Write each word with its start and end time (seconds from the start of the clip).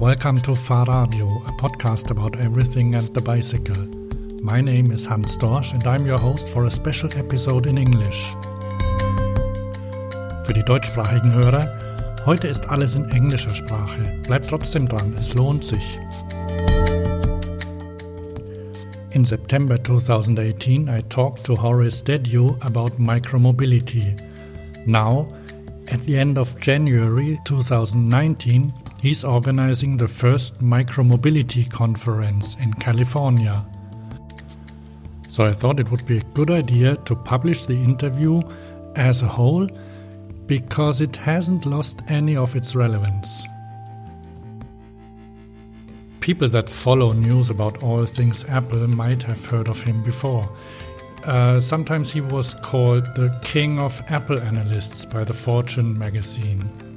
Welcome 0.00 0.38
to 0.44 0.52
Fahrradio, 0.52 1.46
a 1.46 1.52
podcast 1.52 2.10
about 2.10 2.40
everything 2.40 2.94
and 2.94 3.06
the 3.12 3.20
bicycle. 3.20 3.76
My 4.42 4.56
name 4.56 4.92
is 4.92 5.04
Hans 5.04 5.36
Dorsch 5.36 5.74
and 5.74 5.86
I'm 5.86 6.06
your 6.06 6.16
host 6.16 6.48
for 6.48 6.64
a 6.64 6.70
special 6.70 7.10
episode 7.18 7.66
in 7.66 7.76
English. 7.76 8.34
Für 10.46 10.54
die 10.54 10.64
deutschsprachigen 10.64 11.34
Hörer, 11.34 12.24
heute 12.24 12.48
ist 12.48 12.66
alles 12.70 12.94
in 12.94 13.10
englischer 13.10 13.50
Sprache. 13.50 14.18
Bleibt 14.26 14.48
trotzdem 14.48 14.88
dran, 14.88 15.14
es 15.18 15.34
lohnt 15.34 15.66
sich. 15.66 15.98
In 19.10 19.26
September 19.26 19.76
2018, 19.84 20.88
I 20.88 21.02
talked 21.10 21.44
to 21.44 21.54
Horace 21.54 22.02
Dediu 22.02 22.56
about 22.60 22.96
micromobility. 22.96 24.16
Now, 24.86 25.28
at 25.92 26.02
the 26.06 26.16
end 26.16 26.38
of 26.38 26.58
January 26.58 27.38
2019, 27.44 28.72
he's 29.00 29.24
organizing 29.24 29.96
the 29.96 30.08
first 30.08 30.58
micromobility 30.58 31.70
conference 31.70 32.56
in 32.60 32.72
California. 32.74 33.64
So 35.30 35.44
I 35.44 35.54
thought 35.54 35.80
it 35.80 35.90
would 35.90 36.04
be 36.06 36.18
a 36.18 36.24
good 36.34 36.50
idea 36.50 36.96
to 36.96 37.14
publish 37.14 37.64
the 37.64 37.74
interview 37.74 38.42
as 38.96 39.22
a 39.22 39.28
whole 39.28 39.68
because 40.46 41.00
it 41.00 41.14
hasn't 41.16 41.64
lost 41.64 42.02
any 42.08 42.36
of 42.36 42.56
its 42.56 42.74
relevance. 42.74 43.46
People 46.18 46.48
that 46.48 46.68
follow 46.68 47.12
news 47.12 47.48
about 47.48 47.82
all 47.82 48.04
things 48.04 48.44
Apple 48.44 48.86
might 48.88 49.22
have 49.22 49.44
heard 49.46 49.68
of 49.68 49.80
him 49.80 50.02
before. 50.02 50.46
Uh, 51.24 51.60
sometimes 51.60 52.10
he 52.10 52.20
was 52.20 52.54
called 52.54 53.04
the 53.14 53.38
king 53.42 53.78
of 53.78 54.02
Apple 54.08 54.40
analysts 54.40 55.06
by 55.06 55.22
the 55.22 55.32
Fortune 55.32 55.96
magazine. 55.96 56.89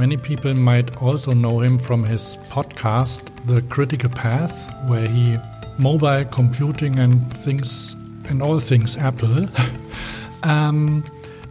Many 0.00 0.16
people 0.16 0.54
might 0.54 0.96
also 1.02 1.32
know 1.32 1.60
him 1.60 1.76
from 1.76 2.02
his 2.04 2.38
podcast, 2.48 3.28
The 3.46 3.60
Critical 3.60 4.08
Path, 4.08 4.72
where 4.88 5.06
he 5.06 5.36
mobile 5.76 6.24
computing 6.24 6.98
and 6.98 7.30
things 7.34 7.96
and 8.24 8.40
all 8.40 8.58
things 8.58 8.96
Apple. 8.96 9.46
um, 10.42 11.04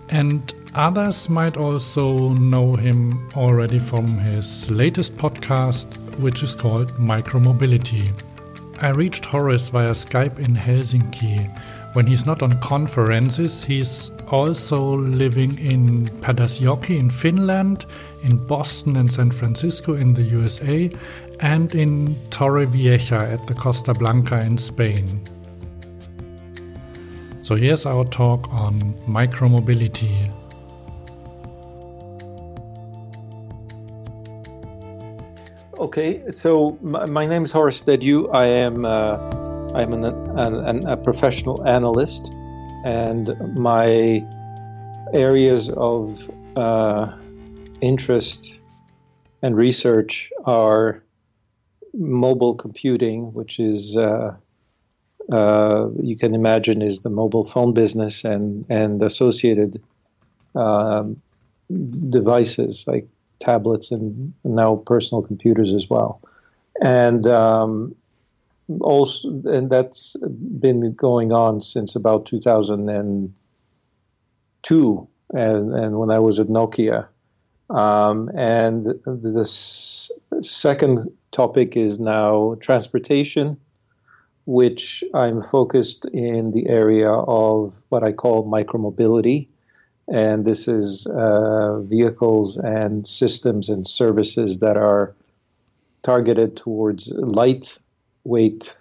and 0.09 0.51
others 0.73 1.29
might 1.29 1.57
also 1.57 2.29
know 2.29 2.73
him 2.73 3.29
already 3.35 3.77
from 3.77 4.07
his 4.17 4.71
latest 4.71 5.15
podcast, 5.15 5.87
which 6.17 6.41
is 6.41 6.55
called 6.55 6.91
Micromobility. 6.93 8.11
I 8.79 8.89
reached 8.89 9.25
Horace 9.25 9.69
via 9.69 9.91
Skype 9.91 10.39
in 10.39 10.55
Helsinki. 10.55 11.55
When 11.93 12.07
he's 12.07 12.25
not 12.25 12.41
on 12.41 12.59
conferences, 12.61 13.63
he's 13.63 14.09
also 14.29 14.97
living 14.97 15.57
in 15.59 16.07
Padasjoki 16.21 16.99
in 16.99 17.09
Finland, 17.09 17.85
in 18.23 18.37
Boston 18.47 18.97
and 18.97 19.11
San 19.11 19.31
Francisco 19.31 19.93
in 19.93 20.13
the 20.13 20.23
USA, 20.23 20.89
and 21.39 21.73
in 21.75 22.15
Torrevieja 22.29 23.33
at 23.33 23.47
the 23.47 23.53
Costa 23.53 23.93
Blanca 23.93 24.39
in 24.41 24.57
Spain. 24.57 25.21
So 27.41 27.55
here's 27.55 27.85
our 27.85 28.05
talk 28.05 28.51
on 28.53 28.93
micromobility. 29.07 30.31
Okay, 35.79 36.29
so 36.29 36.77
my, 36.81 37.05
my 37.05 37.25
name 37.25 37.43
is 37.43 37.51
Horace 37.51 37.81
Dediu. 37.81 38.29
I 38.33 38.45
am 38.45 38.85
uh, 38.85 39.17
I'm 39.73 39.93
an, 39.93 40.03
an, 40.03 40.87
a 40.87 40.97
professional 40.97 41.65
analyst, 41.67 42.31
and 42.83 43.35
my 43.57 44.25
areas 45.13 45.69
of 45.69 46.29
uh, 46.55 47.11
interest 47.81 48.59
and 49.41 49.55
research 49.55 50.29
are 50.45 51.03
mobile 51.93 52.55
computing, 52.55 53.33
which 53.33 53.59
is 53.59 53.97
uh, 53.97 54.35
uh, 55.31 55.89
you 56.01 56.17
can 56.17 56.33
imagine 56.33 56.81
is 56.81 57.01
the 57.01 57.09
mobile 57.09 57.45
phone 57.45 57.73
business 57.73 58.23
and 58.23 58.65
and 58.69 59.01
associated 59.03 59.81
um, 60.55 61.21
devices 62.09 62.85
like 62.87 63.07
tablets 63.39 63.91
and 63.91 64.33
now 64.43 64.75
personal 64.75 65.21
computers 65.21 65.73
as 65.73 65.89
well, 65.89 66.21
and 66.81 67.27
um, 67.27 67.95
also 68.81 69.29
and 69.45 69.69
that's 69.69 70.15
been 70.59 70.93
going 70.93 71.31
on 71.31 71.61
since 71.61 71.95
about 71.95 72.25
2002 72.25 75.07
and 75.31 75.73
and 75.73 75.99
when 75.99 76.11
I 76.11 76.19
was 76.19 76.39
at 76.39 76.47
Nokia. 76.47 77.07
Um, 77.69 78.29
and 78.35 78.85
the 79.05 79.41
s- 79.41 80.11
second 80.41 81.07
topic 81.31 81.77
is 81.77 81.99
now 81.99 82.55
transportation, 82.61 83.57
which 84.45 85.03
I'm 85.13 85.43
focused 85.43 86.05
in 86.05 86.49
the 86.49 86.67
area 86.67 87.11
of 87.11 87.75
what 87.89 88.03
I 88.03 88.11
call 88.11 88.49
micromobility. 88.49 89.49
And 90.11 90.45
this 90.45 90.67
is 90.67 91.05
uh, 91.05 91.81
vehicles 91.81 92.57
and 92.57 93.07
systems 93.07 93.69
and 93.69 93.87
services 93.87 94.57
that 94.59 94.75
are 94.75 95.15
targeted 96.01 96.57
towards 96.57 97.11
lightweight, 98.25 98.75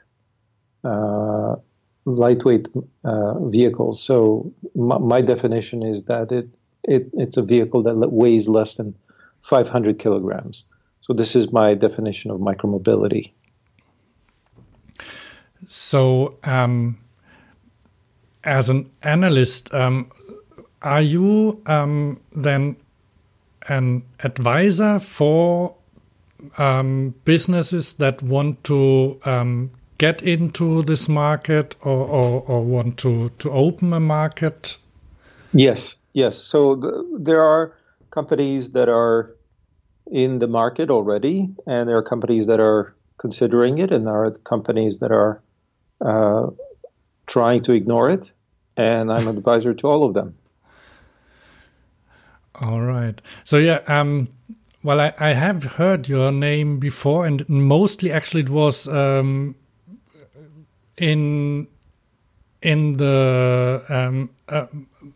uh, 0.85 1.57
lightweight 2.05 2.69
uh, 3.05 3.39
vehicles. 3.49 4.03
So 4.03 4.53
my, 4.75 4.99
my 4.99 5.21
definition 5.21 5.83
is 5.83 6.05
that 6.05 6.33
it, 6.33 6.49
it 6.85 7.11
it's 7.15 7.37
a 7.37 7.43
vehicle 7.43 7.83
that 7.83 7.95
weighs 8.13 8.49
less 8.49 8.75
than 8.75 8.95
500 9.43 9.99
kilograms. 9.99 10.65
So 11.01 11.13
this 11.13 11.35
is 11.35 11.53
my 11.53 11.75
definition 11.75 12.31
of 12.31 12.41
micromobility. 12.41 13.33
So, 15.67 16.39
um, 16.45 16.99
as 18.45 18.69
an 18.69 18.91
analyst, 19.03 19.75
um, 19.75 20.11
are 20.83 21.03
you 21.03 21.61
um, 21.67 22.21
then 22.33 22.77
an 23.69 24.03
advisor 24.23 24.99
for 24.99 25.75
um, 26.57 27.15
businesses 27.25 27.95
that 27.95 28.23
want 28.23 28.65
to 28.65 29.21
um, 29.25 29.71
get 29.99 30.23
into 30.23 30.83
this 30.83 31.09
market 31.09 31.75
or, 31.83 32.07
or, 32.07 32.43
or, 32.47 32.65
want 32.65 32.97
to, 32.99 33.31
to 33.39 33.51
open 33.51 33.93
a 33.93 34.01
market? 34.01 34.77
Yes, 35.53 35.97
yes. 36.13 36.39
So 36.39 36.77
there 37.19 37.43
are 37.43 37.75
companies 38.11 38.73
that 38.73 38.89
are 38.89 39.35
in 40.11 40.39
the 40.39 40.47
market 40.47 40.91
already, 40.91 41.49
and 41.67 41.89
there 41.89 41.97
are 41.97 42.03
companies 42.03 42.47
that 42.47 42.61
are 42.61 42.95
considering 43.19 43.79
it, 43.79 43.93
and 43.93 44.07
there 44.07 44.15
are 44.15 44.31
companies 44.45 44.99
that 44.99 45.11
are 45.11 45.43
uh, 46.01 46.49
trying 47.27 47.63
to 47.63 47.73
ignore 47.73 48.09
it. 48.11 48.31
And 48.77 49.13
I'm 49.13 49.27
an 49.27 49.37
advisor 49.37 49.75
to 49.75 49.89
all 49.89 50.05
of 50.05 50.15
them. 50.15 50.37
All 52.61 52.81
right. 52.81 53.21
So 53.45 53.59
yeah, 53.59 53.81
um, 53.87 54.29
well, 54.83 55.01
I, 55.01 55.13
I 55.19 55.33
have 55.33 55.65
heard 55.65 56.09
your 56.09 56.31
name 56.33 56.79
before, 56.79 57.27
and 57.27 57.49
mostly 57.49 58.13
actually 58.13 58.43
it 58.43 58.51
was 58.51 58.87
um, 58.89 59.55
in 60.97 61.67
in 62.63 62.97
the 62.97 63.83
um, 63.89 64.31
uh, 64.49 64.67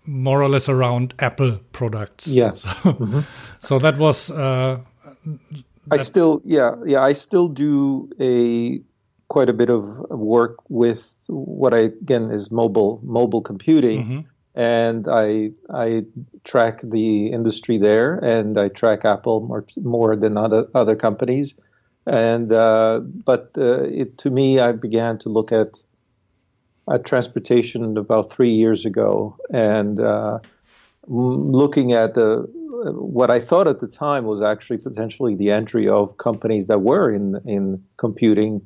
more 0.06 0.42
or 0.42 0.48
less 0.48 0.68
around 0.68 1.14
Apple 1.18 1.58
products. 1.72 2.26
Yeah. 2.26 2.52
So, 2.56 2.68
mm-hmm. 2.68 3.20
so 3.58 3.78
that 3.78 3.98
was. 3.98 4.30
Uh, 4.30 4.78
I 5.90 5.96
still, 5.98 6.40
yeah, 6.44 6.74
yeah, 6.86 7.00
I 7.00 7.12
still 7.12 7.48
do 7.48 8.10
a 8.20 8.80
quite 9.28 9.48
a 9.48 9.52
bit 9.52 9.70
of 9.70 9.84
work 10.10 10.58
with 10.68 11.14
what 11.28 11.72
I 11.72 11.78
again 11.78 12.30
is 12.30 12.50
mobile 12.50 13.00
mobile 13.02 13.40
computing, 13.40 14.04
mm-hmm. 14.04 14.20
And 14.54 15.08
I 15.08 15.52
I 15.70 16.04
track 16.44 16.80
the 16.82 17.28
industry 17.28 17.78
there, 17.78 18.16
and 18.16 18.58
I 18.58 18.68
track 18.68 19.04
Apple 19.04 19.40
more 19.40 19.64
more 19.76 20.16
than 20.16 20.36
other 20.36 20.68
other 20.74 20.96
companies, 20.96 21.54
and 22.06 22.52
uh, 22.52 23.00
but 23.00 23.50
uh, 23.56 23.84
it 23.84 24.18
to 24.18 24.30
me 24.30 24.60
I 24.60 24.72
began 24.72 25.18
to 25.20 25.28
look 25.28 25.52
at 25.52 25.78
at 26.90 27.04
transportation 27.04 27.96
about 27.96 28.30
three 28.30 28.50
years 28.50 28.84
ago, 28.84 29.36
and 29.50 30.00
uh, 30.00 30.40
looking 31.06 31.92
at 31.92 32.14
the 32.14 32.48
what 32.94 33.30
I 33.30 33.38
thought 33.38 33.68
at 33.68 33.78
the 33.78 33.86
time 33.86 34.24
was 34.24 34.42
actually 34.42 34.78
potentially 34.78 35.34
the 35.34 35.50
entry 35.50 35.88
of 35.88 36.18
companies 36.18 36.66
that 36.66 36.80
were 36.80 37.10
in 37.10 37.40
in 37.46 37.82
computing 37.96 38.60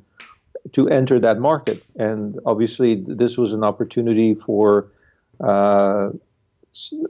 to 0.73 0.89
enter 0.89 1.17
that 1.17 1.39
market, 1.39 1.85
and 1.95 2.37
obviously 2.45 2.95
this 2.95 3.37
was 3.37 3.53
an 3.53 3.63
opportunity 3.63 4.35
for 4.35 4.91
uh, 5.39 6.09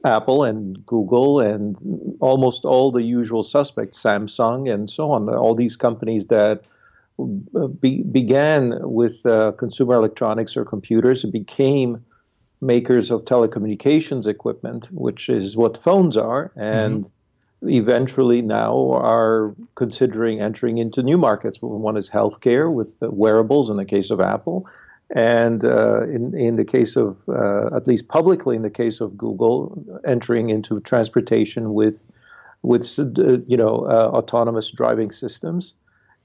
Apple 0.06 0.44
and 0.44 0.86
Google 0.86 1.40
and 1.40 1.78
almost 2.20 2.66
all 2.66 2.92
the 2.92 3.04
usual 3.04 3.44
suspects, 3.44 4.02
Samsung 4.02 4.72
and 4.72 4.90
so 4.90 5.12
on, 5.12 5.28
all 5.30 5.56
these 5.56 5.76
companies 5.76 6.28
that 6.28 6.64
be, 7.80 8.04
began 8.04 8.80
with 8.82 9.26
uh, 9.26 9.52
consumer 9.54 9.96
electronics 9.96 10.56
or 10.56 10.64
computers 10.64 11.24
and 11.24 11.34
became 11.34 12.04
makers 12.62 13.12
of 13.12 13.26
telecommunications 13.26 14.28
equipment, 14.28 14.90
which 14.92 15.30
is 15.30 15.58
what 15.58 15.78
phones 15.78 16.18
are, 16.18 16.52
and 16.56 17.04
mm-hmm. 17.06 17.70
eventually 17.70 18.42
now 18.42 18.92
are 18.94 19.56
considering 19.76 20.40
entering 20.40 20.78
into 20.78 21.04
new 21.04 21.18
markets. 21.18 21.58
One 21.62 21.98
is 21.98 22.10
healthcare 22.10 22.72
with 22.72 22.96
wearables 23.02 23.70
in 23.70 23.78
the 23.78 23.86
case 23.86 24.10
of 24.10 24.22
Apple, 24.22 24.68
and 25.16 25.64
uh, 25.64 26.02
in 26.04 26.38
in 26.38 26.56
the 26.56 26.66
case 26.66 26.96
of 26.96 27.18
uh, 27.30 27.76
at 27.76 27.88
least 27.88 28.08
publicly 28.08 28.56
in 28.56 28.62
the 28.62 28.70
case 28.70 29.00
of 29.02 29.18
Google, 29.18 30.02
entering 30.06 30.50
into 30.50 30.80
transportation 30.82 31.74
with 31.74 32.08
with 32.62 33.00
uh, 33.00 33.40
you 33.48 33.58
know 33.58 33.86
uh, 33.90 34.10
autonomous 34.14 34.72
driving 34.72 35.12
systems, 35.12 35.74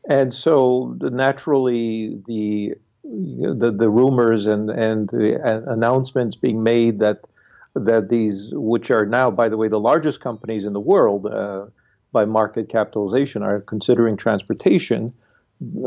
and 0.08 0.34
so 0.34 0.96
naturally 1.00 2.20
the 2.26 2.74
the 3.04 3.72
the 3.76 3.88
rumors 3.88 4.46
and 4.46 4.70
and 4.70 5.08
the 5.10 5.40
announcements 5.66 6.34
being 6.34 6.62
made 6.62 6.98
that 7.00 7.26
that 7.74 8.08
these, 8.08 8.52
which 8.54 8.90
are 8.90 9.06
now, 9.06 9.30
by 9.30 9.48
the 9.48 9.56
way, 9.56 9.68
the 9.68 9.80
largest 9.80 10.20
companies 10.20 10.64
in 10.64 10.72
the 10.72 10.80
world 10.80 11.26
uh, 11.26 11.66
by 12.12 12.24
market 12.24 12.68
capitalization, 12.68 13.42
are 13.42 13.60
considering 13.60 14.16
transportation. 14.16 15.12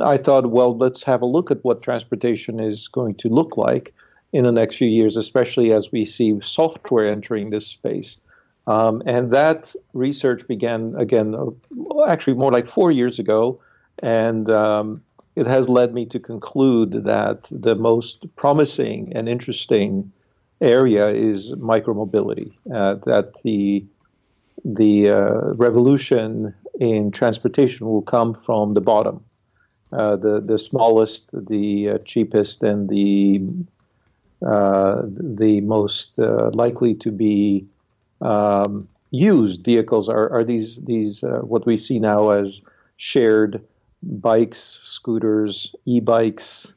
I 0.03 0.17
thought, 0.17 0.51
well, 0.51 0.77
let's 0.77 1.03
have 1.03 1.21
a 1.21 1.25
look 1.25 1.51
at 1.51 1.63
what 1.63 1.81
transportation 1.81 2.59
is 2.59 2.87
going 2.87 3.15
to 3.15 3.29
look 3.29 3.57
like 3.57 3.93
in 4.31 4.43
the 4.43 4.51
next 4.51 4.75
few 4.75 4.87
years, 4.87 5.17
especially 5.17 5.71
as 5.71 5.91
we 5.91 6.05
see 6.05 6.39
software 6.41 7.07
entering 7.07 7.49
this 7.49 7.67
space. 7.67 8.19
Um, 8.67 9.03
and 9.05 9.31
that 9.31 9.73
research 9.93 10.47
began 10.47 10.95
again, 10.97 11.35
uh, 11.35 12.03
actually 12.07 12.33
more 12.33 12.51
like 12.51 12.67
four 12.67 12.91
years 12.91 13.19
ago, 13.19 13.61
and 14.01 14.49
um, 14.49 15.03
it 15.35 15.47
has 15.47 15.69
led 15.69 15.93
me 15.93 16.05
to 16.07 16.19
conclude 16.19 16.91
that 17.03 17.47
the 17.51 17.75
most 17.75 18.25
promising 18.35 19.13
and 19.15 19.29
interesting 19.29 20.11
area 20.61 21.09
is 21.09 21.53
micromobility. 21.53 22.53
Uh, 22.73 22.95
that 23.05 23.35
the 23.43 23.85
the 24.63 25.09
uh, 25.09 25.53
revolution 25.53 26.53
in 26.79 27.11
transportation 27.11 27.85
will 27.85 28.01
come 28.01 28.33
from 28.33 28.73
the 28.73 28.81
bottom, 28.81 29.23
uh, 29.91 30.15
the 30.15 30.39
the 30.39 30.57
smallest, 30.57 31.31
the 31.47 31.89
uh, 31.89 31.97
cheapest, 31.99 32.63
and 32.63 32.89
the 32.89 33.47
uh, 34.45 35.03
the 35.05 35.61
most 35.61 36.19
uh, 36.19 36.49
likely 36.53 36.95
to 36.95 37.11
be 37.11 37.65
um, 38.21 38.87
used 39.11 39.63
vehicles 39.63 40.09
are, 40.09 40.29
are 40.31 40.43
these 40.43 40.83
these 40.85 41.23
what 41.41 41.65
we 41.65 41.77
see 41.77 41.99
now 41.99 42.29
as 42.29 42.61
shared 42.97 43.63
bikes, 44.05 44.79
scooters, 44.83 45.75
e-bikes, 45.85 46.73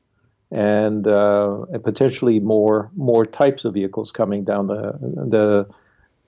and, 0.51 1.07
uh, 1.07 1.63
and 1.73 1.85
potentially 1.85 2.41
more 2.41 2.91
more 2.97 3.27
types 3.27 3.65
of 3.65 3.75
vehicles 3.75 4.13
coming 4.13 4.45
down 4.45 4.67
the 4.67 4.93
the 5.01 5.67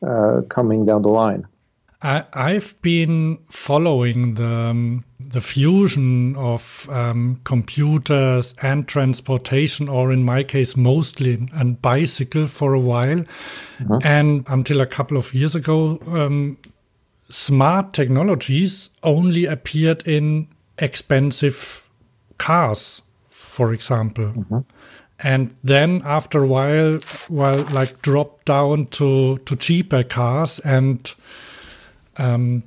uh, 0.07 0.43
coming 0.49 0.85
down 0.85 1.03
the 1.03 1.09
line. 1.09 1.47
I, 2.03 2.53
have 2.53 2.81
been 2.81 3.39
following 3.49 4.35
the 4.35 4.47
um, 4.47 5.05
the 5.19 5.41
fusion 5.41 6.35
of 6.37 6.89
um, 6.91 7.41
computers 7.45 8.55
and 8.63 8.89
transportation, 8.89 9.89
or 9.89 10.11
in 10.11 10.25
my 10.25 10.43
case, 10.43 10.77
mostly 10.77 11.47
and 11.53 11.81
bicycle 11.83 12.47
for 12.47 12.75
a 12.75 12.81
while, 12.81 13.19
mm 13.19 13.87
-hmm. 13.87 14.05
and 14.05 14.49
until 14.49 14.81
a 14.81 14.87
couple 14.87 15.19
of 15.19 15.35
years 15.35 15.55
ago, 15.55 16.01
um, 16.07 16.57
smart 17.29 17.93
technologies 17.93 18.91
only 19.03 19.47
appeared 19.47 20.03
in 20.07 20.49
expensive 20.79 21.83
cars 22.37 23.03
for 23.61 23.75
example. 23.75 24.25
Mm-hmm. 24.25 24.59
And 25.19 25.55
then 25.63 26.01
after 26.05 26.45
a 26.45 26.47
while, 26.47 26.99
well, 27.29 27.63
like 27.73 28.01
drop 28.01 28.45
down 28.47 28.87
to, 28.87 29.37
to 29.37 29.57
cheaper 29.57 30.03
cars 30.03 30.61
and, 30.61 31.15
um, 32.17 32.63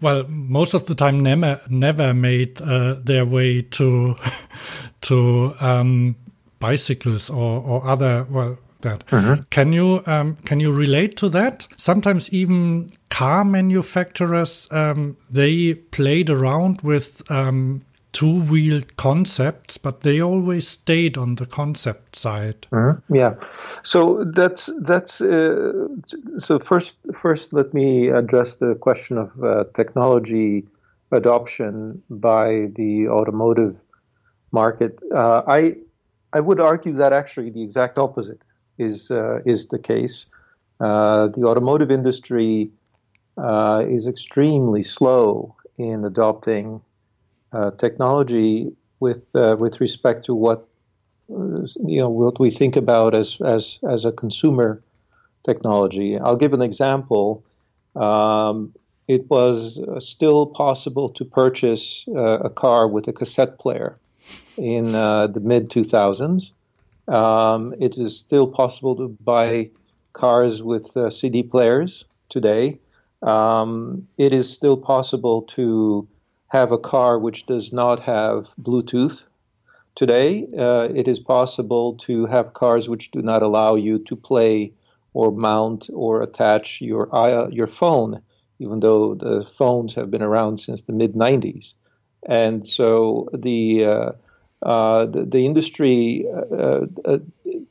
well, 0.00 0.24
most 0.28 0.74
of 0.74 0.86
the 0.86 0.94
time 0.94 1.20
never 1.20 1.60
never 1.68 2.14
made 2.14 2.60
uh, 2.62 2.94
their 3.04 3.24
way 3.24 3.62
to 3.62 4.16
to 5.02 5.54
um, 5.60 6.16
bicycles 6.58 7.30
or, 7.30 7.60
or 7.60 7.86
other 7.86 8.26
well 8.30 8.58
that. 8.82 9.06
Mm-hmm. 9.06 9.42
Can 9.50 9.72
you 9.72 10.02
um, 10.06 10.36
can 10.44 10.60
you 10.60 10.72
relate 10.72 11.16
to 11.18 11.28
that? 11.30 11.68
Sometimes 11.76 12.30
even 12.30 12.92
car 13.10 13.44
manufacturers 13.44 14.68
um, 14.70 15.16
they 15.28 15.74
played 15.74 16.30
around 16.30 16.80
with 16.82 17.22
um, 17.30 17.82
two-wheeled 18.12 18.96
concepts, 18.96 19.78
but 19.78 20.00
they 20.00 20.20
always 20.20 20.66
stayed 20.66 21.16
on 21.16 21.36
the 21.36 21.46
concept 21.46 22.16
side. 22.16 22.66
Mm-hmm. 22.72 23.14
Yeah, 23.14 23.36
so 23.82 24.24
that's 24.24 24.68
that's 24.80 25.20
uh, 25.20 25.88
so 26.38 26.58
first 26.58 26.96
first 27.14 27.52
let 27.52 27.72
me 27.72 28.08
address 28.08 28.56
the 28.56 28.74
question 28.74 29.18
of 29.18 29.30
uh, 29.42 29.64
technology 29.74 30.66
adoption 31.12 32.02
by 32.08 32.68
the 32.74 33.08
automotive 33.08 33.76
market. 34.52 35.00
Uh, 35.14 35.42
I 35.46 35.76
I 36.32 36.40
would 36.40 36.60
argue 36.60 36.92
that 36.92 37.12
actually 37.12 37.50
the 37.50 37.62
exact 37.62 37.98
opposite 37.98 38.42
is 38.78 39.10
uh, 39.10 39.40
is 39.44 39.68
the 39.68 39.78
case. 39.78 40.26
Uh, 40.80 41.28
the 41.28 41.44
automotive 41.44 41.90
industry 41.90 42.70
uh, 43.36 43.84
is 43.88 44.06
extremely 44.06 44.82
slow 44.82 45.54
in 45.78 46.04
adopting 46.04 46.80
uh, 47.52 47.70
technology 47.72 48.72
with 49.00 49.26
uh, 49.34 49.56
with 49.58 49.80
respect 49.80 50.24
to 50.26 50.34
what 50.34 50.68
uh, 51.32 51.66
you 51.86 52.00
know 52.00 52.08
what 52.08 52.38
we 52.38 52.50
think 52.50 52.76
about 52.76 53.14
as 53.14 53.40
as 53.44 53.78
as 53.88 54.04
a 54.04 54.12
consumer 54.12 54.82
technology. 55.44 56.18
I'll 56.18 56.36
give 56.36 56.52
an 56.52 56.62
example. 56.62 57.44
Um, 57.96 58.72
it 59.08 59.28
was 59.28 59.80
still 59.98 60.46
possible 60.46 61.08
to 61.08 61.24
purchase 61.24 62.04
uh, 62.14 62.38
a 62.38 62.50
car 62.50 62.86
with 62.86 63.08
a 63.08 63.12
cassette 63.12 63.58
player 63.58 63.98
in 64.56 64.94
uh, 64.94 65.26
the 65.26 65.40
mid 65.40 65.70
2000s. 65.70 66.50
Um, 67.08 67.74
it 67.80 67.96
is 67.96 68.16
still 68.16 68.46
possible 68.46 68.94
to 68.96 69.08
buy 69.24 69.70
cars 70.12 70.62
with 70.62 70.96
uh, 70.96 71.10
CD 71.10 71.42
players 71.42 72.04
today. 72.28 72.78
Um, 73.22 74.06
it 74.16 74.32
is 74.32 74.52
still 74.52 74.76
possible 74.76 75.42
to 75.42 76.06
have 76.50 76.72
a 76.72 76.78
car 76.78 77.18
which 77.18 77.46
does 77.46 77.72
not 77.72 78.00
have 78.00 78.48
Bluetooth. 78.60 79.24
Today, 79.94 80.46
uh, 80.58 80.88
it 80.94 81.06
is 81.08 81.18
possible 81.18 81.94
to 81.98 82.26
have 82.26 82.54
cars 82.54 82.88
which 82.88 83.10
do 83.10 83.22
not 83.22 83.42
allow 83.42 83.76
you 83.76 83.98
to 84.00 84.16
play 84.16 84.72
or 85.14 85.32
mount 85.32 85.88
or 85.92 86.22
attach 86.22 86.80
your 86.80 87.08
uh, 87.14 87.48
your 87.48 87.66
phone, 87.66 88.20
even 88.58 88.80
though 88.80 89.14
the 89.14 89.44
phones 89.44 89.94
have 89.94 90.10
been 90.10 90.22
around 90.22 90.58
since 90.58 90.82
the 90.82 90.92
mid 90.92 91.14
90s. 91.14 91.74
And 92.26 92.66
so 92.66 93.28
the 93.32 93.84
uh, 93.84 94.12
uh, 94.62 95.06
the, 95.06 95.24
the, 95.24 95.46
industry, 95.46 96.26
uh, 96.52 96.86
uh, 97.06 97.18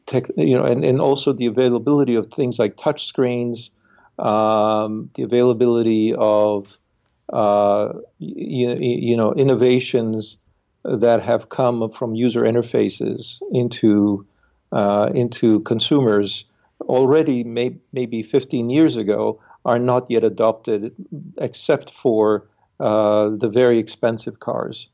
tech, 0.08 0.26
you 0.36 0.58
know, 0.58 0.64
and, 0.64 0.84
and 0.84 1.00
also 1.00 1.32
the 1.34 1.46
availability 1.46 2.16
of 2.16 2.32
things 2.34 2.58
like 2.58 2.78
touch 2.78 3.06
screens, 3.06 3.70
um, 4.18 5.10
the 5.14 5.22
availability 5.22 6.16
of 6.16 6.80
uh, 7.32 7.94
you, 8.18 8.76
you, 8.80 9.16
know 9.16 9.34
innovations 9.34 10.38
that 10.84 11.22
have 11.22 11.50
come 11.50 11.90
from 11.92 12.16
user 12.16 12.42
interfaces 12.42 13.42
into 13.52 14.26
uh, 14.72 15.10
into 15.14 15.60
consumers 15.62 16.46
already 16.82 17.44
may, 17.44 17.76
maybe 17.92 18.24
15 18.24 18.70
years 18.70 18.98
ago 18.98 19.42
are 19.66 19.80
not 19.80 20.10
yet 20.10 20.24
adopted 20.24 20.94
except 21.38 21.92
for 21.92 22.48
uh, 22.80 23.30
the 23.30 23.50
very 23.50 23.78
expensive 23.78 24.40
cars. 24.40 24.88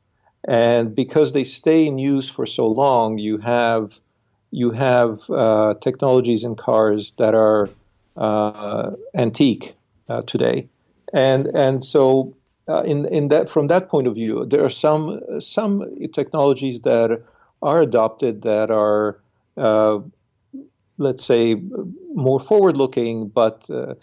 And 0.48 0.94
because 0.94 1.32
they 1.32 1.44
stay 1.44 1.86
in 1.86 1.98
use 1.98 2.28
for 2.28 2.46
so 2.46 2.66
long 2.66 3.18
you 3.18 3.38
have 3.38 3.98
you 4.50 4.70
have 4.70 5.28
uh, 5.30 5.74
technologies 5.80 6.44
in 6.44 6.54
cars 6.54 7.12
that 7.18 7.34
are 7.34 7.68
uh, 8.16 8.92
antique 9.14 9.74
today 10.26 10.68
and 11.12 11.46
and 11.46 11.84
so 11.84 12.34
uh, 12.68 12.82
in 12.82 13.06
in 13.06 13.28
that 13.28 13.48
from 13.48 13.68
that 13.68 13.88
point 13.88 14.06
of 14.06 14.14
view, 14.14 14.44
there 14.44 14.64
are 14.64 14.70
some 14.70 15.20
some 15.40 15.84
technologies 16.12 16.80
that 16.82 17.22
are 17.62 17.80
adopted 17.80 18.42
that 18.42 18.70
are 18.70 19.20
uh, 19.56 19.98
let's 20.98 21.24
say 21.24 21.60
more 22.14 22.40
forward 22.40 22.76
looking, 22.76 23.28
but 23.28 23.68
uh, 23.70 23.94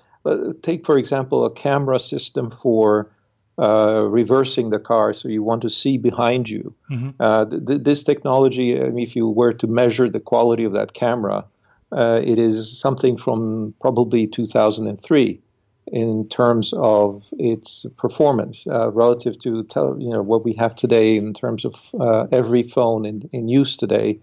take 0.62 0.86
for 0.86 0.98
example 0.98 1.45
a 1.45 1.51
camera 1.51 2.00
system 2.00 2.51
for 2.51 3.12
uh, 3.60 4.01
reversing 4.10 4.72
the 4.72 4.79
car, 4.79 5.13
so 5.13 5.27
you 5.27 5.43
want 5.43 5.62
to 5.62 5.69
see 5.69 5.98
behind 5.98 6.50
you. 6.50 6.74
Mm-hmm. 6.89 7.10
Uh, 7.19 7.45
th- 7.45 7.83
this 7.83 8.01
technology, 8.01 8.81
I 8.81 8.89
mean, 8.89 9.05
if 9.05 9.15
you 9.15 9.27
were 9.27 9.53
to 9.53 9.67
measure 9.67 10.10
the 10.10 10.19
quality 10.19 10.63
of 10.63 10.74
that 10.74 10.93
camera, 10.93 11.45
uh, 11.91 12.19
it 12.24 12.39
is 12.39 12.79
something 12.79 13.15
from 13.15 13.75
probably 13.79 14.25
2003 14.25 15.39
in 15.87 16.27
terms 16.29 16.73
of 16.77 17.27
its 17.33 17.85
performance 17.97 18.65
uh, 18.67 18.89
relative 18.91 19.37
to 19.39 19.63
tele, 19.63 19.95
you 19.99 20.09
know 20.09 20.21
what 20.21 20.45
we 20.45 20.53
have 20.53 20.75
today 20.75 21.17
in 21.17 21.33
terms 21.33 21.65
of 21.65 21.93
uh, 21.99 22.25
every 22.31 22.63
phone 22.63 23.05
in, 23.05 23.29
in 23.33 23.49
use 23.49 23.75
today 23.75 24.19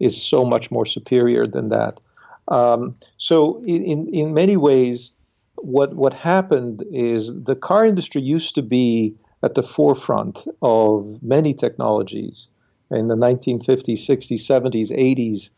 is 0.00 0.22
so 0.22 0.44
much 0.44 0.70
more 0.70 0.86
superior 0.86 1.46
than 1.46 1.68
that. 1.68 2.00
Um, 2.48 2.94
so 3.16 3.62
in, 3.64 4.08
in 4.08 4.32
many 4.34 4.56
ways, 4.56 5.12
what 5.56 5.94
what 5.94 6.14
happened 6.14 6.84
is 6.92 7.44
the 7.44 7.56
car 7.56 7.84
industry 7.84 8.22
used 8.22 8.54
to 8.54 8.62
be 8.62 9.14
at 9.42 9.54
the 9.54 9.62
forefront 9.62 10.46
of 10.62 11.22
many 11.22 11.54
technologies 11.54 12.48
in 12.90 13.08
the 13.08 13.14
1950s, 13.14 13.98
60s, 13.98 14.40
70s, 14.40 14.90
80s. 14.90 15.50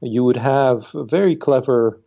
You 0.00 0.24
would 0.24 0.36
have 0.36 0.90
very 0.94 1.36
clever, 1.36 2.00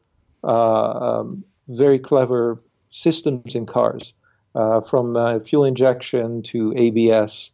uh, 0.44 1.20
um, 1.20 1.46
very 1.68 2.00
clever 2.00 2.62
systems 2.96 3.56
in 3.56 3.66
cars, 3.66 4.14
uh, 4.56 4.82
from 4.82 5.18
uh, 5.18 5.40
fuel 5.40 5.66
injection 5.66 6.42
to 6.42 6.74
ABS 6.78 7.52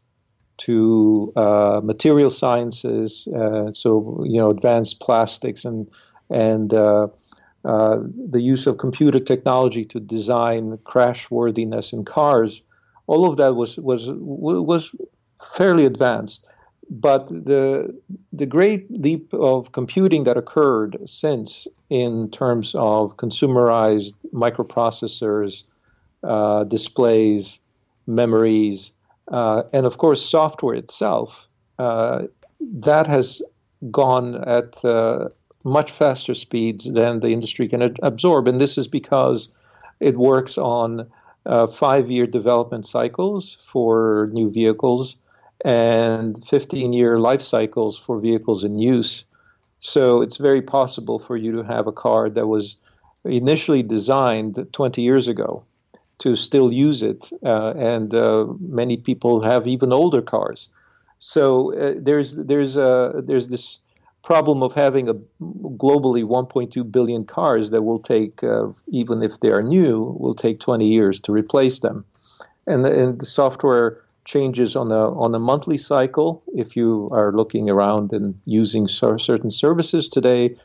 to 0.58 1.34
uh, 1.36 1.82
material 1.84 2.30
sciences. 2.30 3.28
Uh, 3.36 3.74
so 3.74 4.24
you 4.26 4.40
know, 4.40 4.50
advanced 4.50 5.00
plastics 5.00 5.66
and 5.66 5.88
and 6.30 6.74
uh, 6.74 7.08
uh, 7.66 7.98
the 8.30 8.42
use 8.42 8.68
of 8.68 8.78
computer 8.78 9.20
technology 9.20 9.84
to 9.86 10.00
design 10.00 10.78
crashworthiness 10.86 11.92
in 11.92 12.06
cars, 12.06 12.62
all 13.08 13.28
of 13.28 13.38
that 13.38 13.56
was 13.56 13.78
was 13.78 14.10
was 14.12 14.96
fairly 15.56 15.86
advanced. 15.86 16.46
But 16.92 17.30
the 17.30 17.98
the 18.34 18.46
great 18.46 18.92
leap 18.92 19.34
of 19.34 19.72
computing 19.72 20.26
that 20.26 20.36
occurred 20.36 20.98
since, 21.06 21.66
in 21.90 22.30
terms 22.32 22.76
of 22.76 23.16
consumerized 23.16 24.14
microprocessors, 24.34 25.64
uh, 26.26 26.66
displays, 26.66 27.60
memories, 28.08 28.92
uh, 29.30 29.64
and 29.72 29.86
of 29.86 30.00
course 30.00 30.24
software 30.24 30.76
itself, 30.76 31.48
uh, 31.80 32.24
that 32.60 33.08
has 33.08 33.42
gone 33.90 34.44
at 34.44 34.84
uh, 34.84 35.30
much 35.64 35.92
faster 35.92 36.36
speeds 36.36 36.92
than 36.92 37.22
the 37.22 37.30
industry 37.30 37.70
can 37.70 37.96
absorb. 38.04 38.50
And 38.50 38.60
this 38.60 38.78
is 38.78 38.88
because 38.88 39.48
it 40.02 40.18
works 40.18 40.58
on 40.58 41.10
uh, 41.46 41.68
five 41.68 42.12
year 42.12 42.28
development 42.28 42.86
cycles 42.86 43.56
for 43.64 44.30
new 44.34 44.52
vehicles 44.52 45.16
and 45.64 46.44
15 46.46 46.94
year 46.94 47.20
life 47.20 47.42
cycles 47.42 47.98
for 47.98 48.20
vehicles 48.20 48.64
in 48.64 48.80
use. 48.80 49.24
So 49.80 50.22
it's 50.22 50.38
very 50.38 50.62
possible 50.62 51.20
for 51.20 51.38
you 51.38 51.52
to 51.54 51.64
have 51.64 51.88
a 51.88 51.92
car 51.92 52.30
that 52.30 52.48
was 52.48 52.78
initially 53.26 53.84
designed 53.84 54.68
20 54.72 55.02
years 55.02 55.28
ago 55.28 55.64
to 56.20 56.36
still 56.36 56.72
use 56.72 57.02
it. 57.02 57.30
Uh, 57.44 57.74
and 57.76 58.14
uh, 58.14 58.46
many 58.60 58.98
people 58.98 59.42
have 59.42 59.68
even 59.68 59.92
older 59.92 60.22
cars. 60.22 60.70
So 61.20 61.74
uh, 61.76 61.96
there's, 61.98 62.36
there's, 62.36 62.78
a, 62.78 63.22
there's 63.24 63.48
this 63.48 63.80
problem 64.24 64.62
of 64.62 64.74
having 64.74 65.10
a 65.10 65.16
globally 65.42 66.24
1.2 66.24 66.92
billion 66.92 67.26
cars 67.26 67.72
that 67.72 67.82
will 67.82 68.00
take, 68.00 68.44
uh, 68.44 68.68
even 68.88 69.24
if 69.24 69.40
they 69.40 69.50
are 69.50 69.64
new, 69.64 70.16
will 70.20 70.36
take 70.36 70.60
20 70.60 70.88
years 70.88 71.20
to 71.22 71.32
replace 71.32 71.80
them. 71.80 72.06
And 72.68 72.86
the, 72.86 72.94
and 72.94 73.20
the 73.20 73.26
software 73.26 74.04
changes 74.26 74.76
on 74.76 74.92
a 74.92 75.12
on 75.20 75.34
a 75.36 75.40
monthly 75.40 75.78
cycle. 75.78 76.44
If 76.56 76.76
you 76.76 77.10
are 77.12 77.32
looking 77.32 77.70
around 77.70 78.14
and 78.14 78.40
using 78.46 78.88
certain 78.88 79.52
services 79.52 80.08
today, 80.10 80.56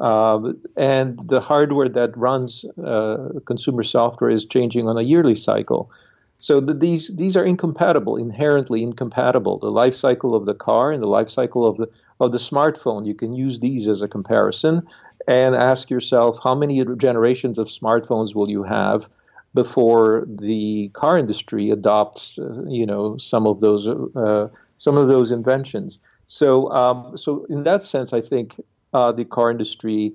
uh, 0.00 0.52
and 0.76 1.18
the 1.28 1.40
hardware 1.40 1.88
that 1.88 2.16
runs 2.16 2.64
uh, 2.84 3.28
consumer 3.44 3.82
software 3.82 4.30
is 4.30 4.44
changing 4.44 4.88
on 4.88 4.96
a 4.96 5.02
yearly 5.02 5.34
cycle. 5.34 5.90
So 6.38 6.60
the, 6.60 6.74
these 6.74 7.14
these 7.16 7.36
are 7.36 7.44
incompatible, 7.44 8.16
inherently 8.16 8.82
incompatible. 8.82 9.58
The 9.58 9.70
life 9.70 9.94
cycle 9.94 10.34
of 10.34 10.46
the 10.46 10.54
car 10.54 10.90
and 10.90 11.02
the 11.02 11.06
life 11.06 11.28
cycle 11.28 11.66
of 11.66 11.76
the 11.76 11.88
of 12.20 12.32
the 12.32 12.38
smartphone. 12.38 13.06
You 13.06 13.14
can 13.14 13.32
use 13.32 13.60
these 13.60 13.86
as 13.86 14.02
a 14.02 14.08
comparison 14.08 14.82
and 15.28 15.54
ask 15.54 15.90
yourself 15.90 16.40
how 16.42 16.54
many 16.54 16.84
generations 16.96 17.58
of 17.58 17.68
smartphones 17.68 18.34
will 18.34 18.50
you 18.50 18.64
have 18.64 19.08
before 19.54 20.24
the 20.26 20.88
car 20.94 21.18
industry 21.18 21.70
adopts, 21.70 22.38
uh, 22.38 22.64
you 22.66 22.86
know, 22.86 23.16
some 23.16 23.46
of 23.46 23.60
those 23.60 23.86
uh, 23.86 24.48
some 24.78 24.96
of 24.96 25.08
those 25.08 25.30
inventions. 25.30 25.98
So, 26.26 26.70
um, 26.72 27.16
so 27.16 27.44
in 27.50 27.64
that 27.64 27.82
sense, 27.82 28.12
I 28.12 28.20
think 28.20 28.60
uh, 28.94 29.12
the 29.12 29.24
car 29.24 29.50
industry 29.50 30.12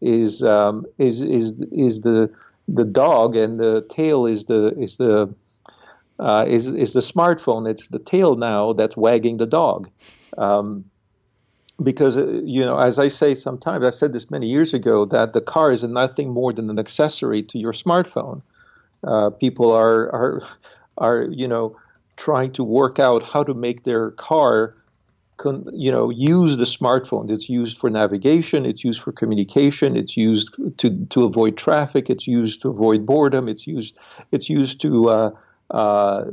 is 0.00 0.42
um, 0.42 0.86
is 0.98 1.22
is 1.22 1.52
is 1.72 2.00
the 2.00 2.30
the 2.66 2.84
dog, 2.84 3.36
and 3.36 3.60
the 3.60 3.86
tail 3.88 4.26
is 4.26 4.46
the 4.46 4.74
is 4.80 4.96
the 4.96 5.32
uh, 6.18 6.44
is 6.48 6.66
is 6.68 6.92
the 6.92 7.00
smartphone. 7.00 7.70
It's 7.70 7.88
the 7.88 7.98
tail 7.98 8.34
now 8.34 8.72
that's 8.72 8.96
wagging 8.96 9.36
the 9.36 9.46
dog. 9.46 9.88
Um, 10.36 10.84
because 11.82 12.18
uh, 12.18 12.26
you 12.44 12.60
know 12.60 12.78
as 12.78 12.98
i 12.98 13.08
say 13.08 13.34
sometimes 13.34 13.82
i've 13.84 13.94
said 13.94 14.12
this 14.12 14.30
many 14.30 14.46
years 14.46 14.74
ago 14.74 15.06
that 15.06 15.32
the 15.32 15.40
car 15.40 15.72
is 15.72 15.82
nothing 15.82 16.28
more 16.28 16.52
than 16.52 16.68
an 16.68 16.78
accessory 16.78 17.42
to 17.42 17.58
your 17.58 17.72
smartphone 17.72 18.42
uh, 19.04 19.30
people 19.30 19.70
are 19.72 20.10
are 20.12 20.42
are 20.98 21.22
you 21.30 21.48
know 21.48 21.76
trying 22.16 22.52
to 22.52 22.64
work 22.64 22.98
out 22.98 23.22
how 23.22 23.42
to 23.42 23.54
make 23.54 23.84
their 23.84 24.10
car 24.12 24.74
con, 25.38 25.66
you 25.72 25.90
know 25.90 26.10
use 26.10 26.56
the 26.56 26.64
smartphone 26.64 27.30
it's 27.30 27.48
used 27.48 27.78
for 27.78 27.88
navigation 27.88 28.66
it's 28.66 28.84
used 28.84 29.00
for 29.00 29.12
communication 29.12 29.96
it's 29.96 30.16
used 30.16 30.54
to 30.76 31.04
to 31.06 31.24
avoid 31.24 31.56
traffic 31.56 32.10
it's 32.10 32.26
used 32.26 32.60
to 32.60 32.68
avoid 32.68 33.06
boredom 33.06 33.48
it's 33.48 33.66
used 33.66 33.96
it's 34.32 34.50
used 34.50 34.80
to 34.80 35.08
uh, 35.08 35.30
uh, 35.70 36.24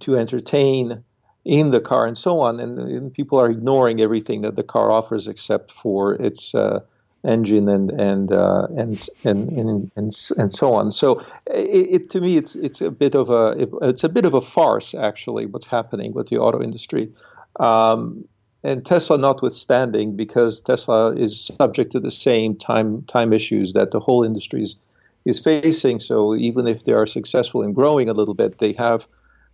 to 0.00 0.16
entertain 0.16 1.02
in 1.44 1.70
the 1.70 1.80
car 1.80 2.06
and 2.06 2.16
so 2.16 2.40
on. 2.40 2.60
And, 2.60 2.78
and, 2.78 3.12
people 3.12 3.38
are 3.38 3.50
ignoring 3.50 4.00
everything 4.00 4.42
that 4.42 4.56
the 4.56 4.62
car 4.62 4.90
offers 4.90 5.26
except 5.26 5.72
for 5.72 6.14
its 6.14 6.54
uh, 6.54 6.80
engine 7.24 7.68
and 7.68 7.90
and, 7.90 8.32
uh, 8.32 8.66
and 8.76 9.08
and 9.24 9.48
and 9.50 9.90
and 9.96 10.12
and 10.36 10.52
so 10.52 10.74
on. 10.74 10.92
So 10.92 11.20
it, 11.46 11.88
it, 11.90 12.10
to 12.10 12.20
me 12.20 12.36
it's 12.36 12.54
it's 12.56 12.80
a 12.80 12.90
bit 12.90 13.14
of 13.14 13.30
a 13.30 13.54
it, 13.58 13.70
it's 13.82 14.04
a 14.04 14.08
bit 14.08 14.24
of 14.24 14.34
a 14.34 14.40
farce 14.40 14.94
actually 14.94 15.46
what's 15.46 15.66
happening 15.66 16.12
with 16.12 16.28
the 16.28 16.38
auto 16.38 16.60
industry. 16.62 17.12
Um, 17.60 18.24
and 18.64 18.86
Tesla 18.86 19.18
notwithstanding, 19.18 20.14
because 20.16 20.60
Tesla 20.60 21.14
is 21.16 21.50
subject 21.58 21.92
to 21.92 22.00
the 22.00 22.10
same 22.10 22.56
time 22.56 23.02
time 23.02 23.32
issues 23.32 23.72
that 23.72 23.90
the 23.90 24.00
whole 24.00 24.22
industry 24.22 24.62
is, 24.62 24.76
is 25.24 25.40
facing. 25.40 25.98
So 26.00 26.36
even 26.36 26.68
if 26.68 26.84
they 26.84 26.92
are 26.92 27.06
successful 27.06 27.62
in 27.62 27.72
growing 27.72 28.08
a 28.08 28.12
little 28.12 28.34
bit, 28.34 28.58
they 28.58 28.72
have 28.74 29.04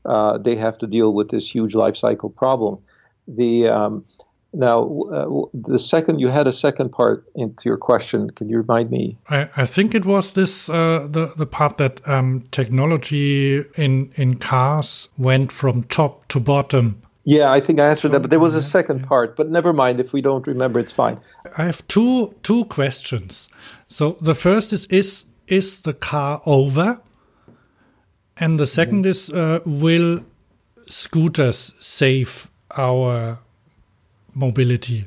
uh, 0.05 0.39
they 0.39 0.57
have 0.57 0.79
to 0.79 0.87
deal 0.87 1.13
with 1.15 1.31
this 1.31 1.49
huge 1.49 1.75
life 1.75 1.97
cycle 1.97 2.31
problem. 2.31 2.79
The 3.27 3.69
um, 3.69 4.05
now 4.53 5.03
uh, 5.13 5.47
the 5.53 5.79
second 5.79 6.21
you 6.21 6.29
had 6.29 6.47
a 6.47 6.53
second 6.53 6.91
part 6.91 7.25
into 7.35 7.69
your 7.69 7.77
question. 7.77 8.31
Can 8.31 8.49
you 8.49 8.59
remind 8.59 8.91
me? 8.91 9.17
I, 9.29 9.49
I 9.57 9.65
think 9.67 9.95
it 9.95 10.05
was 10.05 10.33
this 10.33 10.69
uh, 10.69 11.07
the 11.11 11.33
the 11.37 11.47
part 11.47 11.79
that 11.79 12.07
um, 12.09 12.45
technology 12.51 13.63
in 13.77 14.13
in 14.15 14.37
cars 14.39 15.09
went 15.19 15.53
from 15.53 15.85
top 15.85 16.27
to 16.29 16.41
bottom. 16.41 17.03
Yeah, 17.25 17.53
I 17.53 17.61
think 17.61 17.79
I 17.79 17.91
answered 17.91 18.13
that, 18.13 18.21
but 18.21 18.31
there 18.31 18.41
was 18.41 18.55
a 18.55 18.63
second 18.63 19.07
part. 19.07 19.37
But 19.37 19.51
never 19.51 19.75
mind. 19.75 20.01
If 20.01 20.15
we 20.15 20.23
don't 20.23 20.47
remember, 20.47 20.81
it's 20.81 20.93
fine. 20.93 21.21
I 21.59 21.65
have 21.65 21.87
two 21.87 22.35
two 22.43 22.65
questions. 22.65 23.49
So 23.87 24.17
the 24.21 24.35
first 24.35 24.73
is 24.73 24.87
is 24.87 25.27
is 25.47 25.83
the 25.83 25.93
car 25.93 26.41
over? 26.47 27.01
And 28.41 28.59
the 28.59 28.67
second 28.67 29.05
mm. 29.05 29.09
is 29.09 29.31
uh, 29.31 29.61
will 29.67 30.21
scooters 30.89 31.75
save 31.81 32.51
our 32.77 33.39
mobility? 34.39 35.07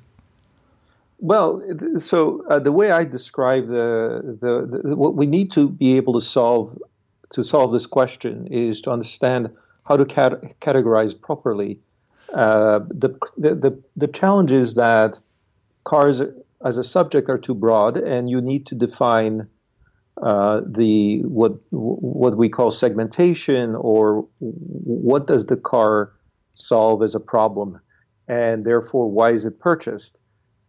Well, 1.19 1.61
so 1.97 2.43
uh, 2.49 2.59
the 2.59 2.71
way 2.71 2.91
I 2.91 3.03
describe 3.03 3.67
the, 3.67 4.37
the, 4.41 4.81
the, 4.89 4.95
what 4.95 5.15
we 5.15 5.27
need 5.27 5.51
to 5.51 5.69
be 5.69 5.97
able 5.97 6.13
to 6.13 6.21
solve 6.21 6.77
to 7.29 7.43
solve 7.43 7.71
this 7.71 7.85
question 7.85 8.47
is 8.47 8.81
to 8.81 8.91
understand 8.91 9.49
how 9.87 9.95
to 9.95 10.05
cat- 10.05 10.59
categorize 10.59 11.19
properly. 11.19 11.79
Uh, 12.33 12.79
the, 12.89 13.09
the, 13.37 13.55
the 13.55 13.83
the 13.95 14.07
challenge 14.07 14.51
is 14.51 14.75
that 14.75 15.19
cars 15.83 16.21
as 16.65 16.77
a 16.77 16.83
subject 16.83 17.29
are 17.29 17.37
too 17.37 17.55
broad, 17.55 17.97
and 17.97 18.29
you 18.29 18.41
need 18.41 18.65
to 18.65 18.75
define 18.75 19.47
uh, 20.21 20.61
the 20.65 21.19
what 21.21 21.53
what 21.69 22.35
we 22.37 22.49
call 22.49 22.71
segmentation, 22.71 23.75
or 23.75 24.27
what 24.39 25.27
does 25.27 25.45
the 25.45 25.57
car 25.57 26.11
solve 26.53 27.01
as 27.01 27.15
a 27.15 27.19
problem, 27.19 27.79
and 28.27 28.65
therefore 28.65 29.09
why 29.09 29.31
is 29.31 29.45
it 29.45 29.59
purchased, 29.59 30.19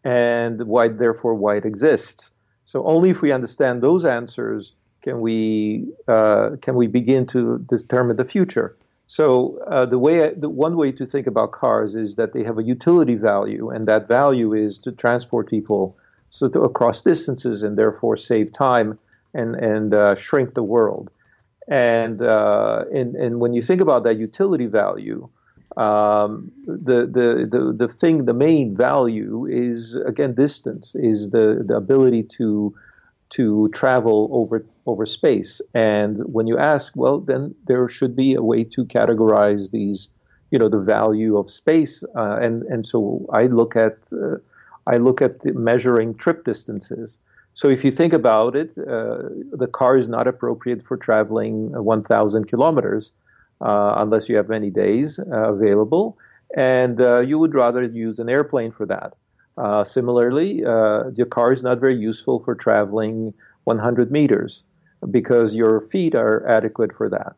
and 0.04 0.62
why 0.66 0.88
therefore 0.88 1.34
why 1.34 1.56
it 1.56 1.64
exists. 1.64 2.30
So 2.64 2.84
only 2.84 3.10
if 3.10 3.22
we 3.22 3.32
understand 3.32 3.82
those 3.82 4.04
answers 4.04 4.72
can 5.02 5.20
we 5.20 5.88
uh, 6.08 6.50
can 6.62 6.74
we 6.76 6.86
begin 6.86 7.26
to 7.26 7.58
determine 7.68 8.16
the 8.16 8.24
future. 8.24 8.76
So 9.06 9.58
uh, 9.66 9.84
the 9.84 9.98
way 9.98 10.32
the 10.34 10.48
one 10.48 10.76
way 10.76 10.92
to 10.92 11.04
think 11.04 11.26
about 11.26 11.52
cars 11.52 11.94
is 11.94 12.16
that 12.16 12.32
they 12.32 12.44
have 12.44 12.58
a 12.58 12.62
utility 12.62 13.16
value, 13.16 13.68
and 13.68 13.86
that 13.88 14.08
value 14.08 14.54
is 14.54 14.78
to 14.80 14.92
transport 14.92 15.50
people 15.50 15.96
so 16.30 16.48
to, 16.48 16.62
across 16.62 17.02
distances 17.02 17.62
and 17.62 17.76
therefore 17.76 18.16
save 18.16 18.52
time 18.52 18.98
and 19.34 19.54
and 19.56 19.92
uh, 19.92 20.14
shrink 20.14 20.54
the 20.54 20.62
world. 20.62 21.10
And, 21.68 22.20
uh, 22.22 22.84
and 22.92 23.14
and 23.14 23.38
when 23.38 23.52
you 23.52 23.62
think 23.62 23.80
about 23.80 24.04
that 24.04 24.16
utility 24.18 24.66
value, 24.66 25.28
um, 25.76 26.52
the, 26.66 27.06
the 27.06 27.46
the 27.50 27.72
the 27.72 27.88
thing, 27.88 28.24
the 28.24 28.34
main 28.34 28.76
value 28.76 29.46
is 29.46 29.96
again 30.06 30.34
distance, 30.34 30.94
is 30.94 31.30
the 31.30 31.62
the 31.66 31.76
ability 31.76 32.24
to 32.38 32.74
to 33.30 33.68
travel 33.70 34.28
over 34.32 34.64
over 34.86 35.06
space. 35.06 35.60
And 35.74 36.18
when 36.26 36.46
you 36.46 36.58
ask, 36.58 36.94
well, 36.96 37.20
then 37.20 37.54
there 37.66 37.88
should 37.88 38.14
be 38.14 38.34
a 38.34 38.42
way 38.42 38.64
to 38.64 38.84
categorize 38.84 39.70
these, 39.70 40.08
you 40.50 40.58
know, 40.58 40.68
the 40.68 40.80
value 40.80 41.38
of 41.38 41.48
space. 41.48 42.04
Uh, 42.14 42.38
and 42.40 42.62
and 42.64 42.84
so 42.84 43.26
I 43.32 43.46
look 43.46 43.74
at 43.76 44.12
uh, 44.12 44.36
I 44.86 44.98
look 44.98 45.22
at 45.22 45.44
measuring 45.54 46.14
trip 46.14 46.44
distances. 46.44 47.18
So 47.54 47.68
if 47.68 47.84
you 47.84 47.90
think 47.90 48.12
about 48.12 48.56
it, 48.56 48.70
uh, 48.78 49.28
the 49.52 49.68
car 49.70 49.96
is 49.96 50.08
not 50.08 50.26
appropriate 50.26 50.82
for 50.82 50.96
traveling 50.96 51.70
1,000 51.72 52.48
kilometers 52.48 53.12
unless 53.62 54.28
you 54.28 54.36
have 54.36 54.48
many 54.48 54.70
days 54.70 55.18
uh, 55.18 55.52
available, 55.52 56.18
and 56.56 57.00
uh, 57.00 57.20
you 57.20 57.38
would 57.38 57.54
rather 57.54 57.82
use 57.82 58.18
an 58.18 58.28
airplane 58.28 58.72
for 58.72 58.86
that. 58.86 59.14
Uh, 59.56 59.84
similarly, 59.84 60.64
uh, 60.64 61.04
the 61.10 61.26
car 61.28 61.52
is 61.52 61.62
not 61.62 61.78
very 61.78 61.96
useful 61.96 62.42
for 62.42 62.54
traveling 62.54 63.34
100 63.64 64.10
meters 64.10 64.62
because 65.10 65.54
your 65.54 65.80
feet 65.80 66.14
are 66.14 66.46
adequate 66.46 66.94
for 66.94 67.08
that. 67.08 67.34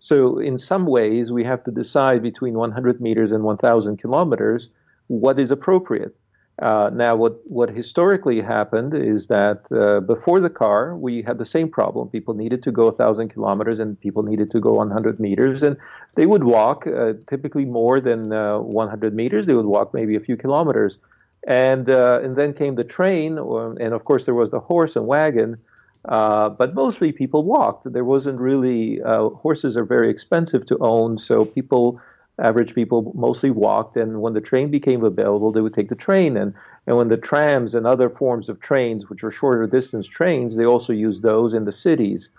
So, 0.00 0.38
in 0.38 0.58
some 0.58 0.86
ways, 0.86 1.32
we 1.32 1.44
have 1.44 1.64
to 1.64 1.70
decide 1.70 2.22
between 2.22 2.54
100 2.54 3.00
meters 3.00 3.32
and 3.32 3.42
1,000 3.42 3.96
kilometers 3.98 4.70
what 5.08 5.38
is 5.40 5.50
appropriate. 5.50 6.14
Uh, 6.60 6.90
now, 6.92 7.14
what, 7.14 7.38
what 7.44 7.70
historically 7.70 8.40
happened 8.40 8.92
is 8.92 9.28
that 9.28 9.70
uh, 9.70 10.00
before 10.00 10.40
the 10.40 10.50
car, 10.50 10.96
we 10.96 11.22
had 11.22 11.38
the 11.38 11.44
same 11.44 11.68
problem. 11.68 12.08
People 12.08 12.34
needed 12.34 12.62
to 12.64 12.72
go 12.72 12.86
1,000 12.86 13.28
kilometers 13.28 13.78
and 13.78 14.00
people 14.00 14.24
needed 14.24 14.50
to 14.50 14.60
go 14.60 14.72
100 14.72 15.20
meters. 15.20 15.62
And 15.62 15.76
they 16.16 16.26
would 16.26 16.42
walk 16.42 16.84
uh, 16.86 17.12
typically 17.28 17.64
more 17.64 18.00
than 18.00 18.32
uh, 18.32 18.58
100 18.58 19.14
meters. 19.14 19.46
They 19.46 19.54
would 19.54 19.66
walk 19.66 19.94
maybe 19.94 20.16
a 20.16 20.20
few 20.20 20.36
kilometers. 20.36 20.98
And, 21.46 21.88
uh, 21.88 22.20
and 22.24 22.34
then 22.34 22.52
came 22.52 22.74
the 22.74 22.84
train, 22.84 23.38
or, 23.38 23.76
and 23.80 23.94
of 23.94 24.04
course, 24.04 24.24
there 24.24 24.34
was 24.34 24.50
the 24.50 24.58
horse 24.58 24.96
and 24.96 25.06
wagon. 25.06 25.58
Uh, 26.04 26.48
but 26.48 26.74
mostly 26.74 27.12
people 27.12 27.44
walked. 27.44 27.92
There 27.92 28.04
wasn't 28.04 28.40
really, 28.40 28.98
horses 28.98 29.76
are 29.76 29.84
very 29.84 30.10
expensive 30.10 30.66
to 30.66 30.78
own, 30.80 31.18
so 31.18 31.44
people 31.44 32.00
average 32.38 32.74
people 32.74 33.12
mostly 33.14 33.50
walked 33.50 33.96
and 33.96 34.20
when 34.20 34.32
the 34.32 34.40
train 34.40 34.70
became 34.70 35.02
available 35.04 35.50
they 35.50 35.60
would 35.60 35.74
take 35.74 35.88
the 35.88 35.94
train 35.94 36.36
and 36.36 36.54
and 36.86 36.96
when 36.96 37.08
the 37.08 37.16
trams 37.16 37.74
and 37.74 37.86
other 37.86 38.08
forms 38.08 38.48
of 38.48 38.60
trains 38.60 39.10
which 39.10 39.22
were 39.22 39.30
shorter 39.30 39.66
distance 39.66 40.06
trains 40.06 40.56
they 40.56 40.64
also 40.64 40.92
used 40.92 41.22
those 41.22 41.54
in 41.54 41.64
the 41.64 41.72
cities. 41.72 42.30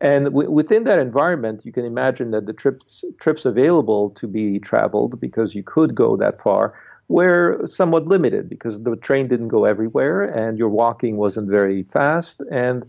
And 0.00 0.26
w- 0.26 0.50
within 0.50 0.84
that 0.84 0.98
environment 0.98 1.62
you 1.64 1.72
can 1.72 1.84
imagine 1.84 2.32
that 2.32 2.46
the 2.46 2.52
trips 2.52 3.04
trips 3.20 3.44
available 3.44 4.10
to 4.10 4.26
be 4.26 4.58
traveled 4.58 5.20
because 5.20 5.54
you 5.54 5.62
could 5.62 5.94
go 5.94 6.16
that 6.16 6.40
far 6.40 6.74
were 7.08 7.64
somewhat 7.66 8.06
limited 8.06 8.48
because 8.48 8.82
the 8.82 8.96
train 8.96 9.28
didn't 9.28 9.48
go 9.48 9.64
everywhere 9.66 10.22
and 10.22 10.58
your 10.58 10.70
walking 10.70 11.16
wasn't 11.16 11.48
very 11.48 11.82
fast 11.84 12.42
and 12.50 12.86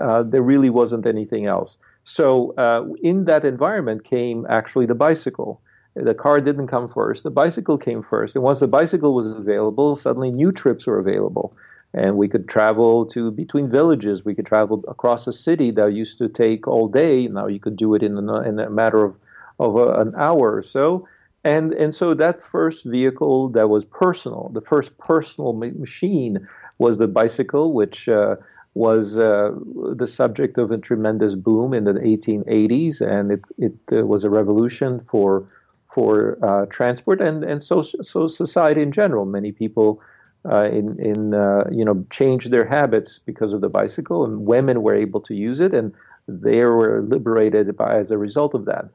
uh, 0.00 0.22
there 0.22 0.42
really 0.42 0.70
wasn't 0.70 1.06
anything 1.06 1.46
else. 1.46 1.78
So 2.02 2.52
uh, 2.58 2.84
in 3.02 3.24
that 3.24 3.44
environment 3.44 4.04
came 4.04 4.44
actually 4.50 4.86
the 4.86 4.94
bicycle 4.94 5.60
the 5.94 6.14
car 6.14 6.40
didn't 6.40 6.66
come 6.66 6.88
first. 6.88 7.22
The 7.22 7.30
bicycle 7.30 7.78
came 7.78 8.02
first. 8.02 8.34
And 8.34 8.42
once 8.42 8.60
the 8.60 8.68
bicycle 8.68 9.14
was 9.14 9.26
available, 9.26 9.94
suddenly 9.96 10.30
new 10.30 10.50
trips 10.50 10.86
were 10.86 10.98
available. 10.98 11.56
And 11.92 12.16
we 12.16 12.28
could 12.28 12.48
travel 12.48 13.06
to 13.06 13.30
between 13.30 13.70
villages. 13.70 14.24
We 14.24 14.34
could 14.34 14.46
travel 14.46 14.82
across 14.88 15.28
a 15.28 15.32
city 15.32 15.70
that 15.72 15.92
used 15.92 16.18
to 16.18 16.28
take 16.28 16.66
all 16.66 16.88
day. 16.88 17.28
Now 17.28 17.46
you 17.46 17.60
could 17.60 17.76
do 17.76 17.94
it 17.94 18.02
in 18.02 18.28
a, 18.28 18.40
in 18.42 18.58
a 18.58 18.68
matter 18.68 19.04
of, 19.04 19.16
of 19.60 19.76
a, 19.76 20.00
an 20.00 20.14
hour 20.16 20.56
or 20.56 20.62
so. 20.62 21.06
And, 21.44 21.72
and 21.74 21.94
so 21.94 22.14
that 22.14 22.42
first 22.42 22.84
vehicle 22.84 23.50
that 23.50 23.68
was 23.68 23.84
personal, 23.84 24.50
the 24.52 24.62
first 24.62 24.96
personal 24.98 25.52
ma- 25.52 25.66
machine 25.78 26.48
was 26.78 26.98
the 26.98 27.06
bicycle, 27.06 27.72
which 27.72 28.08
uh, 28.08 28.36
was 28.72 29.18
uh, 29.18 29.52
the 29.94 30.06
subject 30.06 30.58
of 30.58 30.72
a 30.72 30.78
tremendous 30.78 31.36
boom 31.36 31.72
in 31.72 31.84
the 31.84 31.92
1880s. 31.92 33.00
And 33.00 33.30
it, 33.30 33.44
it 33.58 33.74
uh, 33.92 34.04
was 34.04 34.24
a 34.24 34.30
revolution 34.30 34.98
for 34.98 35.46
for 35.94 36.38
uh, 36.42 36.66
transport 36.66 37.20
and 37.20 37.44
and 37.44 37.62
so 37.62 37.80
so 37.82 38.26
society 38.26 38.82
in 38.82 38.90
general. 38.90 39.24
Many 39.24 39.52
people 39.52 40.02
uh, 40.50 40.64
in 40.64 40.98
in 40.98 41.34
uh, 41.34 41.64
you 41.70 41.84
know 41.84 42.04
changed 42.10 42.50
their 42.50 42.66
habits 42.66 43.20
because 43.24 43.52
of 43.52 43.60
the 43.60 43.68
bicycle, 43.68 44.24
and 44.24 44.44
women 44.44 44.82
were 44.82 44.94
able 44.94 45.20
to 45.20 45.34
use 45.34 45.60
it, 45.60 45.72
and 45.72 45.94
they 46.26 46.64
were 46.64 47.02
liberated 47.02 47.76
by 47.76 47.96
as 47.96 48.10
a 48.10 48.18
result 48.18 48.54
of 48.54 48.64
that. 48.64 48.86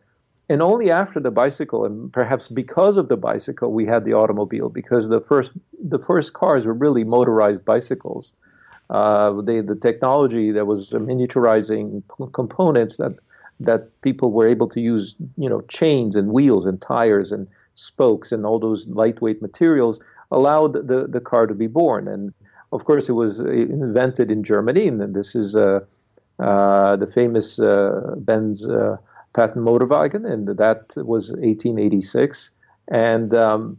And 0.51 0.61
only 0.61 0.91
after 0.91 1.19
the 1.19 1.31
bicycle, 1.31 1.85
and 1.85 2.11
perhaps 2.11 2.47
because 2.47 2.97
of 2.97 3.07
the 3.07 3.17
bicycle, 3.17 3.71
we 3.71 3.85
had 3.85 4.03
the 4.03 4.13
automobile. 4.13 4.69
Because 4.69 5.07
the 5.07 5.21
first 5.21 5.51
the 5.95 5.99
first 5.99 6.33
cars 6.33 6.65
were 6.65 6.73
really 6.85 7.05
motorized 7.05 7.63
bicycles. 7.63 8.33
Uh, 8.89 9.41
the 9.49 9.61
the 9.61 9.79
technology 9.87 10.51
that 10.51 10.65
was 10.65 10.91
miniaturizing 10.91 12.03
components 12.33 12.97
that 12.97 13.13
that 13.59 14.01
people 14.01 14.31
were 14.31 14.47
able 14.47 14.67
to 14.69 14.79
use, 14.79 15.15
you 15.35 15.49
know, 15.49 15.61
chains 15.61 16.15
and 16.15 16.31
wheels 16.31 16.65
and 16.65 16.81
tires 16.81 17.31
and 17.31 17.47
spokes 17.75 18.31
and 18.31 18.45
all 18.45 18.59
those 18.59 18.87
lightweight 18.87 19.41
materials 19.41 19.99
allowed 20.31 20.73
the, 20.73 21.07
the 21.07 21.19
car 21.19 21.47
to 21.47 21.53
be 21.53 21.67
born. 21.67 22.07
And 22.07 22.33
of 22.71 22.85
course, 22.85 23.09
it 23.09 23.13
was 23.13 23.41
uh, 23.41 23.49
invented 23.49 24.29
in 24.29 24.43
Germany, 24.43 24.87
and 24.87 25.15
this 25.15 25.35
is 25.35 25.55
uh, 25.55 25.79
uh, 26.39 26.95
the 26.95 27.07
famous 27.07 27.59
uh, 27.59 28.15
Benz 28.17 28.69
uh, 28.69 28.97
patent 29.33 29.65
Motorwagen, 29.65 30.29
and 30.29 30.47
that 30.47 30.93
was 30.97 31.31
1886. 31.31 32.51
And 32.91 33.33
um, 33.33 33.77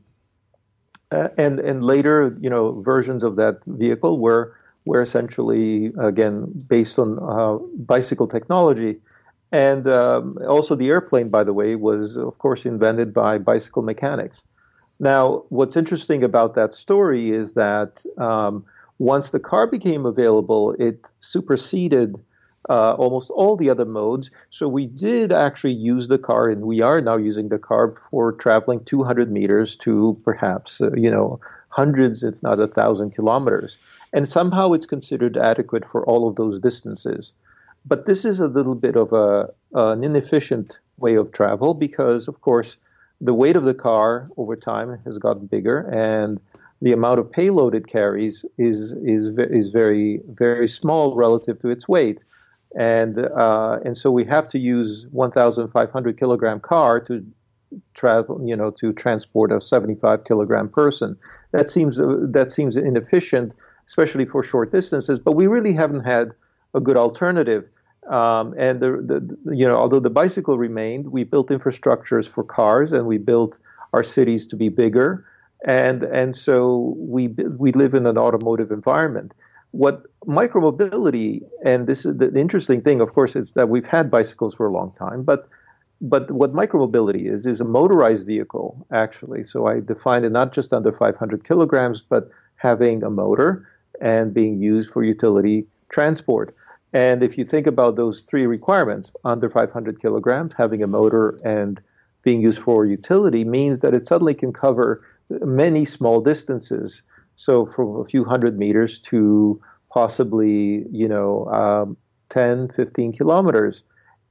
and 1.10 1.58
and 1.60 1.82
later, 1.82 2.34
you 2.40 2.50
know, 2.50 2.80
versions 2.82 3.22
of 3.22 3.36
that 3.36 3.64
vehicle 3.64 4.18
were 4.18 4.54
were 4.84 5.00
essentially 5.00 5.92
again 5.98 6.46
based 6.68 6.98
on 6.98 7.18
uh, 7.20 7.58
bicycle 7.78 8.26
technology. 8.26 9.00
And 9.52 9.86
um, 9.88 10.38
also, 10.48 10.74
the 10.76 10.88
airplane, 10.88 11.28
by 11.28 11.44
the 11.44 11.52
way, 11.52 11.74
was, 11.74 12.16
of 12.16 12.38
course, 12.38 12.66
invented 12.66 13.12
by 13.12 13.38
bicycle 13.38 13.82
mechanics. 13.82 14.42
Now, 15.00 15.44
what's 15.48 15.76
interesting 15.76 16.22
about 16.22 16.54
that 16.54 16.74
story 16.74 17.30
is 17.30 17.54
that 17.54 18.04
um, 18.18 18.64
once 18.98 19.30
the 19.30 19.40
car 19.40 19.66
became 19.66 20.06
available, 20.06 20.76
it 20.78 21.10
superseded 21.20 22.22
uh, 22.68 22.92
almost 22.92 23.30
all 23.30 23.56
the 23.56 23.70
other 23.70 23.86
modes. 23.86 24.30
So 24.50 24.68
we 24.68 24.86
did 24.86 25.32
actually 25.32 25.72
use 25.72 26.08
the 26.08 26.18
car, 26.18 26.50
and 26.50 26.62
we 26.62 26.82
are 26.82 27.00
now 27.00 27.16
using 27.16 27.48
the 27.48 27.58
car 27.58 27.94
for 28.10 28.32
traveling 28.32 28.84
200 28.84 29.32
meters 29.32 29.74
to 29.76 30.20
perhaps, 30.24 30.80
uh, 30.80 30.92
you 30.92 31.10
know, 31.10 31.40
hundreds, 31.70 32.22
if 32.22 32.42
not 32.42 32.60
a 32.60 32.68
thousand 32.68 33.12
kilometers. 33.12 33.78
And 34.12 34.28
somehow 34.28 34.72
it's 34.72 34.86
considered 34.86 35.36
adequate 35.36 35.88
for 35.88 36.04
all 36.04 36.28
of 36.28 36.36
those 36.36 36.60
distances. 36.60 37.32
But 37.84 38.06
this 38.06 38.24
is 38.24 38.40
a 38.40 38.48
little 38.48 38.74
bit 38.74 38.96
of 38.96 39.12
a, 39.12 39.50
an 39.74 40.04
inefficient 40.04 40.78
way 40.98 41.14
of 41.14 41.32
travel 41.32 41.74
because, 41.74 42.28
of 42.28 42.40
course, 42.40 42.76
the 43.20 43.34
weight 43.34 43.56
of 43.56 43.64
the 43.64 43.74
car 43.74 44.28
over 44.36 44.56
time 44.56 44.98
has 45.04 45.18
gotten 45.18 45.46
bigger, 45.46 45.88
and 45.92 46.40
the 46.82 46.92
amount 46.92 47.20
of 47.20 47.30
payload 47.30 47.74
it 47.74 47.86
carries 47.86 48.44
is 48.56 48.92
is 49.04 49.32
is 49.36 49.68
very 49.68 50.20
very 50.28 50.66
small 50.66 51.14
relative 51.14 51.58
to 51.60 51.68
its 51.68 51.86
weight, 51.86 52.24
and 52.76 53.18
uh, 53.18 53.78
and 53.84 53.96
so 53.96 54.10
we 54.10 54.24
have 54.24 54.48
to 54.48 54.58
use 54.58 55.06
1,500 55.10 56.18
kilogram 56.18 56.60
car 56.60 57.00
to 57.00 57.24
travel, 57.94 58.40
you 58.44 58.56
know, 58.56 58.70
to 58.70 58.92
transport 58.92 59.52
a 59.52 59.60
75 59.60 60.24
kilogram 60.24 60.68
person. 60.68 61.16
That 61.52 61.68
seems 61.68 61.98
that 61.98 62.50
seems 62.50 62.76
inefficient, 62.76 63.54
especially 63.86 64.24
for 64.24 64.42
short 64.42 64.70
distances. 64.70 65.18
But 65.18 65.32
we 65.32 65.46
really 65.46 65.74
haven't 65.74 66.04
had 66.04 66.32
a 66.74 66.80
good 66.80 66.96
alternative. 66.96 67.68
Um, 68.08 68.54
and 68.56 68.80
the, 68.80 68.92
the, 68.92 69.54
you 69.54 69.66
know, 69.66 69.76
although 69.76 70.00
the 70.00 70.10
bicycle 70.10 70.58
remained, 70.58 71.08
we 71.08 71.24
built 71.24 71.48
infrastructures 71.50 72.28
for 72.28 72.42
cars, 72.42 72.92
and 72.92 73.06
we 73.06 73.18
built 73.18 73.58
our 73.92 74.02
cities 74.02 74.46
to 74.46 74.56
be 74.56 74.68
bigger, 74.68 75.26
and 75.66 76.02
and 76.04 76.34
so 76.34 76.94
we 76.96 77.28
we 77.28 77.72
live 77.72 77.94
in 77.94 78.06
an 78.06 78.16
automotive 78.16 78.70
environment. 78.70 79.34
What 79.72 80.06
micromobility, 80.26 81.42
and 81.64 81.86
this 81.86 82.04
is 82.04 82.16
the 82.16 82.32
interesting 82.34 82.80
thing, 82.80 83.00
of 83.00 83.12
course, 83.12 83.36
is 83.36 83.52
that 83.52 83.68
we've 83.68 83.86
had 83.86 84.10
bicycles 84.10 84.54
for 84.54 84.66
a 84.66 84.72
long 84.72 84.92
time, 84.92 85.22
but 85.22 85.48
but 86.00 86.30
what 86.30 86.52
micromobility 86.54 87.30
is 87.30 87.46
is 87.46 87.60
a 87.60 87.64
motorized 87.64 88.26
vehicle 88.26 88.86
actually. 88.90 89.44
So 89.44 89.66
I 89.66 89.80
define 89.80 90.24
it 90.24 90.32
not 90.32 90.52
just 90.52 90.72
under 90.72 90.92
500 90.92 91.44
kilograms, 91.44 92.02
but 92.02 92.30
having 92.56 93.02
a 93.02 93.10
motor 93.10 93.68
and 94.00 94.32
being 94.32 94.60
used 94.60 94.92
for 94.92 95.04
utility 95.04 95.66
transport. 95.90 96.54
And 96.92 97.22
if 97.22 97.38
you 97.38 97.44
think 97.44 97.66
about 97.66 97.96
those 97.96 98.22
three 98.22 98.46
requirements, 98.46 99.12
under 99.24 99.48
500 99.48 100.00
kilograms, 100.00 100.54
having 100.56 100.82
a 100.82 100.86
motor 100.86 101.38
and 101.44 101.80
being 102.22 102.40
used 102.40 102.60
for 102.60 102.84
utility 102.84 103.44
means 103.44 103.80
that 103.80 103.94
it 103.94 104.06
suddenly 104.06 104.34
can 104.34 104.52
cover 104.52 105.02
many 105.30 105.84
small 105.84 106.20
distances. 106.20 107.02
So 107.36 107.64
from 107.64 107.96
a 107.96 108.04
few 108.04 108.24
hundred 108.24 108.58
meters 108.58 108.98
to 109.00 109.60
possibly, 109.90 110.84
you 110.90 111.08
know, 111.08 111.46
um, 111.46 111.96
10, 112.28 112.68
15 112.68 113.12
kilometers. 113.12 113.82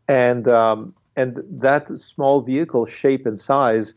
And, 0.08 0.48
um, 0.48 0.94
and 1.16 1.42
that 1.50 1.98
small 1.98 2.42
vehicle 2.42 2.86
shape 2.86 3.26
and 3.26 3.40
size 3.40 3.94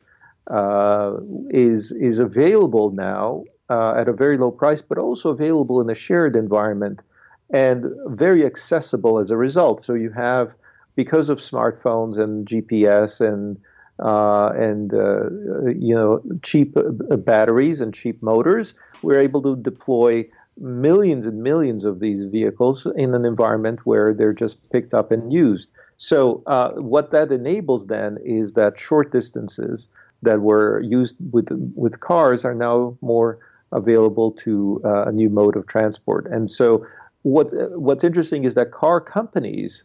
uh, 0.51 1.17
is, 1.51 1.93
is 1.93 2.19
available 2.19 2.91
now 2.93 3.45
uh, 3.71 3.95
at 3.97 4.09
a 4.09 4.13
very 4.13 4.39
low 4.39 4.51
price, 4.51 4.83
but 4.83 4.99
also 4.99 5.31
available 5.31 5.81
in 5.81 5.91
a 5.91 5.95
shared 5.95 6.37
environment 6.37 7.03
and 7.53 7.87
very 8.07 8.45
accessible 8.45 9.19
as 9.19 9.31
a 9.31 9.37
result. 9.37 9.83
So 9.83 9.95
you 9.95 10.11
have, 10.11 10.57
because 10.97 11.31
of 11.31 11.39
smartphones 11.39 12.19
and 12.19 12.47
GPS 12.47 13.21
and 13.21 13.59
uh, 13.99 14.53
and 14.57 14.95
uh, 14.95 15.29
you 15.77 15.95
know 15.95 16.23
cheap 16.43 16.77
uh, 16.77 17.17
batteries 17.17 17.81
and 17.81 17.95
cheap 17.95 18.21
motors, 18.23 18.75
we're 19.03 19.21
able 19.21 19.43
to 19.43 19.55
deploy 19.55 20.27
millions 20.59 21.27
and 21.27 21.43
millions 21.43 21.85
of 21.85 22.01
these 22.01 22.25
vehicles 22.25 22.87
in 22.97 23.15
an 23.15 23.25
environment 23.25 23.81
where 23.85 24.13
they're 24.13 24.33
just 24.33 24.69
picked 24.71 24.93
up 24.93 25.13
and 25.13 25.33
used. 25.33 25.71
So 25.99 26.43
uh, 26.47 26.73
what 26.73 27.11
that 27.13 27.31
enables 27.31 27.87
then 27.87 28.19
is 28.25 28.55
that 28.55 28.79
short 28.79 29.13
distances 29.13 29.89
that 30.23 30.41
were 30.41 30.81
used 30.81 31.17
with 31.31 31.49
with 31.75 32.01
cars 32.01 32.45
are 32.45 32.55
now 32.55 32.97
more 33.03 33.39
available 33.73 34.33
to 34.33 34.81
uh, 34.85 35.05
a 35.05 35.13
new 35.13 35.31
mode 35.31 35.57
of 35.57 35.67
transport. 35.67 36.27
And 36.27 36.51
so 36.51 36.87
what 37.23 37.53
what's 37.79 38.05
interesting 38.05 38.45
is 38.45 38.55
that 38.55 38.73
car 38.73 39.01
companies 39.01 39.85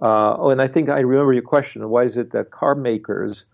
uh, 0.00 0.36
oh, 0.38 0.50
and 0.50 0.62
I 0.62 0.68
think 0.68 0.88
I 0.88 1.00
remember 1.00 1.32
your 1.32 1.42
question. 1.42 1.88
Why 1.88 2.04
is 2.04 2.16
it 2.16 2.30
that 2.30 2.50
car 2.50 2.74
makers, 2.74 3.44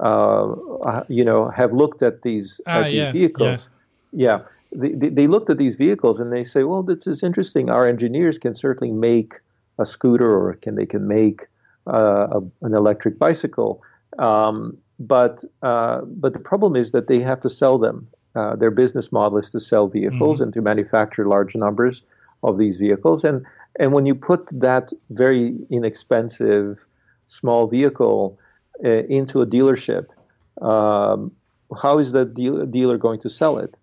uh, 0.00 0.52
uh 0.52 1.04
you 1.08 1.24
know, 1.24 1.48
have 1.50 1.72
looked 1.72 2.02
at 2.02 2.22
these, 2.22 2.60
at 2.66 2.84
these 2.84 2.94
yeah, 2.94 3.12
vehicles? 3.12 3.68
Yeah, 4.12 4.38
yeah. 4.38 4.44
They, 4.74 5.10
they, 5.10 5.26
looked 5.26 5.50
at 5.50 5.58
these 5.58 5.74
vehicles 5.74 6.18
and 6.18 6.32
they 6.32 6.44
say, 6.44 6.64
well, 6.64 6.82
this 6.82 7.06
is 7.06 7.22
interesting. 7.22 7.68
Our 7.68 7.86
engineers 7.86 8.38
can 8.38 8.54
certainly 8.54 8.90
make 8.90 9.34
a 9.78 9.84
scooter 9.84 10.34
or 10.34 10.54
can 10.54 10.76
they 10.76 10.86
can 10.86 11.06
make 11.06 11.46
uh, 11.86 12.26
a, 12.32 12.38
an 12.62 12.74
electric 12.74 13.18
bicycle, 13.18 13.82
um, 14.18 14.78
but 14.98 15.44
uh, 15.62 16.00
but 16.06 16.32
the 16.32 16.38
problem 16.38 16.74
is 16.74 16.92
that 16.92 17.06
they 17.06 17.20
have 17.20 17.40
to 17.40 17.50
sell 17.50 17.78
them. 17.78 18.08
Uh, 18.34 18.56
their 18.56 18.70
business 18.70 19.12
model 19.12 19.36
is 19.36 19.50
to 19.50 19.60
sell 19.60 19.88
vehicles 19.88 20.38
mm-hmm. 20.38 20.44
and 20.44 20.52
to 20.54 20.62
manufacture 20.62 21.28
large 21.28 21.54
numbers 21.54 22.02
of 22.42 22.58
these 22.58 22.76
vehicles, 22.76 23.24
and 23.24 23.44
and 23.78 23.92
when 23.92 24.06
you 24.06 24.14
put 24.14 24.48
that 24.60 24.92
very 25.10 25.56
inexpensive 25.70 26.84
small 27.26 27.66
vehicle 27.66 28.38
uh, 28.84 28.88
into 28.88 29.40
a 29.40 29.46
dealership, 29.46 30.10
um, 30.60 31.32
how 31.80 31.98
is 31.98 32.12
that 32.12 32.34
deal- 32.34 32.66
dealer 32.66 32.98
going 32.98 33.20
to 33.20 33.30
sell 33.30 33.58
it? 33.58 33.76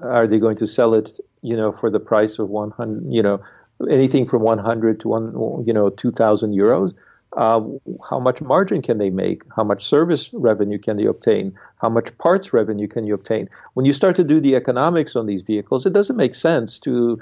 Are 0.00 0.26
they 0.26 0.38
going 0.38 0.56
to 0.56 0.66
sell 0.66 0.94
it, 0.94 1.18
you 1.42 1.56
know, 1.56 1.72
for 1.72 1.90
the 1.90 2.00
price 2.00 2.38
of 2.38 2.48
100, 2.48 3.12
you 3.12 3.22
know, 3.22 3.40
anything 3.88 4.26
from 4.26 4.42
100 4.42 5.00
to 5.00 5.08
one, 5.08 5.64
you 5.66 5.72
know, 5.72 5.88
2,000 5.88 6.52
euros? 6.52 6.94
Uh, 7.36 7.60
how 8.08 8.18
much 8.18 8.40
margin 8.40 8.80
can 8.80 8.98
they 8.98 9.10
make? 9.10 9.42
How 9.54 9.62
much 9.62 9.84
service 9.84 10.30
revenue 10.32 10.78
can 10.78 10.96
they 10.96 11.04
obtain? 11.04 11.54
How 11.76 11.90
much 11.90 12.16
parts 12.18 12.52
revenue 12.52 12.88
can 12.88 13.06
you 13.06 13.14
obtain? 13.14 13.50
When 13.74 13.84
you 13.84 13.92
start 13.92 14.16
to 14.16 14.24
do 14.24 14.40
the 14.40 14.56
economics 14.56 15.14
on 15.14 15.26
these 15.26 15.42
vehicles, 15.42 15.84
it 15.84 15.92
doesn't 15.92 16.16
make 16.16 16.34
sense 16.34 16.78
to 16.80 17.20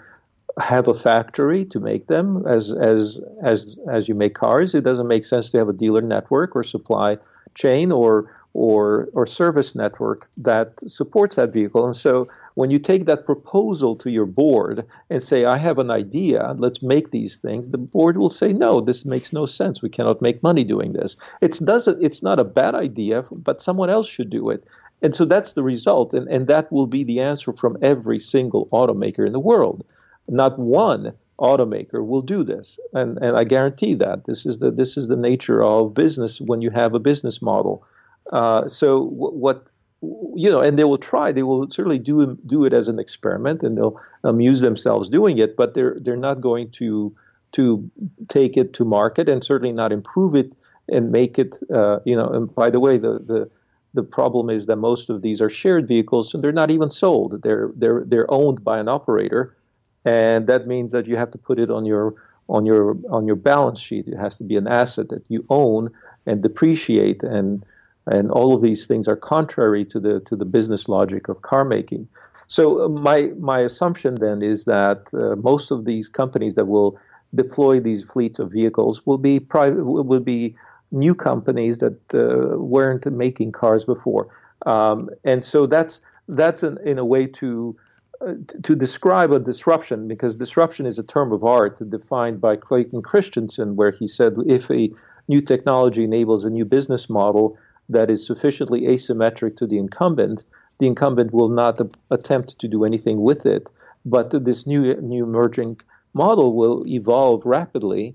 have 0.58 0.88
a 0.88 0.94
factory 0.94 1.64
to 1.66 1.80
make 1.80 2.06
them 2.06 2.46
as 2.46 2.72
as 2.72 3.20
as 3.42 3.76
as 3.90 4.08
you 4.08 4.14
make 4.14 4.34
cars. 4.34 4.74
It 4.74 4.84
doesn't 4.84 5.08
make 5.08 5.24
sense 5.24 5.50
to 5.50 5.58
have 5.58 5.68
a 5.68 5.72
dealer 5.72 6.00
network 6.00 6.56
or 6.56 6.62
supply 6.62 7.18
chain 7.54 7.92
or 7.92 8.30
or 8.54 9.08
or 9.12 9.26
service 9.26 9.74
network 9.74 10.30
that 10.38 10.80
supports 10.88 11.36
that 11.36 11.52
vehicle. 11.52 11.84
And 11.84 11.94
so 11.94 12.26
when 12.54 12.70
you 12.70 12.78
take 12.78 13.04
that 13.04 13.26
proposal 13.26 13.94
to 13.96 14.10
your 14.10 14.24
board 14.24 14.86
and 15.10 15.22
say, 15.22 15.44
I 15.44 15.58
have 15.58 15.78
an 15.78 15.90
idea, 15.90 16.54
let's 16.56 16.82
make 16.82 17.10
these 17.10 17.36
things, 17.36 17.68
the 17.68 17.76
board 17.76 18.16
will 18.16 18.30
say, 18.30 18.54
No, 18.54 18.80
this 18.80 19.04
makes 19.04 19.34
no 19.34 19.44
sense. 19.44 19.82
We 19.82 19.90
cannot 19.90 20.22
make 20.22 20.42
money 20.42 20.64
doing 20.64 20.94
this. 20.94 21.16
It's 21.42 21.58
doesn't 21.58 22.02
it's 22.02 22.22
not 22.22 22.40
a 22.40 22.44
bad 22.44 22.74
idea, 22.74 23.24
but 23.30 23.60
someone 23.60 23.90
else 23.90 24.08
should 24.08 24.30
do 24.30 24.48
it. 24.48 24.64
And 25.02 25.14
so 25.14 25.26
that's 25.26 25.52
the 25.52 25.62
result, 25.62 26.14
and, 26.14 26.26
and 26.28 26.46
that 26.46 26.72
will 26.72 26.86
be 26.86 27.04
the 27.04 27.20
answer 27.20 27.52
from 27.52 27.76
every 27.82 28.18
single 28.18 28.66
automaker 28.72 29.26
in 29.26 29.34
the 29.34 29.38
world. 29.38 29.84
Not 30.28 30.58
one 30.58 31.12
automaker 31.38 32.04
will 32.06 32.22
do 32.22 32.42
this, 32.42 32.78
and 32.92 33.18
and 33.18 33.36
I 33.36 33.44
guarantee 33.44 33.94
that 33.94 34.24
this 34.24 34.46
is 34.46 34.58
the 34.58 34.70
this 34.70 34.96
is 34.96 35.08
the 35.08 35.16
nature 35.16 35.62
of 35.62 35.94
business 35.94 36.40
when 36.40 36.62
you 36.62 36.70
have 36.70 36.94
a 36.94 36.98
business 36.98 37.42
model. 37.42 37.84
Uh, 38.32 38.66
so 38.66 39.04
what 39.04 39.70
you 40.02 40.50
know, 40.50 40.60
and 40.60 40.78
they 40.78 40.84
will 40.84 40.98
try. 40.98 41.32
They 41.32 41.42
will 41.42 41.68
certainly 41.70 41.98
do 41.98 42.36
do 42.46 42.64
it 42.64 42.72
as 42.72 42.88
an 42.88 42.98
experiment, 42.98 43.62
and 43.62 43.76
they'll 43.76 44.00
amuse 44.24 44.60
themselves 44.60 45.08
doing 45.08 45.38
it. 45.38 45.56
But 45.56 45.74
they're 45.74 45.96
they're 46.00 46.16
not 46.16 46.40
going 46.40 46.70
to 46.72 47.14
to 47.52 47.90
take 48.28 48.56
it 48.56 48.72
to 48.74 48.84
market, 48.84 49.28
and 49.28 49.42
certainly 49.42 49.72
not 49.72 49.92
improve 49.92 50.34
it 50.34 50.54
and 50.88 51.10
make 51.10 51.38
it. 51.38 51.56
Uh, 51.72 52.00
you 52.04 52.16
know, 52.16 52.28
and 52.28 52.54
by 52.54 52.70
the 52.70 52.80
way, 52.80 52.98
the 52.98 53.18
the 53.18 53.50
the 53.94 54.02
problem 54.02 54.50
is 54.50 54.66
that 54.66 54.76
most 54.76 55.08
of 55.08 55.22
these 55.22 55.40
are 55.40 55.48
shared 55.48 55.88
vehicles, 55.88 56.34
and 56.34 56.44
they're 56.44 56.52
not 56.52 56.70
even 56.70 56.90
sold. 56.90 57.42
They're 57.42 57.70
they're 57.74 58.04
they're 58.06 58.30
owned 58.30 58.62
by 58.62 58.78
an 58.78 58.88
operator, 58.88 59.55
and 60.06 60.46
that 60.46 60.68
means 60.68 60.92
that 60.92 61.06
you 61.06 61.16
have 61.16 61.32
to 61.32 61.38
put 61.38 61.58
it 61.58 61.70
on 61.70 61.84
your 61.84 62.14
on 62.48 62.64
your 62.64 62.96
on 63.10 63.26
your 63.26 63.36
balance 63.36 63.80
sheet. 63.80 64.06
It 64.06 64.16
has 64.16 64.38
to 64.38 64.44
be 64.44 64.56
an 64.56 64.68
asset 64.68 65.08
that 65.08 65.24
you 65.28 65.44
own 65.50 65.90
and 66.26 66.42
depreciate, 66.42 67.22
and 67.22 67.64
and 68.06 68.30
all 68.30 68.54
of 68.54 68.62
these 68.62 68.86
things 68.86 69.08
are 69.08 69.16
contrary 69.16 69.84
to 69.86 70.00
the 70.00 70.20
to 70.20 70.36
the 70.36 70.44
business 70.44 70.88
logic 70.88 71.28
of 71.28 71.42
car 71.42 71.64
making. 71.64 72.08
So 72.46 72.84
uh, 72.84 72.88
my 72.88 73.32
my 73.40 73.60
assumption 73.60 74.14
then 74.14 74.42
is 74.42 74.64
that 74.64 75.12
uh, 75.12 75.34
most 75.36 75.72
of 75.72 75.84
these 75.84 76.08
companies 76.08 76.54
that 76.54 76.66
will 76.66 76.98
deploy 77.34 77.80
these 77.80 78.04
fleets 78.04 78.38
of 78.38 78.52
vehicles 78.52 79.04
will 79.04 79.18
be 79.18 79.40
private 79.40 79.84
will 79.84 80.20
be 80.20 80.54
new 80.92 81.16
companies 81.16 81.78
that 81.78 81.98
uh, 82.14 82.56
weren't 82.56 83.04
making 83.12 83.50
cars 83.50 83.84
before, 83.84 84.28
um, 84.66 85.10
and 85.24 85.42
so 85.42 85.66
that's 85.66 86.00
that's 86.28 86.62
an, 86.62 86.78
in 86.84 86.96
a 86.98 87.04
way 87.04 87.26
to 87.26 87.76
to 88.62 88.74
describe 88.74 89.33
a 89.33 89.38
disruption, 89.38 90.09
because 90.09 90.37
disruption 90.37 90.87
is 90.87 90.98
a 90.98 91.02
term 91.02 91.33
of 91.33 91.44
art 91.44 91.79
defined 91.90 92.40
by 92.40 92.57
Clayton 92.57 93.02
Christensen, 93.02 93.76
where 93.76 93.90
he 93.90 94.09
said 94.09 94.35
if 94.46 94.70
a 94.70 94.90
new 95.29 95.40
technology 95.40 96.05
enables 96.05 96.44
a 96.44 96.50
new 96.50 96.64
business 96.64 97.09
model 97.09 97.59
that 97.88 98.11
is 98.11 98.26
sufficiently 98.26 98.83
asymmetric 98.83 99.57
to 99.57 99.66
the 99.66 99.79
incumbent, 99.79 100.44
the 100.79 100.87
incumbent 100.87 101.33
will 101.33 101.48
not 101.48 101.81
attempt 102.11 102.59
to 102.59 102.68
do 102.68 102.85
anything 102.85 103.20
with 103.22 103.46
it. 103.46 103.68
But 104.05 104.44
this 104.44 104.66
new 104.66 104.94
new 105.00 105.24
emerging 105.24 105.81
model 106.14 106.55
will 106.55 106.87
evolve 106.87 107.44
rapidly 107.44 108.14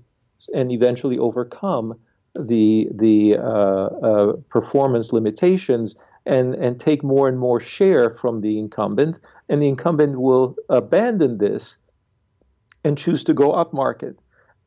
and 0.54 0.72
eventually 0.72 1.18
overcome 1.18 1.98
the 2.34 2.88
the 2.94 3.36
uh, 3.36 3.42
uh, 3.42 4.32
performance 4.48 5.12
limitations 5.12 5.94
and, 6.26 6.54
and 6.54 6.78
take 6.78 7.02
more 7.02 7.28
and 7.28 7.38
more 7.38 7.60
share 7.60 8.10
from 8.10 8.40
the 8.40 8.58
incumbent, 8.58 9.18
and 9.48 9.60
the 9.60 9.68
incumbent 9.68 10.20
will 10.20 10.56
abandon 10.68 11.38
this 11.38 11.76
and 12.84 12.98
choose 12.98 13.24
to 13.24 13.34
go 13.34 13.52
up 13.52 13.72
market. 13.72 14.18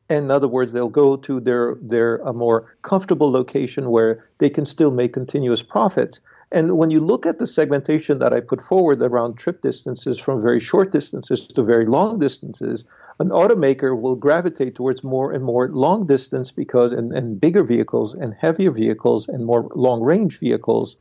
In 0.08 0.30
other 0.30 0.48
words, 0.48 0.72
they'll 0.72 0.88
go 0.88 1.16
to 1.16 1.40
their, 1.40 1.76
their 1.82 2.16
a 2.18 2.32
more 2.32 2.76
comfortable 2.82 3.30
location 3.30 3.90
where 3.90 4.28
they 4.38 4.48
can 4.48 4.64
still 4.64 4.92
make 4.92 5.12
continuous 5.12 5.62
profits. 5.62 6.20
And 6.52 6.78
when 6.78 6.90
you 6.90 7.00
look 7.00 7.26
at 7.26 7.38
the 7.38 7.46
segmentation 7.46 8.20
that 8.20 8.32
I 8.32 8.38
put 8.38 8.62
forward 8.62 9.02
around 9.02 9.34
trip 9.34 9.62
distances 9.62 10.18
from 10.18 10.40
very 10.40 10.60
short 10.60 10.92
distances 10.92 11.48
to 11.48 11.62
very 11.62 11.86
long 11.86 12.20
distances, 12.20 12.84
an 13.18 13.30
automaker 13.30 14.00
will 14.00 14.14
gravitate 14.14 14.76
towards 14.76 15.02
more 15.02 15.32
and 15.32 15.42
more 15.42 15.68
long 15.70 16.06
distance 16.06 16.52
because 16.52 16.92
and, 16.92 17.12
and 17.12 17.40
bigger 17.40 17.64
vehicles 17.64 18.14
and 18.14 18.32
heavier 18.38 18.70
vehicles 18.70 19.26
and 19.26 19.44
more 19.44 19.68
long 19.74 20.02
range 20.02 20.38
vehicles 20.38 20.96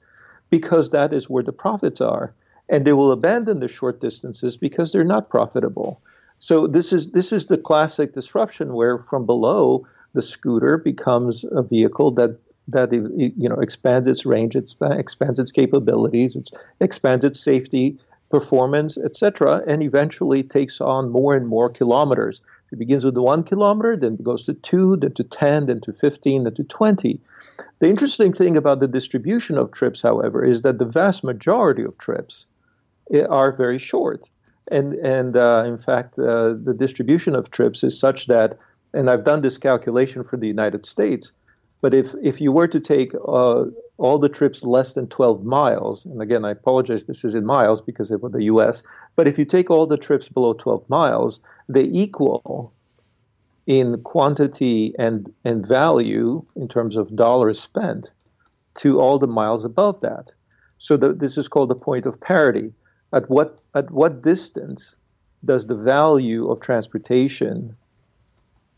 because 0.50 0.90
that 0.90 1.14
is 1.14 1.30
where 1.30 1.44
the 1.44 1.52
profits 1.52 2.02
are. 2.02 2.34
And 2.68 2.86
they 2.86 2.94
will 2.94 3.12
abandon 3.12 3.60
the 3.60 3.68
short 3.68 4.02
distances 4.02 4.58
because 4.58 4.92
they're 4.92 5.04
not 5.04 5.30
profitable. 5.30 6.02
So 6.40 6.68
this 6.68 6.92
is 6.92 7.12
this 7.12 7.32
is 7.32 7.46
the 7.46 7.58
classic 7.58 8.14
disruption 8.14 8.74
where 8.74 9.00
from 9.00 9.26
below 9.26 9.88
the 10.14 10.22
scooter 10.22 10.78
becomes 10.78 11.46
a 11.52 11.62
vehicle 11.62 12.12
that 12.12 12.38
that 12.68 12.92
you 12.92 13.50
know 13.50 13.56
expands 13.56 14.08
its 14.08 14.26
range, 14.26 14.56
it 14.56 14.74
expands 14.82 15.40
its 15.40 15.52
capabilities, 15.52 16.36
it 16.36 16.50
expands 16.80 17.24
its 17.24 17.40
safety, 17.40 17.98
performance, 18.30 18.98
etc., 18.98 19.62
and 19.68 19.84
eventually 19.84 20.42
takes 20.44 20.82
on 20.82 21.10
more 21.10 21.36
and 21.36 21.48
more 21.48 21.70
kilometers. 21.70 22.42
It 22.76 22.80
begins 22.80 23.06
with 23.06 23.14
the 23.14 23.22
one 23.22 23.42
kilometer, 23.42 23.96
then 23.96 24.18
goes 24.18 24.44
to 24.44 24.54
two, 24.54 24.98
then 24.98 25.14
to 25.14 25.24
10, 25.24 25.68
then 25.68 25.80
to 25.80 25.94
15, 25.94 26.44
then 26.44 26.54
to 26.56 26.64
20. 26.66 27.22
The 27.80 27.90
interesting 27.90 28.34
thing 28.34 28.58
about 28.58 28.82
the 28.82 28.88
distribution 28.90 29.58
of 29.58 29.72
trips, 29.72 30.02
however, 30.02 30.44
is 30.44 30.62
that 30.64 30.78
the 30.78 30.84
vast 30.84 31.24
majority 31.24 31.84
of 31.84 31.98
trips 31.98 32.46
eh, 33.14 33.24
are 33.30 33.54
very 33.54 33.80
short. 33.80 34.30
And, 34.70 34.96
and 34.96 35.38
uh, 35.38 35.64
in 35.66 35.78
fact, 35.78 36.20
uh, 36.20 36.56
the 36.62 36.76
distribution 36.78 37.34
of 37.34 37.50
trips 37.50 37.82
is 37.82 37.98
such 37.98 38.28
that, 38.28 38.60
and 38.94 39.10
I've 39.10 39.24
done 39.24 39.40
this 39.40 39.58
calculation 39.58 40.26
for 40.26 40.36
the 40.36 40.48
United 40.48 40.86
States, 40.86 41.32
but 41.80 41.94
if, 41.94 42.14
if 42.22 42.42
you 42.42 42.52
were 42.52 42.68
to 42.68 42.80
take 42.82 43.14
uh, 43.26 43.64
all 43.98 44.20
the 44.20 44.28
trips 44.28 44.66
less 44.66 44.96
than 44.96 45.08
12 45.08 45.46
miles, 45.46 46.04
and 46.04 46.22
again, 46.22 46.44
I 46.44 46.52
apologize, 46.52 47.06
this 47.06 47.24
is 47.24 47.36
in 47.36 47.46
miles 47.46 47.80
because 47.80 48.12
of 48.12 48.20
the 48.34 48.44
US, 48.46 48.84
but 49.16 49.28
if 49.28 49.38
you 49.38 49.46
take 49.46 49.70
all 49.70 49.86
the 49.86 49.98
trips 49.98 50.28
below 50.28 50.54
12 50.54 50.90
miles, 50.90 51.40
they 51.70 51.84
equal 51.84 52.74
in 53.68 54.02
quantity 54.04 54.94
and, 55.00 55.34
and 55.44 55.66
value 55.66 56.46
in 56.56 56.68
terms 56.68 56.96
of 56.96 57.16
dollars 57.16 57.60
spent 57.60 58.12
to 58.76 59.00
all 59.00 59.18
the 59.18 59.28
miles 59.28 59.66
above 59.66 60.02
that. 60.02 60.34
So 60.78 60.98
the, 60.98 61.14
this 61.14 61.38
is 61.38 61.48
called 61.48 61.70
the 61.70 61.76
point 61.76 62.06
of 62.06 62.20
parity. 62.20 62.74
At 63.14 63.30
what, 63.30 63.60
at 63.74 63.90
what 63.92 64.22
distance 64.22 64.96
does 65.46 65.68
the 65.68 65.76
value 65.76 66.50
of 66.52 66.60
transportation 66.60 67.76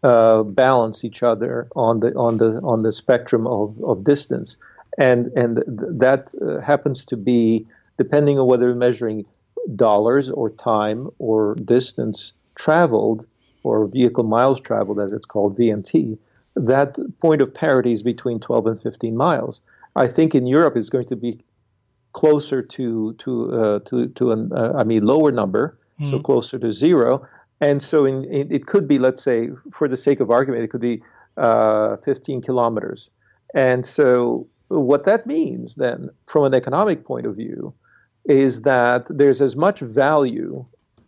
uh, 0.03 0.43
balance 0.43 1.03
each 1.03 1.23
other 1.23 1.67
on 1.75 1.99
the 2.01 2.13
on 2.15 2.37
the 2.37 2.61
on 2.61 2.83
the 2.83 2.91
spectrum 2.91 3.47
of, 3.47 3.75
of 3.83 4.03
distance, 4.03 4.55
and 4.97 5.27
and 5.35 5.63
that 5.67 6.33
uh, 6.41 6.61
happens 6.61 7.03
to 7.05 7.17
be 7.17 7.65
depending 7.97 8.37
on 8.37 8.47
whether 8.47 8.67
we're 8.67 8.75
measuring 8.75 9.25
dollars 9.75 10.29
or 10.29 10.49
time 10.49 11.09
or 11.19 11.55
distance 11.55 12.33
traveled 12.55 13.25
or 13.63 13.87
vehicle 13.87 14.23
miles 14.23 14.61
traveled, 14.61 14.99
as 14.99 15.13
it's 15.13 15.25
called 15.25 15.57
VMT. 15.57 16.17
That 16.55 16.97
point 17.19 17.41
of 17.41 17.53
parity 17.53 17.93
is 17.93 18.01
between 18.01 18.39
12 18.39 18.67
and 18.67 18.81
15 18.81 19.15
miles. 19.15 19.61
I 19.95 20.07
think 20.07 20.33
in 20.35 20.47
Europe 20.47 20.77
it's 20.77 20.89
going 20.89 21.07
to 21.07 21.15
be 21.15 21.39
closer 22.13 22.61
to 22.61 23.13
to 23.13 23.53
uh, 23.53 23.79
to 23.79 24.07
to 24.07 24.31
an 24.31 24.51
uh, 24.53 24.73
I 24.75 24.83
mean 24.83 25.05
lower 25.05 25.31
number, 25.31 25.77
mm-hmm. 25.99 26.09
so 26.09 26.19
closer 26.19 26.57
to 26.59 26.71
zero. 26.71 27.27
And 27.59 27.81
so 27.81 28.05
in, 28.05 28.23
in, 28.25 28.51
it 28.51 28.67
could 28.67 28.87
be, 28.87 28.99
let's 28.99 29.21
say, 29.21 29.49
for 29.71 29.87
the 29.87 29.97
sake 29.97 30.19
of 30.19 30.29
argument, 30.29 30.63
it 30.63 30.67
could 30.67 30.81
be 30.81 31.01
uh, 31.37 31.97
15 31.97 32.41
kilometers. 32.41 33.09
And 33.55 33.83
so 33.83 34.47
what 34.67 35.05
that 35.05 35.25
means 35.25 35.75
then, 35.75 36.09
from 36.27 36.43
an 36.43 36.53
economic 36.53 37.03
point 37.03 37.25
of 37.25 37.35
view, 37.35 37.73
is 38.27 38.61
that 38.63 39.05
there's 39.09 39.41
as 39.41 39.55
much 39.55 39.79
value 39.79 40.65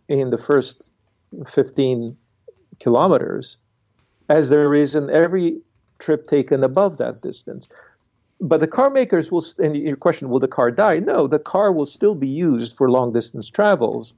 in 0.08 0.30
the 0.30 0.38
first 0.38 0.90
15 1.46 2.16
kilometers 2.80 3.56
as 4.28 4.48
there 4.48 4.74
is 4.74 4.94
in 4.94 5.10
every 5.10 5.60
trip 5.98 6.26
taken 6.26 6.64
above 6.64 6.96
that 6.96 7.20
distance. 7.20 7.68
But 8.40 8.60
the 8.60 8.66
car 8.66 8.88
makers 8.88 9.30
will, 9.30 9.44
and 9.58 9.76
your 9.76 9.96
question, 9.96 10.30
will 10.30 10.38
the 10.38 10.48
car 10.48 10.70
die? 10.70 11.00
No, 11.00 11.26
the 11.26 11.38
car 11.38 11.72
will 11.72 11.84
still 11.84 12.14
be 12.14 12.28
used 12.28 12.74
for 12.76 12.90
long 12.90 13.12
distance 13.12 13.50
travels. 13.50 14.14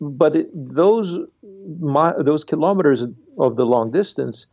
But 0.00 0.34
it, 0.34 0.50
those, 0.52 1.16
those 1.42 2.44
kilometers 2.44 3.06
of 3.38 3.56
the 3.56 3.64
long 3.64 3.92
distance 3.92 4.46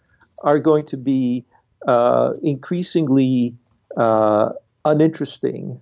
are 0.44 0.60
going 0.60 0.86
to 0.86 0.98
be 0.98 1.44
uh, 1.88 2.34
increasingly 2.44 3.56
uh, 3.98 4.50
uninteresting 4.86 5.82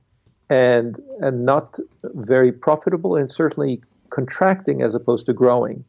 and 0.51 0.99
and 1.21 1.45
not 1.45 1.79
very 2.03 2.51
profitable 2.51 3.15
and 3.15 3.31
certainly 3.31 3.81
contracting 4.09 4.81
as 4.81 4.93
opposed 4.93 5.25
to 5.25 5.33
growing. 5.33 5.83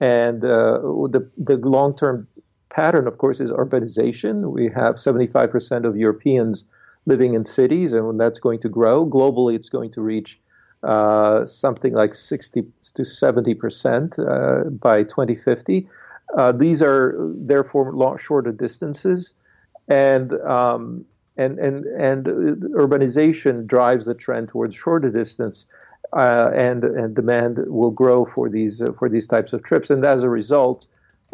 And 0.00 0.42
uh, 0.42 0.78
the 1.14 1.30
the 1.36 1.56
long 1.58 1.94
term 1.94 2.26
pattern, 2.70 3.06
of 3.06 3.18
course, 3.18 3.40
is 3.40 3.50
urbanization. 3.52 4.50
We 4.50 4.64
have 4.74 4.96
75% 4.96 5.84
of 5.84 5.96
Europeans 5.96 6.64
living 7.04 7.34
in 7.34 7.44
cities, 7.44 7.92
and 7.92 8.18
that's 8.18 8.40
going 8.40 8.58
to 8.60 8.68
grow 8.68 9.06
globally. 9.06 9.54
It's 9.54 9.68
going 9.68 9.90
to 9.90 10.00
reach 10.00 10.40
uh, 10.82 11.46
something 11.46 11.92
like 11.92 12.14
60 12.14 12.64
to 12.94 13.04
70 13.04 13.54
percent 13.54 14.18
uh, 14.18 14.64
by 14.70 15.02
2050. 15.02 15.86
Uh, 16.36 16.52
these 16.52 16.82
are 16.82 17.14
therefore 17.36 17.92
long, 17.92 18.16
shorter 18.18 18.52
distances, 18.52 19.34
and 19.88 20.32
um, 20.40 21.04
and 21.36 21.58
and 21.58 21.84
and 21.84 22.26
urbanization 22.74 23.66
drives 23.66 24.06
the 24.06 24.14
trend 24.14 24.48
towards 24.48 24.74
shorter 24.74 25.10
distance, 25.10 25.66
uh, 26.12 26.50
and 26.54 26.84
and 26.84 27.14
demand 27.14 27.58
will 27.66 27.90
grow 27.90 28.24
for 28.24 28.48
these 28.48 28.82
uh, 28.82 28.92
for 28.98 29.08
these 29.08 29.26
types 29.26 29.52
of 29.52 29.62
trips. 29.62 29.90
And 29.90 30.04
as 30.04 30.22
a 30.22 30.30
result, 30.30 30.86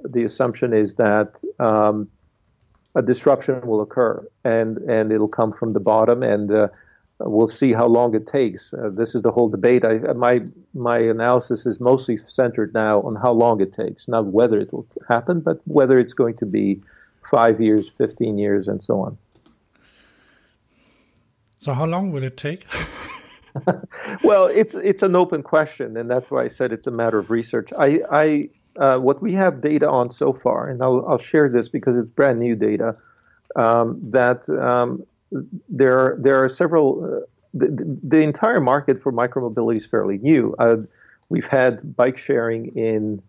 the 0.05 0.25
assumption 0.25 0.73
is 0.73 0.97
that 0.97 1.43
um, 1.59 2.09
a 2.95 3.03
disruption 3.03 3.67
will 3.67 3.81
occur, 3.81 4.27
and 4.45 4.79
and 4.79 5.12
it'll 5.12 5.29
come 5.29 5.53
from 5.53 5.73
the 5.73 5.81
bottom, 5.81 6.23
and 6.23 6.51
uh, 6.51 6.69
we'll 7.21 7.47
see 7.47 7.73
how 7.73 7.87
long 7.87 8.15
it 8.15 8.27
takes. 8.27 8.75
Uh, 8.75 8.91
this 8.93 9.15
is 9.15 9.23
the 9.23 9.31
whole 9.31 9.49
debate. 9.49 9.85
I, 9.85 9.99
my 10.15 10.43
my 10.75 10.99
analysis 10.99 11.67
is 11.67 11.81
mostly 11.81 12.17
centered 12.17 12.75
now 12.75 13.03
on 13.03 13.15
how 13.15 13.33
long 13.33 13.61
it 13.61 13.73
takes, 13.73 14.09
not 14.09 14.27
whether 14.27 14.59
it 14.59 14.73
will 14.73 14.87
happen, 15.09 15.41
but 15.41 15.61
whether 15.65 15.99
it's 15.99 16.12
going 16.12 16.37
to 16.37 16.47
be 16.47 16.83
five 17.23 17.61
years, 17.61 17.88
fifteen 17.88 18.37
years, 18.38 18.69
and 18.69 18.83
so 18.83 19.01
on. 19.01 19.17
So 21.62 21.72
how 21.75 21.85
long 21.85 22.11
will 22.11 22.25
it 22.25 22.37
take? 22.37 22.66
well, 24.25 24.46
it's 24.46 24.75
it's 24.75 25.05
an 25.05 25.14
open 25.14 25.44
question, 25.44 25.96
and 25.96 26.11
that's 26.11 26.29
why 26.29 26.42
I 26.42 26.48
said 26.48 26.72
it's 26.72 26.88
a 26.88 26.90
matter 26.90 27.20
of 27.20 27.31
research. 27.31 27.72
I, 27.79 28.01
I 28.11 28.48
uh, 28.77 28.98
what 28.98 29.22
we 29.22 29.33
have 29.35 29.61
data 29.61 29.88
on 29.88 30.11
so 30.11 30.33
far, 30.33 30.68
and 30.68 30.83
I'll, 30.83 31.07
I'll 31.07 31.18
share 31.18 31.48
this 31.48 31.68
because 31.68 31.96
it's 31.96 32.11
brand 32.11 32.40
new 32.40 32.57
data. 32.57 32.96
Um, 33.55 34.01
that 34.11 34.48
um, 34.48 35.07
there 35.68 36.16
there 36.18 36.44
are 36.44 36.48
several. 36.48 37.05
Uh, 37.05 37.27
the, 37.55 37.98
the, 38.03 38.22
entire 38.22 38.61
market 38.61 39.01
for 39.01 39.12
micromobility 39.12 39.77
is 39.77 39.87
fairly 39.87 40.18
new. 40.18 40.57
Uh, 40.59 40.79
we've 41.29 41.46
had 41.46 41.94
bike 41.94 42.18
sharing 42.18 42.77
in 42.77 43.22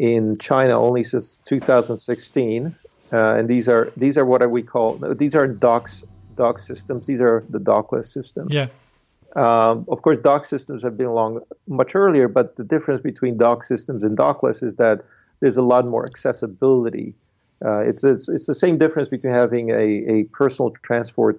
in 0.00 0.38
China 0.38 0.80
only 0.80 1.04
since 1.04 1.38
2016, 1.44 2.74
uh, 3.12 3.34
and 3.34 3.48
these 3.48 3.68
are 3.68 3.92
these 3.96 4.18
are 4.18 4.24
what 4.24 4.50
we 4.50 4.62
call 4.62 4.94
these 4.96 5.36
are 5.36 5.46
docks 5.46 6.02
dock 6.42 6.56
systems. 6.70 7.00
These 7.10 7.22
are 7.28 7.38
the 7.56 7.62
dockless 7.72 8.06
systems. 8.18 8.50
Yeah. 8.58 8.68
Um, 9.44 9.74
of 9.94 9.98
course, 10.04 10.18
dock 10.30 10.42
systems 10.54 10.80
have 10.86 10.96
been 11.00 11.10
along 11.16 11.32
much 11.80 11.92
earlier, 12.02 12.26
but 12.38 12.46
the 12.60 12.66
difference 12.74 13.00
between 13.10 13.32
dock 13.46 13.60
systems 13.72 14.00
and 14.06 14.12
dockless 14.26 14.58
is 14.68 14.74
that 14.84 14.96
there's 15.40 15.58
a 15.64 15.66
lot 15.74 15.84
more 15.94 16.04
accessibility. 16.12 17.08
Uh, 17.66 17.80
it's, 17.90 18.02
it's, 18.12 18.26
it's 18.34 18.46
the 18.52 18.58
same 18.64 18.76
difference 18.78 19.08
between 19.16 19.34
having 19.44 19.66
a, 19.70 19.86
a 20.16 20.16
personal 20.40 20.70
transport 20.88 21.36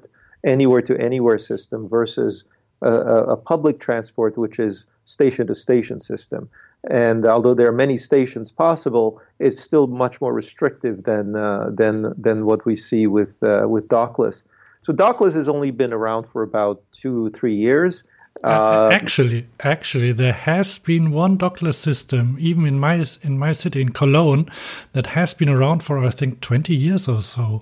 anywhere 0.55 0.83
to 0.89 0.93
anywhere 1.09 1.39
system 1.51 1.79
versus 1.97 2.33
a, 2.81 2.91
a 3.35 3.37
public 3.51 3.75
transport, 3.87 4.37
which 4.37 4.57
is 4.67 4.85
station 5.05 5.47
to 5.47 5.55
station 5.55 5.99
system. 5.99 6.49
And 6.89 7.25
although 7.35 7.55
there 7.57 7.67
are 7.67 7.77
many 7.85 7.97
stations 7.97 8.51
possible, 8.51 9.21
it's 9.45 9.59
still 9.69 9.87
much 9.87 10.15
more 10.23 10.33
restrictive 10.33 10.95
than 11.03 11.25
uh, 11.35 11.69
than 11.79 11.95
than 12.25 12.37
what 12.49 12.65
we 12.69 12.75
see 12.75 13.05
with 13.17 13.33
uh, 13.43 13.65
with 13.73 13.87
dockless. 13.87 14.43
So 14.83 14.93
dockless 14.93 15.33
has 15.33 15.47
only 15.47 15.71
been 15.71 15.93
around 15.93 16.27
for 16.27 16.41
about 16.43 16.81
two, 16.91 17.29
three 17.31 17.55
years. 17.55 18.03
Uh, 18.43 18.89
actually, 18.91 19.47
actually, 19.59 20.11
there 20.11 20.33
has 20.33 20.79
been 20.79 21.11
one 21.11 21.37
dockless 21.37 21.75
system, 21.75 22.37
even 22.39 22.65
in 22.65 22.79
my 22.79 23.05
in 23.21 23.37
my 23.37 23.51
city 23.51 23.81
in 23.81 23.89
Cologne, 23.89 24.49
that 24.93 25.07
has 25.07 25.33
been 25.33 25.49
around 25.49 25.83
for 25.83 25.99
I 25.99 26.09
think 26.09 26.41
twenty 26.41 26.75
years 26.75 27.07
or 27.07 27.21
so. 27.21 27.61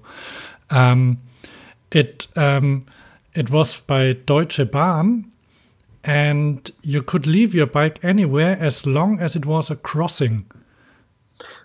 Um, 0.69 1.17
it 1.91 2.27
um, 2.38 2.86
it 3.34 3.49
was 3.49 3.82
by 3.82 4.13
Deutsche 4.13 4.71
Bahn, 4.71 5.29
and 6.03 6.71
you 6.82 7.01
could 7.01 7.27
leave 7.27 7.53
your 7.53 7.67
bike 7.67 7.99
anywhere 8.01 8.58
as 8.58 8.86
long 8.86 9.19
as 9.19 9.36
it 9.36 9.45
was 9.45 9.69
a 9.69 9.75
crossing. 9.75 10.45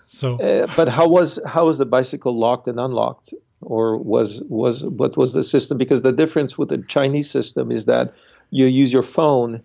So, 0.07 0.39
uh, 0.39 0.67
but 0.75 0.89
how 0.89 1.07
was 1.07 1.39
how 1.45 1.67
was 1.67 1.77
the 1.77 1.85
bicycle 1.85 2.37
locked 2.37 2.67
and 2.67 2.79
unlocked? 2.79 3.33
Or 3.65 3.97
was 3.97 4.41
was 4.47 4.83
what 4.83 5.17
was 5.17 5.33
the 5.33 5.43
system? 5.43 5.77
Because 5.77 6.01
the 6.01 6.11
difference 6.11 6.57
with 6.57 6.69
the 6.69 6.77
Chinese 6.77 7.29
system 7.29 7.71
is 7.71 7.85
that 7.85 8.13
you 8.51 8.65
use 8.65 8.93
your 8.93 9.03
phone 9.03 9.61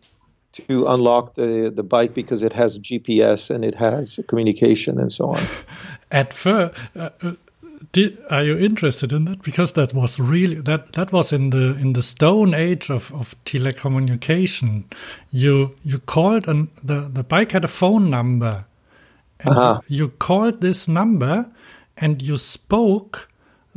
to 0.53 0.87
unlock 0.89 1.35
the, 1.35 1.71
the 1.73 1.83
bike 1.83 2.13
because 2.13 2.43
it 2.43 2.53
has 2.53 2.79
GPS 2.79 3.51
and 3.55 3.65
it 3.65 3.75
has 3.77 4.19
communication 4.27 4.99
and 4.99 5.13
so 5.13 5.31
on. 5.31 5.43
At 6.11 6.35
first, 6.35 6.75
uh, 6.97 7.11
uh, 7.23 7.35
did, 7.93 8.19
are 8.31 8.43
you 8.43 8.59
interested 8.59 9.13
in 9.13 9.27
that? 9.27 9.43
Because 9.43 9.73
that 9.73 9.95
was 9.95 10.19
really 10.19 10.61
that 10.63 10.93
that 10.95 11.13
was 11.13 11.33
in 11.33 11.51
the 11.51 11.77
in 11.77 11.93
the 11.93 12.03
stone 12.03 12.53
age 12.55 12.91
of, 12.91 13.13
of 13.15 13.37
telecommunication. 13.45 14.85
You 15.31 15.77
you 15.85 15.99
called 15.99 16.49
and 16.49 16.69
the 16.83 17.09
the 17.13 17.23
bike 17.23 17.53
had 17.53 17.65
a 17.65 17.69
phone 17.69 18.11
number, 18.11 18.65
and 19.39 19.57
uh 19.57 19.63
-huh. 19.63 19.81
you 19.89 20.13
called 20.19 20.61
this 20.61 20.87
number 20.89 21.47
and 21.97 22.23
you 22.23 22.39
spoke 22.39 23.30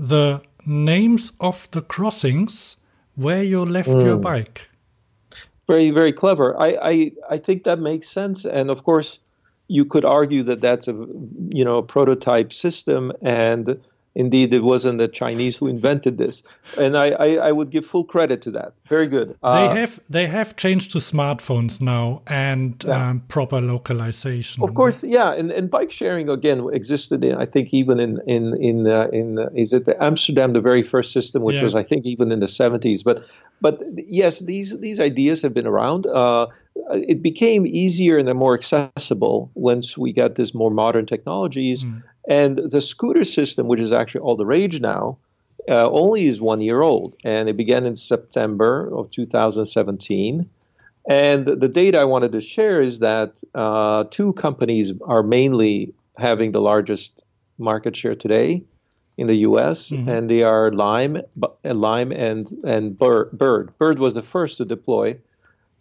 the 0.07 0.41
names 0.65 1.31
of 1.39 1.69
the 1.71 1.81
crossings 1.81 2.75
where 3.15 3.43
you 3.43 3.63
left 3.63 3.89
mm. 3.89 4.03
your 4.03 4.15
hmm. 4.15 4.21
bike. 4.21 4.69
Very, 5.67 5.91
very 5.91 6.11
clever. 6.11 6.59
I, 6.59 6.77
I, 6.81 7.11
I 7.29 7.37
think 7.37 7.63
that 7.63 7.79
makes 7.79 8.09
sense. 8.09 8.43
And 8.43 8.69
of 8.69 8.83
course, 8.83 9.19
you 9.69 9.85
could 9.85 10.03
argue 10.03 10.43
that 10.43 10.59
that's 10.59 10.89
a, 10.89 10.93
you 11.53 11.63
know, 11.63 11.77
a 11.77 11.83
prototype 11.83 12.51
system, 12.51 13.13
and 13.21 13.79
Indeed, 14.15 14.53
it 14.53 14.63
wasn't 14.63 14.99
the 14.99 15.07
Chinese 15.07 15.55
who 15.55 15.67
invented 15.67 16.19
this, 16.19 16.43
and 16.77 16.95
I, 16.95 17.07
I, 17.11 17.27
I 17.47 17.51
would 17.51 17.71
give 17.71 17.83
full 17.83 18.03
credit 18.03 18.43
to 18.43 18.51
that. 18.51 18.73
Very 18.87 19.07
good. 19.07 19.35
Uh, 19.41 19.73
they 19.73 19.79
have 19.79 19.99
they 20.07 20.27
have 20.27 20.55
changed 20.55 20.91
to 20.91 20.99
smartphones 20.99 21.81
now 21.81 22.21
and 22.27 22.83
yeah. 22.87 23.09
um, 23.09 23.21
proper 23.21 23.59
localization. 23.59 24.63
Of 24.63 24.75
course, 24.75 25.03
yeah, 25.03 25.33
and, 25.33 25.51
and 25.51 25.71
bike 25.71 25.89
sharing 25.89 26.29
again 26.29 26.69
existed. 26.71 27.25
In, 27.25 27.35
I 27.35 27.45
think 27.45 27.73
even 27.73 27.99
in 27.99 28.19
in 28.27 28.55
in 28.61 28.87
uh, 28.87 29.07
in 29.11 29.39
uh, 29.39 29.49
is 29.55 29.73
it 29.73 29.89
Amsterdam, 29.99 30.53
the 30.53 30.61
very 30.61 30.83
first 30.83 31.11
system, 31.11 31.41
which 31.41 31.55
yeah. 31.55 31.63
was 31.63 31.73
I 31.73 31.81
think 31.81 32.05
even 32.05 32.31
in 32.31 32.39
the 32.39 32.47
seventies. 32.47 33.01
But 33.01 33.25
but 33.61 33.81
yes, 33.95 34.39
these 34.39 34.79
these 34.79 34.99
ideas 34.99 35.41
have 35.41 35.55
been 35.55 35.65
around. 35.65 36.05
Uh, 36.05 36.47
it 36.91 37.23
became 37.23 37.65
easier 37.65 38.17
and 38.19 38.31
more 38.33 38.53
accessible 38.53 39.51
once 39.55 39.97
we 39.97 40.13
got 40.13 40.35
this 40.35 40.53
more 40.53 40.71
modern 40.71 41.07
technologies. 41.07 41.83
Mm 41.83 42.03
and 42.27 42.57
the 42.57 42.81
scooter 42.81 43.23
system, 43.23 43.67
which 43.67 43.79
is 43.79 43.91
actually 43.91 44.21
all 44.21 44.35
the 44.35 44.45
rage 44.45 44.79
now, 44.79 45.17
uh, 45.69 45.89
only 45.89 46.25
is 46.25 46.41
one 46.41 46.61
year 46.61 46.81
old, 46.81 47.15
and 47.23 47.49
it 47.49 47.57
began 47.57 47.85
in 47.85 47.95
September 47.95 48.93
of 48.93 49.11
2017. 49.11 50.49
And 51.09 51.45
the 51.45 51.67
data 51.67 51.99
I 51.99 52.05
wanted 52.05 52.31
to 52.31 52.41
share 52.41 52.81
is 52.81 52.99
that 52.99 53.43
uh, 53.53 54.05
two 54.09 54.33
companies 54.33 54.93
are 55.01 55.23
mainly 55.23 55.93
having 56.17 56.51
the 56.51 56.61
largest 56.61 57.21
market 57.57 57.95
share 57.95 58.15
today 58.15 58.63
in 59.17 59.27
the 59.27 59.35
U.S., 59.37 59.89
mm-hmm. 59.89 60.09
and 60.09 60.29
they 60.29 60.43
are 60.43 60.71
Lime, 60.71 61.21
Lime, 61.63 62.11
and 62.11 62.49
and 62.63 62.97
Bird. 62.97 63.77
Bird 63.77 63.99
was 63.99 64.13
the 64.13 64.23
first 64.23 64.57
to 64.57 64.65
deploy. 64.65 65.17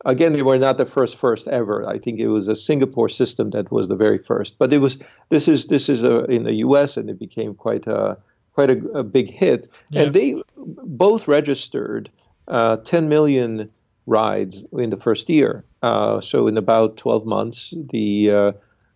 Again, 0.04 0.32
they 0.32 0.42
were 0.42 0.58
not 0.58 0.78
the 0.78 0.86
first 0.86 1.16
first 1.16 1.46
ever. 1.48 1.88
I 1.88 1.98
think 1.98 2.18
it 2.18 2.28
was 2.28 2.48
a 2.48 2.56
Singapore 2.56 3.08
system 3.08 3.50
that 3.50 3.70
was 3.70 3.88
the 3.88 3.94
very 3.94 4.18
first. 4.18 4.58
But 4.58 4.72
it 4.72 4.78
was 4.78 4.98
this 5.28 5.46
is 5.48 5.66
this 5.66 5.88
is 5.88 6.02
a, 6.02 6.24
in 6.24 6.42
the 6.42 6.54
U.S. 6.54 6.96
and 6.96 7.08
it 7.08 7.18
became 7.18 7.54
quite 7.54 7.86
a 7.86 8.18
quite 8.54 8.70
a, 8.70 8.78
a 8.94 9.02
big 9.02 9.30
hit. 9.30 9.68
Yeah. 9.90 10.02
And 10.02 10.14
they 10.14 10.42
both 10.56 11.28
registered 11.28 12.10
uh, 12.48 12.76
10 12.78 13.08
million 13.08 13.70
rides 14.06 14.64
in 14.72 14.90
the 14.90 14.96
first 14.96 15.28
year. 15.28 15.64
Uh, 15.82 16.20
so 16.20 16.48
in 16.48 16.56
about 16.56 16.96
12 16.96 17.24
months, 17.24 17.72
the 17.90 18.30
uh, 18.30 18.52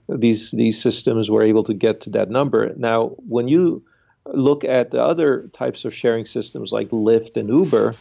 these 0.08 0.50
these 0.52 0.80
systems 0.80 1.30
were 1.30 1.42
able 1.42 1.64
to 1.64 1.74
get 1.74 2.00
to 2.02 2.10
that 2.10 2.30
number. 2.30 2.72
Now, 2.76 3.08
when 3.28 3.48
you 3.48 3.82
look 4.32 4.64
at 4.64 4.90
the 4.90 5.02
other 5.02 5.48
types 5.52 5.84
of 5.84 5.94
sharing 5.94 6.26
systems 6.26 6.72
like 6.72 6.88
Lyft 6.90 7.36
and 7.36 7.48
Uber, 7.48 7.94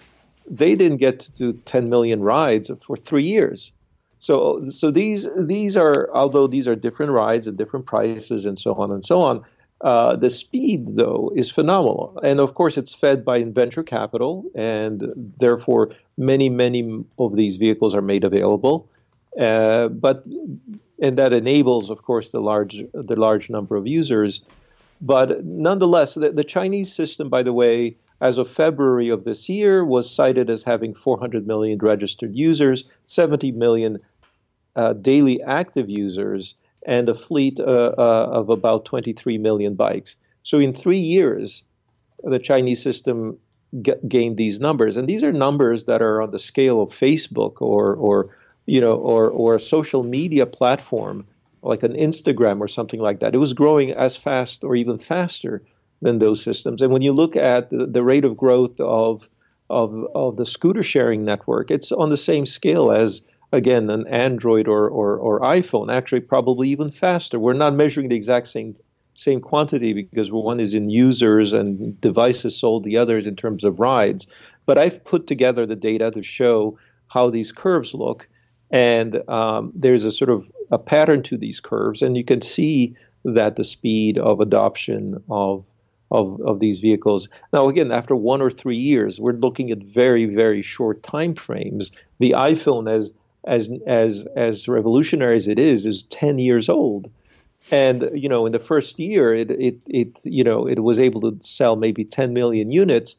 they 0.50 0.76
didn't 0.76 0.98
get 0.98 1.20
to 1.38 1.54
10 1.54 1.90
million 1.90 2.22
rides 2.22 2.70
for 2.82 2.96
three 2.98 3.24
years. 3.24 3.72
So, 4.20 4.64
so 4.70 4.92
these 4.92 5.28
these 5.38 5.78
are 5.78 6.10
although 6.14 6.48
these 6.48 6.68
are 6.68 6.76
different 6.76 7.12
rides 7.12 7.48
at 7.48 7.58
different 7.58 7.86
prices 7.86 8.46
and 8.46 8.58
so 8.58 8.74
on 8.76 8.92
and 8.92 9.06
so 9.06 9.22
on. 9.22 9.44
Uh, 9.82 10.16
the 10.16 10.30
speed, 10.30 10.96
though, 10.96 11.32
is 11.36 11.52
phenomenal, 11.52 12.18
and 12.24 12.40
of 12.40 12.56
course, 12.56 12.78
it's 12.78 12.96
fed 12.96 13.26
by 13.26 13.44
venture 13.44 13.84
capital, 13.84 14.46
and 14.56 15.04
therefore, 15.38 15.92
many 16.18 16.50
many 16.50 17.04
of 17.20 17.36
these 17.36 17.58
vehicles 17.58 17.94
are 17.94 18.02
made 18.02 18.24
available. 18.24 18.90
Uh, 19.40 19.90
but 19.90 20.26
and 21.00 21.18
that 21.18 21.34
enables, 21.34 21.90
of 21.90 22.04
course, 22.04 22.32
the 22.32 22.40
large 22.40 22.84
the 22.94 23.16
large 23.16 23.50
number 23.50 23.76
of 23.76 23.86
users. 23.86 24.42
But 25.02 25.44
nonetheless, 25.44 26.14
the, 26.14 26.32
the, 26.32 26.44
Chinese 26.44 26.92
system, 26.92 27.28
by 27.28 27.44
the 27.44 27.52
way, 27.52 27.98
as 28.22 28.38
of 28.38 28.50
February 28.50 29.10
of 29.10 29.24
this 29.24 29.50
year, 29.50 29.84
was 29.86 30.10
cited 30.10 30.50
as 30.50 30.64
having 30.64 30.94
400 30.94 31.46
million 31.46 31.80
registered 31.80 32.36
users, 32.36 32.86
70 33.08 33.52
million 33.52 34.00
uh, 34.76 34.94
daily 34.94 35.42
active 35.44 35.90
users, 35.90 36.56
and 36.86 37.10
a 37.10 37.16
fleet 37.16 37.60
uh, 37.60 37.94
uh, 37.98 38.30
of 38.32 38.50
about 38.50 38.86
23 38.86 39.38
million 39.38 39.76
bikes. 39.76 40.16
So 40.44 40.60
in 40.60 40.74
three 40.74 41.00
years, 41.00 41.64
the 42.24 42.40
Chinese 42.40 42.82
system 42.82 43.38
g- 43.82 43.94
gained 44.08 44.38
these 44.38 44.60
numbers, 44.60 44.98
and 44.98 45.08
these 45.08 45.24
are 45.24 45.32
numbers 45.32 45.86
that 45.86 46.02
are 46.02 46.22
on 46.22 46.32
the 46.32 46.40
scale 46.40 46.82
of 46.82 46.90
Facebook 46.90 47.62
or 47.62 47.96
or 47.96 48.36
you 48.66 48.80
know 48.82 48.96
or 48.96 49.30
or 49.30 49.56
a 49.56 49.60
social 49.60 50.04
media 50.04 50.46
platform 50.46 51.26
like 51.62 51.84
an 51.84 51.94
Instagram 51.94 52.60
or 52.60 52.68
something 52.68 53.00
like 53.00 53.20
that. 53.20 53.34
It 53.34 53.40
was 53.40 53.54
growing 53.54 53.92
as 53.92 54.16
fast 54.16 54.64
or 54.64 54.76
even 54.76 54.98
faster 54.98 55.64
than 56.02 56.20
those 56.20 56.44
systems. 56.44 56.82
And 56.82 56.92
when 56.92 57.02
you 57.02 57.14
look 57.14 57.36
at 57.36 57.70
the, 57.70 57.86
the 57.86 58.04
rate 58.04 58.26
of 58.26 58.38
growth 58.38 58.80
of, 58.80 59.30
of, 59.70 60.06
of 60.14 60.38
the 60.38 60.46
scooter 60.46 60.84
sharing 60.84 61.26
network, 61.26 61.72
it's 61.72 61.92
on 61.92 62.10
the 62.10 62.18
same 62.18 62.46
scale 62.46 62.92
as, 62.92 63.22
again, 63.52 63.90
an 63.90 64.08
Android 64.08 64.68
or, 64.68 64.90
or, 64.90 65.18
or 65.18 65.40
iPhone, 65.42 65.92
actually, 65.92 66.22
probably 66.22 66.70
even 66.70 66.92
faster. 66.92 67.40
We're 67.40 67.54
not 67.54 67.74
measuring 67.76 68.10
the 68.10 68.16
exact 68.16 68.48
same 68.48 68.76
same 69.18 69.40
quantity 69.40 69.94
because 69.94 70.30
one 70.30 70.60
is 70.60 70.74
in 70.74 70.90
users 70.90 71.54
and 71.54 72.00
devices 72.02 72.60
sold, 72.60 72.84
the 72.84 72.98
other 72.98 73.18
is 73.18 73.26
in 73.26 73.36
terms 73.36 73.64
of 73.64 73.80
rides. 73.80 74.28
But 74.66 74.78
I've 74.78 75.06
put 75.06 75.26
together 75.26 75.66
the 75.66 75.76
data 75.76 76.12
to 76.12 76.22
show 76.22 76.78
how 77.08 77.30
these 77.30 77.54
curves 77.54 77.94
look. 77.94 78.28
And 78.72 79.28
um, 79.30 79.72
there's 79.74 80.04
a 80.04 80.12
sort 80.12 80.30
of 80.30 80.46
a 80.72 80.78
pattern 80.78 81.24
to 81.24 81.38
these 81.38 81.62
curves, 81.62 82.02
and 82.02 82.18
you 82.18 82.26
can 82.26 82.42
see 82.42 82.96
that 83.24 83.56
the 83.56 83.64
speed 83.64 84.18
of 84.18 84.42
adoption 84.42 85.24
of 85.30 85.64
of, 86.12 86.40
of 86.42 86.60
these 86.60 86.80
vehicles. 86.80 87.28
Now, 87.52 87.68
again, 87.68 87.92
after 87.92 88.16
one 88.16 88.42
or 88.42 88.52
three 88.52 88.78
years, 88.78 89.20
we're 89.20 89.34
looking 89.34 89.72
at 89.72 89.80
very, 89.80 90.26
very 90.26 90.62
short 90.62 91.04
time 91.04 91.34
frames. 91.36 91.92
The 92.20 92.32
iPhone, 92.32 92.92
as 92.92 93.12
as 93.46 93.70
as 93.86 94.28
as 94.36 94.68
revolutionary 94.68 95.36
as 95.36 95.48
it 95.48 95.60
is, 95.60 95.86
is 95.86 96.04
10 96.04 96.40
years 96.40 96.70
old. 96.70 97.10
And 97.72 98.10
you 98.14 98.30
know, 98.30 98.46
in 98.46 98.52
the 98.52 98.60
first 98.60 99.00
year, 99.00 99.34
it 99.34 99.52
it, 99.52 99.78
it 99.88 100.20
you 100.24 100.44
know 100.44 100.68
it 100.68 100.84
was 100.84 101.00
able 101.00 101.22
to 101.22 101.40
sell 101.44 101.76
maybe 101.76 102.06
10 102.06 102.34
million 102.34 102.72
units, 102.72 103.16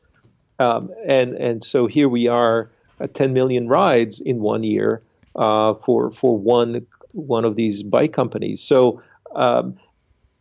um, 0.61 0.91
and 1.05 1.35
and 1.35 1.65
so 1.65 1.87
here 1.87 2.09
we 2.09 2.29
are 2.29 2.71
at 3.01 3.15
10 3.15 3.33
million 3.33 3.69
rides 3.69 4.21
in 4.21 4.41
one 4.41 4.63
year 4.63 5.03
uh, 5.35 5.75
for 5.75 6.13
for 6.13 6.39
one 6.39 6.87
one 7.13 7.45
of 7.45 7.57
these 7.57 7.83
bike 7.83 8.13
companies. 8.13 8.63
So 8.63 9.03
um, 9.35 9.77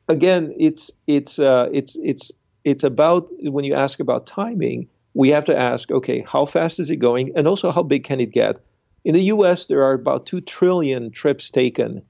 again, 0.07 0.53
it's 0.57 0.91
it's 1.07 1.39
uh, 1.39 1.69
it's 1.73 1.95
it's 1.97 2.31
it's 2.63 2.83
about 2.83 3.29
when 3.41 3.65
you 3.65 3.73
ask 3.73 3.99
about 3.99 4.25
timing, 4.25 4.87
we 5.13 5.29
have 5.29 5.45
to 5.45 5.57
ask, 5.57 5.91
okay, 5.91 6.25
how 6.27 6.45
fast 6.45 6.79
is 6.79 6.89
it 6.89 6.97
going, 6.97 7.31
and 7.35 7.47
also 7.47 7.71
how 7.71 7.83
big 7.83 8.03
can 8.03 8.19
it 8.19 8.31
get? 8.31 8.57
In 9.03 9.13
the 9.13 9.23
U.S., 9.23 9.67
there 9.67 9.83
are 9.83 9.93
about 9.93 10.25
two 10.25 10.41
trillion 10.41 11.11
trips 11.11 11.49
taken 11.49 12.01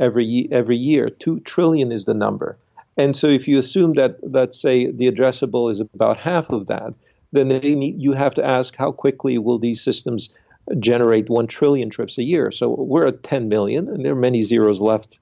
every 0.00 0.48
every 0.50 0.76
year. 0.76 1.08
Two 1.08 1.40
trillion 1.40 1.92
is 1.92 2.04
the 2.04 2.14
number, 2.14 2.58
and 2.96 3.16
so 3.16 3.26
if 3.26 3.48
you 3.48 3.58
assume 3.58 3.94
that 3.94 4.16
let's 4.22 4.60
say 4.60 4.90
the 4.90 5.10
addressable 5.10 5.70
is 5.70 5.80
about 5.80 6.18
half 6.18 6.50
of 6.50 6.66
that, 6.66 6.94
then 7.32 7.48
need, 7.48 8.00
you 8.00 8.12
have 8.12 8.34
to 8.34 8.44
ask 8.44 8.76
how 8.76 8.92
quickly 8.92 9.38
will 9.38 9.58
these 9.58 9.82
systems 9.82 10.30
generate 10.78 11.28
1 11.28 11.46
trillion 11.48 11.90
trips 11.90 12.18
a 12.18 12.22
year. 12.22 12.50
So 12.52 12.68
we're 12.68 13.06
at 13.06 13.22
10 13.22 13.48
million, 13.48 13.88
and 13.88 14.04
there 14.04 14.12
are 14.12 14.16
many 14.16 14.42
zeros 14.42 14.80
left 14.80 15.18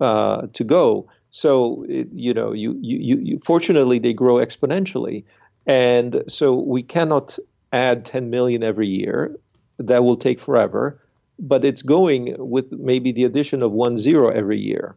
uh, 0.00 0.46
to 0.54 0.64
go. 0.64 1.06
So, 1.36 1.84
it, 1.88 2.10
you 2.12 2.32
know, 2.32 2.52
you, 2.52 2.78
you, 2.80 3.18
you, 3.18 3.40
fortunately, 3.42 3.98
they 3.98 4.12
grow 4.12 4.36
exponentially. 4.36 5.24
And 5.66 6.22
so 6.28 6.54
we 6.54 6.84
cannot 6.84 7.40
add 7.72 8.04
10 8.04 8.30
million 8.30 8.62
every 8.62 8.86
year. 8.86 9.34
That 9.78 10.04
will 10.04 10.14
take 10.14 10.38
forever. 10.38 11.02
But 11.40 11.64
it's 11.64 11.82
going 11.82 12.36
with 12.38 12.70
maybe 12.70 13.10
the 13.10 13.24
addition 13.24 13.64
of 13.64 13.72
one 13.72 13.96
zero 13.96 14.28
every 14.28 14.60
year. 14.60 14.94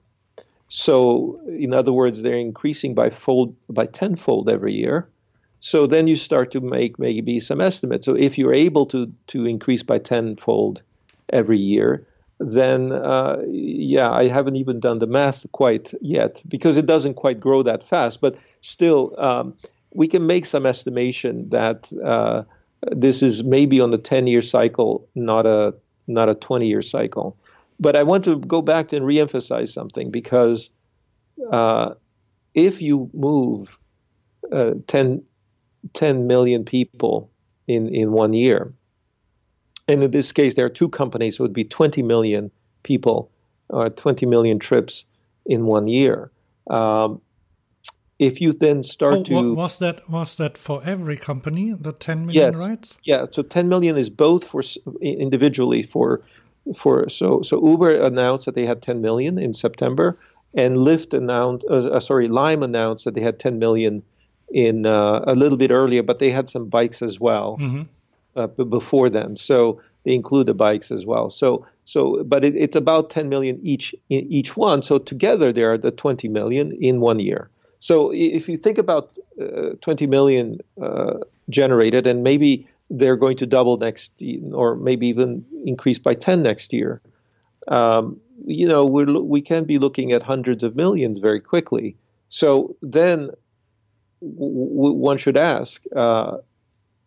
So, 0.69 1.41
in 1.47 1.73
other 1.73 1.91
words, 1.91 2.21
they're 2.21 2.35
increasing 2.37 2.93
by 2.93 3.09
fold 3.09 3.55
by 3.67 3.87
tenfold 3.87 4.47
every 4.47 4.75
year. 4.75 5.09
So 5.59 5.87
then 5.87 6.05
you 6.05 6.15
start 6.15 6.51
to 6.51 6.61
make 6.61 6.99
maybe 6.99 7.39
some 7.39 7.61
estimates. 7.61 8.05
So 8.05 8.13
if 8.13 8.37
you're 8.37 8.53
able 8.53 8.85
to 8.87 9.11
to 9.33 9.47
increase 9.47 9.81
by 9.81 9.97
tenfold 9.97 10.83
every 11.33 11.57
year, 11.57 12.05
then 12.39 12.91
uh, 12.91 13.37
yeah, 13.47 14.11
I 14.11 14.27
haven't 14.27 14.55
even 14.55 14.79
done 14.79 14.99
the 14.99 15.07
math 15.07 15.45
quite 15.51 15.93
yet 16.01 16.41
because 16.47 16.77
it 16.77 16.85
doesn't 16.85 17.15
quite 17.15 17.39
grow 17.39 17.63
that 17.63 17.83
fast. 17.83 18.21
But 18.21 18.37
still, 18.61 19.15
um, 19.19 19.55
we 19.93 20.07
can 20.07 20.27
make 20.27 20.45
some 20.45 20.65
estimation 20.65 21.49
that 21.49 21.91
uh, 22.03 22.43
this 22.91 23.23
is 23.23 23.43
maybe 23.43 23.81
on 23.81 23.93
a 23.93 23.97
10-year 23.97 24.41
cycle, 24.41 25.07
not 25.15 25.45
a 25.45 25.73
not 26.07 26.29
a 26.29 26.35
20-year 26.35 26.81
cycle. 26.81 27.35
But 27.79 27.95
I 27.95 28.03
want 28.03 28.23
to 28.25 28.39
go 28.39 28.61
back 28.61 28.93
and 28.93 29.05
reemphasize 29.05 29.69
something 29.69 30.09
because 30.09 30.69
uh, 31.51 31.93
if 32.53 32.81
you 32.81 33.09
move 33.13 33.77
uh, 34.51 34.75
10 34.87 35.23
10 35.93 36.27
million 36.27 36.63
people 36.63 37.31
in, 37.67 37.93
in 37.93 38.11
one 38.11 38.33
year. 38.33 38.73
And 39.87 40.03
in 40.03 40.11
this 40.11 40.31
case, 40.31 40.55
there 40.55 40.65
are 40.65 40.69
two 40.69 40.89
companies, 40.89 41.37
so 41.37 41.43
it 41.43 41.45
would 41.45 41.53
be 41.53 41.63
20 41.63 42.03
million 42.03 42.51
people 42.83 43.31
or 43.69 43.89
20 43.89 44.25
million 44.25 44.59
trips 44.59 45.05
in 45.45 45.65
one 45.65 45.87
year. 45.87 46.31
Um, 46.69 47.21
if 48.19 48.41
you 48.41 48.51
then 48.51 48.83
start 48.83 49.15
oh, 49.15 49.23
to 49.23 49.53
was 49.53 49.79
that 49.79 50.09
was 50.09 50.35
that 50.37 50.57
for 50.57 50.81
every 50.83 51.15
company 51.17 51.73
the 51.73 51.91
10 51.91 52.25
million 52.25 52.53
yes, 52.53 52.67
rights 52.67 52.97
yeah 53.03 53.25
so 53.29 53.43
10 53.43 53.69
million 53.69 53.95
is 53.95 54.09
both 54.09 54.43
for 54.43 54.63
individually 55.01 55.83
for 55.83 56.21
for 56.75 57.07
so 57.09 57.41
so 57.41 57.63
uber 57.63 57.95
announced 58.01 58.45
that 58.45 58.55
they 58.55 58.65
had 58.65 58.81
10 58.81 59.01
million 59.01 59.37
in 59.37 59.53
september 59.53 60.17
and 60.55 60.77
lyft 60.77 61.15
announced 61.15 61.63
uh, 61.69 61.89
uh 61.89 61.99
sorry 61.99 62.27
lime 62.27 62.63
announced 62.63 63.05
that 63.05 63.13
they 63.13 63.21
had 63.21 63.39
10 63.39 63.59
million 63.59 64.01
in 64.49 64.85
uh, 64.85 65.23
a 65.27 65.35
little 65.35 65.57
bit 65.57 65.71
earlier, 65.71 66.01
but 66.01 66.19
they 66.19 66.31
had 66.31 66.47
some 66.47 66.69
bikes 66.69 67.01
as 67.01 67.19
well 67.19 67.57
mm-hmm. 67.59 67.83
Uh, 68.37 68.47
before 68.47 69.09
then. 69.09 69.35
So 69.35 69.81
they 70.03 70.13
include 70.13 70.45
the 70.45 70.53
bikes 70.53 70.91
as 70.91 71.05
well. 71.05 71.29
So 71.29 71.65
so, 71.85 72.23
but 72.23 72.43
it, 72.43 72.55
it's 72.55 72.75
about 72.75 73.09
10 73.09 73.29
million 73.29 73.59
each 73.63 73.95
each 74.09 74.57
one. 74.57 74.81
So 74.81 74.97
together 74.97 75.51
they 75.53 75.63
are 75.63 75.77
the 75.77 75.91
20 75.91 76.27
million 76.27 76.71
in 76.81 76.99
one 76.99 77.19
year. 77.19 77.49
So 77.79 78.11
if 78.13 78.49
you 78.49 78.57
think 78.57 78.77
about 78.77 79.17
uh, 79.41 79.75
20 79.81 80.07
million 80.07 80.59
uh, 80.81 81.13
generated, 81.49 82.07
and 82.07 82.23
maybe 82.23 82.67
they're 82.89 83.15
going 83.15 83.37
to 83.37 83.45
double 83.45 83.77
next, 83.77 84.21
or 84.53 84.75
maybe 84.75 85.07
even 85.07 85.45
increase 85.65 85.99
by 85.99 86.13
10 86.13 86.41
next 86.41 86.73
year. 86.73 87.01
Um, 87.67 88.19
you 88.45 88.67
know, 88.67 88.85
we 88.85 89.03
we 89.05 89.41
can 89.41 89.65
be 89.65 89.77
looking 89.77 90.11
at 90.11 90.23
hundreds 90.23 90.63
of 90.63 90.75
millions 90.75 91.19
very 91.19 91.41
quickly. 91.41 91.95
So 92.29 92.75
then 92.81 93.31
w- 94.21 94.93
one 94.93 95.17
should 95.17 95.37
ask. 95.37 95.83
Uh, 95.95 96.37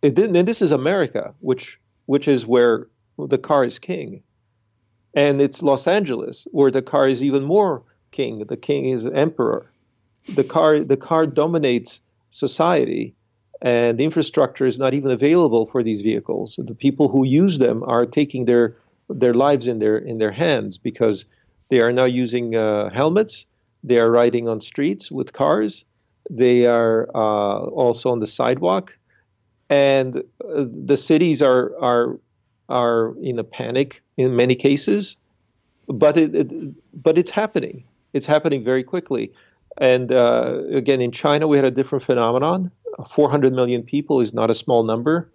it 0.02 0.18
and 0.18 0.34
this 0.48 0.62
is 0.62 0.72
America, 0.72 1.34
which 1.40 1.78
which 2.06 2.26
is 2.28 2.46
where 2.46 2.86
the 3.18 3.38
car 3.38 3.64
is 3.64 3.78
king. 3.78 4.22
And 5.14 5.40
it's 5.40 5.62
Los 5.62 5.86
Angeles 5.86 6.46
where 6.52 6.70
the 6.70 6.82
car 6.82 7.08
is 7.08 7.22
even 7.22 7.44
more 7.44 7.82
king. 8.10 8.44
The 8.46 8.56
king 8.56 8.86
is 8.86 9.06
emperor. 9.06 9.70
The 10.34 10.44
car 10.44 10.80
the 10.80 10.96
car 10.96 11.26
dominates 11.26 12.00
society 12.30 13.14
and 13.62 13.98
the 13.98 14.04
infrastructure 14.04 14.66
is 14.66 14.78
not 14.78 14.94
even 14.94 15.10
available 15.10 15.66
for 15.66 15.82
these 15.82 16.00
vehicles. 16.00 16.58
The 16.58 16.74
people 16.74 17.08
who 17.08 17.24
use 17.24 17.58
them 17.58 17.82
are 17.84 18.06
taking 18.06 18.46
their 18.46 18.76
their 19.08 19.34
lives 19.34 19.66
in 19.66 19.78
their 19.80 19.98
in 19.98 20.18
their 20.18 20.32
hands 20.32 20.78
because 20.78 21.24
they 21.68 21.80
are 21.80 21.92
now 21.92 22.04
using 22.04 22.56
uh, 22.56 22.90
helmets. 22.90 23.44
They 23.84 23.98
are 23.98 24.10
riding 24.10 24.48
on 24.48 24.60
streets 24.60 25.10
with 25.10 25.32
cars. 25.32 25.84
They 26.28 26.66
are 26.66 27.08
uh, 27.14 27.64
also 27.64 28.10
on 28.10 28.20
the 28.20 28.26
sidewalk, 28.26 28.96
and 29.70 30.16
uh, 30.16 30.66
the 30.84 30.96
cities 30.96 31.40
are 31.40 31.72
are 31.80 32.18
are 32.68 33.14
in 33.22 33.38
a 33.38 33.44
panic 33.44 34.02
in 34.16 34.36
many 34.36 34.54
cases. 34.54 35.16
But 35.86 36.16
it, 36.16 36.34
it 36.34 37.02
but 37.02 37.16
it's 37.16 37.30
happening. 37.30 37.84
It's 38.12 38.26
happening 38.26 38.62
very 38.62 38.84
quickly. 38.84 39.32
And 39.78 40.12
uh, 40.12 40.62
again, 40.72 41.00
in 41.00 41.12
China, 41.12 41.46
we 41.46 41.56
had 41.56 41.64
a 41.64 41.70
different 41.70 42.04
phenomenon. 42.04 42.70
400 43.08 43.52
million 43.54 43.82
people 43.82 44.20
is 44.20 44.34
not 44.34 44.50
a 44.50 44.54
small 44.54 44.82
number. 44.82 45.30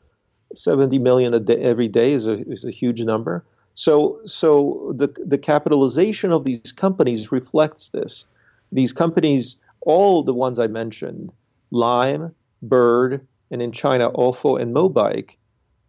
70 0.53 0.99
million 0.99 1.33
a 1.33 1.39
day, 1.39 1.57
every 1.57 1.87
day 1.87 2.11
is 2.11 2.27
a, 2.27 2.33
is 2.49 2.63
a 2.63 2.71
huge 2.71 3.01
number. 3.01 3.43
So, 3.73 4.19
so 4.25 4.93
the, 4.95 5.07
the 5.25 5.37
capitalization 5.37 6.31
of 6.31 6.43
these 6.43 6.71
companies 6.71 7.31
reflects 7.31 7.89
this. 7.89 8.25
These 8.71 8.93
companies, 8.93 9.57
all 9.81 10.21
the 10.21 10.33
ones 10.33 10.59
I 10.59 10.67
mentioned, 10.67 11.33
Lime, 11.71 12.33
Bird, 12.61 13.25
and 13.51 13.61
in 13.61 13.71
China, 13.71 14.11
Ofo 14.11 14.59
and 14.59 14.75
Mobike, 14.75 15.37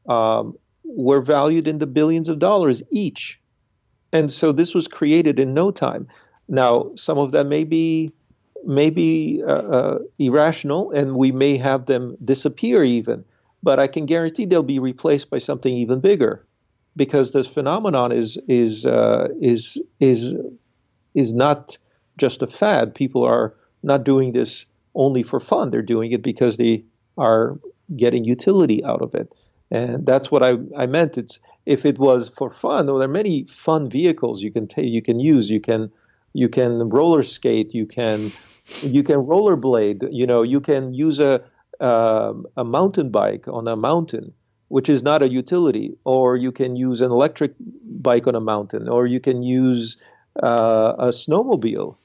um, 0.09 0.54
were 0.84 1.20
valued 1.20 1.66
in 1.66 1.78
the 1.78 1.86
billions 1.86 2.28
of 2.28 2.38
dollars 2.38 2.82
each. 2.90 3.40
And 4.12 4.30
so 4.30 4.52
this 4.52 4.74
was 4.74 4.88
created 4.88 5.38
in 5.38 5.52
no 5.54 5.70
time. 5.70 6.07
Now, 6.48 6.92
some 6.94 7.18
of 7.18 7.32
them 7.32 7.48
may 7.48 7.64
be 7.64 8.12
may 8.64 8.90
be 8.90 9.42
uh, 9.46 9.52
uh, 9.52 9.98
irrational, 10.18 10.90
and 10.90 11.16
we 11.16 11.30
may 11.30 11.57
have 11.57 11.86
them 11.86 12.16
disappear 12.24 12.82
even. 12.82 13.24
But 13.62 13.78
I 13.78 13.86
can 13.86 14.07
guarantee 14.07 14.46
they'll 14.46 14.62
be 14.62 14.78
replaced 14.78 15.30
by 15.30 15.38
something 15.38 15.74
even 15.74 16.00
bigger, 16.00 16.46
because 16.94 17.32
this 17.32 17.46
phenomenon 17.46 18.12
is 18.12 18.38
is 18.48 18.86
uh, 18.86 19.28
is 19.40 19.78
is 20.00 20.32
is 21.14 21.32
not 21.32 21.76
just 22.16 22.42
a 22.42 22.46
fad. 22.46 22.94
People 22.94 23.24
are 23.24 23.54
not 23.82 24.04
doing 24.04 24.32
this 24.32 24.66
only 24.94 25.22
for 25.22 25.40
fun. 25.40 25.70
They're 25.70 25.82
doing 25.82 26.12
it 26.12 26.22
because 26.22 26.57
they 26.57 26.84
are 27.17 27.59
getting 27.97 28.25
utility 28.25 28.85
out 28.85 29.03
of 29.03 29.14
it, 29.14 29.35
and 29.71 30.07
that's 30.07 30.31
what 30.31 30.43
I, 30.43 30.57
I 30.77 30.87
meant. 30.87 31.17
It's 31.19 31.39
if 31.67 31.85
it 31.85 31.99
was 31.99 32.29
for 32.29 32.51
fun, 32.51 32.87
well, 32.87 32.99
there 32.99 33.09
are 33.09 33.12
many 33.12 33.45
fun 33.45 33.91
vehicles 33.91 34.43
you 34.43 34.53
can 34.53 34.67
take, 34.67 34.87
you 34.87 35.03
can 35.03 35.19
use. 35.21 35.51
You 35.51 35.61
can 35.61 35.91
you 36.33 36.49
can 36.49 36.89
roller 36.89 37.23
skate, 37.23 37.75
you 37.75 37.87
can 37.87 38.31
you 38.83 39.03
can 39.03 39.17
rollerblade. 39.17 40.09
You 40.12 40.27
know, 40.27 40.43
you 40.43 40.61
can 40.61 40.95
use 40.95 41.21
a 41.21 41.43
uh, 41.81 42.33
a 42.57 42.64
mountain 42.64 43.11
bike 43.11 43.47
on 43.49 43.69
a 43.69 43.77
mountain, 43.77 44.33
which 44.69 44.89
is 44.89 45.03
not 45.03 45.23
a 45.23 45.29
utility, 45.29 45.97
or 46.05 46.37
you 46.37 46.53
can 46.53 46.77
use 46.77 47.01
an 47.01 47.11
electric 47.11 47.55
bike 47.61 48.27
on 48.27 48.35
a 48.35 48.41
mountain, 48.41 48.89
or 48.89 49.07
you 49.07 49.21
can 49.21 49.43
use 49.43 49.97
uh, 50.43 50.95
a 50.99 51.09
snowmobile 51.09 51.97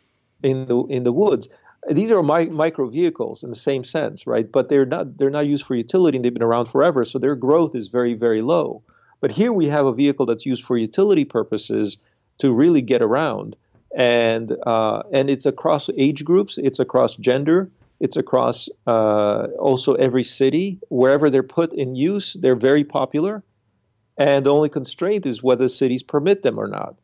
in 0.43 0.65
the 0.65 0.77
in 0.89 1.03
the 1.03 1.11
woods. 1.11 1.47
These 1.89 2.11
are 2.11 2.21
mi- 2.21 2.49
micro 2.49 2.87
vehicles 2.87 3.43
in 3.43 3.49
the 3.49 3.55
same 3.55 3.83
sense, 3.83 4.27
right? 4.27 4.49
But 4.49 4.69
they're 4.69 4.85
not 4.85 5.17
they're 5.17 5.29
not 5.29 5.47
used 5.47 5.65
for 5.65 5.75
utility, 5.75 6.17
and 6.17 6.25
they've 6.25 6.33
been 6.33 6.43
around 6.43 6.65
forever, 6.65 7.05
so 7.05 7.17
their 7.19 7.35
growth 7.35 7.75
is 7.75 7.87
very 7.87 8.13
very 8.13 8.41
low. 8.41 8.83
But 9.19 9.31
here 9.31 9.53
we 9.53 9.67
have 9.67 9.85
a 9.85 9.93
vehicle 9.93 10.25
that's 10.25 10.45
used 10.45 10.63
for 10.63 10.77
utility 10.77 11.25
purposes 11.25 11.97
to 12.39 12.51
really 12.51 12.81
get 12.81 13.01
around 13.01 13.55
and 13.95 14.55
uh, 14.65 15.03
and 15.11 15.29
it's 15.29 15.45
across 15.45 15.89
age 15.97 16.23
groups, 16.23 16.57
it's 16.57 16.79
across 16.79 17.15
gender, 17.17 17.69
it's 17.99 18.15
across 18.15 18.69
uh, 18.87 19.47
also 19.59 19.95
every 19.95 20.23
city. 20.23 20.79
Wherever 20.89 21.29
they're 21.29 21.43
put 21.43 21.73
in 21.73 21.95
use, 21.95 22.35
they're 22.39 22.55
very 22.55 22.83
popular, 22.83 23.43
and 24.17 24.45
the 24.45 24.53
only 24.53 24.69
constraint 24.69 25.25
is 25.25 25.43
whether 25.43 25.67
cities 25.67 26.03
permit 26.03 26.41
them 26.41 26.57
or 26.57 26.67
not. 26.67 27.00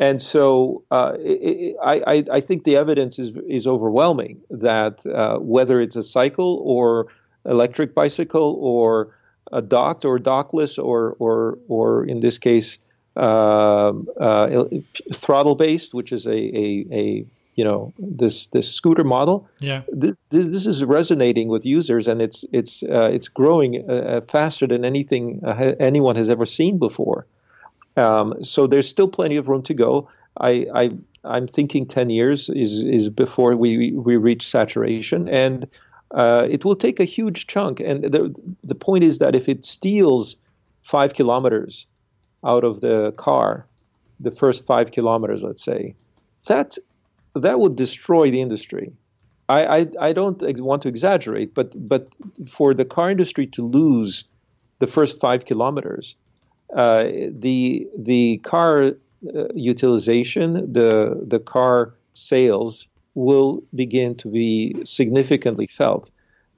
And 0.00 0.22
so 0.22 0.82
uh, 0.90 1.12
it, 1.18 1.76
it, 1.76 1.76
I, 1.84 2.24
I 2.32 2.40
think 2.40 2.64
the 2.64 2.76
evidence 2.76 3.18
is 3.18 3.32
is 3.46 3.66
overwhelming 3.66 4.40
that 4.48 5.04
uh, 5.04 5.36
whether 5.38 5.78
it's 5.78 5.94
a 5.94 6.02
cycle 6.02 6.62
or 6.64 7.08
electric 7.44 7.94
bicycle 7.94 8.56
or 8.60 9.14
a 9.52 9.60
docked 9.60 10.06
or 10.06 10.18
dockless 10.18 10.82
or 10.82 11.16
or 11.18 11.58
or 11.68 12.04
in 12.06 12.20
this 12.20 12.38
case 12.38 12.78
uh, 13.16 13.92
uh, 14.18 14.64
throttle 15.12 15.54
based, 15.54 15.92
which 15.92 16.12
is 16.12 16.26
a, 16.26 16.32
a, 16.32 16.86
a 16.90 17.26
you 17.56 17.64
know 17.64 17.92
this 17.98 18.46
this 18.46 18.72
scooter 18.72 19.04
model. 19.04 19.46
Yeah, 19.58 19.82
this 19.92 20.18
this, 20.30 20.48
this 20.48 20.66
is 20.66 20.82
resonating 20.82 21.48
with 21.48 21.66
users, 21.66 22.08
and 22.08 22.22
it's 22.22 22.42
it's 22.52 22.82
uh, 22.82 23.10
it's 23.12 23.28
growing 23.28 23.84
uh, 23.86 23.92
uh 23.92 24.20
faster 24.22 24.66
than 24.66 24.86
anything 24.86 25.42
uh, 25.44 25.74
anyone 25.78 26.16
has 26.16 26.30
ever 26.30 26.46
seen 26.46 26.78
before. 26.78 27.26
Um, 28.00 28.42
so 28.42 28.66
there's 28.66 28.88
still 28.88 29.08
plenty 29.08 29.36
of 29.36 29.48
room 29.48 29.62
to 29.62 29.74
go. 29.74 30.08
I, 30.40 30.66
I 30.74 30.90
I'm 31.24 31.46
thinking 31.46 31.86
10 31.86 32.10
years 32.10 32.48
is 32.48 32.82
is 32.82 33.10
before 33.10 33.54
we 33.56 33.92
we 33.92 34.16
reach 34.16 34.48
saturation, 34.48 35.28
and 35.28 35.66
it 36.16 36.64
will 36.64 36.76
take 36.76 36.98
a 37.00 37.04
huge 37.04 37.46
chunk. 37.46 37.80
And 37.80 38.04
the 38.04 38.34
the 38.64 38.74
point 38.74 39.04
is 39.04 39.18
that 39.18 39.34
if 39.34 39.48
it 39.48 39.64
steals 39.64 40.36
five 40.82 41.14
kilometers 41.14 41.86
out 42.44 42.64
of 42.64 42.80
the 42.80 43.12
car, 43.12 43.66
the 44.18 44.30
first 44.30 44.66
five 44.66 44.92
kilometers, 44.92 45.42
let's 45.42 45.64
say, 45.64 45.94
that 46.46 46.76
that 47.34 47.60
would 47.60 47.76
destroy 47.76 48.30
the 48.30 48.40
industry. 48.40 48.92
I, 49.48 49.78
I, 49.78 49.86
I 50.00 50.12
don't 50.12 50.40
want 50.60 50.82
to 50.82 50.88
exaggerate, 50.88 51.54
but 51.54 51.74
but 51.88 52.16
for 52.46 52.72
the 52.72 52.84
car 52.84 53.10
industry 53.10 53.46
to 53.48 53.66
lose 53.66 54.24
the 54.78 54.86
first 54.86 55.20
five 55.20 55.44
kilometers, 55.44 56.14
uh, 56.74 57.04
the 57.30 57.88
the 57.98 58.38
car 58.38 58.92
uh, 59.34 59.48
utilization, 59.54 60.72
the 60.72 61.22
the 61.26 61.38
car 61.38 61.94
sales 62.14 62.86
will 63.14 63.62
begin 63.74 64.14
to 64.14 64.28
be 64.28 64.74
significantly 64.84 65.66
felt. 65.66 66.10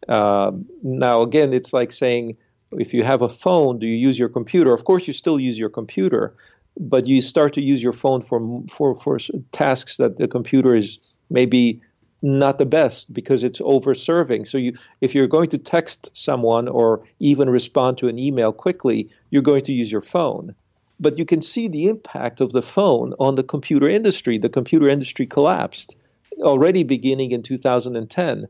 Uh, 0.08 0.52
now, 0.82 1.22
again, 1.22 1.52
it's 1.52 1.72
like 1.72 1.92
saying 1.92 2.36
if 2.72 2.92
you 2.92 3.04
have 3.04 3.22
a 3.22 3.28
phone, 3.28 3.78
do 3.78 3.86
you 3.86 3.96
use 3.96 4.18
your 4.18 4.28
computer? 4.28 4.74
Of 4.74 4.84
course, 4.84 5.06
you 5.06 5.12
still 5.12 5.38
use 5.38 5.58
your 5.58 5.68
computer, 5.68 6.34
but 6.78 7.06
you 7.06 7.20
start 7.20 7.52
to 7.54 7.62
use 7.62 7.82
your 7.82 7.92
phone 7.92 8.20
for 8.22 8.62
for 8.70 8.94
for 8.96 9.18
tasks 9.52 9.96
that 9.96 10.16
the 10.16 10.28
computer 10.28 10.74
is 10.74 10.98
maybe 11.30 11.80
not 12.22 12.58
the 12.58 12.66
best 12.66 13.12
because 13.12 13.42
it's 13.42 13.60
over 13.64 13.94
serving. 13.94 14.44
So 14.44 14.58
you 14.58 14.76
if 15.00 15.14
you're 15.14 15.26
going 15.26 15.50
to 15.50 15.58
text 15.58 16.10
someone 16.14 16.68
or 16.68 17.02
even 17.18 17.50
respond 17.50 17.98
to 17.98 18.08
an 18.08 18.18
email 18.18 18.52
quickly, 18.52 19.10
you're 19.30 19.42
going 19.42 19.64
to 19.64 19.72
use 19.72 19.90
your 19.90 20.00
phone. 20.00 20.54
But 21.00 21.18
you 21.18 21.24
can 21.24 21.42
see 21.42 21.68
the 21.68 21.88
impact 21.88 22.40
of 22.40 22.52
the 22.52 22.62
phone 22.62 23.14
on 23.18 23.34
the 23.34 23.42
computer 23.42 23.88
industry. 23.88 24.38
The 24.38 24.48
computer 24.48 24.88
industry 24.88 25.26
collapsed 25.26 25.96
already 26.40 26.84
beginning 26.84 27.32
in 27.32 27.42
2010 27.42 28.46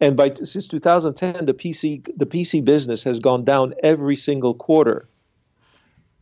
and 0.00 0.16
by 0.16 0.32
since 0.34 0.66
2010, 0.66 1.44
the 1.44 1.54
PC 1.54 2.08
the 2.16 2.26
PC 2.26 2.64
business 2.64 3.02
has 3.04 3.20
gone 3.20 3.44
down 3.44 3.74
every 3.82 4.16
single 4.16 4.54
quarter. 4.54 5.08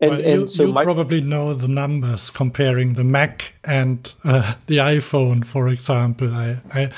And, 0.01 0.11
well, 0.11 0.21
you, 0.21 0.47
so 0.47 0.67
you 0.67 0.73
my, 0.73 0.85
probably 0.85 1.21
know 1.21 1.55
the 1.55 1.67
numbers 1.67 2.31
comparing 2.31 2.95
the 2.95 3.05
Mac 3.05 3.55
and 3.65 4.13
uh, 4.25 4.55
the 4.67 4.77
iPhone, 4.79 5.45
for 5.45 5.69
example. 5.69 6.33
I 6.33 6.59
I 6.73 6.91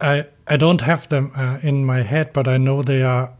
I, 0.00 0.26
I 0.48 0.56
don't 0.56 0.80
have 0.80 1.08
them 1.08 1.30
uh, 1.36 1.58
in 1.62 1.84
my 1.84 2.02
head, 2.02 2.32
but 2.32 2.48
I 2.48 2.58
know 2.58 2.82
they 2.82 3.02
are 3.02 3.32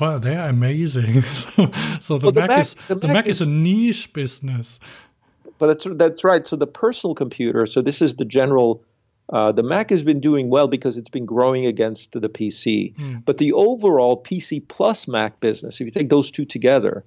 well, 0.00 0.18
they 0.18 0.34
are 0.34 0.48
amazing. 0.48 1.22
so, 1.22 1.70
so 2.00 2.18
the, 2.18 2.26
well, 2.26 2.32
the 2.32 2.40
Mac, 2.40 2.48
Mac, 2.48 2.60
is 2.60 2.74
the 2.88 2.94
Mac, 2.96 3.12
Mac 3.12 3.26
is, 3.26 3.40
is, 3.40 3.46
a 3.46 3.50
niche 3.50 4.12
business. 4.12 4.80
But 5.58 5.66
that's 5.66 5.86
that's 5.96 6.24
right. 6.24 6.46
So 6.46 6.56
the 6.56 6.66
personal 6.66 7.14
computer. 7.14 7.66
So 7.66 7.82
this 7.82 8.02
is 8.02 8.16
the 8.16 8.24
general 8.24 8.82
uh, 9.32 9.52
the 9.52 9.62
Mac 9.62 9.90
has 9.90 10.02
been 10.02 10.20
doing 10.20 10.50
well 10.50 10.66
because 10.66 10.96
it's 10.96 11.08
been 11.08 11.26
growing 11.26 11.66
against 11.66 12.12
the 12.12 12.28
PC. 12.28 12.94
Mm. 12.96 13.24
But 13.24 13.38
the 13.38 13.52
overall 13.52 14.20
PC 14.20 14.66
plus 14.66 15.06
Mac 15.06 15.38
business, 15.40 15.80
if 15.80 15.84
you 15.84 15.90
take 15.90 16.08
those 16.08 16.30
two 16.30 16.44
together, 16.44 17.04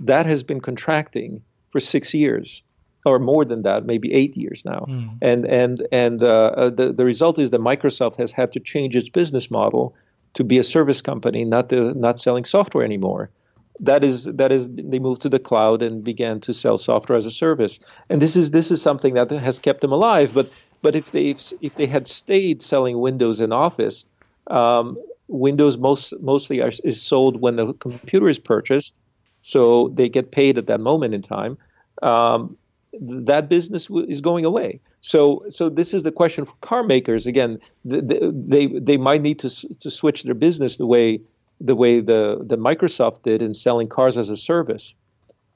that 0.00 0.26
has 0.26 0.42
been 0.42 0.60
contracting 0.60 1.42
for 1.70 1.80
six 1.80 2.14
years 2.14 2.62
or 3.06 3.18
more 3.18 3.44
than 3.44 3.62
that, 3.62 3.86
maybe 3.86 4.12
eight 4.12 4.36
years 4.36 4.62
now. 4.64 4.86
Mm. 4.88 5.18
And 5.22 5.46
and 5.46 5.86
and 5.92 6.22
uh, 6.22 6.52
uh, 6.56 6.70
the 6.70 6.92
the 6.92 7.04
result 7.04 7.38
is 7.38 7.50
that 7.50 7.60
Microsoft 7.60 8.16
has 8.16 8.32
had 8.32 8.52
to 8.52 8.60
change 8.60 8.96
its 8.96 9.08
business 9.08 9.50
model 9.50 9.94
to 10.34 10.44
be 10.44 10.58
a 10.58 10.62
service 10.62 11.00
company, 11.00 11.44
not 11.44 11.68
the 11.68 11.94
not 11.94 12.18
selling 12.18 12.44
software 12.44 12.84
anymore. 12.84 13.30
That 13.78 14.04
is 14.04 14.24
that 14.24 14.52
is 14.52 14.68
they 14.70 14.98
moved 14.98 15.22
to 15.22 15.28
the 15.28 15.38
cloud 15.38 15.82
and 15.82 16.04
began 16.04 16.40
to 16.40 16.52
sell 16.52 16.76
software 16.76 17.16
as 17.16 17.26
a 17.26 17.30
service. 17.30 17.78
And 18.10 18.20
this 18.20 18.36
is 18.36 18.50
this 18.50 18.70
is 18.70 18.82
something 18.82 19.14
that 19.14 19.30
has 19.30 19.58
kept 19.58 19.80
them 19.80 19.92
alive. 19.92 20.34
But 20.34 20.50
but 20.82 20.94
if 20.94 21.12
they 21.12 21.30
if 21.62 21.74
they 21.76 21.86
had 21.86 22.06
stayed 22.06 22.60
selling 22.60 22.98
Windows 23.00 23.40
in 23.40 23.52
Office, 23.52 24.04
um, 24.48 24.98
Windows 25.28 25.78
most 25.78 26.12
mostly 26.20 26.60
are, 26.60 26.72
is 26.84 27.00
sold 27.00 27.40
when 27.40 27.56
the 27.56 27.72
computer 27.74 28.28
is 28.28 28.38
purchased, 28.38 28.94
so 29.42 29.88
they 29.88 30.08
get 30.08 30.30
paid 30.30 30.58
at 30.58 30.66
that 30.66 30.80
moment 30.80 31.14
in 31.14 31.22
time. 31.22 31.58
Um, 32.02 32.56
that 32.92 33.48
business 33.48 33.88
is 33.90 34.20
going 34.20 34.44
away. 34.44 34.80
So, 35.00 35.44
so 35.48 35.68
this 35.68 35.94
is 35.94 36.02
the 36.02 36.12
question 36.12 36.44
for 36.44 36.54
car 36.60 36.82
makers. 36.82 37.26
Again, 37.26 37.58
they 37.84 38.66
they 38.66 38.96
might 38.96 39.22
need 39.22 39.38
to 39.40 39.48
to 39.48 39.90
switch 39.90 40.24
their 40.24 40.34
business 40.34 40.76
the 40.76 40.86
way 40.86 41.20
the 41.60 41.76
way 41.76 42.00
the 42.00 42.42
the 42.44 42.56
Microsoft 42.56 43.22
did 43.22 43.42
in 43.42 43.54
selling 43.54 43.88
cars 43.88 44.18
as 44.18 44.28
a 44.28 44.36
service. 44.36 44.94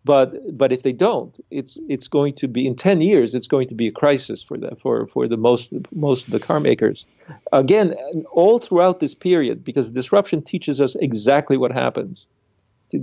But 0.04 0.56
but 0.56 0.70
if 0.70 0.82
they 0.82 0.92
don't, 0.92 1.38
it's 1.50 1.78
it's 1.88 2.08
going 2.08 2.34
to 2.34 2.48
be 2.48 2.66
in 2.66 2.76
ten 2.76 3.00
years. 3.00 3.34
It's 3.34 3.46
going 3.46 3.68
to 3.68 3.74
be 3.74 3.88
a 3.88 3.92
crisis 3.92 4.42
for 4.42 4.58
the 4.58 4.76
for 4.76 5.06
for 5.06 5.26
the 5.26 5.38
most 5.38 5.72
most 5.92 6.26
of 6.26 6.32
the 6.32 6.40
car 6.40 6.60
makers. 6.60 7.06
Again, 7.52 7.94
all 8.30 8.58
throughout 8.58 9.00
this 9.00 9.14
period, 9.14 9.64
because 9.64 9.90
disruption 9.90 10.42
teaches 10.42 10.80
us 10.80 10.94
exactly 10.96 11.56
what 11.56 11.72
happens. 11.72 12.26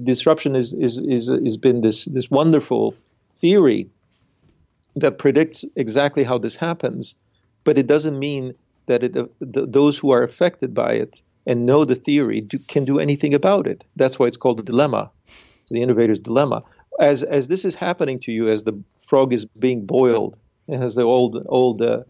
Disruption 0.03 0.55
is 0.55 0.73
is 0.73 0.97
is 0.97 1.27
has 1.27 1.57
been 1.57 1.81
this 1.81 2.05
this 2.05 2.29
wonderful 2.29 2.95
theory 3.35 3.89
that 4.95 5.17
predicts 5.17 5.65
exactly 5.75 6.23
how 6.23 6.37
this 6.37 6.55
happens, 6.55 7.15
but 7.63 7.77
it 7.77 7.87
doesn't 7.87 8.19
mean 8.19 8.53
that 8.85 9.03
it, 9.03 9.15
uh, 9.15 9.25
the, 9.39 9.65
those 9.65 9.97
who 9.97 10.11
are 10.11 10.23
affected 10.23 10.73
by 10.73 10.93
it 10.93 11.21
and 11.45 11.65
know 11.65 11.85
the 11.85 11.95
theory 11.95 12.41
do, 12.41 12.59
can 12.67 12.85
do 12.85 12.99
anything 12.99 13.33
about 13.33 13.67
it. 13.67 13.83
That's 13.95 14.19
why 14.19 14.27
it's 14.27 14.37
called 14.37 14.59
a 14.59 14.63
dilemma. 14.63 15.09
It's 15.61 15.69
the 15.69 15.81
innovator's 15.81 16.19
dilemma. 16.19 16.63
As 16.99 17.23
as 17.23 17.47
this 17.47 17.65
is 17.65 17.75
happening 17.75 18.19
to 18.19 18.31
you, 18.31 18.49
as 18.49 18.63
the 18.63 18.77
frog 19.07 19.33
is 19.33 19.45
being 19.45 19.85
boiled, 19.85 20.37
as 20.69 20.95
the 20.95 21.03
old 21.03 21.45
old 21.47 21.81
uh, 21.81 22.03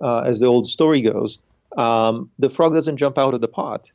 uh, 0.00 0.20
as 0.20 0.40
the 0.40 0.46
old 0.46 0.66
story 0.66 1.00
goes, 1.00 1.38
um, 1.76 2.30
the 2.38 2.50
frog 2.50 2.74
doesn't 2.74 2.96
jump 2.96 3.16
out 3.18 3.34
of 3.34 3.40
the 3.40 3.48
pot. 3.48 3.90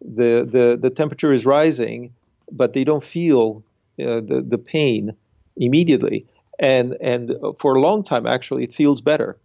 The 0.00 0.46
the 0.48 0.78
the 0.80 0.90
temperature 0.90 1.32
is 1.32 1.44
rising, 1.44 2.12
but 2.52 2.72
they 2.72 2.84
don't 2.84 3.04
feel 3.04 3.62
uh, 4.00 4.20
the 4.20 4.44
the 4.46 4.58
pain 4.58 5.14
immediately 5.56 6.26
and 6.60 6.96
and 7.00 7.34
for 7.58 7.74
a 7.74 7.80
long 7.80 8.04
time 8.04 8.26
actually 8.26 8.62
it 8.62 8.72
feels 8.72 9.00
better, 9.00 9.36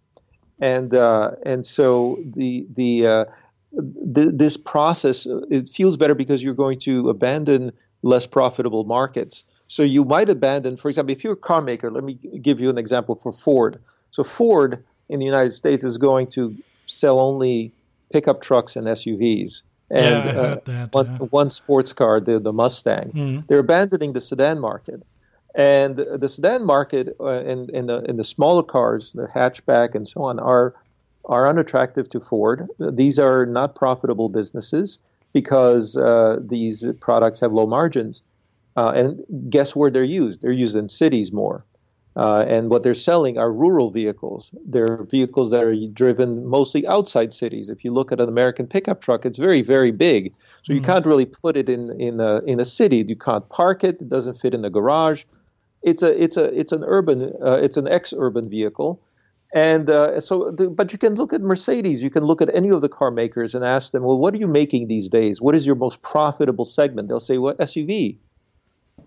and 0.60 0.94
uh, 0.94 1.32
and 1.44 1.66
so 1.66 2.18
the 2.24 2.66
the, 2.74 3.06
uh, 3.06 3.24
the 3.72 4.30
this 4.32 4.56
process 4.56 5.26
it 5.50 5.68
feels 5.68 5.96
better 5.96 6.14
because 6.14 6.42
you're 6.42 6.54
going 6.54 6.78
to 6.80 7.08
abandon 7.08 7.72
less 8.02 8.26
profitable 8.26 8.84
markets. 8.84 9.42
So 9.68 9.82
you 9.82 10.04
might 10.04 10.30
abandon, 10.30 10.76
for 10.76 10.88
example, 10.88 11.12
if 11.12 11.24
you're 11.24 11.32
a 11.32 11.36
car 11.36 11.60
maker. 11.60 11.90
Let 11.90 12.04
me 12.04 12.14
give 12.14 12.60
you 12.60 12.70
an 12.70 12.78
example 12.78 13.16
for 13.16 13.32
Ford. 13.32 13.80
So 14.12 14.22
Ford 14.22 14.84
in 15.08 15.18
the 15.18 15.26
United 15.26 15.54
States 15.54 15.82
is 15.82 15.98
going 15.98 16.28
to 16.28 16.54
sell 16.86 17.18
only 17.18 17.72
pickup 18.12 18.42
trucks 18.42 18.76
and 18.76 18.86
SUVs 18.86 19.62
and 19.90 20.24
yeah, 20.24 20.40
uh, 20.40 20.60
that, 20.64 20.94
one, 20.94 21.06
yeah. 21.06 21.18
one, 21.18 21.50
sports 21.50 21.92
car, 21.92 22.20
the, 22.20 22.38
the 22.38 22.52
Mustang. 22.52 23.10
Mm-hmm. 23.10 23.46
They're 23.46 23.60
abandoning 23.60 24.12
the 24.12 24.20
sedan 24.20 24.58
market. 24.58 25.02
And 25.54 25.96
the 25.96 26.28
sedan 26.28 26.64
market 26.66 27.16
uh, 27.20 27.42
in, 27.44 27.70
in, 27.70 27.86
the, 27.86 28.02
in 28.02 28.16
the 28.16 28.24
smaller 28.24 28.62
cars, 28.62 29.12
the 29.12 29.26
hatchback 29.26 29.94
and 29.94 30.06
so 30.06 30.24
on, 30.24 30.38
are, 30.38 30.74
are 31.24 31.48
unattractive 31.48 32.08
to 32.10 32.20
Ford. 32.20 32.68
These 32.78 33.18
are 33.18 33.46
not 33.46 33.74
profitable 33.74 34.28
businesses 34.28 34.98
because 35.32 35.96
uh, 35.96 36.38
these 36.40 36.84
products 37.00 37.40
have 37.40 37.52
low 37.52 37.66
margins. 37.66 38.22
Uh, 38.76 38.92
and 38.94 39.50
guess 39.50 39.74
where 39.74 39.90
they're 39.90 40.04
used? 40.04 40.42
They're 40.42 40.52
used 40.52 40.76
in 40.76 40.88
cities 40.88 41.32
more. 41.32 41.64
Uh, 42.16 42.46
and 42.48 42.70
what 42.70 42.82
they're 42.82 42.94
selling 42.94 43.36
are 43.36 43.52
rural 43.52 43.90
vehicles. 43.90 44.50
They're 44.64 45.04
vehicles 45.10 45.50
that 45.50 45.62
are 45.62 45.74
driven 45.92 46.46
mostly 46.46 46.86
outside 46.86 47.32
cities. 47.34 47.68
If 47.68 47.84
you 47.84 47.92
look 47.92 48.10
at 48.10 48.20
an 48.20 48.28
American 48.28 48.66
pickup 48.66 49.02
truck, 49.02 49.26
it's 49.26 49.38
very, 49.38 49.60
very 49.60 49.90
big. 49.90 50.32
So 50.62 50.72
you 50.72 50.80
mm-hmm. 50.80 50.92
can't 50.92 51.06
really 51.06 51.26
put 51.26 51.58
it 51.58 51.68
in, 51.68 52.00
in, 52.00 52.18
a, 52.20 52.38
in 52.44 52.58
a 52.58 52.64
city. 52.64 53.04
You 53.06 53.16
can't 53.16 53.46
park 53.50 53.84
it. 53.84 54.00
It 54.00 54.08
doesn't 54.08 54.40
fit 54.40 54.54
in 54.54 54.62
the 54.62 54.70
garage 54.70 55.24
it's 55.86 56.02
a 56.02 56.22
it's 56.22 56.36
a 56.36 56.44
it's 56.58 56.72
an 56.72 56.82
urban 56.84 57.32
uh, 57.42 57.58
it's 57.62 57.76
an 57.76 57.86
ex-urban 57.88 58.50
vehicle, 58.50 59.00
and 59.54 59.88
uh, 59.88 60.20
so 60.20 60.50
the, 60.50 60.68
but 60.68 60.92
you 60.92 60.98
can 60.98 61.14
look 61.14 61.32
at 61.32 61.40
Mercedes, 61.40 62.02
you 62.02 62.10
can 62.10 62.24
look 62.24 62.42
at 62.42 62.52
any 62.52 62.70
of 62.70 62.80
the 62.80 62.88
car 62.88 63.12
makers 63.12 63.54
and 63.54 63.64
ask 63.64 63.92
them, 63.92 64.02
well, 64.02 64.18
what 64.18 64.34
are 64.34 64.38
you 64.38 64.48
making 64.48 64.88
these 64.88 65.08
days? 65.08 65.40
What 65.40 65.54
is 65.54 65.64
your 65.64 65.76
most 65.76 66.02
profitable 66.02 66.64
segment? 66.64 67.08
They'll 67.08 67.20
say, 67.20 67.38
well, 67.38 67.54
SUV. 67.54 68.16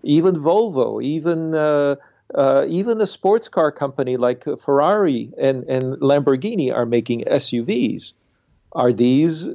Even 0.02 0.36
Volvo, 0.36 1.02
even 1.04 1.54
uh, 1.54 1.96
uh, 2.34 2.66
even 2.68 3.00
a 3.00 3.06
sports 3.06 3.48
car 3.48 3.72
company 3.72 4.16
like 4.16 4.44
Ferrari 4.60 5.32
and, 5.38 5.64
and 5.64 5.96
Lamborghini 5.96 6.72
are 6.74 6.86
making 6.86 7.24
SUVs. 7.24 8.12
Are 8.72 8.92
these 8.92 9.48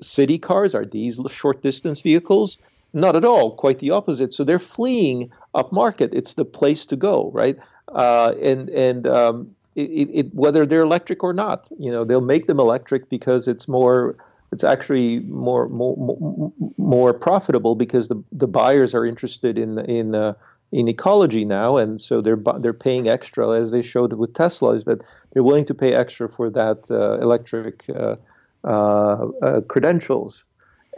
city 0.00 0.38
cars? 0.38 0.74
Are 0.74 0.84
these 0.84 1.20
short 1.30 1.62
distance 1.62 2.00
vehicles? 2.00 2.58
Not 2.94 3.16
at 3.16 3.24
all. 3.24 3.56
Quite 3.56 3.80
the 3.80 3.90
opposite. 3.90 4.32
So 4.32 4.44
they're 4.44 4.58
fleeing 4.58 5.30
upmarket. 5.54 6.10
It's 6.12 6.34
the 6.34 6.44
place 6.44 6.86
to 6.86 6.96
go, 6.96 7.30
right? 7.32 7.58
Uh, 7.88 8.34
and 8.42 8.70
and 8.70 9.06
um, 9.06 9.54
it, 9.74 10.08
it, 10.12 10.34
whether 10.34 10.64
they're 10.64 10.80
electric 10.80 11.22
or 11.22 11.32
not, 11.32 11.68
you 11.78 11.90
know, 11.90 12.04
they'll 12.04 12.20
make 12.20 12.46
them 12.46 12.58
electric 12.58 13.08
because 13.08 13.48
it's 13.48 13.68
more. 13.68 14.16
It's 14.50 14.64
actually 14.64 15.20
more 15.20 15.68
more 15.68 16.52
more 16.78 17.12
profitable 17.12 17.74
because 17.74 18.08
the 18.08 18.22
the 18.32 18.46
buyers 18.46 18.94
are 18.94 19.04
interested 19.04 19.58
in 19.58 19.78
in 19.80 20.14
uh, 20.14 20.32
in 20.70 20.88
ecology 20.88 21.44
now, 21.44 21.76
and 21.76 22.00
so 22.00 22.20
they're 22.20 22.40
they're 22.58 22.72
paying 22.72 23.08
extra, 23.08 23.58
as 23.58 23.70
they 23.70 23.82
showed 23.82 24.12
with 24.12 24.34
Tesla, 24.34 24.74
is 24.74 24.84
that 24.84 25.02
they're 25.30 25.42
willing 25.42 25.64
to 25.64 25.74
pay 25.74 25.94
extra 25.94 26.28
for 26.28 26.50
that 26.50 26.90
uh, 26.90 27.18
electric 27.20 27.84
uh, 27.88 28.16
uh, 28.64 29.28
uh 29.42 29.60
credentials 29.62 30.44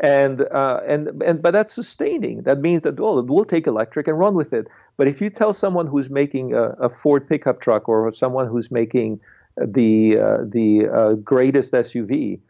and 0.03 0.43
uh, 0.43 0.81
and 0.87 1.23
and 1.23 1.43
but 1.43 1.53
that's 1.53 1.73
sustaining. 1.73 2.43
That 2.43 2.61
means 2.61 2.83
that 2.83 2.99
well, 2.99 3.23
we'll 3.23 3.45
take 3.45 3.67
electric 3.67 4.09
and 4.09 4.19
run 4.19 4.35
with 4.35 4.53
it. 4.53 4.67
But 4.97 5.07
if 5.07 5.21
you 5.21 5.31
tell 5.31 5.53
someone 5.53 5.87
who's 5.87 6.11
making 6.11 6.53
a, 6.55 6.71
a 6.81 6.89
Ford 6.89 7.29
pickup 7.29 7.61
truck 7.61 7.89
or 7.89 8.13
someone 8.13 8.49
who's 8.49 8.71
making 8.71 9.21
the 9.57 10.17
the 10.43 11.21
greatest 11.23 11.73
SUV, 11.73 12.41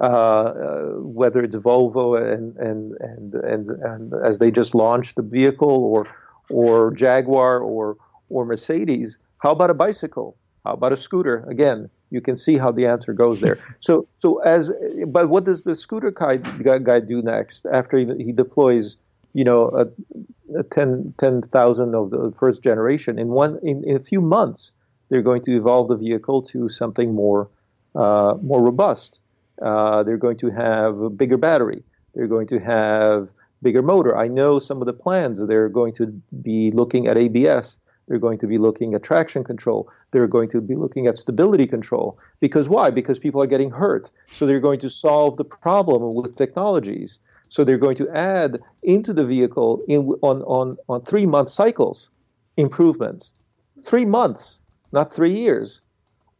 uh, 0.00 0.04
uh, 0.04 0.82
whether 1.00 1.42
it's 1.42 1.56
Volvo 1.56 2.16
and, 2.16 2.56
and 2.56 2.92
and 3.00 3.34
and 3.34 3.70
and 3.70 4.14
as 4.24 4.38
they 4.38 4.50
just 4.50 4.74
launched 4.74 5.16
the 5.16 5.22
vehicle, 5.22 5.68
or 5.68 6.06
or 6.52 6.92
Jaguar 6.92 7.60
or 7.60 7.96
or 8.28 8.44
Mercedes, 8.46 9.18
how 9.38 9.50
about 9.50 9.70
a 9.70 9.74
bicycle? 9.74 10.36
How 10.64 10.74
about 10.74 10.92
a 10.92 10.96
scooter? 10.96 11.44
Again, 11.48 11.90
you 12.10 12.20
can 12.20 12.36
see 12.36 12.56
how 12.56 12.70
the 12.70 12.86
answer 12.86 13.12
goes 13.12 13.40
there. 13.40 13.58
So, 13.80 14.06
so 14.20 14.38
as, 14.42 14.70
but 15.08 15.28
what 15.28 15.44
does 15.44 15.64
the 15.64 15.74
scooter 15.74 16.12
guy, 16.12 16.36
guy 16.36 17.00
do 17.00 17.20
next 17.22 17.66
after 17.66 17.98
he, 17.98 18.06
he 18.24 18.32
deploys, 18.32 18.96
you 19.34 19.44
know, 19.44 19.68
a, 19.70 20.58
a 20.58 20.62
10 20.62 21.14
10,000 21.18 21.94
of 21.94 22.10
the 22.10 22.32
first 22.38 22.62
generation 22.62 23.18
in 23.18 23.28
one 23.28 23.58
in, 23.62 23.82
in, 23.84 23.96
a 23.96 24.00
few 24.00 24.20
months? 24.20 24.70
They're 25.08 25.22
going 25.22 25.42
to 25.42 25.56
evolve 25.56 25.88
the 25.88 25.96
vehicle 25.96 26.42
to 26.52 26.68
something 26.68 27.14
more 27.14 27.48
uh, 27.94 28.34
more 28.40 28.62
robust. 28.62 29.18
Uh, 29.60 30.02
they're 30.04 30.16
going 30.16 30.38
to 30.38 30.50
have 30.50 31.00
a 31.00 31.10
bigger 31.10 31.36
battery. 31.36 31.82
They're 32.14 32.28
going 32.28 32.46
to 32.48 32.58
have 32.58 33.30
bigger 33.62 33.82
motor. 33.82 34.16
I 34.16 34.28
know 34.28 34.58
some 34.58 34.82
of 34.82 34.86
the 34.86 34.92
plans. 34.92 35.44
They're 35.46 35.68
going 35.68 35.92
to 35.94 36.06
be 36.42 36.70
looking 36.72 37.06
at 37.06 37.16
ABS. 37.16 37.78
They're 38.06 38.18
going 38.18 38.38
to 38.38 38.46
be 38.46 38.58
looking 38.58 38.94
at 38.94 39.02
traction 39.02 39.44
control. 39.44 39.88
They're 40.10 40.26
going 40.26 40.50
to 40.50 40.60
be 40.60 40.74
looking 40.74 41.06
at 41.06 41.16
stability 41.16 41.66
control. 41.66 42.18
Because 42.40 42.68
why? 42.68 42.90
Because 42.90 43.18
people 43.18 43.40
are 43.40 43.46
getting 43.46 43.70
hurt. 43.70 44.10
So 44.26 44.46
they're 44.46 44.60
going 44.60 44.80
to 44.80 44.90
solve 44.90 45.36
the 45.36 45.44
problem 45.44 46.14
with 46.14 46.36
technologies. 46.36 47.20
So 47.48 47.64
they're 47.64 47.78
going 47.78 47.96
to 47.96 48.08
add 48.10 48.60
into 48.82 49.12
the 49.12 49.24
vehicle 49.24 49.82
in, 49.86 50.08
on, 50.22 50.42
on, 50.42 50.76
on 50.88 51.02
three 51.02 51.26
month 51.26 51.50
cycles 51.50 52.08
improvements. 52.56 53.32
Three 53.80 54.04
months, 54.04 54.58
not 54.92 55.12
three 55.12 55.34
years. 55.34 55.80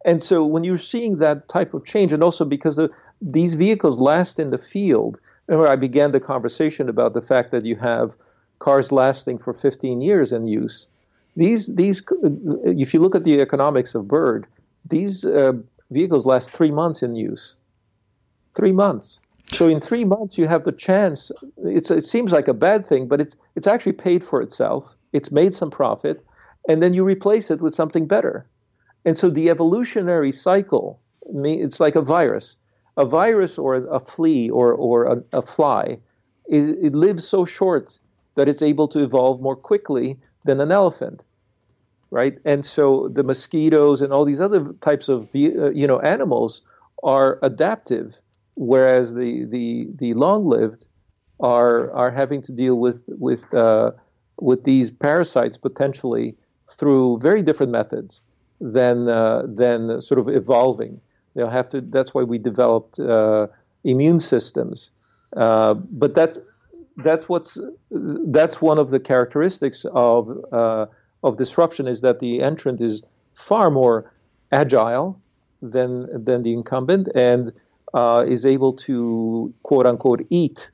And 0.04 0.22
so 0.22 0.44
when 0.44 0.64
you're 0.64 0.78
seeing 0.78 1.18
that 1.18 1.48
type 1.48 1.74
of 1.74 1.84
change, 1.84 2.12
and 2.12 2.22
also 2.22 2.44
because 2.44 2.76
the, 2.76 2.90
these 3.20 3.54
vehicles 3.54 3.98
last 3.98 4.38
in 4.38 4.50
the 4.50 4.58
field, 4.58 5.20
remember 5.54 5.72
I 5.72 5.76
began 5.76 6.12
the 6.12 6.20
conversation 6.20 6.88
about 6.88 7.14
the 7.14 7.22
fact 7.22 7.50
that 7.50 7.64
you 7.64 7.76
have 7.76 8.16
cars 8.58 8.92
lasting 8.92 9.38
for 9.38 9.52
15 9.52 10.00
years 10.00 10.32
in 10.32 10.46
use. 10.46 10.86
These 11.36 11.66
these 11.74 12.02
if 12.64 12.92
you 12.94 13.00
look 13.00 13.14
at 13.14 13.24
the 13.24 13.40
economics 13.40 13.94
of 13.94 14.08
Bird, 14.08 14.46
these 14.88 15.24
uh, 15.24 15.52
vehicles 15.90 16.26
last 16.26 16.50
three 16.50 16.70
months 16.70 17.02
in 17.02 17.14
use. 17.14 17.54
Three 18.54 18.72
months. 18.72 19.18
So 19.46 19.68
in 19.68 19.80
three 19.80 20.04
months, 20.04 20.38
you 20.38 20.48
have 20.48 20.64
the 20.64 20.72
chance. 20.72 21.30
it 21.64 22.06
seems 22.06 22.32
like 22.32 22.48
a 22.48 22.54
bad 22.54 22.86
thing, 22.86 23.08
but 23.08 23.20
it's 23.20 23.36
it's 23.56 23.66
actually 23.66 23.92
paid 23.92 24.24
for 24.24 24.40
itself. 24.40 24.96
It's 25.12 25.30
made 25.30 25.54
some 25.54 25.70
profit, 25.70 26.24
and 26.68 26.82
then 26.82 26.94
you 26.94 27.04
replace 27.04 27.50
it 27.50 27.60
with 27.60 27.74
something 27.74 28.06
better. 28.06 28.46
And 29.04 29.18
so 29.18 29.28
the 29.28 29.50
evolutionary 29.50 30.32
cycle, 30.32 31.00
it's 31.26 31.80
like 31.80 31.96
a 31.96 32.00
virus. 32.00 32.56
A 32.96 33.04
virus 33.04 33.58
or 33.58 33.76
a 33.76 34.00
flea 34.00 34.50
or 34.50 34.74
or 34.74 35.04
a, 35.04 35.22
a 35.32 35.42
fly, 35.42 35.98
it, 36.46 36.78
it 36.82 36.94
lives 36.94 37.26
so 37.26 37.44
short 37.44 37.98
that 38.34 38.48
it's 38.48 38.62
able 38.62 38.88
to 38.88 39.02
evolve 39.02 39.40
more 39.40 39.56
quickly 39.56 40.18
than 40.44 40.60
an 40.60 40.70
elephant, 40.70 41.24
right? 42.10 42.38
And 42.44 42.64
so 42.64 43.08
the 43.08 43.22
mosquitoes 43.22 44.02
and 44.02 44.12
all 44.12 44.24
these 44.24 44.40
other 44.40 44.72
types 44.80 45.08
of 45.08 45.24
uh, 45.34 45.70
you 45.70 45.86
know 45.86 46.00
animals 46.00 46.62
are 47.02 47.38
adaptive, 47.42 48.20
whereas 48.54 49.14
the 49.14 49.46
the 49.46 49.88
the 49.96 50.14
long-lived 50.14 50.86
are 51.40 51.90
are 51.92 52.10
having 52.10 52.42
to 52.42 52.52
deal 52.52 52.76
with 52.78 53.04
with 53.08 53.52
uh, 53.54 53.92
with 54.40 54.64
these 54.64 54.90
parasites 54.90 55.56
potentially 55.56 56.36
through 56.66 57.18
very 57.18 57.42
different 57.42 57.72
methods 57.72 58.22
than 58.60 59.08
uh, 59.08 59.42
than 59.46 60.00
sort 60.00 60.18
of 60.20 60.28
evolving. 60.28 61.00
They'll 61.34 61.50
have 61.50 61.68
to. 61.70 61.80
That's 61.80 62.14
why 62.14 62.22
we 62.22 62.38
developed 62.38 62.98
uh, 62.98 63.48
immune 63.84 64.20
systems. 64.20 64.90
Uh, 65.36 65.74
but 65.74 66.14
that's 66.14 66.38
that's 66.98 67.28
what's 67.28 67.58
that's 67.90 68.60
one 68.60 68.78
of 68.78 68.90
the 68.90 69.00
characteristics 69.00 69.86
of 69.92 70.38
uh, 70.52 70.86
of 71.22 71.38
disruption 71.38 71.86
is 71.88 72.00
that 72.02 72.18
the 72.18 72.42
entrant 72.42 72.80
is 72.80 73.02
far 73.34 73.70
more 73.70 74.12
agile 74.50 75.18
than 75.62 76.24
than 76.24 76.42
the 76.42 76.52
incumbent 76.52 77.08
and 77.14 77.52
uh, 77.94 78.24
is 78.26 78.44
able 78.44 78.72
to 78.72 79.52
quote 79.62 79.86
unquote 79.86 80.26
eat 80.30 80.70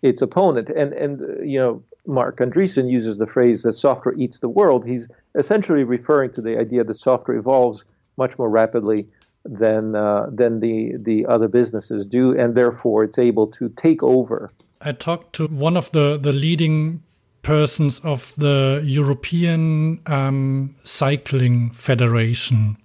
its 0.00 0.22
opponent. 0.22 0.70
And 0.70 0.92
and 0.94 1.20
you 1.48 1.58
know 1.58 1.82
Marc 2.06 2.38
Andreessen 2.38 2.90
uses 2.90 3.18
the 3.18 3.26
phrase 3.26 3.62
that 3.62 3.72
software 3.72 4.14
eats 4.16 4.38
the 4.38 4.48
world. 4.48 4.86
He's 4.86 5.08
essentially 5.34 5.84
referring 5.84 6.32
to 6.32 6.40
the 6.40 6.58
idea 6.58 6.84
that 6.84 6.94
software 6.94 7.36
evolves 7.36 7.84
much 8.16 8.38
more 8.38 8.50
rapidly 8.50 9.06
than 9.44 9.94
uh, 9.94 10.26
than 10.30 10.60
the 10.60 10.92
the 10.98 11.26
other 11.26 11.48
businesses 11.48 12.06
do, 12.06 12.38
and 12.38 12.54
therefore 12.54 13.02
it's 13.02 13.18
able 13.18 13.46
to 13.48 13.68
take 13.70 14.02
over. 14.02 14.50
I 14.80 14.92
talked 14.92 15.34
to 15.34 15.46
one 15.46 15.76
of 15.76 15.90
the 15.92 16.18
the 16.18 16.32
leading 16.32 17.02
persons 17.42 18.00
of 18.00 18.32
the 18.36 18.80
European 18.84 20.00
um, 20.06 20.74
Cycling 20.84 21.70
Federation. 21.70 22.76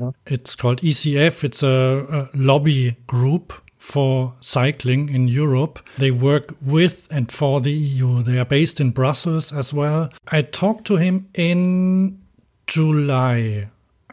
Uh-huh. 0.00 0.10
It's 0.26 0.56
called 0.56 0.80
ECF. 0.80 1.44
It's 1.44 1.62
a, 1.62 2.28
a 2.32 2.36
lobby 2.36 2.96
group 3.06 3.52
for 3.84 4.32
cycling 4.40 5.10
in 5.10 5.28
Europe. 5.28 5.78
They 5.98 6.10
work 6.10 6.54
with 6.60 7.06
and 7.10 7.30
for 7.30 7.60
the 7.60 7.70
EU. 7.70 8.22
They 8.22 8.38
are 8.38 8.44
based 8.46 8.80
in 8.80 8.90
Brussels 8.90 9.52
as 9.52 9.74
well. 9.74 10.08
I 10.28 10.42
talked 10.42 10.86
to 10.86 10.96
him 10.96 11.28
in 11.34 12.18
July, 12.66 13.68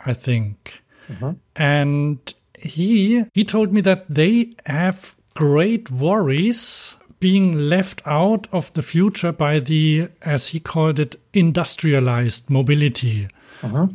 I 0.06 0.14
think. 0.14 0.84
Mm-hmm. 1.12 1.32
And 1.56 2.34
he 2.58 3.26
he 3.34 3.44
told 3.44 3.74
me 3.74 3.82
that 3.82 4.06
they 4.10 4.54
have 4.66 5.16
great 5.34 5.90
worries 5.92 6.96
being 7.20 7.70
left 7.70 8.02
out 8.06 8.48
of 8.52 8.74
the 8.74 8.82
future 8.82 9.32
by 9.32 9.60
the 9.60 10.10
as 10.22 10.50
he 10.50 10.60
called 10.60 11.00
it 11.00 11.16
industrialized 11.34 12.50
mobility. 12.50 13.28
Uh-huh. 13.64 13.88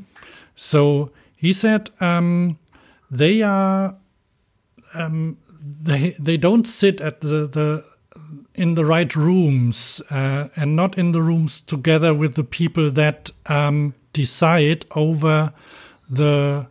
So 0.54 1.10
he 1.36 1.52
said 1.52 1.90
um, 2.00 2.58
they 3.10 3.42
are 3.42 3.96
um, 4.94 5.38
they 5.82 6.16
they 6.18 6.36
don't 6.36 6.66
sit 6.66 7.00
at 7.00 7.20
the, 7.20 7.46
the 7.46 7.84
in 8.54 8.74
the 8.74 8.84
right 8.84 9.14
rooms 9.14 10.00
uh, 10.10 10.48
and 10.56 10.74
not 10.74 10.96
in 10.96 11.12
the 11.12 11.20
rooms 11.20 11.60
together 11.60 12.14
with 12.14 12.34
the 12.34 12.44
people 12.44 12.90
that 12.90 13.30
um, 13.46 13.94
decide 14.12 14.86
over 14.94 15.52
the 16.08 16.66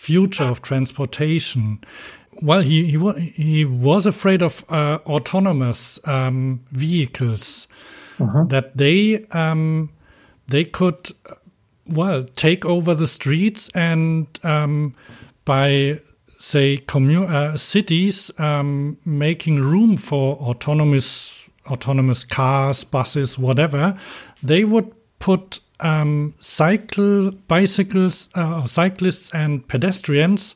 future 0.00 0.44
of 0.44 0.62
transportation. 0.62 1.78
Well, 2.40 2.62
he 2.62 2.86
he, 2.86 2.96
he 3.36 3.64
was 3.66 4.06
afraid 4.06 4.42
of 4.42 4.64
uh, 4.70 4.98
autonomous 5.04 6.00
um, 6.06 6.60
vehicles 6.72 7.68
uh-huh. 8.18 8.44
that 8.44 8.76
they 8.78 9.26
um, 9.32 9.90
they 10.48 10.64
could 10.64 11.10
well 11.86 12.24
take 12.24 12.64
over 12.64 12.94
the 12.94 13.06
streets 13.06 13.68
and 13.74 14.26
um, 14.42 14.94
by 15.44 16.00
say 16.38 16.78
commu- 16.86 17.28
uh, 17.28 17.58
cities 17.58 18.30
um, 18.38 18.96
making 19.04 19.56
room 19.60 19.98
for 19.98 20.36
autonomous 20.36 21.50
autonomous 21.66 22.24
cars, 22.24 22.84
buses, 22.84 23.38
whatever, 23.38 23.98
they 24.42 24.64
would 24.64 24.90
put 25.18 25.60
um, 25.80 26.34
cycle 26.40 27.30
bicycles, 27.48 28.28
uh, 28.34 28.66
cyclists, 28.66 29.34
and 29.34 29.66
pedestrians 29.66 30.54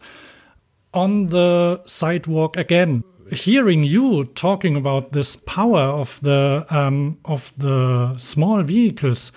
on 0.93 1.27
the 1.27 1.83
sidewalk 1.87 2.57
again. 2.57 3.05
Hearing 3.33 3.85
you 3.85 4.27
talking 4.27 4.77
about 4.77 5.13
this 5.13 5.35
power 5.37 5.81
of 5.81 6.21
the 6.21 6.67
um, 6.71 7.19
of 7.25 7.53
the 7.57 8.17
small 8.19 8.63
vehicles, 8.63 9.33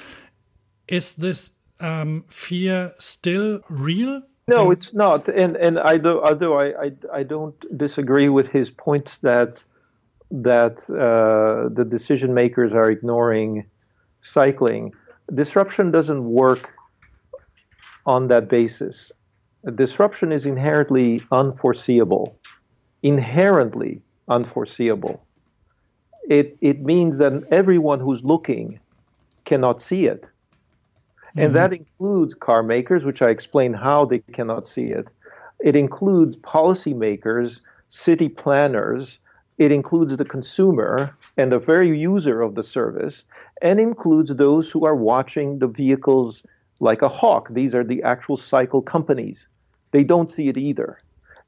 is 0.88 1.16
this 1.16 1.52
um, 1.80 2.26
fear 2.28 2.94
still 3.00 3.62
real? 3.70 4.22
No, 4.50 4.72
it's 4.72 4.94
not. 4.94 5.30
And 5.30 5.56
and 5.58 5.80
I 5.80 5.98
do, 5.98 6.22
although 6.22 6.60
I, 6.60 6.86
I 6.86 6.92
I 7.14 7.24
don't 7.24 7.78
disagree 7.78 8.30
with 8.30 8.50
his 8.50 8.70
points 8.70 9.18
that 9.20 9.64
that 10.32 10.90
uh, 10.90 11.70
the 11.74 11.86
decision 11.86 12.34
makers 12.34 12.74
are 12.74 12.92
ignoring 12.92 13.66
cycling 14.22 14.94
disruption 15.34 15.92
doesn't 15.92 16.24
work 16.24 16.74
on 18.06 18.28
that 18.28 18.48
basis. 18.48 19.12
Disruption 19.76 20.32
is 20.32 20.46
inherently 20.46 21.22
unforeseeable, 21.32 22.40
inherently 23.04 24.02
unforeseeable. 24.30 25.22
It, 26.30 26.58
it 26.62 26.82
means 26.82 27.18
that 27.18 27.44
everyone 27.52 28.00
who's 28.00 28.24
looking 28.24 28.80
cannot 29.46 29.82
see 29.82 30.08
it. 30.08 30.30
Mm-hmm. 31.30 31.40
And 31.40 31.56
that 31.56 31.74
includes 31.74 32.34
car 32.34 32.64
makers, 32.64 33.06
which 33.06 33.22
I 33.22 33.30
explained 33.30 33.76
how 33.76 34.06
they 34.06 34.20
cannot 34.20 34.68
see 34.68 34.86
it. 34.86 35.08
It 35.60 35.76
includes 35.76 36.38
policymakers, 36.38 37.62
city 37.90 38.30
planners. 38.30 39.20
It 39.58 39.72
includes 39.72 40.16
the 40.16 40.26
consumer 40.26 41.16
and 41.36 41.52
the 41.52 41.60
very 41.60 41.98
user 41.98 42.42
of 42.42 42.56
the 42.56 42.64
service 42.64 43.24
and 43.62 43.80
includes 43.80 44.36
those 44.36 44.70
who 44.70 44.86
are 44.86 44.96
watching 44.96 45.60
the 45.60 45.68
vehicles 45.68 46.46
like 46.80 47.02
a 47.02 47.10
hawk. 47.10 47.50
These 47.52 47.74
are 47.74 47.84
the 47.84 48.04
actual 48.04 48.38
cycle 48.38 48.82
companies. 48.82 49.48
They 49.92 50.04
don't 50.04 50.30
see 50.30 50.48
it 50.48 50.58
either. 50.58 51.00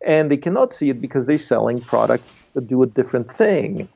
And 0.05 0.31
they 0.31 0.37
cannot 0.37 0.71
see 0.73 0.89
it 0.89 1.01
because 1.01 1.25
they're 1.25 1.37
selling 1.37 1.81
products 1.81 2.27
that 2.53 2.67
do 2.67 2.81
a 2.83 2.87
different 2.87 3.29
thing. 3.29 3.87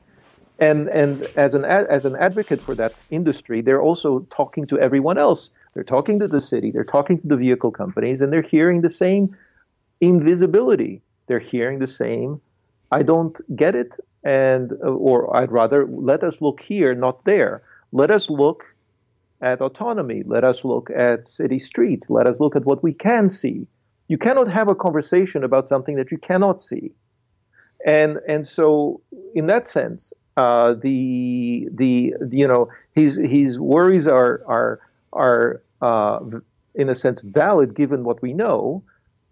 And, 0.58 0.88
and 0.88 1.22
as, 1.36 1.54
an, 1.54 1.64
as 1.64 2.04
an 2.04 2.14
advocate 2.16 2.60
for 2.60 2.74
that 2.76 2.94
industry, 3.10 3.60
they're 3.60 3.82
also 3.82 4.20
talking 4.30 4.66
to 4.68 4.78
everyone 4.78 5.18
else. 5.18 5.50
They're 5.74 5.82
talking 5.82 6.20
to 6.20 6.28
the 6.28 6.40
city, 6.40 6.70
they're 6.70 6.84
talking 6.84 7.18
to 7.20 7.26
the 7.26 7.36
vehicle 7.36 7.72
companies, 7.72 8.22
and 8.22 8.32
they're 8.32 8.42
hearing 8.42 8.82
the 8.82 8.88
same 8.88 9.36
invisibility. 10.00 11.02
They're 11.26 11.40
hearing 11.40 11.80
the 11.80 11.88
same, 11.88 12.40
I 12.92 13.02
don't 13.02 13.40
get 13.56 13.74
it, 13.74 13.98
and 14.22 14.72
or 14.82 15.36
I'd 15.36 15.50
rather 15.50 15.86
let 15.86 16.22
us 16.22 16.40
look 16.40 16.60
here, 16.60 16.94
not 16.94 17.24
there. 17.24 17.62
Let 17.94 18.10
us 18.10 18.28
look 18.28 18.64
at 19.40 19.60
autonomy. 19.60 20.24
Let 20.26 20.42
us 20.42 20.64
look 20.64 20.90
at 20.90 21.28
city 21.28 21.60
streets. 21.60 22.10
Let 22.10 22.26
us 22.26 22.40
look 22.40 22.56
at 22.56 22.64
what 22.64 22.82
we 22.82 22.92
can 22.92 23.28
see. 23.28 23.68
You 24.08 24.18
cannot 24.18 24.48
have 24.48 24.68
a 24.68 24.74
conversation 24.74 25.44
about 25.44 25.68
something 25.68 25.94
that 25.94 26.10
you 26.10 26.18
cannot 26.18 26.60
see. 26.60 26.90
And 27.86 28.18
and 28.26 28.46
so 28.46 29.00
in 29.34 29.46
that 29.46 29.66
sense, 29.68 30.12
uh, 30.36 30.74
the, 30.74 31.68
the 31.72 32.14
you 32.32 32.48
know 32.48 32.68
his 32.94 33.14
his 33.16 33.60
worries 33.60 34.08
are 34.08 34.42
are 34.46 34.80
are 35.12 35.62
uh, 35.80 36.18
in 36.74 36.88
a 36.88 36.96
sense 36.96 37.20
valid 37.20 37.76
given 37.76 38.02
what 38.02 38.20
we 38.22 38.32
know, 38.32 38.82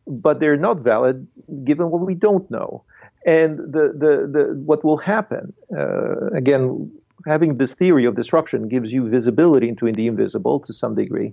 but 0.06 0.38
they're 0.38 0.56
not 0.56 0.78
valid 0.78 1.26
given 1.64 1.90
what 1.90 2.02
we 2.06 2.14
don't 2.14 2.48
know. 2.48 2.84
And 3.26 3.58
the 3.58 3.84
the, 4.02 4.12
the 4.34 4.44
what 4.64 4.84
will 4.84 4.98
happen 4.98 5.52
uh, 5.76 6.28
again 6.28 6.92
having 7.26 7.56
this 7.58 7.74
theory 7.74 8.04
of 8.04 8.16
disruption 8.16 8.68
gives 8.68 8.92
you 8.92 9.08
visibility 9.08 9.68
into 9.68 9.90
the 9.92 10.06
invisible 10.06 10.60
to 10.60 10.72
some 10.72 10.94
degree, 10.94 11.32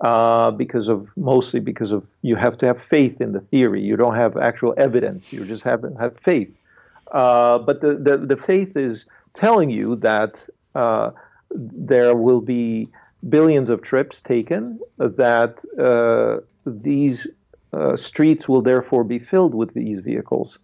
uh, 0.00 0.50
because 0.50 0.88
of 0.88 1.08
mostly 1.16 1.60
because 1.60 1.92
of 1.92 2.06
you 2.22 2.36
have 2.36 2.56
to 2.58 2.66
have 2.66 2.80
faith 2.80 3.20
in 3.20 3.32
the 3.32 3.40
theory. 3.40 3.80
You 3.80 3.96
don't 3.96 4.16
have 4.16 4.36
actual 4.36 4.74
evidence. 4.76 5.32
You 5.32 5.44
just 5.44 5.62
have 5.62 5.84
have 5.98 6.16
faith. 6.16 6.58
Uh, 7.12 7.58
but 7.58 7.80
the, 7.80 7.94
the 7.94 8.18
the 8.18 8.36
faith 8.36 8.76
is 8.76 9.06
telling 9.34 9.70
you 9.70 9.96
that 9.96 10.48
uh, 10.74 11.10
there 11.50 12.16
will 12.16 12.40
be 12.40 12.88
billions 13.28 13.70
of 13.70 13.82
trips 13.82 14.20
taken. 14.20 14.80
That 14.98 15.64
uh, 15.78 16.44
these 16.66 17.26
uh, 17.72 17.96
streets 17.96 18.48
will 18.48 18.62
therefore 18.62 19.04
be 19.04 19.18
filled 19.18 19.54
with 19.54 19.74
these 19.74 20.00
vehicles. 20.00 20.58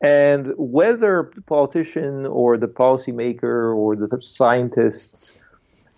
And 0.00 0.52
whether 0.56 1.30
the 1.34 1.42
politician 1.42 2.26
or 2.26 2.56
the 2.56 2.68
policymaker 2.68 3.76
or 3.76 3.96
the 3.96 4.20
scientists 4.20 5.32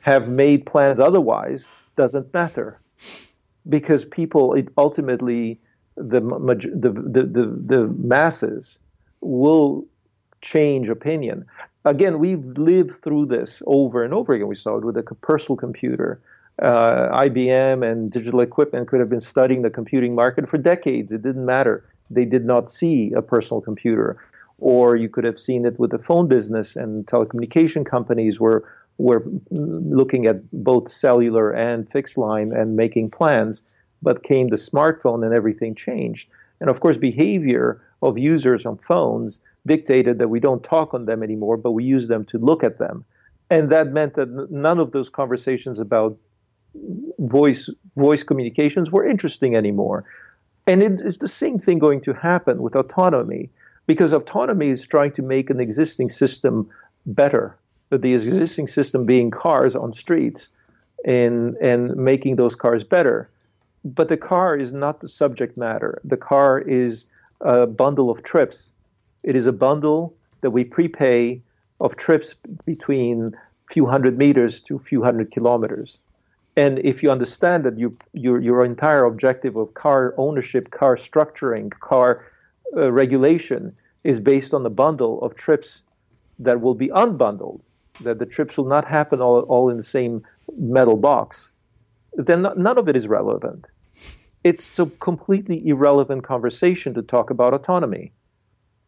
have 0.01 0.29
made 0.29 0.65
plans 0.65 0.99
otherwise 0.99 1.67
doesn't 1.97 2.33
matter 2.33 2.81
because 3.69 4.07
people 4.07 4.57
ultimately 4.79 5.61
the, 5.97 6.21
the, 6.21 7.23
the, 7.25 7.63
the, 7.67 7.89
masses 7.99 8.79
will 9.21 9.85
change 10.41 10.89
opinion. 10.89 11.45
Again, 11.85 12.19
we've 12.19 12.47
lived 12.57 13.03
through 13.03 13.27
this 13.27 13.63
over 13.67 14.03
and 14.03 14.15
over 14.15 14.33
again. 14.33 14.49
We 14.49 14.55
saw 14.55 14.77
it 14.77 14.85
with 14.85 14.95
the 14.95 15.03
personal 15.03 15.57
computer. 15.57 16.21
Uh, 16.63 17.09
IBM 17.25 17.87
and 17.87 18.11
digital 18.11 18.41
equipment 18.41 18.89
could 18.89 19.01
have 19.01 19.11
been 19.11 19.21
studying 19.21 19.61
the 19.61 19.71
computing 19.71 20.15
market 20.15 20.49
for 20.49 20.57
decades. 20.57 21.13
It 21.13 21.23
didn't 21.23 21.45
matter 21.45 21.85
they 22.11 22.25
did 22.25 22.45
not 22.45 22.69
see 22.69 23.13
a 23.17 23.23
personal 23.23 23.61
computer. 23.61 24.17
Or 24.59 24.95
you 24.97 25.09
could 25.09 25.25
have 25.25 25.41
seen 25.41 25.65
it 25.65 25.79
with 25.79 25.91
the 25.91 25.99
phone 25.99 26.29
business 26.29 26.77
and 26.77 27.07
telecommunication 27.07 27.87
companies 27.87 28.39
were 28.39 28.65
were 28.99 29.25
looking 29.51 30.27
at 30.27 30.39
both 30.53 30.93
cellular 30.93 31.51
and 31.51 31.89
fixed 31.91 32.19
line 32.19 32.53
and 32.53 32.77
making 32.77 33.11
plans, 33.11 33.63
but 34.03 34.23
came 34.23 34.49
the 34.49 34.57
smartphone 34.57 35.25
and 35.25 35.33
everything 35.33 35.75
changed. 35.75 36.29
And 36.61 36.69
of 36.69 36.81
course, 36.81 36.99
behavior 36.99 37.81
of 38.03 38.19
users 38.19 38.67
on 38.67 38.77
phones 38.77 39.41
dictated 39.67 40.19
that 40.19 40.29
we 40.29 40.39
don't 40.39 40.63
talk 40.63 40.93
on 40.93 41.07
them 41.07 41.23
anymore, 41.23 41.57
but 41.57 41.73
we 41.73 41.85
use 41.85 42.09
them 42.09 42.25
to 42.27 42.39
look 42.39 42.63
at 42.63 42.79
them. 42.79 43.05
And 43.49 43.71
that 43.71 43.93
meant 43.93 44.15
that 44.15 44.29
none 44.51 44.79
of 44.79 44.93
those 44.93 45.09
conversations 45.09 45.81
about 45.81 46.17
voice 47.19 47.69
voice 47.97 48.23
communications 48.23 48.91
were 48.91 49.07
interesting 49.07 49.57
anymore. 49.57 50.05
And 50.71 50.85
it 50.85 51.01
is 51.01 51.19
the 51.19 51.35
same 51.43 51.59
thing 51.59 51.81
going 51.81 52.01
to 52.03 52.13
happen 52.13 52.63
with 52.63 52.77
autonomy, 52.77 53.51
because 53.89 54.13
autonomy 54.13 54.69
is 54.69 54.87
trying 54.87 55.13
to 55.19 55.23
make 55.23 55.51
an 55.51 55.59
existing 55.59 56.11
system 56.11 56.71
better. 57.07 57.57
The 57.91 58.15
existing 58.15 58.69
system 58.69 59.05
being 59.05 59.33
cars 59.33 59.75
on 59.75 59.93
streets 59.93 60.49
and 61.05 61.57
and 61.57 61.97
making 61.97 62.37
those 62.37 62.55
cars 62.55 62.85
better. 62.85 63.29
But 63.85 64.09
the 64.09 64.17
car 64.17 64.57
is 64.65 64.73
not 64.73 65.01
the 65.01 65.09
subject 65.09 65.57
matter. 65.57 66.01
The 66.05 66.21
car 66.33 66.61
is 66.61 67.07
a 67.41 67.67
bundle 67.67 68.09
of 68.09 68.23
trips. 68.23 68.71
It 69.31 69.35
is 69.35 69.47
a 69.47 69.53
bundle 69.67 70.15
that 70.43 70.53
we 70.53 70.63
prepay 70.63 71.43
of 71.81 71.97
trips 71.97 72.29
between 72.65 73.33
few 73.75 73.87
hundred 73.87 74.15
meters 74.25 74.61
to 74.67 74.79
few 74.79 75.03
hundred 75.03 75.33
kilometers. 75.33 75.99
And 76.61 76.79
if 76.81 77.03
you 77.03 77.11
understand 77.11 77.65
that 77.65 77.79
you, 77.79 77.97
your, 78.13 78.39
your 78.39 78.67
entire 78.67 79.05
objective 79.07 79.57
of 79.57 79.73
car 79.73 80.15
ownership, 80.19 80.71
car 80.71 80.95
structuring, 80.97 81.71
car 81.81 82.27
uh, 82.77 82.93
regulation 82.93 83.75
is 84.05 84.21
based 84.21 84.53
on 84.53 84.63
the 84.63 84.75
bundle 84.83 85.23
of 85.23 85.35
trips 85.37 85.81
that 86.39 86.61
will 86.61 86.75
be 86.75 86.89
unbundled, 86.89 87.61
that 88.03 88.19
the 88.19 88.27
trips 88.27 88.59
will 88.59 88.67
not 88.77 88.85
happen 88.85 89.23
all, 89.23 89.41
all 89.55 89.71
in 89.71 89.79
the 89.79 89.91
same 89.99 90.23
metal 90.59 90.99
box, 90.99 91.49
then 92.13 92.43
none 92.43 92.77
of 92.77 92.91
it 92.91 92.97
is 92.97 93.09
relevant. 93.09 93.67
It's 94.45 94.79
a 94.79 94.85
completely 95.09 95.67
irrelevant 95.67 96.25
conversation 96.25 96.93
to 96.93 97.01
talk 97.01 97.31
about 97.31 97.55
autonomy 97.55 98.13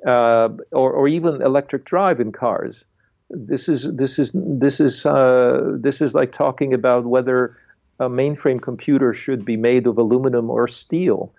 uh, 0.06 0.50
or, 0.72 0.92
or 0.92 1.08
even 1.08 1.40
electric 1.40 1.86
drive 1.86 2.20
in 2.20 2.32
cars. 2.32 2.84
This 3.30 3.66
is 3.66 3.90
this 3.94 4.18
is 4.18 4.30
this 4.34 4.78
is 4.78 5.06
uh, 5.06 5.76
this 5.80 6.02
is 6.02 6.12
like 6.14 6.32
talking 6.32 6.74
about 6.74 7.06
whether 7.06 7.56
a 8.02 8.08
mainframe 8.08 8.60
computer 8.60 9.14
should 9.14 9.44
be 9.44 9.56
made 9.56 9.86
of 9.86 9.98
aluminum 9.98 10.50
or 10.50 10.68
steel. 10.68 11.32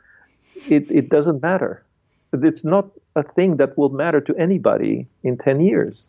It 0.69 0.89
it 0.89 1.09
doesn't 1.09 1.41
matter. 1.41 1.83
It's 2.31 2.63
not 2.63 2.85
a 3.15 3.23
thing 3.23 3.57
that 3.57 3.77
will 3.77 3.89
matter 3.89 4.21
to 4.21 4.35
anybody 4.35 5.07
in 5.23 5.37
ten 5.37 5.61
years. 5.61 6.07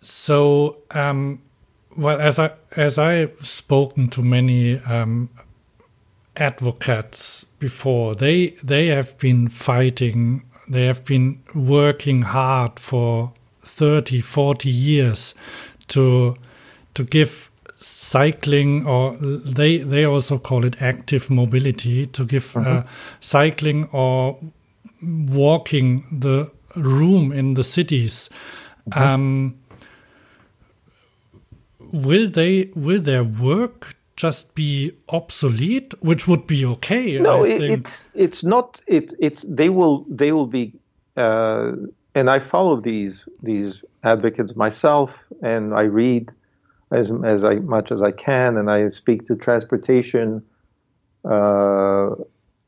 So, 0.00 0.78
um, 0.90 1.40
well, 1.96 2.20
as 2.20 2.38
I 2.38 2.52
as 2.76 2.98
I've 2.98 3.38
spoken 3.46 4.08
to 4.10 4.22
many 4.22 4.78
um, 4.78 5.28
advocates 6.36 7.44
before, 7.58 8.14
they 8.14 8.56
they 8.62 8.86
have 8.88 9.16
been 9.18 9.48
fighting 9.48 10.42
they 10.68 10.86
have 10.86 11.04
been 11.04 11.42
working 11.54 12.22
hard 12.22 12.78
for 12.78 13.32
30, 13.64 14.20
40 14.20 14.70
years 14.70 15.34
to 15.88 16.36
to 16.94 17.04
give 17.04 17.51
cycling 17.82 18.86
or 18.86 19.16
they 19.16 19.78
they 19.78 20.04
also 20.04 20.38
call 20.38 20.64
it 20.64 20.80
active 20.80 21.30
mobility 21.30 22.06
to 22.06 22.24
give 22.24 22.56
uh, 22.56 22.60
uh-huh. 22.60 22.82
cycling 23.20 23.88
or 23.92 24.38
walking 25.02 26.04
the 26.10 26.50
room 26.76 27.32
in 27.32 27.54
the 27.54 27.62
cities 27.62 28.30
uh-huh. 28.92 29.04
um, 29.04 29.54
will 31.92 32.28
they 32.28 32.70
will 32.74 33.00
their 33.00 33.24
work 33.24 33.96
just 34.16 34.54
be 34.54 34.92
obsolete, 35.08 35.94
which 36.00 36.28
would 36.28 36.46
be 36.46 36.64
okay. 36.64 37.18
No, 37.18 37.44
it, 37.44 37.62
it's 37.62 38.08
it's 38.14 38.44
not. 38.44 38.80
It 38.86 39.12
it's 39.18 39.42
they 39.42 39.68
will 39.68 40.04
they 40.08 40.32
will 40.32 40.46
be. 40.46 40.72
Uh, 41.16 41.72
and 42.14 42.30
I 42.30 42.38
follow 42.38 42.80
these 42.80 43.24
these 43.42 43.82
advocates 44.04 44.54
myself, 44.54 45.10
and 45.42 45.74
I 45.74 45.82
read 45.82 46.30
as 46.92 47.10
as 47.24 47.44
I, 47.44 47.54
much 47.56 47.90
as 47.90 48.02
I 48.02 48.12
can, 48.12 48.56
and 48.56 48.70
I 48.70 48.88
speak 48.90 49.24
to 49.26 49.34
transportation 49.34 50.42
uh, 51.24 52.10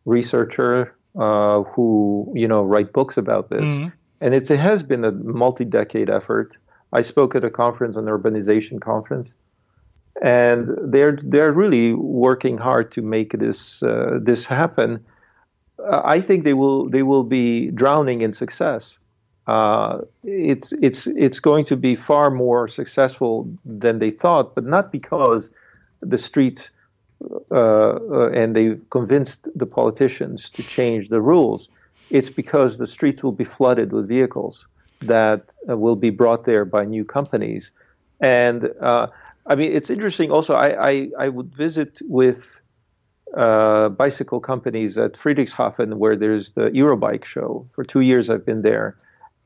researcher 0.04 0.94
uh, 1.18 1.62
who 1.62 2.32
you 2.34 2.48
know 2.48 2.62
write 2.62 2.92
books 2.92 3.16
about 3.16 3.50
this, 3.50 3.68
mm-hmm. 3.68 3.88
and 4.20 4.34
it 4.34 4.48
has 4.48 4.82
been 4.82 5.04
a 5.04 5.12
multi-decade 5.12 6.10
effort. 6.10 6.56
I 6.92 7.02
spoke 7.02 7.34
at 7.34 7.44
a 7.44 7.50
conference, 7.50 7.96
an 7.96 8.06
urbanization 8.06 8.80
conference, 8.80 9.34
and 10.22 10.70
they're 10.82 11.16
they're 11.16 11.52
really 11.52 11.92
working 11.92 12.58
hard 12.58 12.92
to 12.92 13.02
make 13.02 13.38
this 13.38 13.82
uh, 13.82 14.18
this 14.22 14.44
happen. 14.44 15.04
Uh, 15.78 16.00
I 16.04 16.20
think 16.20 16.44
they 16.44 16.54
will 16.54 16.88
they 16.88 17.02
will 17.02 17.24
be 17.24 17.70
drowning 17.70 18.22
in 18.22 18.32
success. 18.32 18.98
Uh, 19.46 20.00
it's 20.22 20.72
it's 20.80 21.06
it's 21.06 21.38
going 21.38 21.64
to 21.66 21.76
be 21.76 21.96
far 21.96 22.30
more 22.30 22.66
successful 22.66 23.48
than 23.64 23.98
they 23.98 24.10
thought, 24.10 24.54
but 24.54 24.64
not 24.64 24.90
because 24.90 25.50
the 26.00 26.16
streets 26.16 26.70
uh, 27.50 27.54
uh, 27.54 28.30
and 28.30 28.56
they 28.56 28.76
convinced 28.90 29.48
the 29.54 29.66
politicians 29.66 30.50
to 30.50 30.62
change 30.62 31.08
the 31.08 31.20
rules. 31.20 31.68
It's 32.10 32.30
because 32.30 32.78
the 32.78 32.86
streets 32.86 33.22
will 33.22 33.32
be 33.32 33.44
flooded 33.44 33.92
with 33.92 34.08
vehicles 34.08 34.66
that 35.00 35.44
uh, 35.68 35.76
will 35.76 35.96
be 35.96 36.10
brought 36.10 36.44
there 36.44 36.64
by 36.64 36.84
new 36.84 37.04
companies, 37.04 37.70
and 38.20 38.70
I 39.46 39.56
mean, 39.56 39.72
it's 39.72 39.90
interesting. 39.90 40.30
Also, 40.30 40.54
I 40.54 40.88
I, 40.90 41.10
I 41.18 41.28
would 41.28 41.54
visit 41.54 42.00
with 42.08 42.60
uh, 43.36 43.88
bicycle 43.90 44.40
companies 44.40 44.96
at 44.96 45.14
Friedrichshafen, 45.14 45.94
where 45.94 46.16
there's 46.16 46.52
the 46.52 46.70
Eurobike 46.70 47.24
show. 47.24 47.66
For 47.74 47.84
two 47.84 48.00
years, 48.00 48.30
I've 48.30 48.46
been 48.46 48.62
there, 48.62 48.96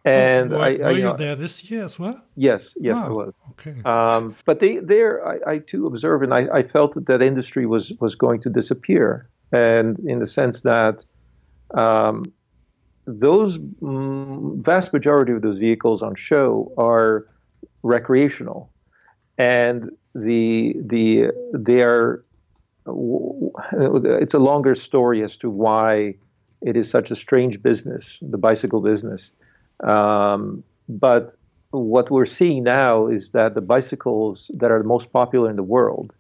and 0.08 0.50
were, 0.50 0.58
I, 0.58 0.76
were 0.76 0.86
I, 0.86 0.90
you 0.90 1.02
know, 1.02 1.16
there 1.16 1.36
this 1.36 1.70
year 1.70 1.84
as 1.84 1.98
well? 1.98 2.20
Yes, 2.36 2.74
yes, 2.80 2.96
oh, 2.98 3.04
I 3.04 3.10
was. 3.10 3.32
Okay. 3.50 3.76
Um, 3.84 4.36
but 4.44 4.60
they 4.60 4.78
there, 4.78 5.26
I, 5.26 5.52
I 5.52 5.58
too 5.58 5.86
observed, 5.86 6.24
and 6.24 6.34
I, 6.34 6.48
I 6.52 6.62
felt 6.62 6.94
that 6.94 7.06
that 7.06 7.22
industry 7.22 7.66
was 7.66 7.92
was 8.00 8.14
going 8.14 8.40
to 8.42 8.50
disappear, 8.50 9.28
and 9.52 9.98
in 10.00 10.18
the 10.18 10.26
sense 10.26 10.62
that. 10.62 11.04
Um, 11.74 12.24
those 13.10 13.58
mm, 13.58 14.62
vast 14.62 14.92
majority 14.92 15.32
of 15.32 15.40
those 15.40 15.56
vehicles 15.56 16.02
on 16.02 16.14
show 16.14 16.70
are 16.76 17.26
recreational 17.82 18.70
and 19.38 19.90
the 20.14 20.74
the 20.84 21.30
they 21.54 21.82
are 21.82 22.24
it's 22.86 24.34
a 24.34 24.38
longer 24.38 24.74
story 24.74 25.22
as 25.22 25.36
to 25.36 25.50
why 25.50 26.14
it 26.62 26.76
is 26.76 26.90
such 26.90 27.10
a 27.10 27.16
strange 27.16 27.62
business, 27.62 28.18
the 28.20 28.38
bicycle 28.38 28.80
business. 28.80 29.30
Um, 29.84 30.64
but 30.88 31.34
what 31.70 32.10
we're 32.10 32.26
seeing 32.26 32.64
now 32.64 33.06
is 33.06 33.32
that 33.32 33.54
the 33.54 33.60
bicycles 33.60 34.50
that 34.54 34.70
are 34.70 34.78
the 34.78 34.88
most 34.88 35.12
popular 35.12 35.50
in 35.50 35.56
the 35.56 35.62
world 35.62 36.12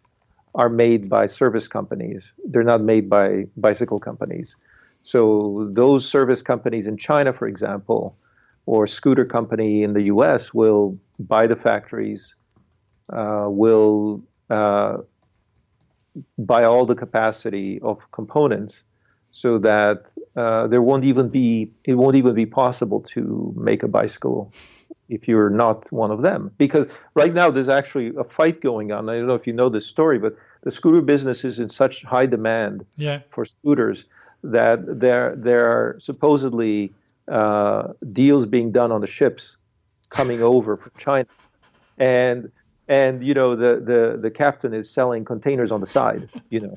are 0.54 0.68
made 0.68 1.08
by 1.08 1.26
service 1.26 1.68
companies. 1.68 2.32
They're 2.44 2.64
not 2.64 2.82
made 2.82 3.08
by 3.08 3.46
bicycle 3.56 3.98
companies. 3.98 4.56
So 5.02 5.68
those 5.72 6.06
service 6.06 6.42
companies 6.42 6.86
in 6.86 6.96
China, 6.96 7.32
for 7.32 7.48
example, 7.48 8.16
or 8.66 8.86
scooter 8.86 9.24
company 9.24 9.82
in 9.82 9.94
the 9.94 10.02
U.S. 10.02 10.52
will 10.52 10.98
buy 11.18 11.46
the 11.46 11.56
factories, 11.56 12.34
uh, 13.10 13.46
will 13.48 14.22
uh, 14.50 14.98
buy 16.38 16.64
all 16.64 16.84
the 16.84 16.94
capacity 16.94 17.80
of 17.80 17.98
components 18.12 18.82
so 19.30 19.58
that 19.58 20.12
uh, 20.38 20.68
there 20.68 20.82
won't 20.82 21.04
even 21.04 21.28
be 21.28 21.68
it 21.84 21.94
won't 21.94 22.16
even 22.16 22.34
be 22.34 22.46
possible 22.46 23.00
to 23.14 23.52
make 23.56 23.82
a 23.82 23.88
bicycle 23.88 24.52
if 25.08 25.26
you're 25.26 25.50
not 25.50 25.90
one 25.90 26.12
of 26.16 26.20
them. 26.22 26.52
Because 26.58 26.86
right 27.14 27.34
now 27.34 27.50
there's 27.50 27.72
actually 27.80 28.12
a 28.16 28.22
fight 28.22 28.60
going 28.60 28.92
on. 28.92 29.08
I 29.08 29.16
don't 29.16 29.26
know 29.26 29.34
if 29.42 29.46
you 29.48 29.52
know 29.52 29.68
this 29.68 29.86
story 29.86 30.18
but 30.18 30.36
the 30.62 30.70
scooter 30.70 31.02
business 31.02 31.44
is 31.44 31.58
in 31.58 31.68
such 31.68 32.04
high 32.04 32.26
demand 32.26 32.86
yeah. 32.96 33.20
for 33.30 33.44
scooters 33.44 34.04
that 34.44 34.78
there 35.00 35.34
there 35.36 35.64
are 35.66 35.98
supposedly 36.00 36.92
uh, 37.26 37.94
deals 38.12 38.46
being 38.46 38.70
done 38.70 38.92
on 38.92 39.00
the 39.00 39.12
ships 39.18 39.56
coming 40.08 40.40
over 40.40 40.76
from 40.76 40.92
china. 40.98 41.28
And 41.98 42.52
and 42.86 43.24
you 43.28 43.34
know 43.34 43.56
the 43.56 43.72
the 43.90 44.00
the 44.24 44.30
captain 44.30 44.72
is 44.72 44.88
selling 44.88 45.24
containers 45.24 45.70
on 45.72 45.80
the 45.80 45.90
side 45.98 46.28
you 46.50 46.60
know 46.60 46.76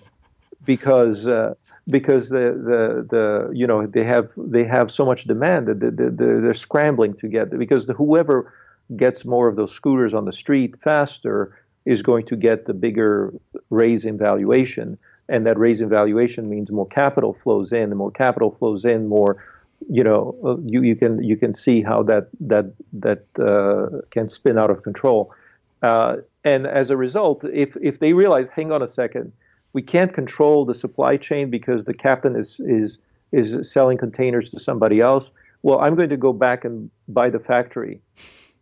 because 0.65 1.25
uh, 1.25 1.53
because 1.89 2.29
the, 2.29 2.51
the 2.69 3.07
the 3.09 3.51
you 3.53 3.65
know 3.65 3.85
they 3.85 4.03
have 4.03 4.29
they 4.37 4.63
have 4.63 4.91
so 4.91 5.05
much 5.05 5.25
demand 5.25 5.67
that 5.67 5.79
they're, 5.79 6.41
they're, 6.41 6.53
scrambling 6.53 7.13
to 7.15 7.27
get 7.27 7.57
because 7.57 7.87
the, 7.87 7.93
whoever 7.93 8.53
gets 8.95 9.25
more 9.25 9.47
of 9.47 9.55
those 9.55 9.71
scooters 9.71 10.13
on 10.13 10.25
the 10.25 10.31
street 10.31 10.75
faster 10.81 11.57
is 11.85 12.01
going 12.01 12.25
to 12.25 12.35
get 12.35 12.65
the 12.65 12.73
bigger 12.73 13.33
raise 13.69 14.05
in 14.05 14.17
valuation. 14.17 14.97
And 15.29 15.45
that 15.47 15.57
raise 15.57 15.79
in 15.79 15.89
valuation 15.89 16.49
means 16.49 16.71
more 16.71 16.87
capital 16.87 17.33
flows 17.33 17.71
in 17.71 17.89
the 17.89 17.95
more 17.95 18.11
capital 18.11 18.51
flows 18.51 18.85
in 18.85 19.07
more 19.07 19.43
you 19.89 20.03
know 20.03 20.59
you, 20.65 20.83
you 20.83 20.95
can 20.95 21.23
you 21.23 21.35
can 21.35 21.53
see 21.53 21.81
how 21.81 22.03
that 22.03 22.27
that 22.39 22.65
that 22.93 23.25
uh, 23.39 24.01
can 24.11 24.29
spin 24.29 24.59
out 24.59 24.69
of 24.69 24.83
control. 24.83 25.33
Uh, 25.81 26.17
and 26.43 26.67
as 26.67 26.89
a 26.89 26.97
result, 26.97 27.43
if 27.45 27.75
if 27.81 27.99
they 27.99 28.13
realize, 28.13 28.47
hang 28.53 28.71
on 28.71 28.81
a 28.81 28.87
second, 28.87 29.31
we 29.73 29.81
can't 29.81 30.13
control 30.13 30.65
the 30.65 30.73
supply 30.73 31.17
chain 31.17 31.49
because 31.49 31.85
the 31.85 31.93
captain 31.93 32.35
is 32.35 32.59
is 32.59 32.99
is 33.31 33.71
selling 33.71 33.97
containers 33.97 34.49
to 34.49 34.59
somebody 34.59 34.99
else. 34.99 35.31
Well, 35.63 35.79
I'm 35.79 35.95
going 35.95 36.09
to 36.09 36.17
go 36.17 36.33
back 36.33 36.65
and 36.65 36.89
buy 37.07 37.29
the 37.29 37.39
factory 37.39 38.01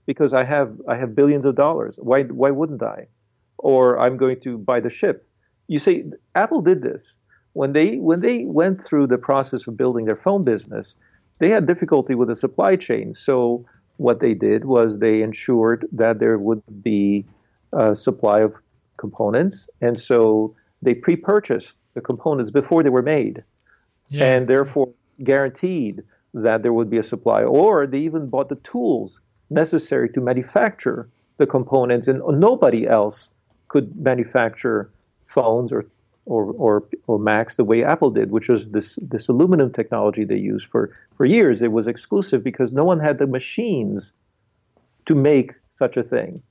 because 0.05 0.33
I 0.33 0.43
have 0.43 0.79
I 0.87 0.95
have 0.95 1.15
billions 1.15 1.45
of 1.45 1.55
dollars. 1.55 1.95
Why 1.97 2.23
why 2.23 2.51
wouldn't 2.51 2.83
I? 2.83 3.07
Or 3.57 3.99
I'm 3.99 4.17
going 4.17 4.39
to 4.41 4.57
buy 4.57 4.79
the 4.79 4.89
ship. 4.89 5.27
You 5.67 5.79
see, 5.79 6.11
Apple 6.35 6.61
did 6.61 6.81
this 6.81 7.13
when 7.53 7.73
they 7.73 7.97
when 7.97 8.21
they 8.21 8.45
went 8.45 8.83
through 8.83 9.07
the 9.07 9.17
process 9.17 9.67
of 9.67 9.77
building 9.77 10.05
their 10.05 10.15
phone 10.15 10.43
business. 10.43 10.95
They 11.39 11.49
had 11.49 11.65
difficulty 11.65 12.15
with 12.15 12.27
the 12.27 12.35
supply 12.35 12.75
chain, 12.75 13.15
so 13.15 13.65
what 13.97 14.19
they 14.19 14.33
did 14.33 14.65
was 14.65 14.99
they 14.99 15.21
ensured 15.21 15.87
that 15.91 16.19
there 16.19 16.37
would 16.37 16.61
be 16.83 17.25
a 17.71 17.95
supply 17.95 18.41
of 18.41 18.55
components, 18.97 19.69
and 19.79 19.97
so 19.97 20.55
they 20.81 20.93
pre-purchased 20.93 21.75
the 21.93 22.01
components 22.01 22.51
before 22.51 22.83
they 22.83 22.89
were 22.89 23.01
made, 23.01 23.43
yeah. 24.09 24.25
and 24.25 24.47
therefore 24.47 24.89
guaranteed 25.23 26.03
that 26.33 26.63
there 26.63 26.73
would 26.73 26.89
be 26.89 26.97
a 26.97 27.03
supply. 27.03 27.43
Or 27.43 27.87
they 27.87 27.99
even 27.99 28.29
bought 28.29 28.49
the 28.49 28.55
tools 28.57 29.19
necessary 29.49 30.09
to 30.09 30.21
manufacture 30.21 31.09
the 31.37 31.47
components, 31.47 32.07
and 32.07 32.21
nobody 32.39 32.87
else 32.87 33.29
could 33.67 33.95
manufacture 33.95 34.89
phones 35.25 35.71
or 35.71 35.85
or, 36.29 36.53
or, 36.53 36.83
or 37.07 37.17
Macs 37.17 37.55
the 37.55 37.63
way 37.63 37.83
Apple 37.83 38.11
did, 38.11 38.29
which 38.29 38.47
was 38.47 38.69
this, 38.69 38.99
this 39.01 39.27
aluminum 39.27 39.71
technology 39.71 40.23
they 40.23 40.37
used 40.37 40.67
for, 40.67 40.95
for 41.17 41.25
years. 41.25 41.63
It 41.63 41.71
was 41.71 41.87
exclusive 41.87 42.43
because 42.43 42.71
no 42.71 42.83
one 42.83 42.99
had 42.99 43.17
the 43.17 43.25
machines 43.25 44.13
to 45.07 45.15
make 45.15 45.55
such 45.71 45.97
a 45.97 46.03
thing. 46.03 46.43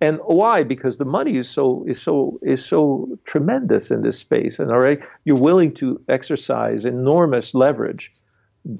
And 0.00 0.20
why? 0.24 0.62
Because 0.62 0.98
the 0.98 1.04
money 1.04 1.36
is 1.36 1.48
so 1.50 1.84
is 1.88 2.00
so 2.00 2.38
is 2.42 2.64
so 2.64 3.08
tremendous 3.24 3.90
in 3.90 4.02
this 4.02 4.18
space, 4.18 4.58
and 4.58 4.70
already 4.70 5.02
you're 5.24 5.40
willing 5.40 5.72
to 5.74 6.00
exercise 6.08 6.84
enormous 6.84 7.52
leverage 7.52 8.10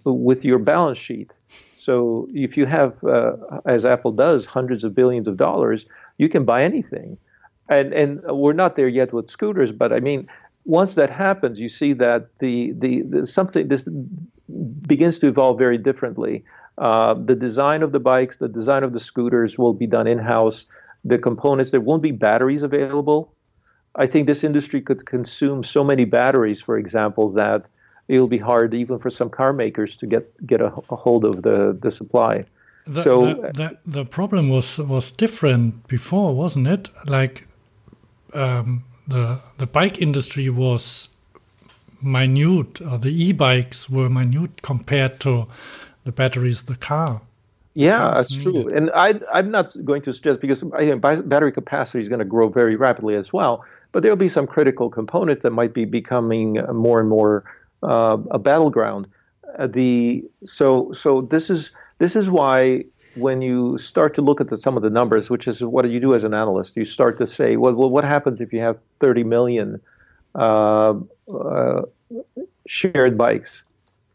with 0.05 0.45
your 0.45 0.59
balance 0.59 0.99
sheet. 0.99 1.31
So 1.77 2.29
if 2.33 2.57
you 2.57 2.67
have, 2.67 3.03
uh, 3.03 3.33
as 3.65 3.85
Apple 3.85 4.13
does, 4.13 4.45
hundreds 4.45 4.85
of 4.85 4.95
billions 4.95 5.27
of 5.27 5.37
dollars, 5.37 5.87
you 6.19 6.29
can 6.29 6.45
buy 6.45 6.63
anything 6.63 7.17
and 7.69 7.93
and 7.93 8.23
we're 8.25 8.53
not 8.53 8.77
there 8.77 8.89
yet 8.89 9.13
with 9.13 9.31
scooters, 9.31 9.73
but 9.73 9.93
I 9.93 10.01
mean, 10.01 10.27
once 10.65 10.95
that 10.95 11.11
happens, 11.11 11.59
you 11.59 11.69
see 11.69 11.93
that 11.95 12.37
the 12.39 12.73
the, 12.77 13.03
the 13.03 13.27
something 13.27 13.69
this 13.69 13.83
begins 14.87 15.19
to 15.21 15.29
evolve 15.29 15.59
very 15.59 15.79
differently. 15.79 16.45
Uh, 16.79 17.15
the 17.15 17.35
design 17.35 17.83
of 17.83 17.93
the 17.93 18.01
bikes, 18.01 18.39
the 18.39 18.49
design 18.49 18.85
of 18.85 18.93
the 18.93 19.01
scooters 19.01 19.59
will 19.59 19.75
be 19.75 19.87
done 19.87 20.07
in 20.07 20.19
house. 20.19 20.65
The 21.05 21.19
components, 21.19 21.71
there 21.71 21.81
won't 21.81 22.03
be 22.03 22.11
batteries 22.11 22.63
available. 22.63 23.33
I 23.97 24.07
think 24.07 24.27
this 24.27 24.45
industry 24.45 24.81
could 24.81 25.07
consume 25.07 25.65
so 25.65 25.83
many 25.83 26.05
batteries, 26.05 26.61
for 26.61 26.79
example, 26.79 27.31
that 27.33 27.65
it'll 28.09 28.29
be 28.29 28.39
hard 28.39 28.75
even 28.75 28.99
for 28.99 29.11
some 29.11 29.31
car 29.31 29.53
makers 29.53 29.97
to 29.97 30.07
get 30.07 30.25
get 30.47 30.61
a, 30.61 30.73
a 30.91 30.97
hold 30.97 31.25
of 31.25 31.43
the 31.43 31.77
the 31.81 31.91
supply. 31.91 32.45
The, 32.87 33.03
so 33.03 33.27
the, 33.27 33.53
the, 33.53 33.79
the 33.87 34.05
problem 34.05 34.49
was 34.49 34.79
was 34.79 35.11
different 35.11 35.87
before, 35.89 36.35
wasn't 36.35 36.67
it? 36.67 36.91
Like 37.07 37.47
um, 38.35 38.85
the 39.07 39.41
the 39.59 39.67
bike 39.67 40.01
industry 40.01 40.49
was 40.49 41.09
minute, 42.03 42.81
or 42.81 42.99
the 42.99 43.11
e-bikes 43.11 43.91
were 43.91 44.09
minute 44.09 44.63
compared 44.63 45.21
to 45.21 45.47
the 46.05 46.13
batteries, 46.13 46.63
the 46.63 46.77
car. 46.77 47.21
Yeah, 47.79 48.11
that's 48.15 48.37
true. 48.37 48.69
And 48.75 48.91
I, 48.93 49.21
I'm 49.33 49.53
not 49.53 49.73
going 49.85 50.03
to 50.03 50.13
suggest 50.13 50.41
because 50.41 50.65
I 50.75 50.93
battery 50.95 51.53
capacity 51.53 52.03
is 52.03 52.09
going 52.09 52.19
to 52.19 52.25
grow 52.25 52.49
very 52.49 52.75
rapidly 52.75 53.15
as 53.15 53.33
well. 53.33 53.65
But 53.93 54.03
there'll 54.03 54.17
be 54.17 54.29
some 54.29 54.49
critical 54.49 54.91
components 54.91 55.45
that 55.45 55.51
might 55.51 55.75
be 55.75 55.85
becoming 55.85 56.55
more 56.73 56.99
and 56.99 57.09
more 57.09 57.45
uh, 57.85 58.19
a 58.33 58.39
battleground. 58.39 59.07
Uh, 59.57 59.69
the 59.69 60.25
so 60.45 60.93
so 60.93 61.21
this 61.21 61.51
is 61.51 61.71
this 61.99 62.17
is 62.17 62.29
why 62.29 62.83
when 63.15 63.43
you 63.43 63.79
start 63.79 64.13
to 64.15 64.23
look 64.23 64.41
at 64.41 64.49
the, 64.49 64.57
some 64.57 64.77
of 64.77 64.83
the 64.83 64.91
numbers, 64.91 65.31
which 65.31 65.47
is 65.47 65.61
what 65.61 65.83
do 65.83 65.89
you 65.89 66.01
do 66.01 66.15
as 66.15 66.25
an 66.25 66.35
analyst, 66.35 66.77
you 66.77 66.85
start 66.85 67.17
to 67.19 67.29
say, 67.29 67.57
well, 67.57 67.75
well 67.75 67.91
what 67.91 68.05
happens 68.05 68.41
if 68.41 68.53
you 68.53 68.59
have 68.59 68.77
30 68.99 69.23
million 69.23 69.81
uh, 70.35 70.95
uh, 71.33 71.83
shared 72.67 73.17
bikes? 73.17 73.63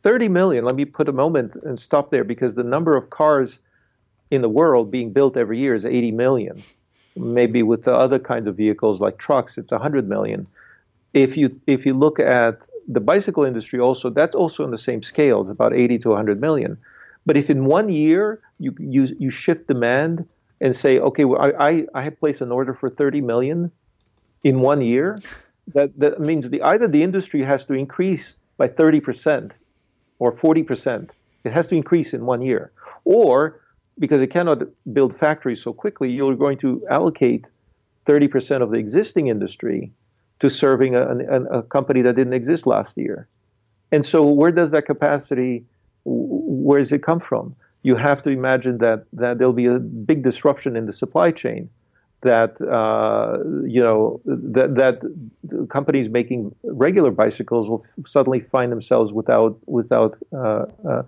30 0.03 0.29
million, 0.29 0.65
let 0.65 0.75
me 0.75 0.85
put 0.85 1.09
a 1.09 1.13
moment 1.13 1.55
and 1.63 1.79
stop 1.79 2.11
there 2.11 2.23
because 2.23 2.55
the 2.55 2.63
number 2.63 2.95
of 2.95 3.09
cars 3.09 3.59
in 4.31 4.41
the 4.41 4.49
world 4.49 4.91
being 4.91 5.11
built 5.11 5.37
every 5.37 5.59
year 5.59 5.75
is 5.75 5.85
80 5.85 6.11
million. 6.11 6.61
Maybe 7.15 7.63
with 7.63 7.83
the 7.83 7.93
other 7.93 8.19
kinds 8.19 8.47
of 8.47 8.57
vehicles 8.57 8.99
like 8.99 9.17
trucks, 9.17 9.57
it's 9.57 9.71
100 9.71 10.07
million. 10.07 10.47
If 11.13 11.37
you 11.37 11.59
if 11.67 11.85
you 11.85 11.93
look 11.93 12.19
at 12.19 12.67
the 12.87 12.99
bicycle 12.99 13.43
industry 13.43 13.79
also, 13.79 14.09
that's 14.09 14.35
also 14.35 14.63
on 14.63 14.71
the 14.71 14.77
same 14.77 15.03
scale. 15.03 15.41
It's 15.41 15.49
about 15.49 15.73
80 15.73 15.99
to 15.99 16.09
100 16.09 16.41
million. 16.41 16.77
But 17.25 17.37
if 17.37 17.49
in 17.49 17.65
one 17.65 17.89
year 17.89 18.41
you 18.59 18.75
you, 18.79 19.07
you 19.19 19.29
shift 19.29 19.67
demand 19.67 20.27
and 20.59 20.75
say, 20.75 20.99
okay, 20.99 21.25
well, 21.25 21.41
I, 21.41 21.69
I, 21.69 21.85
I 21.93 22.01
have 22.03 22.19
placed 22.19 22.41
an 22.41 22.51
order 22.51 22.73
for 22.73 22.89
30 22.89 23.21
million 23.21 23.71
in 24.43 24.59
one 24.59 24.81
year, 24.81 25.19
that, 25.73 25.97
that 25.99 26.19
means 26.19 26.49
the, 26.49 26.61
either 26.61 26.87
the 26.87 27.03
industry 27.03 27.41
has 27.43 27.65
to 27.65 27.73
increase 27.73 28.35
by 28.57 28.67
30% 28.67 29.51
or 30.23 30.31
40%. 30.31 31.09
It 31.43 31.51
has 31.51 31.67
to 31.67 31.75
increase 31.75 32.13
in 32.13 32.25
one 32.25 32.41
year. 32.41 32.71
Or 33.03 33.59
because 33.99 34.21
it 34.21 34.27
cannot 34.27 34.59
build 34.93 35.11
factories 35.25 35.61
so 35.61 35.73
quickly, 35.73 36.09
you're 36.09 36.35
going 36.45 36.57
to 36.59 36.69
allocate 36.89 37.45
30% 38.05 38.61
of 38.61 38.71
the 38.71 38.77
existing 38.77 39.27
industry 39.27 39.91
to 40.39 40.49
serving 40.49 40.95
a, 40.95 41.03
a, 41.35 41.59
a 41.59 41.63
company 41.63 42.01
that 42.03 42.15
didn't 42.15 42.37
exist 42.41 42.65
last 42.65 42.97
year. 42.97 43.27
And 43.91 44.05
so, 44.05 44.25
where 44.25 44.51
does 44.51 44.71
that 44.71 44.85
capacity 44.85 45.65
where 46.05 46.79
does 46.79 46.91
it 46.91 47.03
come 47.03 47.19
from? 47.19 47.55
You 47.83 47.95
have 47.95 48.21
to 48.23 48.29
imagine 48.29 48.77
that, 48.79 49.05
that 49.13 49.37
there'll 49.37 49.53
be 49.53 49.67
a 49.67 49.79
big 49.79 50.23
disruption 50.23 50.75
in 50.75 50.85
the 50.85 50.93
supply 50.93 51.31
chain. 51.31 51.69
That 52.23 52.59
uh, 52.61 53.39
you 53.67 53.81
know 53.81 54.21
that 54.25 54.75
that 54.75 55.67
companies 55.69 56.09
making 56.09 56.55
regular 56.63 57.11
bicycles 57.11 57.67
will 57.67 57.85
suddenly 58.05 58.39
find 58.39 58.71
themselves 58.71 59.11
without 59.11 59.57
without 59.67 60.17
uh, 60.31 60.65
uh, 60.87 61.03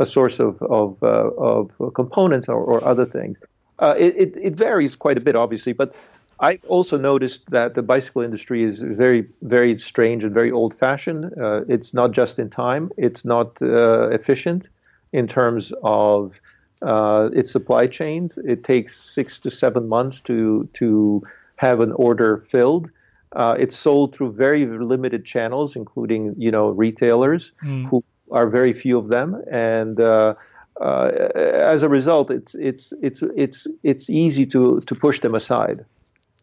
a 0.00 0.06
source 0.06 0.40
of 0.40 0.60
of, 0.62 1.00
uh, 1.02 1.06
of 1.06 1.70
components 1.94 2.48
or, 2.48 2.56
or 2.56 2.84
other 2.84 3.06
things. 3.06 3.40
Uh, 3.78 3.94
it, 3.98 4.32
it, 4.36 4.54
varies 4.54 4.96
quite 4.96 5.18
a 5.18 5.20
bit, 5.20 5.36
obviously, 5.36 5.74
but 5.74 5.94
I 6.40 6.58
also 6.66 6.96
noticed 6.96 7.50
that 7.50 7.74
the 7.74 7.82
bicycle 7.82 8.22
industry 8.22 8.64
is 8.64 8.80
very, 8.80 9.26
very 9.42 9.78
strange 9.78 10.24
and 10.24 10.32
very 10.32 10.50
old 10.50 10.78
fashioned. 10.78 11.24
Uh, 11.38 11.60
it's 11.68 11.92
not 11.92 12.12
just 12.12 12.38
in 12.38 12.48
time, 12.48 12.90
it's 12.96 13.26
not 13.26 13.52
efficient 13.60 14.68
in 15.12 15.28
terms 15.28 15.72
of 15.82 16.40
uh, 16.82 17.30
its 17.32 17.50
supply 17.50 17.86
chains. 17.86 18.38
It 18.38 18.64
takes 18.64 19.00
six 19.00 19.38
to 19.40 19.50
seven 19.50 19.88
months 19.88 20.20
to, 20.22 20.68
to 20.74 21.22
have 21.58 21.80
an 21.80 21.92
order 21.92 22.46
filled. 22.50 22.90
Uh, 23.32 23.56
it's 23.58 23.76
sold 23.76 24.14
through 24.14 24.32
very 24.32 24.66
limited 24.66 25.24
channels, 25.24 25.76
including 25.76 26.34
you 26.38 26.50
know 26.50 26.70
retailers, 26.70 27.52
mm. 27.62 27.84
who 27.84 28.02
are 28.30 28.48
very 28.48 28.72
few 28.72 28.96
of 28.98 29.08
them, 29.08 29.42
and 29.50 30.00
uh, 30.00 30.34
uh, 30.80 31.08
as 31.34 31.82
a 31.82 31.88
result, 31.88 32.30
it's 32.30 32.54
it's 32.54 32.92
it's 33.02 33.22
it's 33.36 33.66
it's 33.82 34.08
easy 34.08 34.46
to 34.46 34.80
to 34.80 34.94
push 34.94 35.20
them 35.20 35.34
aside. 35.34 35.84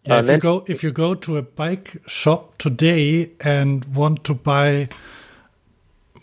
Yeah, 0.06 0.20
if 0.20 0.28
you 0.28 0.38
go 0.38 0.66
if 0.68 0.84
you 0.84 0.92
go 0.92 1.16
to 1.16 1.38
a 1.38 1.42
bike 1.42 1.98
shop 2.06 2.58
today 2.58 3.32
and 3.40 3.86
want 3.86 4.24
to 4.26 4.34
buy, 4.34 4.90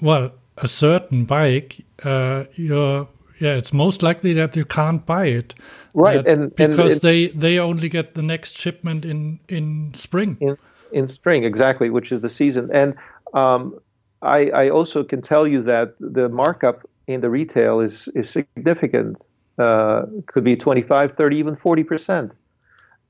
well, 0.01 0.33
a 0.59 0.69
certain 0.69 1.25
bike, 1.25 1.85
uh, 2.05 2.45
you're 2.55 3.09
yeah, 3.41 3.55
it's 3.55 3.73
most 3.73 4.03
likely 4.03 4.35
that 4.35 4.55
you 4.55 4.67
can't 4.67 5.05
buy 5.07 5.27
it, 5.27 5.55
right? 5.95 6.25
And 6.27 6.55
because 6.55 6.93
and 6.93 7.01
they 7.01 7.29
they 7.29 7.59
only 7.59 7.89
get 7.89 8.15
the 8.15 8.23
next 8.23 8.57
shipment 8.57 9.05
in 9.05 9.41
in 9.49 9.95
spring. 9.95 10.37
In, 10.41 10.57
in 10.93 11.09
spring, 11.09 11.45
exactly, 11.45 11.89
which 11.89 12.13
is 12.13 12.21
the 12.21 12.29
season. 12.29 12.69
And 12.73 12.95
um, 13.33 13.79
I, 14.23 14.51
I 14.51 14.69
also 14.69 15.03
can 15.05 15.23
tell 15.23 15.47
you 15.47 15.63
that 15.63 15.95
the 15.99 16.29
markup 16.29 16.87
in 17.07 17.23
the 17.23 17.31
retail 17.31 17.81
is 17.81 18.09
is 18.09 18.29
significant. 18.29 19.25
Uh, 19.59 20.07
could 20.27 20.43
be 20.43 20.57
25, 20.57 21.13
30, 21.13 21.37
even 21.37 21.55
40 21.55 21.85
percent. 21.85 22.35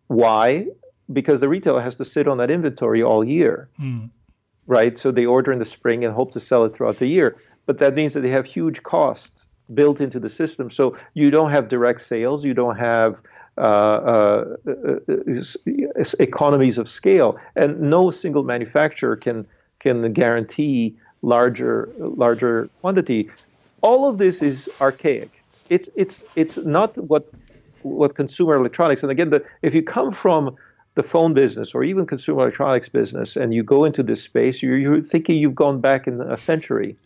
Why? 0.06 0.66
Because 1.12 1.40
the 1.40 1.48
retailer 1.48 1.80
has 1.80 1.96
to 1.96 2.04
sit 2.04 2.28
on 2.28 2.38
that 2.38 2.50
inventory 2.50 3.02
all 3.02 3.24
year, 3.24 3.68
mm. 3.80 4.10
right? 4.66 4.96
So 4.96 5.10
they 5.10 5.26
order 5.26 5.52
in 5.52 5.58
the 5.58 5.64
spring 5.64 6.04
and 6.04 6.14
hope 6.14 6.32
to 6.32 6.40
sell 6.40 6.64
it 6.64 6.74
throughout 6.74 6.98
the 6.98 7.06
year. 7.06 7.36
But 7.66 7.78
that 7.78 7.94
means 7.94 8.14
that 8.14 8.20
they 8.20 8.30
have 8.30 8.46
huge 8.46 8.82
costs 8.82 9.46
built 9.74 10.00
into 10.00 10.18
the 10.20 10.30
system. 10.30 10.70
So 10.70 10.92
you 11.14 11.30
don't 11.30 11.50
have 11.50 11.68
direct 11.68 12.00
sales, 12.02 12.44
you 12.44 12.54
don't 12.54 12.76
have 12.76 13.20
uh, 13.58 13.60
uh, 13.60 14.56
uh, 14.68 16.04
economies 16.18 16.78
of 16.78 16.88
scale, 16.88 17.38
and 17.56 17.80
no 17.80 18.10
single 18.10 18.44
manufacturer 18.44 19.16
can 19.16 19.46
can 19.78 20.12
guarantee 20.12 20.96
larger 21.22 21.88
larger 21.98 22.68
quantity. 22.80 23.30
All 23.82 24.08
of 24.08 24.18
this 24.18 24.42
is 24.42 24.68
archaic. 24.80 25.42
It's 25.68 25.88
it's 25.94 26.22
it's 26.36 26.56
not 26.58 26.96
what 27.08 27.28
what 27.82 28.14
consumer 28.14 28.56
electronics. 28.56 29.02
And 29.02 29.10
again, 29.10 29.30
the, 29.30 29.44
if 29.62 29.74
you 29.74 29.82
come 29.82 30.12
from 30.12 30.56
the 30.94 31.02
phone 31.02 31.34
business 31.34 31.74
or 31.74 31.84
even 31.84 32.04
consumer 32.06 32.42
electronics 32.42 32.88
business 32.88 33.36
and 33.36 33.54
you 33.54 33.62
go 33.62 33.84
into 33.84 34.02
this 34.02 34.22
space, 34.22 34.62
you're, 34.62 34.76
you're 34.76 35.00
thinking 35.00 35.36
you've 35.36 35.54
gone 35.54 35.80
back 35.80 36.06
in 36.06 36.20
a 36.20 36.36
century. 36.36 36.96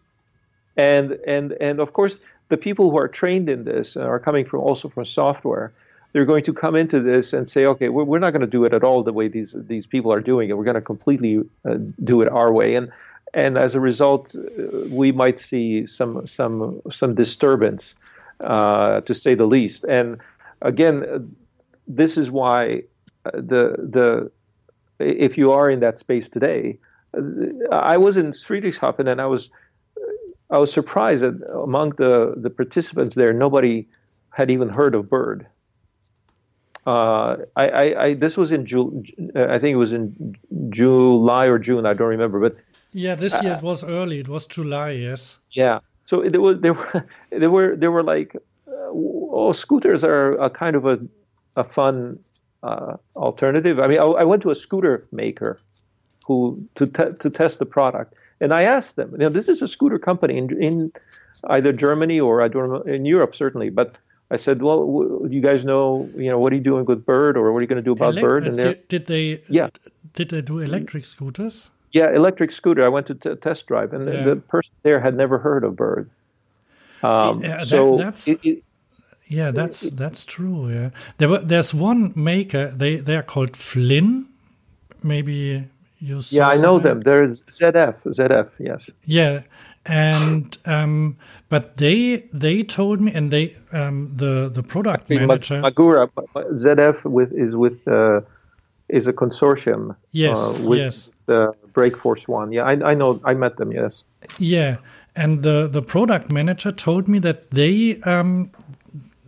And 0.76 1.12
and 1.26 1.52
and 1.60 1.78
of 1.78 1.92
course, 1.92 2.18
the 2.48 2.56
people 2.56 2.90
who 2.90 2.98
are 2.98 3.08
trained 3.08 3.48
in 3.48 3.64
this 3.64 3.96
are 3.96 4.18
coming 4.18 4.44
from 4.44 4.60
also 4.60 4.88
from 4.88 5.04
software. 5.04 5.72
They're 6.12 6.24
going 6.24 6.44
to 6.44 6.52
come 6.52 6.76
into 6.76 7.00
this 7.00 7.32
and 7.32 7.48
say, 7.48 7.66
okay, 7.66 7.88
we're, 7.88 8.04
we're 8.04 8.20
not 8.20 8.30
going 8.30 8.42
to 8.42 8.46
do 8.46 8.64
it 8.64 8.72
at 8.72 8.84
all 8.84 9.02
the 9.02 9.12
way 9.12 9.26
these 9.28 9.52
these 9.54 9.86
people 9.86 10.12
are 10.12 10.20
doing 10.20 10.48
it. 10.48 10.56
We're 10.56 10.64
going 10.64 10.74
to 10.74 10.80
completely 10.80 11.38
uh, 11.64 11.78
do 12.04 12.20
it 12.22 12.28
our 12.28 12.52
way. 12.52 12.76
And 12.76 12.88
and 13.32 13.58
as 13.58 13.74
a 13.74 13.80
result, 13.80 14.34
uh, 14.34 14.40
we 14.88 15.10
might 15.10 15.38
see 15.38 15.86
some 15.86 16.26
some 16.26 16.80
some 16.90 17.14
disturbance, 17.14 17.94
uh, 18.40 19.00
to 19.00 19.14
say 19.14 19.34
the 19.34 19.46
least. 19.46 19.84
And 19.84 20.18
again, 20.62 21.34
this 21.88 22.16
is 22.16 22.30
why 22.30 22.82
uh, 23.24 23.32
the 23.34 23.74
the 23.78 24.30
if 25.00 25.36
you 25.36 25.50
are 25.50 25.68
in 25.68 25.80
that 25.80 25.98
space 25.98 26.28
today, 26.28 26.78
uh, 27.16 27.20
I 27.70 27.96
was 27.96 28.16
in 28.16 28.30
Friedrichshafen 28.30 29.08
and 29.08 29.20
I 29.20 29.26
was 29.26 29.50
I 30.50 30.58
was 30.58 30.72
surprised 30.72 31.22
that 31.22 31.40
among 31.52 31.90
the 31.90 32.34
the 32.36 32.50
participants 32.50 33.14
there, 33.14 33.32
nobody 33.32 33.86
had 34.30 34.50
even 34.50 34.68
heard 34.68 34.94
of 34.94 35.08
Bird. 35.08 35.46
Uh, 36.86 37.36
I, 37.56 37.68
I, 37.68 38.02
I, 38.04 38.14
this 38.14 38.36
was 38.36 38.52
in 38.52 38.66
June. 38.66 39.06
I 39.34 39.58
think 39.58 39.72
it 39.72 39.76
was 39.76 39.94
in 39.94 40.36
July 40.68 41.46
or 41.46 41.58
June. 41.58 41.86
I 41.86 41.94
don't 41.94 42.08
remember, 42.08 42.38
but 42.40 42.56
yeah, 42.92 43.14
this 43.14 43.32
year 43.42 43.54
uh, 43.54 43.56
it 43.56 43.62
was 43.62 43.82
early. 43.82 44.18
It 44.18 44.28
was 44.28 44.46
July. 44.46 44.90
Yes. 44.90 45.38
Yeah. 45.52 45.78
So 46.04 46.22
there 46.28 46.40
was 46.40 46.60
there 46.60 46.74
were 46.74 47.06
there 47.30 47.50
were 47.50 47.76
there 47.76 47.90
were 47.90 48.02
like, 48.02 48.36
uh, 48.36 48.70
oh, 48.70 49.52
scooters 49.52 50.04
are 50.04 50.32
a 50.32 50.50
kind 50.50 50.76
of 50.76 50.84
a 50.84 51.00
a 51.56 51.64
fun 51.64 52.18
uh, 52.62 52.96
alternative. 53.16 53.80
I 53.80 53.86
mean, 53.86 54.00
I, 54.00 54.04
I, 54.04 54.24
went 54.24 54.42
to 54.42 54.50
a 54.50 54.54
scooter 54.54 55.04
maker 55.12 55.58
who 56.26 56.56
to 56.76 56.86
te- 56.86 57.14
to 57.20 57.30
test 57.30 57.58
the 57.58 57.66
product, 57.66 58.14
and 58.40 58.52
I 58.52 58.62
asked 58.62 58.96
them. 58.96 59.10
You 59.12 59.18
know, 59.18 59.28
this 59.28 59.48
is 59.48 59.62
a 59.62 59.68
scooter 59.68 59.98
company 59.98 60.36
in 60.36 60.62
in 60.62 60.92
either 61.48 61.72
Germany 61.72 62.20
or 62.20 62.42
I 62.42 62.48
don't 62.48 62.70
know 62.70 62.80
in 62.80 63.04
Europe 63.04 63.34
certainly, 63.34 63.70
but. 63.70 63.98
I 64.30 64.38
said, 64.38 64.62
"Well, 64.62 64.80
do 65.28 65.34
you 65.34 65.42
guys 65.42 65.64
know, 65.64 66.08
you 66.16 66.30
know, 66.30 66.38
what 66.38 66.50
are 66.52 66.56
you 66.56 66.62
doing 66.62 66.86
with 66.86 67.04
Bird, 67.04 67.36
or 67.36 67.52
what 67.52 67.58
are 67.58 67.60
you 67.60 67.68
going 67.68 67.84
to 67.84 67.84
do 67.84 67.92
about 67.92 68.14
Bird?" 68.14 68.46
And 68.46 68.56
did, 68.56 68.88
did, 68.88 69.06
they? 69.06 69.42
Yeah. 69.50 69.68
Did 70.14 70.30
they 70.30 70.40
do 70.40 70.60
electric 70.60 71.04
scooters? 71.04 71.68
Yeah, 71.92 72.10
electric 72.10 72.50
scooter. 72.50 72.84
I 72.84 72.88
went 72.88 73.06
to 73.06 73.14
t- 73.14 73.36
test 73.36 73.66
drive, 73.66 73.92
and 73.92 74.08
yeah. 74.08 74.24
the, 74.24 74.34
the, 74.34 74.40
person 74.40 74.72
there 74.82 74.98
had 74.98 75.14
never 75.14 75.38
heard 75.38 75.62
of 75.62 75.76
Bird. 75.76 76.10
Um, 77.02 77.42
yeah, 77.42 77.58
that, 77.58 77.66
so 77.68 77.96
that's 77.98 78.26
it, 78.26 78.40
it, 78.42 78.64
yeah, 79.28 79.52
that's 79.52 79.80
that's 79.90 80.24
true. 80.24 80.70
Yeah, 80.70 80.90
there 81.18 81.28
were, 81.28 81.38
there's 81.38 81.72
one 81.72 82.12
maker. 82.16 82.72
They 82.74 82.96
they 82.96 83.16
are 83.16 83.22
called 83.22 83.56
Flynn. 83.56 84.26
Maybe 85.02 85.68
you. 85.98 86.22
yeah, 86.30 86.48
I 86.48 86.56
know 86.56 86.78
them. 86.78 87.00
them. 87.00 87.02
There's 87.02 87.42
ZF. 87.44 88.02
ZF. 88.04 88.50
Yes. 88.58 88.90
Yeah, 89.04 89.42
and 89.86 90.56
um, 90.64 91.16
but 91.48 91.76
they 91.76 92.28
they 92.32 92.62
told 92.62 93.00
me, 93.00 93.12
and 93.12 93.30
they 93.30 93.56
um, 93.72 94.12
the 94.14 94.50
the 94.52 94.62
product 94.62 95.10
manager 95.10 95.60
Magura 95.60 96.08
ZF 96.34 97.04
with 97.04 97.32
is 97.32 97.56
with 97.56 97.86
uh, 97.88 98.20
is 98.88 99.06
a 99.06 99.12
consortium. 99.12 99.96
Yes. 100.12 100.38
Uh, 100.38 100.58
with, 100.64 100.78
yes 100.78 101.08
the 101.26 101.54
Brakeforce 101.72 102.28
One. 102.28 102.52
Yeah, 102.52 102.64
I, 102.64 102.90
I 102.90 102.94
know. 102.94 103.20
I 103.24 103.34
met 103.34 103.56
them. 103.56 103.72
Yes. 103.72 104.04
Yeah, 104.38 104.76
and 105.16 105.42
the 105.42 105.68
the 105.70 105.82
product 105.82 106.30
manager 106.30 106.72
told 106.72 107.08
me 107.08 107.18
that 107.20 107.50
they 107.50 108.00
um, 108.02 108.50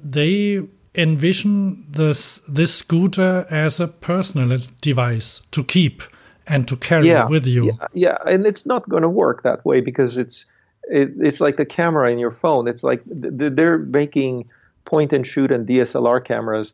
they 0.03 0.62
envision 0.95 1.85
this 1.91 2.41
this 2.49 2.75
scooter 2.75 3.47
as 3.51 3.81
a 3.81 3.89
personal 3.89 4.59
device 4.81 5.43
to 5.53 5.64
keep 5.64 6.03
and 6.47 6.66
to 6.68 6.76
carry 6.76 7.09
yeah, 7.09 7.26
with 7.26 7.47
you. 7.47 7.66
Yeah, 7.66 7.86
yeah, 7.92 8.16
and 8.26 8.47
it's 8.47 8.66
not 8.66 8.88
going 8.88 9.03
to 9.03 9.09
work 9.09 9.42
that 9.42 9.64
way 9.64 9.80
because 9.80 10.16
it's 10.16 10.44
it, 10.88 11.11
it's 11.18 11.40
like 11.40 11.57
the 11.57 11.66
camera 11.66 12.11
in 12.11 12.18
your 12.18 12.30
phone. 12.30 12.68
It's 12.68 12.82
like 12.82 13.03
they're 13.07 13.78
making 13.78 14.44
point 14.84 15.12
and 15.12 15.26
shoot 15.26 15.51
and 15.51 15.66
DSLR 15.66 16.24
cameras, 16.24 16.72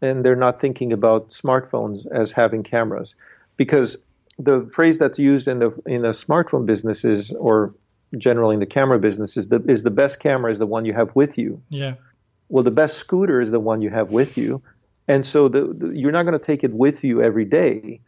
and 0.00 0.24
they're 0.24 0.36
not 0.36 0.60
thinking 0.60 0.92
about 0.92 1.28
smartphones 1.30 2.06
as 2.12 2.32
having 2.32 2.62
cameras 2.62 3.14
because 3.56 3.96
the 4.38 4.68
phrase 4.72 4.98
that's 4.98 5.18
used 5.18 5.46
in 5.46 5.58
the 5.58 5.70
in 5.86 6.02
the 6.02 6.08
smartphone 6.08 6.64
business 6.64 7.04
is, 7.04 7.30
or 7.32 7.70
generally 8.16 8.54
in 8.54 8.60
the 8.60 8.66
camera 8.66 8.98
business, 8.98 9.36
is 9.36 9.48
the 9.48 9.62
is 9.68 9.82
the 9.82 9.90
best 9.90 10.20
camera 10.20 10.50
is 10.50 10.58
the 10.58 10.66
one 10.66 10.84
you 10.84 10.94
have 10.94 11.14
with 11.14 11.36
you. 11.36 11.60
Yeah. 11.68 11.94
Well, 12.48 12.64
the 12.64 12.70
best 12.70 12.96
scooter 12.96 13.40
is 13.40 13.50
the 13.50 13.60
one 13.60 13.82
you 13.82 13.90
have 13.90 14.10
with 14.10 14.36
you, 14.36 14.62
and 15.06 15.24
so 15.24 15.48
the, 15.48 15.66
the, 15.66 15.96
you're 15.96 16.10
not 16.10 16.24
going 16.24 16.38
to 16.38 16.44
take 16.44 16.64
it 16.64 16.72
with 16.72 17.04
you 17.04 17.22
every 17.22 17.44
day. 17.44 18.00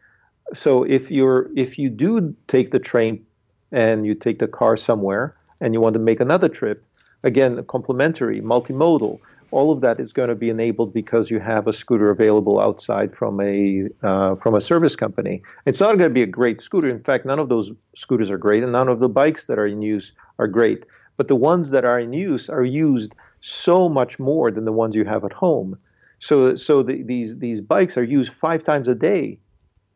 So 0.55 0.83
if 0.85 1.11
you're 1.11 1.51
if 1.57 1.79
you 1.79 1.89
do 1.89 2.35
take 2.49 2.71
the 2.71 2.79
train 2.79 3.25
and 3.73 4.07
you 4.07 4.15
take 4.15 4.39
the 4.39 4.49
car 4.49 4.77
somewhere 4.77 5.35
and 5.61 5.73
you 5.73 5.81
want 5.81 5.95
to 5.95 6.01
make 6.01 6.21
another 6.21 6.49
trip, 6.49 6.85
again, 7.25 7.65
complementary, 7.65 8.41
multimodal 8.41 9.21
all 9.53 9.71
of 9.71 9.83
that 9.83 10.01
is 10.01 10.13
going 10.13 10.31
to 10.31 10.35
be 10.35 10.49
enabled 10.49 10.93
because 10.93 11.31
you 11.31 11.39
have 11.39 11.67
a 11.67 11.73
scooter 11.73 12.11
available 12.11 12.59
outside 12.59 13.15
from 13.15 13.41
a 13.41 13.89
uh, 14.03 14.35
from 14.37 14.55
a 14.55 14.61
service 14.61 14.97
company. 14.97 15.43
It's 15.67 15.79
not 15.79 15.99
going 15.99 16.11
to 16.11 16.15
be 16.15 16.23
a 16.23 16.27
great 16.27 16.61
scooter. 16.61 16.89
In 16.89 17.03
fact, 17.05 17.27
none 17.27 17.39
of 17.39 17.49
those 17.49 17.71
scooters 17.95 18.31
are 18.31 18.39
great, 18.39 18.63
and 18.63 18.73
none 18.73 18.89
of 18.89 18.99
the 18.99 19.09
bikes 19.09 19.45
that 19.47 19.59
are 19.59 19.67
in 19.67 19.83
use 19.83 20.13
are 20.39 20.49
great. 20.49 20.85
But 21.19 21.29
the 21.29 21.37
ones 21.37 21.71
that 21.71 21.85
are 21.85 22.01
in 22.01 22.15
use 22.15 22.49
are 22.49 22.65
used 22.65 23.13
so 23.43 23.89
much 23.89 24.19
more 24.19 24.51
than 24.51 24.65
the 24.65 24.73
ones 24.73 24.97
you 24.97 25.05
have 25.05 25.25
at 25.25 25.33
home. 25.33 25.79
So 26.19 26.57
so 26.57 26.83
the, 26.83 27.03
these 27.03 27.37
these 27.37 27.61
bikes 27.61 27.97
are 27.99 28.05
used 28.05 28.33
five 28.33 28.65
times 28.65 28.89
a 28.89 28.95
day. 28.95 29.39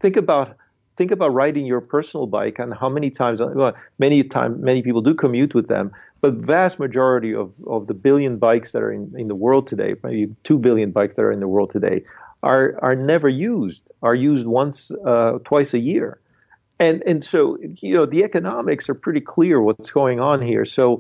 Think 0.01 0.17
about 0.17 0.57
think 0.97 1.11
about 1.11 1.35
riding 1.35 1.67
your 1.67 1.83
personal 1.83 2.27
bike 2.27 2.59
and 2.59 2.73
how 2.75 2.89
many 2.89 3.11
times 3.11 3.39
well, 3.41 3.77
many 3.99 4.23
time 4.23 4.61
many 4.63 4.83
people 4.83 5.03
do 5.03 5.15
commute 5.15 5.55
with 5.55 5.69
them 5.69 5.93
but 6.23 6.33
vast 6.37 6.79
majority 6.79 7.35
of, 7.35 7.53
of 7.67 7.87
the 7.87 7.93
billion 7.93 8.39
bikes 8.39 8.73
that 8.73 8.81
are 8.81 8.91
in, 8.91 9.13
in 9.15 9.27
the 9.27 9.35
world 9.35 9.67
today 9.67 9.95
maybe 10.03 10.27
two 10.43 10.59
billion 10.59 10.91
bikes 10.91 11.15
that 11.17 11.23
are 11.23 11.33
in 11.33 11.41
the 11.41 11.49
world 11.49 11.71
today 11.71 12.03
are 12.43 12.79
are 12.81 12.95
never 12.95 13.29
used 13.29 13.83
are 14.03 14.15
used 14.15 14.47
once 14.47 14.91
uh, 15.05 15.39
twice 15.45 15.75
a 15.75 15.81
year. 15.81 16.21
And 16.79 17.03
and 17.07 17.25
so 17.25 17.59
you 17.61 17.95
know 17.95 18.07
the 18.07 18.23
economics 18.23 18.89
are 18.89 18.95
pretty 18.95 19.21
clear 19.21 19.61
what's 19.61 19.91
going 19.91 20.21
on 20.21 20.43
here. 20.43 20.65
So 20.65 20.99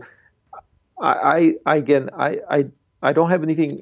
I, 1.01 1.55
I 1.67 1.77
again 1.77 2.09
I, 2.19 2.39
I 2.51 2.65
I 3.03 3.13
don't 3.13 3.31
have 3.31 3.43
anything 3.43 3.81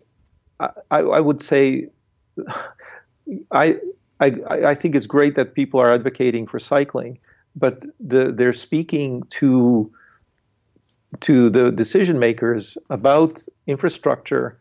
I, 0.59 0.71
I 0.91 1.21
would 1.21 1.41
say 1.41 1.89
I 3.53 3.77
I, 4.25 4.71
I 4.73 4.75
think 4.75 4.95
it's 4.95 5.07
great 5.07 5.35
that 5.37 5.55
people 5.55 5.81
are 5.81 5.93
advocating 5.93 6.47
for 6.47 6.59
cycling, 6.59 7.19
but 7.57 7.85
the, 8.01 8.33
they're 8.33 8.53
speaking 8.53 9.23
to 9.41 9.91
to 11.21 11.49
the 11.49 11.71
decision 11.71 12.19
makers 12.19 12.77
about 12.91 13.41
infrastructure 13.69 14.57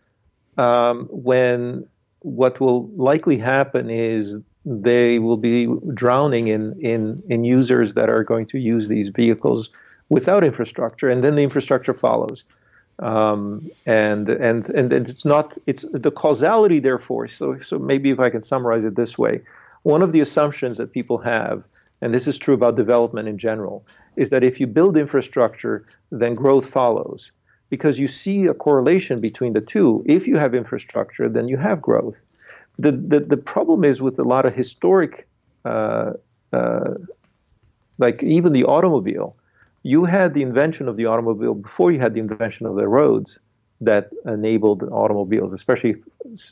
um, 0.57 1.07
when 1.09 1.87
what 2.19 2.59
will 2.59 2.87
likely 2.89 3.37
happen 3.37 3.89
is 3.89 4.39
they 4.65 5.19
will 5.19 5.37
be 5.37 5.67
drowning 5.93 6.47
in, 6.47 6.79
in, 6.79 7.21
in 7.27 7.43
users 7.43 7.95
that 7.95 8.09
are 8.09 8.23
going 8.23 8.45
to 8.45 8.59
use 8.59 8.87
these 8.87 9.09
vehicles 9.09 9.69
without 10.09 10.43
infrastructure, 10.43 11.09
and 11.09 11.23
then 11.23 11.35
the 11.35 11.41
infrastructure 11.41 11.93
follows. 11.93 12.43
Um, 12.99 13.71
and 13.85 14.29
and 14.29 14.69
and 14.69 14.93
it's 14.93 15.25
not 15.25 15.57
it's 15.65 15.83
the 15.91 16.11
causality 16.11 16.79
therefore. 16.79 17.27
So 17.27 17.59
so 17.59 17.79
maybe 17.79 18.09
if 18.09 18.19
I 18.19 18.29
can 18.29 18.41
summarize 18.41 18.83
it 18.83 18.95
this 18.95 19.17
way, 19.17 19.41
one 19.81 20.01
of 20.01 20.11
the 20.11 20.19
assumptions 20.19 20.77
that 20.77 20.91
people 20.91 21.17
have, 21.19 21.63
and 22.01 22.13
this 22.13 22.27
is 22.27 22.37
true 22.37 22.53
about 22.53 22.75
development 22.75 23.27
in 23.27 23.37
general, 23.37 23.83
is 24.15 24.29
that 24.29 24.43
if 24.43 24.59
you 24.59 24.67
build 24.67 24.95
infrastructure, 24.95 25.83
then 26.11 26.33
growth 26.35 26.69
follows. 26.69 27.31
Because 27.69 27.97
you 27.97 28.07
see 28.07 28.45
a 28.45 28.53
correlation 28.53 29.19
between 29.19 29.53
the 29.53 29.61
two. 29.61 30.03
If 30.05 30.27
you 30.27 30.37
have 30.37 30.53
infrastructure, 30.53 31.27
then 31.27 31.47
you 31.47 31.57
have 31.57 31.81
growth. 31.81 32.21
The 32.77 32.91
the, 32.91 33.19
the 33.21 33.37
problem 33.37 33.83
is 33.83 34.01
with 34.01 34.19
a 34.19 34.23
lot 34.23 34.45
of 34.45 34.53
historic, 34.53 35.27
uh, 35.65 36.13
uh, 36.51 36.93
like 37.97 38.21
even 38.21 38.53
the 38.53 38.65
automobile 38.65 39.35
you 39.83 40.05
had 40.05 40.33
the 40.33 40.41
invention 40.41 40.87
of 40.87 40.95
the 40.95 41.05
automobile 41.05 41.53
before 41.53 41.91
you 41.91 41.99
had 41.99 42.13
the 42.13 42.19
invention 42.19 42.65
of 42.65 42.75
the 42.75 42.87
roads 42.87 43.37
that 43.81 44.09
enabled 44.25 44.83
automobiles, 44.83 45.53
especially 45.53 45.93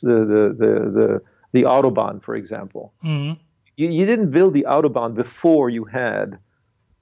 the 0.02 0.18
the 0.32 0.42
the 0.58 0.72
the, 0.98 1.22
the 1.52 1.62
autobahn, 1.62 2.22
for 2.22 2.36
example. 2.36 2.92
Mm-hmm. 3.04 3.40
You, 3.76 3.88
you 3.88 4.04
didn't 4.04 4.30
build 4.30 4.52
the 4.52 4.66
autobahn 4.68 5.14
before 5.14 5.70
you 5.70 5.84
had 5.84 6.38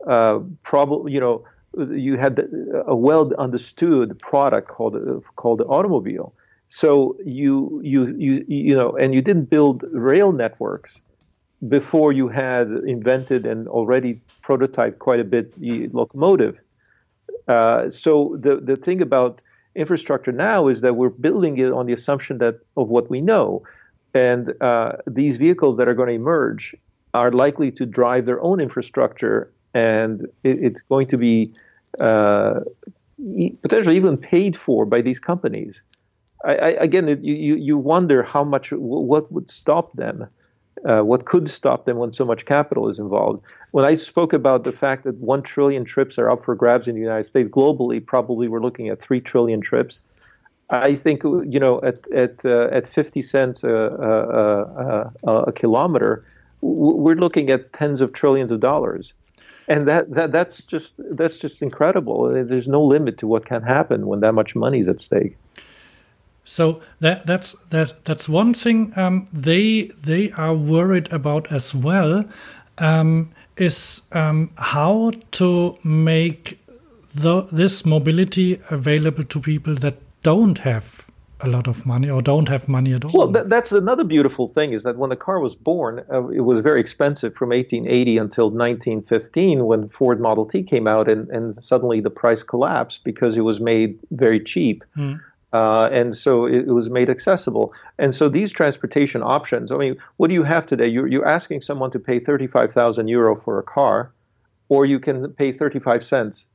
uh, 0.07 0.39
probably 0.62 1.12
you 1.12 1.20
know 1.20 1.45
you 1.76 2.16
had 2.16 2.49
a 2.87 2.95
well 2.95 3.33
understood 3.35 4.18
product 4.20 4.68
called 4.68 4.95
called 5.37 5.59
the 5.59 5.64
automobile. 5.64 6.33
So 6.68 7.16
you 7.24 7.81
you 7.83 8.14
you 8.16 8.45
you 8.47 8.74
know, 8.76 8.97
and 8.97 9.14
you 9.14 9.22
didn't 9.22 9.51
build 9.51 9.85
rail 9.93 10.31
networks 10.31 11.01
before 11.68 12.12
you 12.12 12.28
had 12.28 12.68
invented 12.87 13.45
and 13.45 13.68
already 13.68 14.20
prototyped 14.43 14.99
quite 14.99 15.20
a 15.20 15.24
bit 15.24 15.59
the 15.61 15.88
locomotive. 15.88 16.59
Uh, 17.49 17.88
so 17.88 18.36
the 18.38 18.57
the 18.57 18.76
thing 18.76 19.01
about 19.01 19.41
infrastructure 19.74 20.32
now 20.32 20.68
is 20.68 20.80
that 20.80 20.97
we're 20.97 21.09
building 21.11 21.59
it 21.59 21.72
on 21.72 21.86
the 21.86 21.93
assumption 21.93 22.38
that 22.38 22.57
of 22.76 22.88
what 22.88 23.11
we 23.11 23.20
know, 23.20 23.62
and 24.14 24.55
uh, 24.61 24.93
these 25.07 25.36
vehicles 25.36 25.76
that 25.76 25.88
are 25.88 25.95
going 25.95 26.09
to 26.09 26.14
emerge 26.14 26.74
are 27.14 27.32
likely 27.32 27.70
to 27.72 27.86
drive 27.86 28.26
their 28.26 28.41
own 28.43 28.61
infrastructure, 28.61 29.53
and 29.74 30.26
it, 30.45 30.62
it's 30.62 30.82
going 30.82 31.07
to 31.07 31.16
be 31.16 31.53
uh, 31.99 32.61
potentially 33.62 33.97
even 33.97 34.16
paid 34.16 34.57
for 34.57 34.84
by 34.84 35.01
these 35.01 35.18
companies. 35.18 35.80
I, 36.45 36.55
I, 36.55 36.68
again, 36.68 37.07
you 37.22 37.57
you 37.57 37.76
wonder 37.76 38.22
how 38.22 38.45
much 38.45 38.72
what 38.72 39.30
would 39.32 39.51
stop 39.51 39.93
them 39.95 40.26
uh, 40.85 41.03
what 41.03 41.24
could 41.24 41.49
stop 41.49 41.85
them 41.85 41.99
when 41.99 42.12
so 42.12 42.24
much 42.24 42.45
capital 42.47 42.89
is 42.89 42.99
involved. 42.99 43.45
When 43.72 43.85
I 43.85 43.95
spoke 43.97 44.33
about 44.33 44.64
the 44.64 44.72
fact 44.72 45.05
that 45.05 45.16
one 45.16 45.43
trillion 45.43 45.85
trips 45.85 46.18
are 46.18 46.31
up 46.31 46.45
for 46.45 46.55
grabs 46.55 46.89
in 46.89 46.95
the 46.95 47.01
United 47.01 47.26
States 47.26 47.51
globally, 47.51 48.05
probably 48.05 48.49
we're 48.49 48.61
looking 48.61 48.89
at 48.89 49.01
three 49.01 49.20
trillion 49.20 49.61
trips. 49.61 50.03
I 50.70 50.95
think 50.95 51.24
you 51.24 51.59
know 51.59 51.81
at 51.83 52.11
at 52.12 52.45
uh, 52.45 52.68
at 52.70 52.87
50 52.87 53.22
cents 53.22 53.64
a, 53.64 53.74
a, 53.74 55.28
a, 55.28 55.43
a, 55.49 55.53
kilometer, 55.53 56.22
we're 56.61 57.16
looking 57.16 57.51
at 57.51 57.72
tens 57.72 58.01
of 58.01 58.12
trillions 58.12 58.53
of 58.53 58.61
dollars, 58.61 59.12
and 59.66 59.89
that, 59.89 60.11
that 60.14 60.31
that's 60.31 60.62
just 60.62 61.01
that's 61.16 61.41
just 61.41 61.61
incredible. 61.61 62.28
There's 62.45 62.68
no 62.68 62.83
limit 62.83 63.18
to 63.18 63.26
what 63.26 63.47
can 63.47 63.62
happen 63.62 64.07
when 64.07 64.20
that 64.20 64.33
much 64.33 64.55
money 64.55 64.78
is 64.78 64.89
at 64.89 65.01
stake. 65.01 65.37
So 66.45 66.80
that 67.01 67.26
that's 67.26 67.55
that's 67.70 67.93
that's 68.05 68.28
one 68.28 68.55
thing 68.55 68.93
um, 68.97 69.28
they 69.32 69.91
they 70.03 70.32
are 70.32 70.55
worried 70.55 71.12
about 71.12 71.53
as 71.53 71.74
well 71.74 72.24
um, 72.78 73.30
is 73.57 74.03
um, 74.12 74.51
how 74.57 75.12
to 75.32 75.78
make 75.84 76.59
the, 77.14 77.43
this 77.53 77.84
mobility 77.84 78.61
available 78.70 79.24
to 79.24 79.41
people 79.41 79.74
that 79.76 79.97
don't 80.22 80.59
have 80.59 81.07
a 81.43 81.49
lot 81.49 81.66
of 81.66 81.86
money 81.86 82.11
or 82.11 82.20
don't 82.20 82.49
have 82.49 82.68
money 82.68 82.93
at 82.93 83.05
all. 83.05 83.11
Well, 83.14 83.32
th- 83.32 83.47
that's 83.47 83.72
another 83.72 84.05
beautiful 84.05 84.49
thing 84.49 84.72
is 84.72 84.82
that 84.82 84.97
when 84.97 85.11
the 85.11 85.16
car 85.16 85.41
was 85.41 85.55
born, 85.55 86.05
uh, 86.12 86.28
it 86.28 86.41
was 86.41 86.61
very 86.61 86.80
expensive 86.80 87.34
from 87.34 87.51
1880 87.51 88.18
until 88.18 88.51
1915 88.51 89.64
when 89.64 89.88
Ford 89.88 90.20
Model 90.20 90.45
T 90.45 90.62
came 90.62 90.86
out, 90.86 91.09
and, 91.09 91.28
and 91.30 91.62
suddenly 91.64 92.01
the 92.01 92.11
price 92.11 92.43
collapsed 92.43 93.05
because 93.05 93.36
it 93.36 93.41
was 93.41 93.59
made 93.59 93.99
very 94.11 94.41
cheap. 94.41 94.84
Mm. 94.97 95.20
Uh, 95.53 95.88
and 95.92 96.16
so 96.16 96.46
it, 96.46 96.68
it, 96.68 96.72
was 96.72 96.88
made 96.88 97.11
accessible. 97.11 97.72
And 97.98 98.14
so 98.14 98.28
these 98.28 98.53
transportation 98.53 99.20
options, 99.22 99.72
I 99.72 99.76
mean, 99.76 99.96
what 100.16 100.28
do 100.28 100.34
you 100.34 100.44
have 100.44 100.64
today? 100.64 100.86
You're, 100.86 101.09
you're 101.09 101.26
asking 101.26 101.62
someone 101.62 101.90
to 101.90 101.98
pay 101.98 102.20
35,000 102.20 103.09
euro 103.09 103.40
for 103.40 103.59
a 103.59 103.62
car, 103.62 104.12
or 104.68 104.86
you 104.86 105.01
can 105.01 105.32
pay 105.32 105.51
35 105.51 106.05
cents 106.05 106.46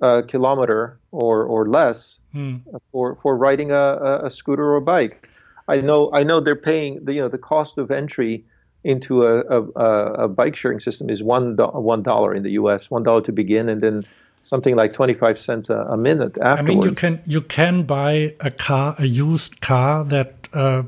a 0.00 0.22
kilometer 0.24 0.98
or, 1.12 1.44
or 1.44 1.68
less 1.68 2.18
hmm. 2.32 2.56
for, 2.90 3.16
for 3.22 3.36
riding 3.36 3.70
a, 3.70 4.24
a, 4.24 4.30
scooter 4.30 4.64
or 4.72 4.76
a 4.76 4.82
bike. 4.82 5.28
I 5.68 5.80
know, 5.80 6.10
I 6.12 6.24
know 6.24 6.40
they're 6.40 6.56
paying, 6.56 7.04
the, 7.04 7.14
you 7.14 7.20
know, 7.20 7.28
the 7.28 7.38
cost 7.38 7.78
of 7.78 7.92
entry 7.92 8.44
into 8.82 9.22
a, 9.22 9.40
a, 9.40 10.24
a 10.24 10.28
bike 10.28 10.56
sharing 10.56 10.80
system 10.80 11.08
is 11.08 11.22
one, 11.22 11.56
one 11.56 12.02
dollar 12.02 12.34
in 12.34 12.42
the 12.42 12.50
U.S., 12.50 12.90
one 12.90 13.02
dollar 13.02 13.22
to 13.22 13.32
begin, 13.32 13.68
and 13.68 13.80
then 13.80 14.04
something 14.44 14.76
like 14.76 14.92
25 14.92 15.40
cents 15.40 15.70
a, 15.70 15.78
a, 15.78 15.96
minute 15.96 16.36
afterwards. 16.40 16.60
I 16.60 16.62
mean, 16.62 16.82
you 16.82 16.92
can 16.92 17.20
you 17.26 17.40
can 17.40 17.82
buy 17.82 18.34
a 18.40 18.50
car, 18.50 18.94
a 18.98 19.06
used 19.06 19.60
car 19.60 20.04
that 20.04 20.48
uh, 20.52 20.84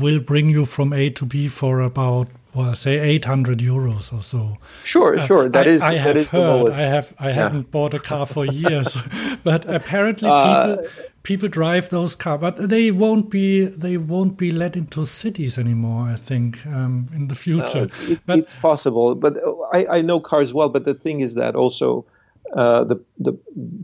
will 0.00 0.20
bring 0.20 0.48
you 0.48 0.64
from 0.64 0.92
A 0.92 1.10
to 1.10 1.26
B 1.26 1.48
for 1.48 1.80
about 1.80 2.28
well, 2.54 2.74
say 2.74 2.98
800 2.98 3.58
euros 3.58 4.10
or 4.16 4.22
so. 4.22 4.56
Sure, 4.82 5.18
uh, 5.18 5.26
sure. 5.26 5.46
That 5.50 5.66
I, 5.66 5.70
is. 5.70 5.82
I 5.82 5.94
have 5.94 6.16
is 6.16 6.26
heard. 6.28 6.72
I 6.72 6.80
have. 6.80 7.14
I 7.18 7.28
yeah. 7.28 7.34
haven't 7.34 7.70
bought 7.70 7.92
a 7.92 7.98
car 7.98 8.24
for 8.24 8.46
years, 8.62 8.96
but 9.44 9.68
apparently 9.68 10.30
uh, 10.30 10.76
people 10.76 10.90
people 11.22 11.48
drive 11.50 11.90
those 11.90 12.14
cars, 12.14 12.40
but 12.40 12.56
they 12.56 12.90
won't 12.90 13.28
be 13.28 13.66
they 13.66 13.98
won't 13.98 14.38
be 14.38 14.52
let 14.52 14.74
into 14.74 15.04
cities 15.04 15.58
anymore. 15.58 16.08
I 16.08 16.16
think 16.16 16.66
um, 16.66 17.10
in 17.12 17.28
the 17.28 17.34
future. 17.34 17.88
It, 18.08 18.20
but, 18.24 18.38
it's 18.38 18.54
possible, 18.54 19.14
but 19.14 19.36
I, 19.74 19.98
I 19.98 20.00
know 20.00 20.18
cars 20.18 20.54
well. 20.54 20.70
But 20.70 20.86
the 20.86 20.94
thing 20.94 21.20
is 21.20 21.34
that 21.34 21.54
also 21.54 22.06
uh, 22.54 22.84
the, 22.84 22.96
the, 23.18 23.38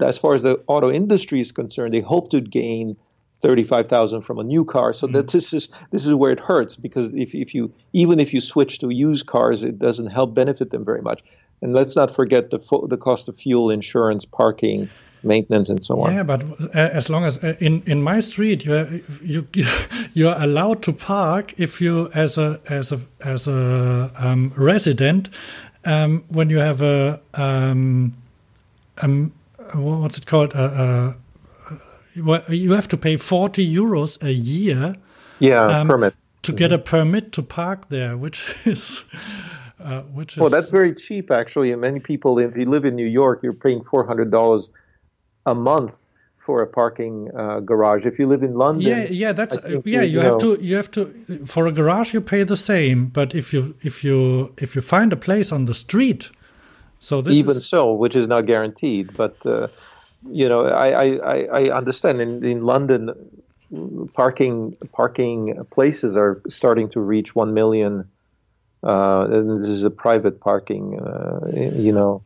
as 0.04 0.18
far 0.18 0.34
as 0.34 0.42
the 0.42 0.62
auto 0.66 0.90
industry 0.90 1.40
is 1.40 1.52
concerned, 1.52 1.92
they 1.92 2.00
hope 2.00 2.30
to 2.30 2.40
gain 2.40 2.96
35,000 3.42 4.22
from 4.22 4.38
a 4.38 4.44
new 4.44 4.64
car. 4.64 4.92
So 4.92 5.06
mm 5.06 5.12
that 5.12 5.28
this 5.28 5.52
is 5.52 5.68
this 5.90 6.06
is 6.06 6.14
where 6.14 6.30
it 6.30 6.40
hurts 6.40 6.76
because 6.76 7.08
if, 7.12 7.34
if 7.34 7.54
you 7.54 7.72
even 7.92 8.20
if 8.20 8.32
you 8.32 8.40
switch 8.40 8.78
to 8.78 8.88
used 8.88 9.26
cars, 9.26 9.62
it 9.62 9.78
doesn't 9.78 10.06
help 10.06 10.34
benefit 10.34 10.70
them 10.70 10.84
very 10.84 11.02
much. 11.02 11.22
And 11.60 11.74
let's 11.74 11.94
not 11.94 12.10
forget 12.10 12.50
the 12.50 12.58
fo- 12.58 12.86
the 12.86 12.96
cost 12.96 13.28
of 13.28 13.36
fuel, 13.36 13.70
insurance, 13.70 14.24
parking, 14.24 14.88
maintenance, 15.22 15.68
and 15.68 15.84
so 15.84 16.00
on. 16.00 16.14
Yeah, 16.14 16.22
but 16.22 16.42
uh, 16.74 16.98
as 17.00 17.10
long 17.10 17.24
as 17.24 17.36
uh, 17.44 17.54
in 17.60 17.82
in 17.86 18.02
my 18.02 18.20
street 18.20 18.64
you 18.64 19.02
you 19.22 19.46
you 20.14 20.28
are 20.30 20.40
allowed 20.40 20.82
to 20.82 20.92
park 20.92 21.54
if 21.58 21.80
you 21.80 22.10
as 22.14 22.38
a 22.38 22.60
as 22.68 22.92
a 22.92 23.00
as 23.20 23.46
a 23.46 24.10
um, 24.16 24.52
resident 24.56 25.28
um, 25.84 26.24
when 26.28 26.48
you 26.50 26.58
have 26.58 26.80
a 26.82 27.20
um, 27.34 28.14
um, 28.98 29.32
what's 29.74 30.18
it 30.18 30.26
called? 30.26 30.54
Uh, 30.54 31.14
uh, 32.16 32.40
you 32.48 32.72
have 32.72 32.88
to 32.88 32.96
pay 32.96 33.16
40 33.16 33.74
euros 33.74 34.22
a 34.22 34.32
year. 34.32 34.96
Yeah, 35.38 35.80
um, 35.80 35.88
permit. 35.88 36.14
To 36.42 36.52
get 36.52 36.72
a 36.72 36.78
mm-hmm. 36.78 36.84
permit 36.84 37.32
to 37.32 37.42
park 37.42 37.88
there, 37.88 38.16
which 38.16 38.54
is. 38.64 39.04
Uh, 39.80 40.02
which 40.02 40.36
is, 40.36 40.40
well, 40.40 40.50
that's 40.50 40.70
very 40.70 40.94
cheap, 40.94 41.30
actually. 41.32 41.72
And 41.72 41.80
many 41.80 41.98
people, 41.98 42.38
if 42.38 42.56
you 42.56 42.66
live 42.66 42.84
in 42.84 42.94
New 42.94 43.06
York, 43.06 43.42
you're 43.42 43.52
paying 43.52 43.82
four 43.82 44.06
hundred 44.06 44.30
dollars 44.30 44.70
a 45.44 45.56
month 45.56 46.06
for 46.38 46.62
a 46.62 46.66
parking 46.68 47.30
uh, 47.36 47.58
garage. 47.60 48.06
If 48.06 48.16
you 48.18 48.28
live 48.28 48.44
in 48.44 48.54
London, 48.54 48.82
yeah, 48.82 49.06
yeah, 49.10 49.32
that's 49.32 49.56
yeah. 49.64 49.70
You, 49.70 49.82
you, 49.84 50.00
you 50.02 50.20
have 50.20 50.40
know, 50.40 50.56
to 50.56 50.62
you 50.62 50.76
have 50.76 50.90
to 50.92 51.06
for 51.46 51.66
a 51.66 51.72
garage 51.72 52.14
you 52.14 52.20
pay 52.20 52.44
the 52.44 52.56
same, 52.56 53.06
but 53.06 53.34
if 53.34 53.52
you 53.52 53.74
if 53.82 54.04
you 54.04 54.52
if 54.56 54.76
you 54.76 54.82
find 54.82 55.12
a 55.12 55.16
place 55.16 55.50
on 55.50 55.64
the 55.64 55.74
street 55.74 56.30
so 57.02 57.20
even 57.28 57.56
is... 57.56 57.66
so, 57.66 57.92
which 57.92 58.14
is 58.14 58.28
not 58.28 58.46
guaranteed, 58.46 59.12
but 59.16 59.34
uh, 59.44 59.66
you 60.30 60.48
know, 60.48 60.66
I, 60.66 61.16
I, 61.16 61.36
I 61.60 61.62
understand 61.70 62.20
in, 62.20 62.44
in 62.44 62.60
London, 62.62 63.10
parking 64.14 64.76
parking 64.92 65.64
places 65.72 66.16
are 66.16 66.40
starting 66.48 66.88
to 66.90 67.00
reach 67.00 67.34
one 67.34 67.54
million. 67.54 68.08
Uh, 68.84 69.26
and 69.30 69.64
this 69.64 69.70
is 69.70 69.84
a 69.84 69.90
private 69.90 70.40
parking, 70.40 70.98
uh, 70.98 71.40
you 71.54 71.92
know, 71.92 72.22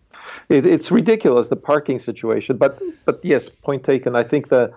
it, 0.48 0.64
it's 0.64 0.90
ridiculous 0.90 1.48
the 1.48 1.56
parking 1.56 1.98
situation. 1.98 2.58
But 2.58 2.80
but 3.06 3.24
yes, 3.24 3.48
point 3.48 3.82
taken. 3.82 4.14
I 4.14 4.24
think 4.24 4.48
the, 4.48 4.72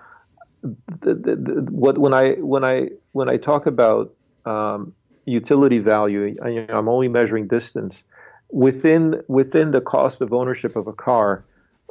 the, 0.61 1.13
the, 1.13 1.35
the 1.35 1.53
what 1.71 1.97
when 1.97 2.13
I 2.13 2.33
when 2.35 2.63
I 2.63 2.89
when 3.11 3.27
I 3.29 3.37
talk 3.37 3.65
about 3.65 4.13
um, 4.45 4.93
utility 5.25 5.79
value, 5.79 6.37
I, 6.41 6.65
I'm 6.69 6.87
only 6.87 7.09
measuring 7.09 7.47
distance 7.47 8.03
within 8.51 9.21
within 9.27 9.71
the 9.71 9.81
cost 9.81 10.21
of 10.21 10.33
ownership 10.33 10.75
of 10.75 10.87
a 10.87 10.93
car, 10.93 11.43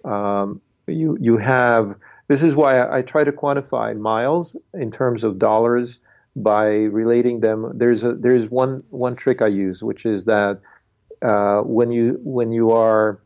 um, 0.04 0.60
you 0.86 1.16
you 1.20 1.36
have. 1.38 1.96
This 2.28 2.42
is 2.42 2.54
why 2.54 2.78
I, 2.78 2.98
I, 2.98 3.02
try 3.02 3.24
to 3.24 3.32
quantify 3.32 3.96
miles 3.98 4.54
in 4.74 4.90
terms 4.90 5.24
of 5.24 5.38
dollars 5.38 5.98
by 6.36 6.66
relating 6.66 7.40
them. 7.40 7.72
There's 7.74 8.04
a 8.04 8.12
there's 8.12 8.50
one 8.50 8.82
one 8.90 9.16
trick 9.16 9.40
I 9.40 9.46
use, 9.46 9.82
which 9.82 10.04
is 10.04 10.24
that 10.24 10.60
uh, 11.22 11.60
when 11.62 11.90
you 11.90 12.20
when 12.22 12.52
you 12.52 12.72
are 12.72 13.18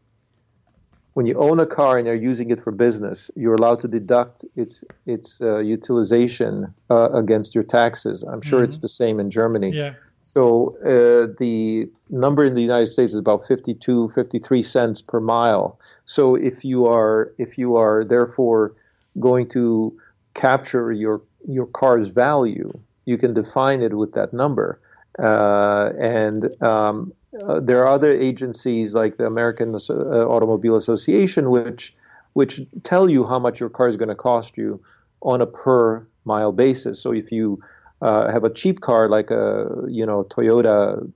when 1.15 1.27
you 1.27 1.35
own 1.35 1.61
a 1.61 1.67
car 1.67 1.99
and 1.99 2.07
you're 2.07 2.17
using 2.17 2.51
it 2.51 2.59
for 2.59 2.71
business, 2.71 3.31
you're 3.37 3.55
allowed 3.55 3.81
to 3.81 3.89
deduct 3.89 4.45
its 4.57 4.85
its 5.07 5.41
uh, 5.41 5.59
utilization 5.59 6.73
uh, 6.91 7.11
against 7.13 7.55
your 7.55 7.65
taxes. 7.65 8.23
I'm 8.23 8.41
sure 8.41 8.61
mm-hmm. 8.61 8.69
it's 8.69 8.79
the 8.79 8.89
same 8.89 9.21
in 9.21 9.31
Germany. 9.31 9.73
Yeah. 9.73 9.95
So 10.33 10.79
uh, 10.81 11.35
the 11.39 11.91
number 12.09 12.43
in 12.43 12.55
the 12.55 12.63
United 12.63 12.87
States 12.87 13.13
is 13.13 13.19
about 13.19 13.47
52, 13.47 14.09
53 14.09 14.63
cents 14.63 15.03
per 15.03 15.21
mile. 15.21 15.79
So 16.07 16.37
if 16.37 16.65
you 16.65 16.87
are 16.87 17.35
if 17.37 17.59
you 17.59 17.77
are 17.77 18.03
therefore 18.03 18.75
going 19.21 19.47
to 19.51 19.93
capture 20.33 20.91
your 20.91 21.21
your 21.47 21.67
car's 21.67 22.09
value, 22.09 22.73
you 23.05 23.19
can 23.19 23.35
define 23.35 23.83
it 23.83 23.93
with 23.99 24.15
that 24.15 24.33
number. 24.33 24.81
Uh, 25.19 25.93
and 25.99 26.41
um, 26.63 27.13
uh, 27.47 27.61
there 27.61 27.83
are 27.83 27.89
other 27.89 28.11
agencies 28.11 28.95
like 28.95 29.19
the 29.19 29.27
American 29.27 29.75
uh, 29.75 29.93
Automobile 30.35 30.77
Association, 30.77 31.51
which 31.51 31.95
which 32.33 32.63
tell 32.85 33.11
you 33.11 33.27
how 33.27 33.39
much 33.39 33.61
your 33.61 33.69
car 33.69 33.87
is 33.87 33.99
going 33.99 34.09
to 34.09 34.15
cost 34.31 34.57
you 34.57 34.81
on 35.21 35.43
a 35.43 35.47
per 35.47 36.07
mile 36.25 36.53
basis. 36.53 37.03
So 37.03 37.13
if 37.13 37.31
you 37.31 37.61
uh, 38.03 38.31
have 38.31 38.45
a 38.45 38.51
cheap 38.51 38.81
car 38.81 39.09
like 39.09 39.31
a 39.31 39.69
you 39.89 40.05
know 40.05 40.25
Toyota 40.25 41.11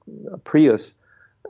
Prius, 0.45 0.93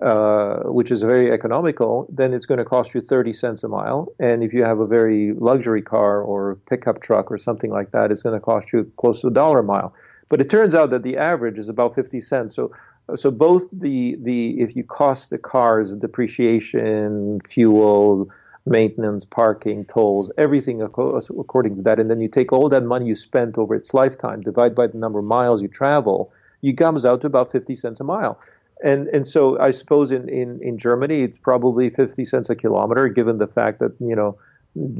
uh, 0.02 0.60
which 0.64 0.90
is 0.90 1.02
very 1.02 1.30
economical, 1.30 2.06
then 2.10 2.34
it's 2.34 2.46
going 2.46 2.58
to 2.58 2.64
cost 2.64 2.94
you 2.94 3.00
30 3.00 3.32
cents 3.32 3.62
a 3.62 3.68
mile. 3.68 4.08
And 4.18 4.42
if 4.42 4.52
you 4.52 4.64
have 4.64 4.80
a 4.80 4.86
very 4.86 5.32
luxury 5.34 5.82
car 5.82 6.20
or 6.22 6.56
pickup 6.68 7.00
truck 7.00 7.30
or 7.30 7.38
something 7.38 7.70
like 7.70 7.92
that, 7.92 8.10
it's 8.10 8.22
going 8.22 8.34
to 8.34 8.40
cost 8.40 8.72
you 8.72 8.90
close 8.96 9.20
to 9.20 9.28
a 9.28 9.30
dollar 9.30 9.60
a 9.60 9.64
mile. 9.64 9.94
But 10.28 10.40
it 10.40 10.50
turns 10.50 10.74
out 10.74 10.90
that 10.90 11.02
the 11.02 11.16
average 11.16 11.58
is 11.58 11.68
about 11.68 11.94
50 11.94 12.18
cents. 12.20 12.54
So 12.54 12.72
so 13.14 13.30
both 13.30 13.68
the 13.70 14.16
the 14.20 14.60
if 14.60 14.74
you 14.74 14.82
cost 14.82 15.30
the 15.30 15.38
car's 15.38 15.94
depreciation, 15.94 17.38
fuel, 17.48 18.28
maintenance, 18.66 19.24
parking, 19.24 19.84
tolls, 19.84 20.30
everything 20.36 20.82
according 20.82 21.76
to 21.76 21.82
that. 21.82 22.00
And 22.00 22.10
then 22.10 22.20
you 22.20 22.28
take 22.28 22.52
all 22.52 22.68
that 22.68 22.82
money 22.82 23.06
you 23.06 23.14
spent 23.14 23.56
over 23.56 23.74
its 23.74 23.94
lifetime, 23.94 24.40
divide 24.40 24.74
by 24.74 24.88
the 24.88 24.98
number 24.98 25.20
of 25.20 25.24
miles 25.24 25.62
you 25.62 25.68
travel, 25.68 26.32
you 26.60 26.74
comes 26.74 27.04
out 27.04 27.20
to 27.20 27.28
about 27.28 27.52
50 27.52 27.76
cents 27.76 28.00
a 28.00 28.04
mile. 28.04 28.38
And 28.84 29.08
and 29.08 29.26
so 29.26 29.58
I 29.58 29.70
suppose 29.70 30.12
in, 30.12 30.28
in, 30.28 30.60
in 30.62 30.76
Germany 30.76 31.22
it's 31.22 31.38
probably 31.38 31.88
50 31.88 32.24
cents 32.24 32.50
a 32.50 32.54
kilometer, 32.54 33.08
given 33.08 33.38
the 33.38 33.46
fact 33.46 33.78
that 33.78 33.92
you 34.00 34.14
know 34.14 34.36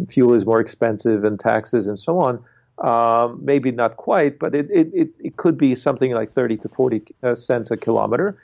fuel 0.09 0.32
is 0.32 0.47
more 0.47 0.60
expensive 0.60 1.24
and 1.24 1.38
taxes 1.38 1.86
and 1.86 1.98
so 1.98 2.18
on. 2.18 2.43
Um, 2.78 3.40
maybe 3.43 3.72
not 3.72 3.97
quite, 3.97 4.38
but 4.38 4.55
it, 4.55 4.70
it, 4.70 4.90
it, 4.93 5.09
it, 5.18 5.36
could 5.38 5.56
be 5.56 5.74
something 5.74 6.12
like 6.12 6.28
30 6.28 6.59
to 6.59 6.68
40 6.68 7.02
uh, 7.22 7.34
cents 7.34 7.70
a 7.70 7.76
kilometer. 7.76 8.38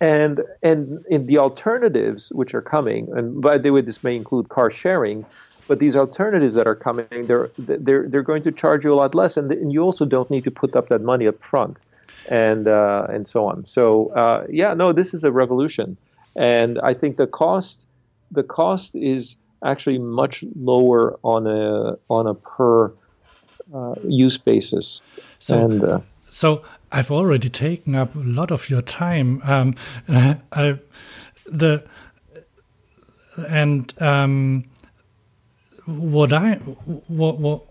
And 0.00 0.42
and 0.62 1.04
in 1.10 1.26
the 1.26 1.38
alternatives 1.38 2.30
which 2.32 2.54
are 2.54 2.62
coming, 2.62 3.08
and 3.16 3.40
by 3.40 3.58
the 3.58 3.70
way, 3.70 3.80
this 3.80 4.04
may 4.04 4.14
include 4.14 4.48
car 4.48 4.70
sharing, 4.70 5.26
but 5.66 5.80
these 5.80 5.96
alternatives 5.96 6.54
that 6.54 6.68
are 6.68 6.76
coming, 6.76 7.06
they're 7.26 7.50
they're 7.58 8.08
they're 8.08 8.22
going 8.22 8.44
to 8.44 8.52
charge 8.52 8.84
you 8.84 8.94
a 8.94 8.96
lot 8.96 9.14
less, 9.14 9.36
and, 9.36 9.50
and 9.50 9.72
you 9.72 9.82
also 9.82 10.04
don't 10.04 10.30
need 10.30 10.44
to 10.44 10.52
put 10.52 10.76
up 10.76 10.88
that 10.88 11.02
money 11.02 11.26
up 11.26 11.42
front, 11.42 11.78
and 12.28 12.68
uh, 12.68 13.08
and 13.10 13.26
so 13.26 13.46
on. 13.46 13.66
So 13.66 14.08
uh, 14.10 14.46
yeah, 14.48 14.72
no, 14.72 14.92
this 14.92 15.14
is 15.14 15.24
a 15.24 15.32
revolution, 15.32 15.96
and 16.36 16.78
I 16.78 16.94
think 16.94 17.16
the 17.16 17.26
cost 17.26 17.88
the 18.30 18.44
cost 18.44 18.94
is 18.94 19.36
actually 19.64 19.98
much 19.98 20.44
lower 20.54 21.18
on 21.24 21.46
a 21.46 21.98
on 22.08 22.28
a 22.28 22.34
per 22.34 22.92
uh, 23.74 23.94
use 24.04 24.38
basis. 24.38 25.02
So, 25.40 25.58
and, 25.58 25.84
uh, 25.84 26.00
so 26.30 26.62
I've 26.90 27.10
already 27.10 27.48
taken 27.48 27.94
up 27.94 28.14
a 28.14 28.20
lot 28.20 28.50
of 28.50 28.70
your 28.70 28.82
time. 28.82 29.40
Um, 29.44 29.74
I, 30.08 30.78
the 31.46 31.84
and 33.48 33.92
um, 34.00 34.64
what 35.86 36.32
I 36.32 36.54
what 36.54 37.38
what 37.38 37.62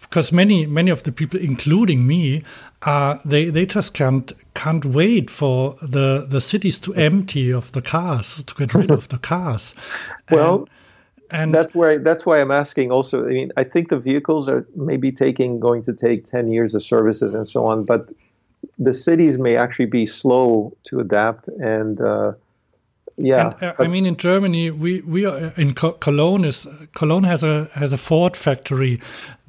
because 0.00 0.32
many 0.32 0.66
many 0.66 0.90
of 0.90 1.02
the 1.02 1.12
people, 1.12 1.40
including 1.40 2.06
me, 2.06 2.42
uh, 2.82 3.18
they 3.24 3.46
they 3.46 3.66
just 3.66 3.94
can't 3.94 4.32
can't 4.54 4.84
wait 4.84 5.30
for 5.30 5.76
the 5.82 6.26
the 6.28 6.40
cities 6.40 6.78
to 6.80 6.94
empty 6.94 7.52
of 7.52 7.72
the 7.72 7.82
cars 7.82 8.42
to 8.44 8.54
get 8.54 8.74
rid 8.74 8.90
of 8.90 9.08
the 9.08 9.18
cars. 9.18 9.74
Well. 10.30 10.68
And, 11.30 11.42
and 11.42 11.54
that's 11.54 11.74
where 11.74 11.98
that's 11.98 12.24
why 12.24 12.40
I'm 12.40 12.50
asking. 12.50 12.92
Also, 12.92 13.24
I 13.24 13.28
mean, 13.28 13.52
I 13.56 13.64
think 13.64 13.88
the 13.88 13.98
vehicles 13.98 14.48
are 14.48 14.66
maybe 14.76 15.10
taking 15.10 15.58
going 15.58 15.82
to 15.82 15.92
take 15.92 16.26
ten 16.26 16.48
years 16.48 16.74
of 16.74 16.82
services 16.82 17.34
and 17.34 17.48
so 17.48 17.66
on, 17.66 17.84
but 17.84 18.10
the 18.78 18.92
cities 18.92 19.38
may 19.38 19.56
actually 19.56 19.86
be 19.86 20.06
slow 20.06 20.76
to 20.84 21.00
adapt 21.00 21.48
and. 21.48 22.00
Uh, 22.00 22.32
yeah, 23.16 23.54
and, 23.60 23.62
uh, 23.62 23.74
I 23.78 23.86
mean, 23.86 24.06
in 24.06 24.16
Germany, 24.16 24.72
we 24.72 25.00
we 25.02 25.24
are 25.24 25.52
in 25.56 25.72
Cologne 25.74 26.44
is 26.44 26.66
Cologne 26.96 27.22
has 27.22 27.44
a 27.44 27.70
has 27.74 27.92
a 27.92 27.96
Ford 27.96 28.36
factory. 28.36 29.00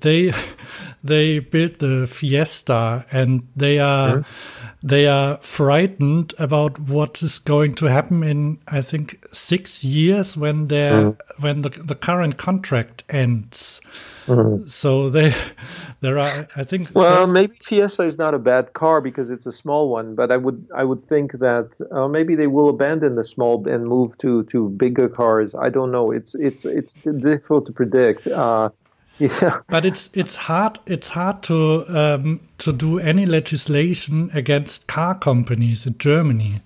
They 0.02 0.34
they 1.04 1.40
built 1.40 1.80
the 1.80 2.06
Fiesta, 2.06 3.08
and 3.12 3.48
they 3.56 3.80
are. 3.80 4.18
Mm-hmm 4.18 4.66
they 4.86 5.08
are 5.08 5.38
frightened 5.38 6.36
about 6.38 6.78
what 6.78 7.24
is 7.24 7.40
going 7.40 7.74
to 7.74 7.86
happen 7.88 8.24
in 8.24 8.60
I 8.68 8.82
think 8.82 9.26
six 9.34 9.84
years 9.84 10.38
when 10.38 10.68
their 10.68 10.94
mm. 10.94 11.18
when 11.40 11.64
the, 11.64 11.70
the 11.70 11.96
current 11.96 12.38
contract 12.38 13.04
ends. 13.10 13.82
Mm. 14.28 14.70
So 14.70 15.10
they 15.10 15.36
there 16.02 16.18
are 16.18 16.46
I 16.56 16.64
think 16.64 16.90
well 16.96 17.28
maybe 17.28 17.56
Fiesta 17.62 18.04
is 18.04 18.18
not 18.18 18.34
a 18.34 18.40
bad 18.40 18.74
car 18.74 19.02
because 19.02 19.30
it's 19.30 19.46
a 19.46 19.52
small 19.52 19.90
one, 19.90 20.16
but 20.16 20.32
I 20.32 20.38
would 20.38 20.68
I 20.76 20.84
would 20.84 21.06
think 21.06 21.34
that 21.34 21.80
uh, 21.92 22.08
maybe 22.08 22.36
they 22.36 22.48
will 22.48 22.70
abandon 22.70 23.16
the 23.16 23.24
small 23.24 23.68
and 23.68 23.86
move 23.86 24.18
to 24.20 24.44
to 24.46 24.70
bigger 24.70 25.10
cars. 25.10 25.56
I 25.56 25.70
don't 25.70 25.92
know. 25.92 26.12
It's 26.12 26.36
it's 26.36 26.66
it's 26.66 26.94
difficult 26.94 27.66
to 27.68 27.72
predict. 27.72 28.28
Uh, 28.28 28.70
yeah. 29.20 29.62
But 29.68 29.86
it's 29.86 30.10
it's 30.14 30.36
hard 30.36 30.80
it's 30.88 31.10
hard 31.10 31.44
to 31.44 31.86
um, 31.88 32.42
to 32.58 32.74
do 32.74 33.00
any 33.00 33.26
legislation 33.26 34.30
against 34.34 34.88
car 34.88 35.16
companies 35.16 35.86
in 35.86 35.98
Germany. 35.98 36.62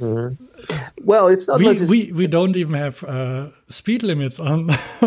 Mm-hmm. 0.00 1.04
Well, 1.04 1.28
it's 1.28 1.46
not. 1.48 1.58
We, 1.58 1.68
legis- 1.68 1.90
we 1.90 2.12
we 2.12 2.26
don't 2.26 2.56
even 2.56 2.74
have 2.74 3.02
uh, 3.04 3.50
speed 3.68 4.02
limits 4.02 4.38
on. 4.40 4.70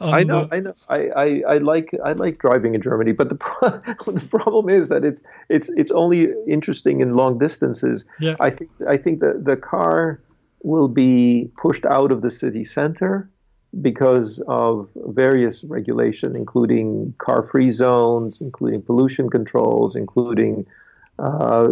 on 0.00 0.14
I 0.14 0.22
know, 0.22 0.46
the... 0.46 0.56
I 0.56 0.60
know. 0.60 0.74
I, 0.88 1.08
I, 1.08 1.42
I 1.54 1.58
like 1.58 1.94
I 2.04 2.12
like 2.12 2.38
driving 2.38 2.74
in 2.74 2.82
Germany, 2.82 3.12
but 3.12 3.28
the 3.28 3.34
pro- 3.46 3.80
the 4.12 4.26
problem 4.30 4.68
is 4.68 4.88
that 4.88 5.04
it's 5.04 5.22
it's 5.48 5.68
it's 5.70 5.90
only 5.90 6.28
interesting 6.46 7.00
in 7.00 7.16
long 7.16 7.38
distances. 7.38 8.04
Yeah. 8.20 8.36
I 8.40 8.50
think 8.50 8.70
I 8.88 8.96
think 8.96 9.20
that 9.20 9.44
the 9.44 9.56
car 9.56 10.20
will 10.62 10.88
be 10.88 11.50
pushed 11.56 11.86
out 11.86 12.10
of 12.10 12.22
the 12.22 12.30
city 12.30 12.64
center 12.64 13.30
because 13.80 14.42
of 14.48 14.88
various 15.06 15.62
regulation, 15.64 16.34
including 16.34 17.14
car-free 17.18 17.70
zones, 17.70 18.40
including 18.40 18.82
pollution 18.82 19.28
controls, 19.28 19.94
including 19.94 20.66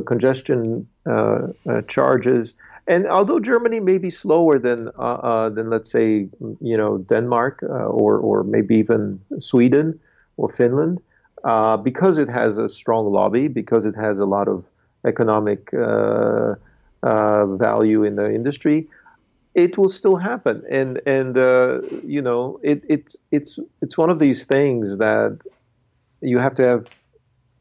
congestion 0.07 0.87
uh, 1.07 1.49
uh, 1.69 1.83
charges. 1.83 2.55
And 2.89 3.07
although 3.07 3.41
Germany 3.41 3.81
may 3.81 3.99
be 3.99 4.11
slower 4.11 4.59
than 4.59 4.89
uh, 4.99 5.03
uh, 5.03 5.49
than 5.51 5.71
let's 5.71 5.91
say 5.91 6.29
you 6.61 6.77
know 6.77 6.99
Denmark 6.99 7.63
uh, 7.63 7.67
or 7.67 8.19
or 8.19 8.45
maybe 8.45 8.77
even 8.77 9.21
Sweden 9.41 9.99
or 10.37 10.49
Finland, 10.49 11.01
because 11.83 12.19
it 12.19 12.29
has 12.29 12.59
a 12.59 12.69
strong 12.69 13.13
lobby, 13.13 13.49
because 13.49 13.85
it 13.85 13.97
has 13.97 14.19
a 14.19 14.25
lot 14.25 14.49
of 14.49 14.65
economic 15.05 15.71
value 17.03 18.05
in 18.05 18.17
the 18.17 18.33
industry, 18.33 18.89
it 19.57 19.79
will 19.79 19.89
still 19.89 20.17
happen 20.17 20.63
and 20.71 21.01
and 21.07 21.39
uh, 21.39 21.81
you 22.05 22.21
know 22.21 22.61
it, 22.63 22.85
it's 22.89 23.17
it's 23.33 23.59
it's 23.81 23.97
one 23.97 24.11
of 24.11 24.19
these 24.19 24.45
things 24.45 24.99
that 24.99 25.39
you 26.21 26.39
have 26.39 26.55
to 26.55 26.63
have 26.63 26.87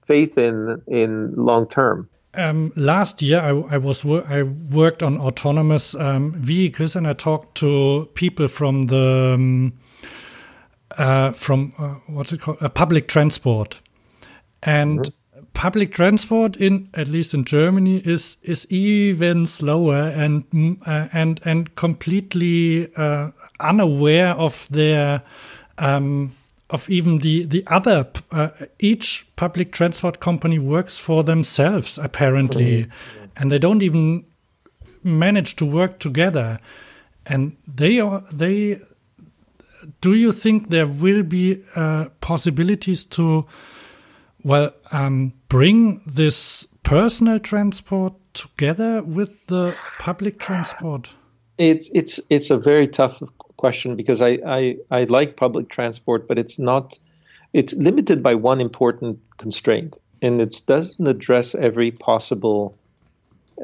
faith 0.08 0.38
in 0.38 0.82
in 0.88 1.34
long 1.36 1.68
term. 1.68 2.10
Um, 2.34 2.74
last 2.76 3.22
year 3.22 3.40
I, 3.40 3.76
I 3.76 3.78
was 3.78 4.06
I 4.06 4.44
worked 4.74 5.02
on 5.04 5.18
autonomous 5.18 5.96
um, 5.96 6.34
vehicles 6.34 6.96
and 6.96 7.08
I 7.08 7.14
talked 7.14 7.56
to 7.60 8.10
people 8.14 8.48
from 8.48 8.88
the 8.88 9.34
um, 9.36 9.74
uh, 10.98 11.32
from 11.32 11.74
uh, 11.78 11.96
what's 12.08 12.34
it 12.34 12.42
called? 12.42 12.58
Uh, 12.62 12.70
public 12.70 13.08
transport. 13.08 13.78
And 14.62 15.00
mm 15.00 15.06
-hmm 15.06 15.14
public 15.56 15.94
transport 15.94 16.58
in 16.58 16.90
at 16.94 17.08
least 17.08 17.34
in 17.34 17.44
Germany 17.46 17.98
is 18.06 18.38
is 18.44 18.68
even 18.70 19.46
slower 19.46 20.10
and 20.10 20.44
uh, 20.86 21.08
and 21.14 21.42
and 21.46 21.74
completely 21.76 22.94
uh, 22.96 23.32
unaware 23.60 24.34
of 24.36 24.68
their 24.70 25.22
um, 25.78 26.36
of 26.70 26.90
even 26.90 27.20
the 27.20 27.46
the 27.46 27.64
other 27.68 28.08
uh, 28.32 28.50
each 28.80 29.28
public 29.36 29.72
transport 29.72 30.20
company 30.20 30.60
works 30.60 30.98
for 31.00 31.24
themselves 31.24 32.00
apparently 32.00 32.84
mm 32.84 32.90
-hmm. 32.90 33.30
and 33.36 33.50
they 33.50 33.60
don't 33.60 33.84
even 33.84 34.26
manage 35.02 35.56
to 35.56 35.66
work 35.66 36.00
together 36.00 36.60
and 37.26 37.52
they 37.76 38.02
are 38.02 38.24
they 38.38 38.80
do 40.02 40.10
you 40.10 40.32
think 40.32 40.70
there 40.70 40.88
will 40.88 41.24
be 41.24 41.62
uh, 41.76 42.06
possibilities 42.20 43.06
to 43.06 43.46
well, 44.46 44.72
um, 44.92 45.34
bring 45.50 46.02
this 46.06 46.68
personal 46.84 47.40
transport 47.40 48.14
together 48.34 49.02
with 49.02 49.32
the 49.48 49.76
public 50.00 50.38
transport? 50.38 51.10
It's 51.58 51.90
it's 51.94 52.20
it's 52.30 52.52
a 52.52 52.58
very 52.58 52.88
tough 52.88 53.24
question 53.58 53.96
because 53.96 54.22
I, 54.22 54.40
I, 54.46 54.78
I 54.92 55.04
like 55.06 55.38
public 55.38 55.70
transport, 55.70 56.28
but 56.28 56.38
it's 56.38 56.60
not 56.60 56.98
it's 57.54 57.74
limited 57.74 58.22
by 58.22 58.36
one 58.36 58.60
important 58.60 59.20
constraint, 59.38 59.98
and 60.22 60.42
it 60.42 60.62
doesn't 60.68 61.08
address 61.08 61.56
every 61.56 61.92
possible 61.92 62.78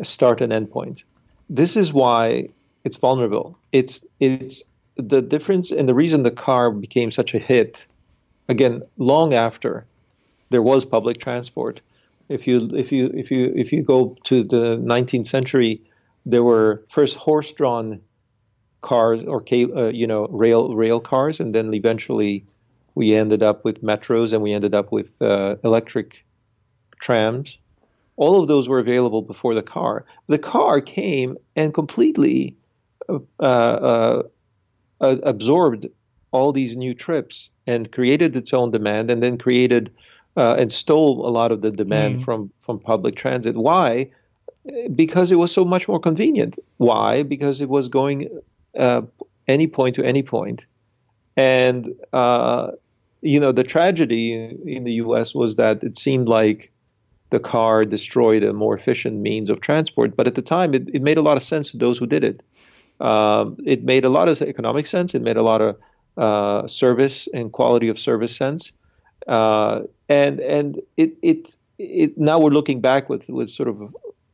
start 0.02 0.40
and 0.40 0.54
end 0.54 0.72
point. 0.72 1.04
This 1.50 1.76
is 1.76 1.92
why 1.92 2.48
it's 2.86 2.98
vulnerable. 2.98 3.58
It's 3.72 4.06
it's 4.20 4.64
the 4.96 5.22
difference 5.22 5.72
and 5.72 5.90
the 5.90 5.94
reason 5.94 6.24
the 6.24 6.32
car 6.32 6.72
became 6.72 7.12
such 7.12 7.34
a 7.34 7.40
hit. 7.40 7.86
Again, 8.48 8.84
long 8.98 9.34
after 9.34 9.86
there 10.50 10.62
was 10.62 10.86
public 10.86 11.20
transport. 11.20 11.82
If 12.30 12.48
you 12.48 12.70
if 12.74 12.92
you 12.92 13.12
if 13.14 13.32
you 13.32 13.52
if 13.56 13.74
you 13.74 13.84
go 13.84 14.16
to 14.24 14.44
the 14.44 14.78
19th 14.78 15.28
century, 15.28 15.82
there 16.26 16.44
were 16.44 16.84
first 16.90 17.18
horse-drawn 17.18 18.00
cars 18.82 19.24
or 19.26 19.44
uh, 19.52 19.90
you 19.90 20.08
know 20.08 20.28
rail 20.28 20.76
rail 20.76 21.00
cars, 21.00 21.40
and 21.40 21.54
then 21.54 21.74
eventually 21.74 22.46
we 22.96 23.14
ended 23.14 23.42
up 23.42 23.64
with 23.64 23.82
metros 23.82 24.34
and 24.34 24.42
we 24.42 24.54
ended 24.54 24.76
up 24.76 24.92
with 24.92 25.22
uh, 25.22 25.56
electric 25.64 26.26
trams. 27.00 27.58
All 28.18 28.42
of 28.42 28.48
those 28.48 28.68
were 28.68 28.80
available 28.80 29.22
before 29.22 29.56
the 29.56 29.64
car. 29.64 30.06
The 30.28 30.38
car 30.38 30.82
came 30.82 31.38
and 31.56 31.74
completely 31.74 32.56
uh, 33.10 33.20
uh, 33.40 34.24
uh 35.00 35.18
absorbed 35.24 35.88
all 36.32 36.52
these 36.52 36.76
new 36.76 36.94
trips 36.94 37.50
and 37.68 37.92
created 37.92 38.36
its 38.36 38.54
own 38.54 38.72
demand, 38.72 39.12
and 39.12 39.22
then 39.22 39.38
created 39.38 39.96
uh, 40.38 40.56
and 40.58 40.72
stole 40.72 41.28
a 41.28 41.30
lot 41.30 41.52
of 41.52 41.62
the 41.62 41.72
demand 41.72 42.20
mm. 42.20 42.26
from 42.26 42.52
from 42.60 42.80
public 42.80 43.16
transit. 43.16 43.56
Why? 43.56 44.10
Because 44.94 45.32
it 45.32 45.36
was 45.36 45.52
so 45.52 45.66
much 45.66 45.88
more 45.88 46.00
convenient. 46.00 46.60
Why? 46.78 47.24
Because 47.24 47.62
it 47.62 47.70
was 47.70 47.88
going 47.88 48.30
uh, 48.78 49.02
any 49.48 49.68
point 49.68 49.96
to 49.96 50.04
any 50.04 50.24
point 50.24 50.66
And 51.38 51.90
uh, 52.14 52.72
you 53.22 53.40
know, 53.40 53.52
the 53.52 53.64
tragedy 53.64 54.34
in 54.66 54.84
the 54.84 54.94
U.S. 54.94 55.36
was 55.36 55.56
that 55.56 55.84
it 55.84 55.98
seemed 55.98 56.28
like 56.28 56.72
the 57.30 57.40
car 57.40 57.86
destroyed 57.86 58.44
a 58.44 58.52
more 58.52 58.76
efficient 58.76 59.18
means 59.18 59.50
of 59.50 59.62
transport. 59.62 60.16
But 60.16 60.28
at 60.28 60.36
the 60.36 60.42
time, 60.42 60.74
it, 60.74 60.90
it 60.94 61.02
made 61.02 61.18
a 61.18 61.22
lot 61.22 61.38
of 61.38 61.44
sense 61.44 61.72
to 61.72 61.78
those 61.78 61.98
who 61.98 62.08
did 62.08 62.24
it. 62.24 62.44
Um, 63.00 63.58
it 63.66 63.84
made 63.84 64.06
a 64.06 64.10
lot 64.10 64.28
of 64.28 64.42
economic 64.42 64.86
sense. 64.86 65.16
It 65.16 65.22
made 65.22 65.38
a 65.38 65.44
lot 65.44 65.62
of 65.62 65.78
uh, 66.18 66.68
service 66.68 67.28
and 67.34 67.52
quality 67.52 67.88
of 67.88 67.98
service 67.98 68.36
sense. 68.36 68.72
Uh, 69.28 69.82
and 70.10 70.40
and 70.40 70.82
it, 70.98 71.16
it 71.22 71.56
it 71.78 72.18
now 72.18 72.40
we're 72.40 72.50
looking 72.50 72.82
back 72.82 73.10
with 73.10 73.30
with 73.30 73.50
sort 73.50 73.70
of 73.70 73.80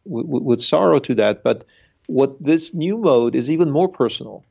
with, 0.05 0.43
with 0.43 0.61
sorrow 0.61 0.99
to 0.99 1.13
that. 1.15 1.43
But 1.43 1.65
what 2.07 2.41
this 2.43 2.73
new 2.73 2.97
mode 2.97 3.35
is 3.35 3.49
even 3.49 3.69
more 3.69 3.87
personal 3.87 4.43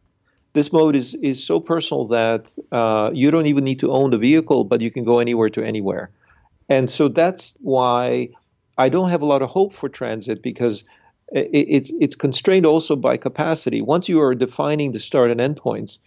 this 0.56 0.72
mode 0.72 0.96
is 0.96 1.14
is 1.14 1.44
so 1.44 1.60
personal 1.60 2.06
that 2.06 2.50
uh, 2.72 3.10
you 3.12 3.30
don't 3.30 3.46
even 3.46 3.62
need 3.62 3.80
to 3.80 3.92
own 3.92 4.10
the 4.10 4.18
vehicle, 4.18 4.64
but 4.64 4.80
you 4.80 4.90
can 4.90 5.04
go 5.04 5.18
anywhere 5.18 5.50
to 5.50 5.62
anywhere. 5.62 6.10
And 6.68 6.88
so 6.88 7.08
that's 7.08 7.56
why 7.60 8.30
I 8.78 8.88
don't 8.88 9.10
have 9.10 9.20
a 9.20 9.26
lot 9.26 9.42
of 9.42 9.50
hope 9.50 9.74
for 9.74 9.90
transit 9.90 10.42
because 10.42 10.82
it, 11.30 11.48
it's 11.52 11.90
it's 12.00 12.16
constrained 12.16 12.64
also 12.64 12.96
by 12.96 13.18
capacity. 13.18 13.82
Once 13.82 14.08
you 14.08 14.18
are 14.22 14.34
defining 14.34 14.92
the 14.92 14.98
start 14.98 15.30
and 15.30 15.42
end 15.42 15.58
points, 15.58 15.98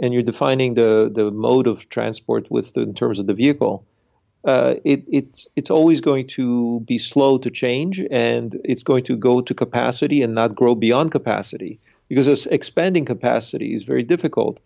and 0.00 0.14
you're 0.14 0.22
defining 0.32 0.72
the 0.72 1.10
the 1.14 1.30
mode 1.30 1.66
of 1.66 1.88
transport 1.90 2.50
with 2.50 2.72
the, 2.72 2.80
in 2.80 2.94
terms 2.94 3.18
of 3.18 3.26
the 3.26 3.34
vehicle, 3.34 3.84
uh, 4.44 4.74
it, 4.84 5.04
it's 5.10 5.48
it's 5.56 5.70
always 5.70 6.00
going 6.00 6.26
to 6.26 6.80
be 6.80 6.98
slow 6.98 7.38
to 7.38 7.50
change, 7.50 8.00
and 8.10 8.58
it's 8.64 8.82
going 8.82 9.04
to 9.04 9.16
go 9.16 9.40
to 9.40 9.54
capacity 9.54 10.22
and 10.22 10.34
not 10.34 10.54
grow 10.54 10.74
beyond 10.74 11.10
capacity 11.10 11.78
because 12.08 12.46
expanding 12.46 13.04
capacity 13.04 13.74
is 13.74 13.84
very 13.84 14.02
difficult. 14.02 14.60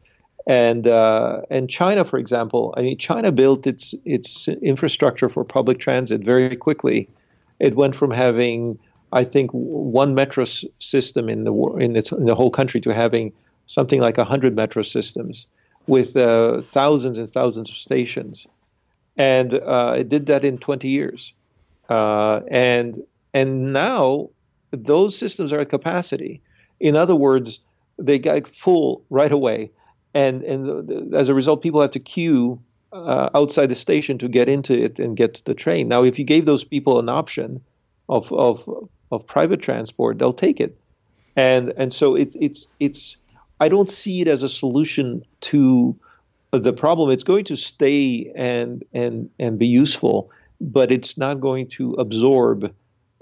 And 0.47 0.87
uh, 0.87 1.43
and 1.51 1.71
China, 1.71 2.05
for 2.05 2.19
example, 2.19 2.75
I 2.77 2.83
mean, 2.83 2.99
China 2.99 3.33
built 3.33 3.67
its 3.67 3.95
its 4.05 4.49
infrastructure 4.49 5.29
for 5.29 5.45
public 5.45 5.79
transit 5.79 6.25
very 6.25 6.57
quickly. 6.57 7.09
It 7.61 7.77
went 7.77 7.95
from 7.95 8.11
having, 8.11 8.79
I 9.13 9.25
think, 9.25 9.51
one 9.53 10.15
metro 10.15 10.45
system 10.45 11.29
in 11.29 11.45
the 11.45 11.55
in, 11.79 11.95
its, 11.95 12.11
in 12.11 12.27
the 12.27 12.35
whole 12.35 12.51
country 12.51 12.81
to 12.81 12.93
having 12.93 13.33
something 13.67 14.01
like 14.01 14.17
hundred 14.17 14.57
metro 14.57 14.83
systems 14.83 15.47
with 15.87 16.17
uh, 16.17 16.63
thousands 16.71 17.19
and 17.19 17.31
thousands 17.31 17.71
of 17.71 17.77
stations, 17.77 18.47
and 19.17 19.55
uh, 19.55 19.95
it 19.99 20.09
did 20.09 20.27
that 20.27 20.45
in 20.45 20.59
20 20.59 20.89
years. 20.89 21.33
Uh, 21.89 22.41
and 22.49 22.99
and 23.35 23.73
now 23.73 24.31
those 24.71 25.17
systems 25.17 25.53
are 25.53 25.61
at 25.61 25.69
capacity. 25.69 26.41
In 26.81 26.97
other 26.97 27.15
words, 27.15 27.61
they 27.99 28.19
got 28.19 28.47
full 28.47 29.05
right 29.11 29.33
away, 29.33 29.71
and 30.15 30.43
and 30.43 31.15
as 31.15 31.29
a 31.29 31.35
result, 31.35 31.63
people 31.63 31.81
have 31.81 31.91
to 31.93 32.01
queue 32.01 32.61
uh, 32.93 33.31
outside 33.35 33.67
the 33.67 33.75
station 33.75 34.19
to 34.19 34.29
get 34.29 34.49
into 34.49 34.79
it 34.79 34.99
and 34.99 35.17
get 35.17 35.35
to 35.35 35.45
the 35.45 35.55
train. 35.55 35.89
Now, 35.89 36.05
if 36.05 36.19
you 36.19 36.25
gave 36.25 36.45
those 36.47 36.65
people 36.65 36.99
an 36.99 37.09
option 37.09 37.61
of 38.09 38.33
of 38.33 38.69
of 39.11 39.27
private 39.27 39.61
transport, 39.61 40.19
they'll 40.19 40.33
take 40.33 40.61
it, 40.61 40.79
and 41.37 41.73
and 41.77 41.93
so 41.93 42.15
it's 42.15 42.37
it's 42.41 42.67
it's. 42.81 43.17
I 43.61 43.69
don't 43.69 43.89
see 43.89 44.21
it 44.21 44.27
as 44.27 44.43
a 44.43 44.49
solution 44.49 45.23
to 45.43 45.97
the 46.53 46.73
problem. 46.73 47.11
It's 47.11 47.25
going 47.25 47.45
to 47.47 47.57
stay 47.57 48.33
and 48.37 48.85
and 48.93 49.31
and 49.39 49.59
be 49.59 49.67
useful, 49.67 50.31
but 50.61 50.93
it's 50.93 51.17
not 51.17 51.41
going 51.41 51.67
to 51.69 51.95
absorb 51.95 52.73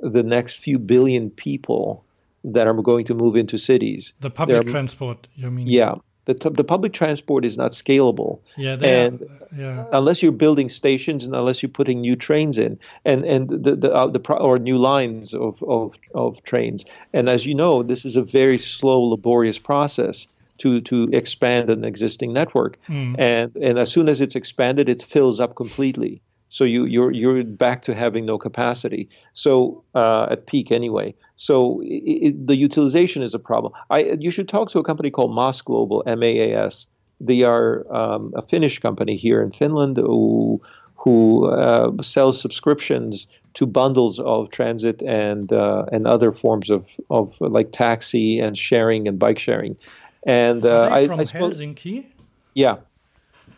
the 0.01 0.23
next 0.23 0.55
few 0.55 0.79
billion 0.79 1.31
people 1.31 2.05
that 2.43 2.67
are 2.67 2.75
going 2.75 3.05
to 3.05 3.15
move 3.15 3.37
into 3.37 3.59
cities. 3.59 4.13
The 4.21 4.31
public 4.31 4.67
transport, 4.67 5.29
you 5.37 5.51
mean? 5.51 5.67
Yeah. 5.67 5.97
The, 6.27 6.35
the 6.51 6.65
public 6.65 6.93
transport 6.93 7.45
is 7.45 7.57
not 7.57 7.73
scalable. 7.73 8.41
Yeah, 8.57 8.75
and 8.75 9.23
are, 9.23 9.27
yeah. 9.57 9.87
unless 9.93 10.23
you're 10.23 10.33
building 10.33 10.69
stations 10.69 11.25
and 11.25 11.35
unless 11.35 11.63
you're 11.63 11.71
putting 11.71 12.03
new 12.03 12.15
trains 12.15 12.57
in 12.59 12.79
and 13.05 13.25
and 13.25 13.49
the 13.49 13.75
the, 13.75 13.93
uh, 13.93 14.07
the 14.07 14.21
pro- 14.21 14.37
or 14.37 14.59
new 14.59 14.79
lines 14.79 15.35
of, 15.35 15.63
of 15.63 15.97
of 16.15 16.43
trains. 16.43 16.85
And 17.13 17.29
as 17.29 17.47
you 17.47 17.55
know, 17.55 17.83
this 17.83 18.05
is 18.05 18.17
a 18.17 18.23
very 18.23 18.59
slow, 18.59 19.01
laborious 19.01 19.59
process 19.59 20.27
to 20.61 20.81
to 20.83 21.09
expand 21.13 21.71
an 21.71 21.85
existing 21.85 22.33
network. 22.33 22.79
Mm. 22.89 23.17
And 23.19 23.57
and 23.57 23.79
as 23.79 23.91
soon 23.91 24.09
as 24.09 24.21
it's 24.21 24.37
expanded, 24.37 24.89
it 24.89 25.03
fills 25.03 25.41
up 25.41 25.57
completely. 25.57 26.23
So 26.51 26.65
you 26.65 26.85
you're 26.87 27.13
you're 27.13 27.45
back 27.45 27.83
to 27.83 27.95
having 27.95 28.27
no 28.27 28.39
capacity. 28.39 29.09
So 29.33 29.83
uh, 29.95 30.27
at 30.31 30.47
peak 30.47 30.71
anyway. 30.71 31.15
So 31.37 31.81
it, 31.83 32.27
it, 32.27 32.47
the 32.47 32.57
utilization 32.57 33.23
is 33.23 33.35
a 33.35 33.39
problem. 33.39 33.73
I 33.89 34.17
you 34.21 34.31
should 34.31 34.49
talk 34.49 34.71
to 34.71 34.79
a 34.79 34.85
company 34.85 35.11
called 35.11 35.33
MAAS 35.33 35.65
Global 35.65 36.03
MAAS. 36.07 36.87
They 37.21 37.43
are 37.43 37.85
um, 37.95 38.33
a 38.35 38.43
Finnish 38.43 38.79
company 38.79 39.17
here 39.17 39.43
in 39.43 39.51
Finland 39.51 39.97
who 39.97 40.61
who 41.03 41.47
uh, 41.47 41.91
sells 42.03 42.39
subscriptions 42.39 43.27
to 43.55 43.67
bundles 43.67 44.21
of 44.21 44.51
transit 44.51 45.03
and 45.03 45.53
uh, 45.53 45.85
and 45.93 46.07
other 46.07 46.31
forms 46.33 46.69
of, 46.69 47.01
of 47.09 47.41
like 47.41 47.73
taxi 47.73 48.39
and 48.39 48.59
sharing 48.59 49.09
and 49.09 49.19
bike 49.19 49.39
sharing. 49.39 49.77
And 50.27 50.67
uh, 50.67 50.89
I, 50.91 51.07
from 51.07 51.21
I 51.21 51.25
suppose, 51.25 51.59
Helsinki. 51.59 52.07
Yeah, 52.55 52.77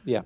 yeah. 0.05 0.23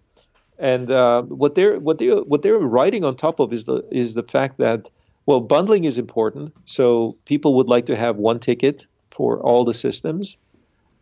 And 0.58 0.90
uh, 0.90 1.22
what 1.22 1.54
they're 1.54 1.78
what 1.78 1.98
they 1.98 2.08
what 2.08 2.42
they're 2.42 2.58
writing 2.58 3.04
on 3.04 3.16
top 3.16 3.40
of 3.40 3.52
is 3.52 3.64
the 3.64 3.82
is 3.90 4.14
the 4.14 4.22
fact 4.22 4.58
that 4.58 4.90
well 5.26 5.40
bundling 5.40 5.84
is 5.84 5.98
important. 5.98 6.54
So 6.64 7.16
people 7.24 7.54
would 7.56 7.68
like 7.68 7.86
to 7.86 7.96
have 7.96 8.16
one 8.16 8.38
ticket 8.38 8.86
for 9.10 9.40
all 9.40 9.64
the 9.64 9.74
systems. 9.74 10.36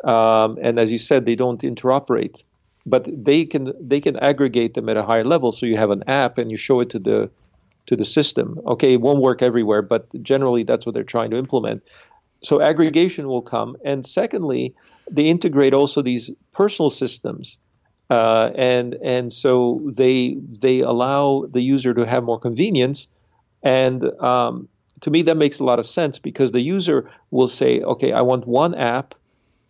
Um, 0.05 0.59
and 0.61 0.78
as 0.78 0.90
you 0.90 0.98
said 0.98 1.24
they 1.24 1.35
don't 1.35 1.62
interoperate 1.62 2.43
but 2.86 3.09
they 3.24 3.44
can 3.44 3.73
they 3.81 4.01
can 4.01 4.16
aggregate 4.19 4.74
them 4.74 4.89
at 4.89 4.97
a 4.97 5.02
higher 5.02 5.24
level. 5.24 5.52
So 5.52 5.66
you 5.66 5.77
have 5.77 5.90
an 5.90 6.05
app 6.06 6.39
and 6.39 6.51
you 6.51 6.56
show 6.56 6.81
it 6.81 6.90
to 6.90 6.98
the 6.98 7.31
to 7.86 7.97
the 7.97 8.05
system. 8.05 8.61
Okay 8.66 8.94
it 8.94 9.01
won't 9.01 9.20
work 9.20 9.43
everywhere 9.43 9.82
but 9.82 10.11
generally 10.23 10.62
that's 10.62 10.85
what 10.86 10.94
they're 10.94 11.05
trying 11.05 11.31
to 11.31 11.36
implement 11.36 11.82
so 12.45 12.61
aggregation 12.61 13.27
will 13.27 13.43
come 13.43 13.77
and 13.85 14.05
secondly 14.07 14.75
they 15.11 15.25
integrate 15.25 15.75
also 15.75 16.03
these 16.03 16.31
personal 16.53 16.91
systems 16.91 17.59
uh, 18.11 18.51
and 18.55 18.95
and 19.03 19.33
so 19.33 19.81
they 19.97 20.37
they 20.61 20.81
allow 20.81 21.47
the 21.51 21.62
user 21.62 21.95
to 21.95 22.07
have 22.07 22.23
more 22.23 22.39
convenience, 22.39 23.09
and 23.62 24.05
um, 24.21 24.69
to 25.01 25.11
me 25.11 25.23
that 25.23 25.37
makes 25.37 25.59
a 25.59 25.65
lot 25.65 25.79
of 25.79 25.87
sense 25.87 26.19
because 26.19 26.53
the 26.53 26.61
user 26.61 27.11
will 27.31 27.49
say, 27.49 27.81
okay, 27.81 28.12
I 28.12 28.21
want 28.21 28.47
one 28.47 28.75
app 28.75 29.15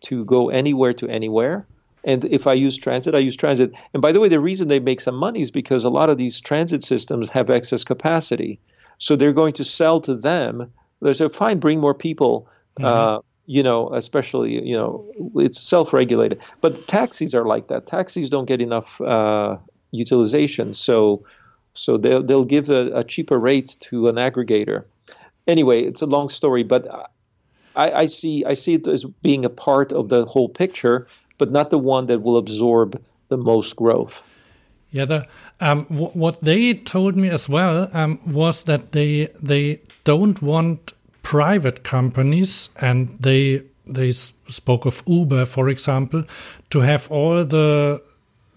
to 0.03 0.25
go 0.25 0.51
anywhere 0.51 0.93
to 0.95 1.09
anywhere, 1.09 1.67
and 2.03 2.25
if 2.25 2.49
I 2.49 2.55
use 2.55 2.77
transit, 2.77 3.15
I 3.15 3.21
use 3.21 3.37
transit. 3.37 3.73
And 3.93 4.03
by 4.03 4.11
the 4.11 4.19
way, 4.19 4.29
the 4.29 4.41
reason 4.41 4.67
they 4.67 4.81
make 4.81 5.01
some 5.01 5.15
money 5.15 5.41
is 5.41 5.53
because 5.53 5.85
a 5.85 5.89
lot 5.89 6.11
of 6.11 6.19
these 6.19 6.41
transit 6.41 6.83
systems 6.83 7.29
have 7.31 7.51
excess 7.51 7.85
capacity, 7.85 8.59
so 8.99 9.15
they're 9.15 9.33
going 9.33 9.55
to 9.55 9.65
sell 9.65 10.01
to 10.01 10.15
them. 10.15 10.73
They 11.01 11.15
say, 11.15 11.29
fine, 11.29 11.61
bring 11.61 11.81
more 11.81 11.95
people. 11.95 12.49
Mm-hmm. 12.79 12.85
Uh, 12.85 13.19
you 13.47 13.63
know, 13.63 13.93
especially, 13.93 14.67
you 14.67 14.77
know, 14.77 15.05
it's 15.37 15.61
self 15.61 15.93
regulated. 15.93 16.41
But 16.61 16.87
taxis 16.87 17.35
are 17.35 17.45
like 17.45 17.69
that. 17.69 17.87
Taxis 17.87 18.31
don't 18.31 18.47
get 18.47 18.63
enough 18.63 19.01
uh, 19.01 19.59
utilization. 19.91 20.73
So, 20.75 21.25
so 21.75 21.99
they'll, 21.99 22.23
they'll 22.23 22.45
give 22.45 22.71
a, 22.71 22.91
a, 22.93 23.05
cheaper 23.05 23.39
rate 23.39 23.77
to 23.81 24.09
an 24.09 24.17
aggregator. 24.17 24.85
Anyway, 25.47 25.83
it's 25.83 26.01
a 26.01 26.07
long 26.07 26.31
story, 26.31 26.63
but 26.63 26.89
I, 27.77 27.91
I, 27.91 28.07
see, 28.07 28.45
I 28.47 28.55
see 28.55 28.75
it 28.75 28.87
as 28.87 29.05
being 29.05 29.45
a 29.45 29.51
part 29.51 29.93
of 29.93 30.09
the 30.09 30.25
whole 30.25 30.49
picture, 30.49 31.07
but 31.37 31.51
not 31.51 31.71
the 31.71 31.79
one 31.79 32.07
that 32.07 32.23
will 32.23 32.39
absorb 32.39 33.01
the 33.29 33.37
most 33.37 33.77
growth. 33.77 34.23
Yeah, 34.91 35.05
the, 35.05 35.27
um, 35.61 35.85
what 35.87 36.43
they 36.43 36.75
told 36.75 37.17
me 37.17 37.29
as 37.29 37.49
well 37.49 37.91
um, 37.93 38.21
was 38.25 38.63
that 38.65 38.93
they 38.93 39.29
they 39.43 39.81
don't 40.05 40.41
want 40.41 40.93
private 41.25 41.83
companies, 41.83 42.69
and 42.81 43.17
they 43.19 43.63
they 43.87 44.13
spoke 44.13 44.87
of 44.87 45.03
Uber, 45.07 45.47
for 45.47 45.69
example, 45.69 46.25
to 46.71 46.81
have 46.81 47.11
all 47.11 47.45
the 47.45 48.01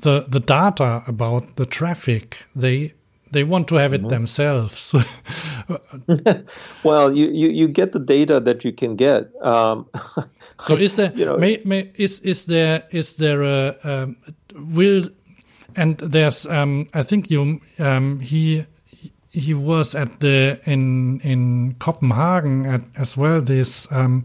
the 0.02 0.26
the 0.28 0.40
data 0.40 1.04
about 1.08 1.56
the 1.56 1.66
traffic. 1.66 2.46
They 2.56 2.94
they 3.32 3.44
want 3.44 3.68
to 3.68 3.76
have 3.76 3.96
it 3.96 4.02
mm 4.02 4.08
-hmm. 4.08 4.10
themselves. 4.10 4.94
well, 6.84 7.12
you, 7.18 7.28
you, 7.32 7.50
you 7.52 7.68
get 7.68 7.92
the 7.92 8.00
data 8.00 8.42
that 8.42 8.64
you 8.64 8.74
can 8.74 8.96
get. 8.96 9.28
Um, 9.42 9.88
so 10.68 10.76
is 10.76 10.96
there 10.96 11.12
you 11.16 11.26
know, 11.26 11.38
may, 11.38 11.60
may, 11.64 11.92
is 11.96 12.20
is 12.20 12.46
there 12.46 12.84
is 12.90 13.16
there 13.16 13.44
a 13.44 13.76
um, 13.84 14.16
will 14.76 15.10
and 15.76 15.98
there's 16.12 16.46
um, 16.46 16.88
I 16.94 17.04
think 17.04 17.30
you 17.30 17.60
um, 17.80 18.20
he 18.20 18.66
he 19.38 19.54
was 19.54 19.96
at 19.96 20.20
the 20.20 20.60
in 20.66 21.20
in 21.22 21.76
Copenhagen 21.80 22.66
at, 22.66 22.82
as 22.96 23.16
well. 23.18 23.42
This 23.42 23.88
um, 23.92 24.24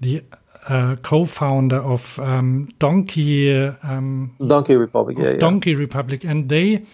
the 0.00 0.22
uh, 0.68 0.96
co-founder 1.02 1.78
of 1.78 2.18
um, 2.18 2.68
Donkey 2.78 3.52
um, 3.82 4.36
Donkey 4.46 4.76
Republic, 4.76 5.16
yeah, 5.18 5.36
Donkey 5.36 5.74
Republic, 5.74 6.24
and 6.24 6.48
they 6.48 6.84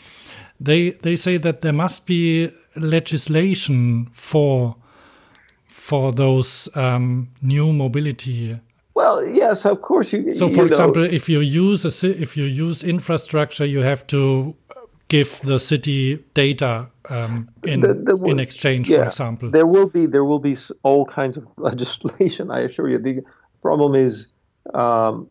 they 0.60 0.90
they 0.90 1.16
say 1.16 1.36
that 1.38 1.62
there 1.62 1.72
must 1.72 2.06
be 2.06 2.50
legislation 2.76 4.08
for 4.12 4.76
for 5.66 6.12
those 6.12 6.68
um, 6.74 7.28
new 7.42 7.72
mobility 7.72 8.58
Well, 8.94 9.26
yes, 9.26 9.66
of 9.66 9.82
course 9.82 10.10
you. 10.12 10.32
So, 10.32 10.46
you 10.46 10.54
for 10.54 10.62
know, 10.62 10.68
example, 10.68 11.04
if 11.04 11.28
you 11.28 11.40
use 11.40 11.84
a 11.84 12.08
if 12.22 12.34
you 12.36 12.44
use 12.44 12.82
infrastructure, 12.82 13.66
you 13.66 13.82
have 13.82 14.06
to 14.06 14.56
give 15.08 15.40
the 15.40 15.58
city 15.58 16.24
data 16.34 16.88
um, 17.08 17.48
in 17.62 17.80
the, 17.80 17.94
the, 17.94 18.16
in 18.24 18.40
exchange, 18.40 18.88
yeah, 18.88 18.98
for 18.98 19.04
example. 19.06 19.50
There 19.50 19.66
will 19.66 19.88
be 19.88 20.06
there 20.06 20.24
will 20.24 20.38
be 20.38 20.56
all 20.82 21.04
kinds 21.06 21.36
of 21.36 21.46
legislation. 21.56 22.50
I 22.50 22.60
assure 22.60 22.88
you. 22.88 22.98
The 22.98 23.22
problem 23.62 23.94
is 23.94 24.28
um, 24.74 25.28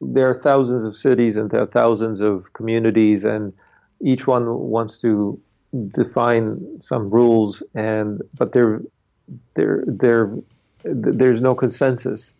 there 0.00 0.28
are 0.28 0.34
thousands 0.34 0.84
of 0.84 0.96
cities 0.96 1.36
and 1.36 1.50
there 1.50 1.62
are 1.62 1.66
thousands 1.66 2.20
of 2.20 2.52
communities, 2.52 3.24
and 3.24 3.52
each 4.00 4.26
one 4.26 4.46
wants 4.58 4.98
to 5.00 5.40
define 5.88 6.80
some 6.80 7.10
rules, 7.10 7.62
and 7.74 8.22
but 8.38 8.52
there 8.52 8.80
there 9.54 9.82
there 9.86 10.32
there's 10.84 11.40
no 11.40 11.54
consensus 11.54 12.32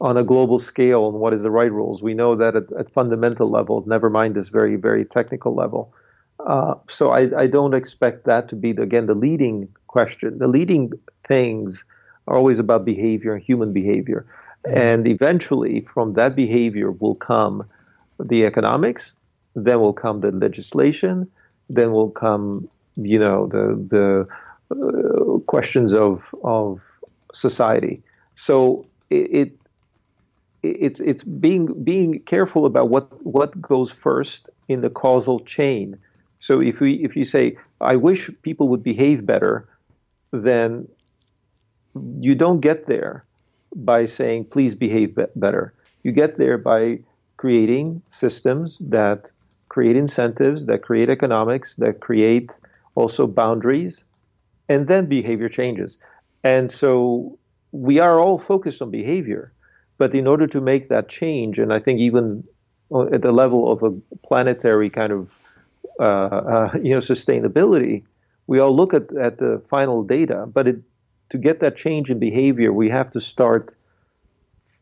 on 0.00 0.16
a 0.16 0.24
global 0.24 0.58
scale 0.58 1.04
on 1.04 1.14
what 1.14 1.32
is 1.32 1.42
the 1.42 1.50
right 1.50 1.70
rules. 1.70 2.02
We 2.02 2.14
know 2.14 2.34
that 2.36 2.56
at, 2.56 2.72
at 2.72 2.88
fundamental 2.88 3.48
level, 3.48 3.84
never 3.86 4.08
mind 4.08 4.34
this 4.34 4.48
very 4.48 4.76
very 4.76 5.04
technical 5.04 5.54
level. 5.54 5.92
Uh, 6.40 6.74
so 6.88 7.10
I, 7.10 7.30
I, 7.42 7.46
don't 7.46 7.74
expect 7.74 8.24
that 8.24 8.48
to 8.48 8.56
be 8.56 8.72
the, 8.72 8.82
again 8.82 9.06
the 9.06 9.14
leading 9.14 9.68
question. 9.86 10.38
The 10.38 10.48
leading 10.48 10.92
things 11.28 11.84
are 12.26 12.36
always 12.36 12.58
about 12.58 12.84
behavior 12.84 13.34
and 13.34 13.42
human 13.42 13.72
behavior, 13.72 14.26
mm-hmm. 14.66 14.76
and 14.76 15.06
eventually 15.06 15.86
from 15.92 16.14
that 16.14 16.34
behavior 16.34 16.90
will 16.90 17.14
come 17.14 17.64
the 18.18 18.44
economics, 18.44 19.12
then 19.54 19.80
will 19.80 19.92
come 19.92 20.20
the 20.20 20.32
legislation, 20.32 21.30
then 21.70 21.92
will 21.92 22.10
come 22.10 22.68
you 22.96 23.18
know 23.18 23.46
the 23.46 23.64
the 23.88 24.26
uh, 24.74 25.38
questions 25.46 25.92
of 25.92 26.34
of 26.42 26.80
society. 27.32 28.02
So 28.34 28.86
it, 29.10 29.30
it 29.30 29.58
it's 30.62 31.00
it's 31.00 31.22
being 31.22 31.84
being 31.84 32.20
careful 32.20 32.66
about 32.66 32.88
what 32.88 33.08
what 33.24 33.60
goes 33.60 33.90
first 33.90 34.50
in 34.68 34.80
the 34.80 34.90
causal 34.90 35.40
chain 35.40 35.98
so 36.44 36.60
if 36.60 36.78
we 36.78 36.92
if 37.02 37.16
you 37.16 37.24
say 37.24 37.56
I 37.80 37.96
wish 37.96 38.30
people 38.42 38.68
would 38.68 38.82
behave 38.82 39.24
better, 39.24 39.66
then 40.30 40.86
you 42.20 42.34
don't 42.34 42.60
get 42.60 42.86
there 42.86 43.24
by 43.74 44.04
saying 44.04 44.44
please 44.54 44.74
behave 44.74 45.16
better. 45.36 45.72
You 46.02 46.12
get 46.12 46.36
there 46.36 46.58
by 46.58 46.98
creating 47.38 48.02
systems 48.10 48.76
that 48.98 49.32
create 49.70 49.96
incentives, 49.96 50.66
that 50.66 50.82
create 50.82 51.08
economics, 51.08 51.76
that 51.76 52.00
create 52.00 52.50
also 52.94 53.26
boundaries, 53.26 54.04
and 54.68 54.86
then 54.86 55.06
behavior 55.06 55.48
changes. 55.48 55.96
And 56.42 56.70
so 56.70 57.38
we 57.72 58.00
are 58.00 58.20
all 58.20 58.36
focused 58.36 58.82
on 58.82 58.90
behavior, 58.90 59.50
but 59.96 60.14
in 60.14 60.26
order 60.26 60.46
to 60.48 60.60
make 60.60 60.88
that 60.88 61.08
change, 61.08 61.58
and 61.58 61.72
I 61.72 61.78
think 61.78 62.00
even 62.00 62.44
at 63.14 63.22
the 63.22 63.32
level 63.32 63.72
of 63.72 63.82
a 63.82 63.92
planetary 64.26 64.90
kind 64.90 65.10
of 65.10 65.22
uh, 65.22 65.30
uh, 65.30 65.43
you 66.00 66.90
know 66.90 67.00
sustainability, 67.00 68.04
we 68.46 68.58
all 68.58 68.74
look 68.74 68.94
at, 68.94 69.16
at 69.18 69.38
the 69.38 69.62
final 69.68 70.02
data, 70.02 70.46
but 70.52 70.68
it, 70.68 70.76
to 71.30 71.38
get 71.38 71.60
that 71.60 71.76
change 71.76 72.10
in 72.10 72.18
behavior, 72.18 72.72
we 72.72 72.88
have 72.88 73.10
to 73.10 73.20
start 73.20 73.74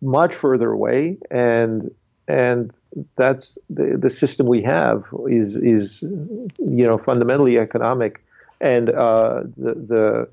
much 0.01 0.35
further 0.35 0.71
away, 0.71 1.17
and 1.31 1.95
and 2.29 2.73
that's 3.17 3.59
the 3.71 3.97
the 3.97 4.11
system 4.11 4.47
we 4.47 4.63
have 4.63 5.07
is 5.29 5.57
is 5.57 6.03
you 6.03 6.87
know 6.87 6.99
fundamentally 6.99 7.59
economic, 7.59 8.25
and 8.61 8.91
uh, 8.91 9.43
the 9.57 9.75
the 9.75 10.29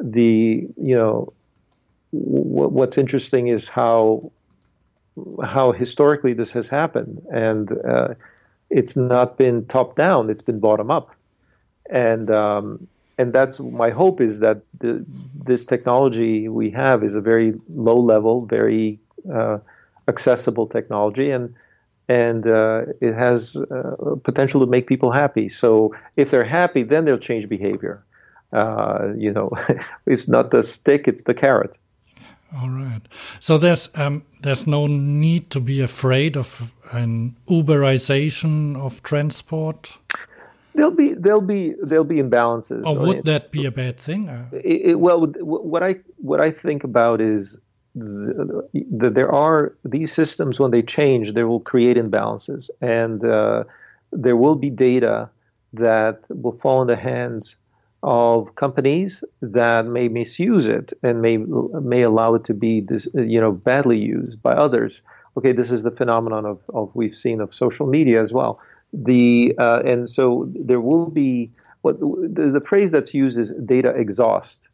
the 0.00 0.68
you 0.76 0.96
know 0.96 1.32
w- 2.12 2.68
what's 2.68 2.98
interesting 2.98 3.48
is 3.48 3.68
how 3.68 4.20
how 5.44 5.72
historically 5.72 6.32
this 6.32 6.50
has 6.52 6.68
happened, 6.68 7.22
and 7.32 7.72
uh, 7.84 8.14
it's 8.70 8.96
not 8.96 9.38
been 9.38 9.66
top 9.66 9.96
down; 9.96 10.30
it's 10.30 10.42
been 10.42 10.60
bottom 10.60 10.90
up, 10.90 11.10
and 11.90 12.30
um, 12.30 12.86
and 13.18 13.32
that's 13.32 13.58
my 13.60 13.90
hope 13.90 14.20
is 14.20 14.40
that 14.40 14.62
the, 14.78 15.04
this 15.34 15.64
technology 15.64 16.48
we 16.48 16.70
have 16.70 17.02
is 17.02 17.14
a 17.14 17.20
very 17.20 17.54
low 17.68 17.98
level, 17.98 18.46
very 18.46 18.98
uh, 19.32 19.58
accessible 20.06 20.66
technology, 20.66 21.30
and 21.30 21.54
and 22.08 22.46
uh, 22.46 22.84
it 23.00 23.14
has 23.14 23.56
uh, 23.56 24.16
potential 24.22 24.60
to 24.60 24.66
make 24.66 24.86
people 24.86 25.10
happy. 25.10 25.48
So 25.48 25.94
if 26.16 26.30
they're 26.30 26.44
happy, 26.44 26.82
then 26.82 27.04
they'll 27.04 27.18
change 27.18 27.48
behavior. 27.48 28.02
Uh, 28.52 29.08
you 29.16 29.30
know, 29.30 29.50
it's 30.06 30.28
not 30.28 30.50
the 30.50 30.62
stick; 30.62 31.08
it's 31.08 31.24
the 31.24 31.34
carrot. 31.34 31.76
All 32.56 32.70
right. 32.70 33.02
So 33.40 33.58
there's 33.58 33.90
um, 33.94 34.22
there's 34.40 34.66
no 34.66 34.86
need 34.86 35.50
to 35.50 35.60
be 35.60 35.82
afraid 35.82 36.36
of 36.36 36.72
an 36.92 37.36
Uberization 37.48 38.76
of 38.76 39.02
transport. 39.02 39.98
There'll 40.74 40.96
be 40.96 41.14
there'll 41.14 41.46
be 41.46 41.74
there'll 41.82 42.06
be 42.06 42.16
imbalances. 42.16 42.86
Or 42.86 42.98
would 42.98 43.24
that 43.24 43.50
be 43.50 43.66
a 43.66 43.70
bad 43.70 43.98
thing? 43.98 44.28
It, 44.52 44.90
it, 44.90 45.00
well, 45.00 45.26
what 45.26 45.82
I 45.82 45.96
what 46.16 46.40
I 46.40 46.50
think 46.50 46.84
about 46.84 47.20
is 47.20 47.58
that 47.94 49.14
there 49.14 49.30
are 49.30 49.74
these 49.84 50.12
systems 50.12 50.60
when 50.60 50.70
they 50.70 50.82
change, 50.82 51.32
they 51.32 51.44
will 51.44 51.60
create 51.60 51.96
imbalances, 51.96 52.70
and 52.80 53.24
uh, 53.24 53.64
there 54.12 54.36
will 54.36 54.54
be 54.54 54.70
data 54.70 55.30
that 55.72 56.20
will 56.28 56.52
fall 56.52 56.80
in 56.80 56.88
the 56.88 56.96
hands 56.96 57.56
of 58.02 58.54
companies 58.54 59.24
that 59.42 59.86
may 59.86 60.08
misuse 60.08 60.66
it 60.66 60.92
and 61.02 61.20
may 61.20 61.36
may 61.36 62.02
allow 62.02 62.34
it 62.34 62.44
to 62.44 62.54
be 62.54 62.82
you 63.14 63.40
know 63.40 63.52
badly 63.52 63.98
used 63.98 64.40
by 64.42 64.52
others. 64.52 65.02
Okay, 65.36 65.52
this 65.52 65.70
is 65.70 65.84
the 65.84 65.90
phenomenon 65.90 66.44
of, 66.44 66.60
of 66.74 66.90
we've 66.94 67.16
seen 67.16 67.40
of 67.40 67.54
social 67.54 67.86
media 67.86 68.20
as 68.20 68.32
well. 68.32 68.60
The 68.92 69.54
uh, 69.58 69.82
and 69.84 70.08
so 70.08 70.48
there 70.48 70.80
will 70.80 71.10
be 71.12 71.50
what 71.82 71.98
the, 71.98 72.50
the 72.52 72.60
phrase 72.60 72.90
that's 72.90 73.14
used 73.14 73.38
is 73.38 73.54
data 73.54 73.90
exhaust. 73.90 74.68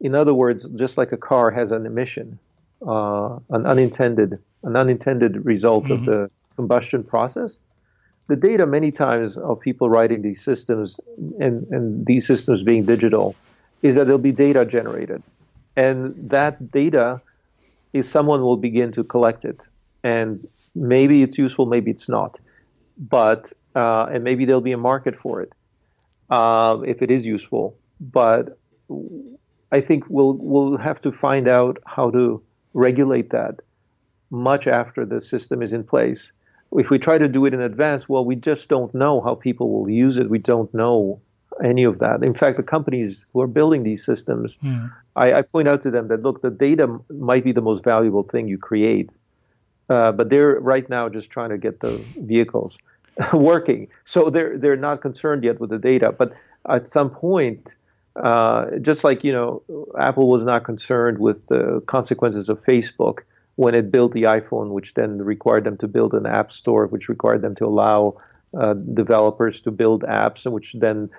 In 0.00 0.14
other 0.14 0.34
words, 0.34 0.68
just 0.70 0.98
like 0.98 1.12
a 1.12 1.16
car 1.16 1.50
has 1.50 1.70
an 1.70 1.86
emission, 1.86 2.38
uh, 2.86 3.38
an 3.50 3.66
unintended 3.66 4.38
an 4.64 4.76
unintended 4.76 5.44
result 5.44 5.84
mm-hmm. 5.84 5.92
of 5.92 6.04
the 6.04 6.30
combustion 6.56 7.04
process, 7.04 7.58
the 8.28 8.36
data 8.36 8.66
many 8.66 8.90
times 8.90 9.36
of 9.36 9.60
people 9.60 9.90
writing 9.90 10.22
these 10.22 10.42
systems 10.42 10.98
and, 11.38 11.66
and 11.70 12.06
these 12.06 12.26
systems 12.26 12.62
being 12.62 12.84
digital 12.84 13.34
is 13.82 13.96
that 13.96 14.04
there'll 14.04 14.20
be 14.20 14.32
data 14.32 14.64
generated. 14.64 15.22
And 15.76 16.14
that 16.30 16.70
data 16.70 17.20
is 17.92 18.08
someone 18.08 18.42
will 18.42 18.56
begin 18.56 18.92
to 18.92 19.04
collect 19.04 19.44
it. 19.44 19.60
And 20.04 20.46
maybe 20.74 21.22
it's 21.22 21.36
useful, 21.36 21.66
maybe 21.66 21.90
it's 21.90 22.08
not. 22.08 22.38
But, 22.98 23.52
uh, 23.74 24.04
and 24.04 24.22
maybe 24.22 24.44
there'll 24.44 24.60
be 24.60 24.72
a 24.72 24.78
market 24.78 25.16
for 25.18 25.42
it 25.42 25.52
uh, 26.30 26.78
if 26.86 27.02
it 27.02 27.10
is 27.10 27.26
useful. 27.26 27.76
But 28.00 28.50
I 29.72 29.80
think 29.80 30.04
we'll, 30.08 30.34
we'll 30.34 30.76
have 30.76 31.00
to 31.02 31.12
find 31.12 31.48
out 31.48 31.78
how 31.86 32.10
to 32.10 32.42
regulate 32.74 33.30
that 33.30 33.60
much 34.30 34.66
after 34.66 35.04
the 35.04 35.20
system 35.20 35.60
is 35.62 35.72
in 35.72 35.84
place 35.84 36.32
if 36.78 36.90
we 36.90 36.98
try 36.98 37.18
to 37.18 37.28
do 37.28 37.44
it 37.46 37.54
in 37.54 37.60
advance, 37.60 38.08
well, 38.08 38.24
we 38.24 38.36
just 38.36 38.68
don't 38.68 38.94
know 38.94 39.20
how 39.20 39.34
people 39.34 39.70
will 39.70 39.88
use 39.88 40.16
it. 40.16 40.30
We 40.30 40.38
don't 40.38 40.72
know 40.74 41.20
any 41.62 41.84
of 41.84 41.98
that. 41.98 42.22
In 42.22 42.34
fact, 42.34 42.56
the 42.56 42.62
companies 42.62 43.24
who 43.32 43.40
are 43.42 43.46
building 43.46 43.82
these 43.82 44.04
systems, 44.04 44.56
mm. 44.58 44.90
I, 45.16 45.32
I, 45.34 45.42
point 45.42 45.68
out 45.68 45.82
to 45.82 45.90
them 45.90 46.08
that 46.08 46.22
look, 46.22 46.42
the 46.42 46.50
data 46.50 46.98
might 47.10 47.44
be 47.44 47.52
the 47.52 47.60
most 47.60 47.84
valuable 47.84 48.22
thing 48.22 48.48
you 48.48 48.58
create, 48.58 49.10
uh, 49.88 50.12
but 50.12 50.30
they're 50.30 50.58
right 50.60 50.88
now 50.88 51.08
just 51.08 51.30
trying 51.30 51.50
to 51.50 51.58
get 51.58 51.80
the 51.80 51.98
vehicles 52.20 52.78
working. 53.32 53.88
So 54.06 54.30
they're 54.30 54.56
they're 54.56 54.76
not 54.76 55.02
concerned 55.02 55.44
yet 55.44 55.60
with 55.60 55.70
the 55.70 55.78
data. 55.78 56.12
But 56.12 56.32
at 56.68 56.88
some 56.88 57.10
point, 57.10 57.76
uh, 58.16 58.78
just 58.80 59.04
like 59.04 59.22
you 59.22 59.32
know, 59.32 59.62
Apple 59.98 60.28
was 60.28 60.44
not 60.44 60.64
concerned 60.64 61.18
with 61.18 61.46
the 61.48 61.82
consequences 61.86 62.48
of 62.48 62.60
Facebook 62.64 63.20
when 63.56 63.74
it 63.74 63.90
built 63.90 64.12
the 64.12 64.22
iPhone, 64.22 64.70
which 64.70 64.94
then 64.94 65.18
required 65.18 65.64
them 65.64 65.76
to 65.78 65.88
build 65.88 66.14
an 66.14 66.26
app 66.26 66.50
store, 66.50 66.86
which 66.86 67.08
required 67.08 67.42
them 67.42 67.54
to 67.56 67.66
allow 67.66 68.16
uh, 68.58 68.74
developers 68.74 69.60
to 69.62 69.70
build 69.70 70.02
apps, 70.04 70.50
which 70.50 70.74
then, 70.78 71.10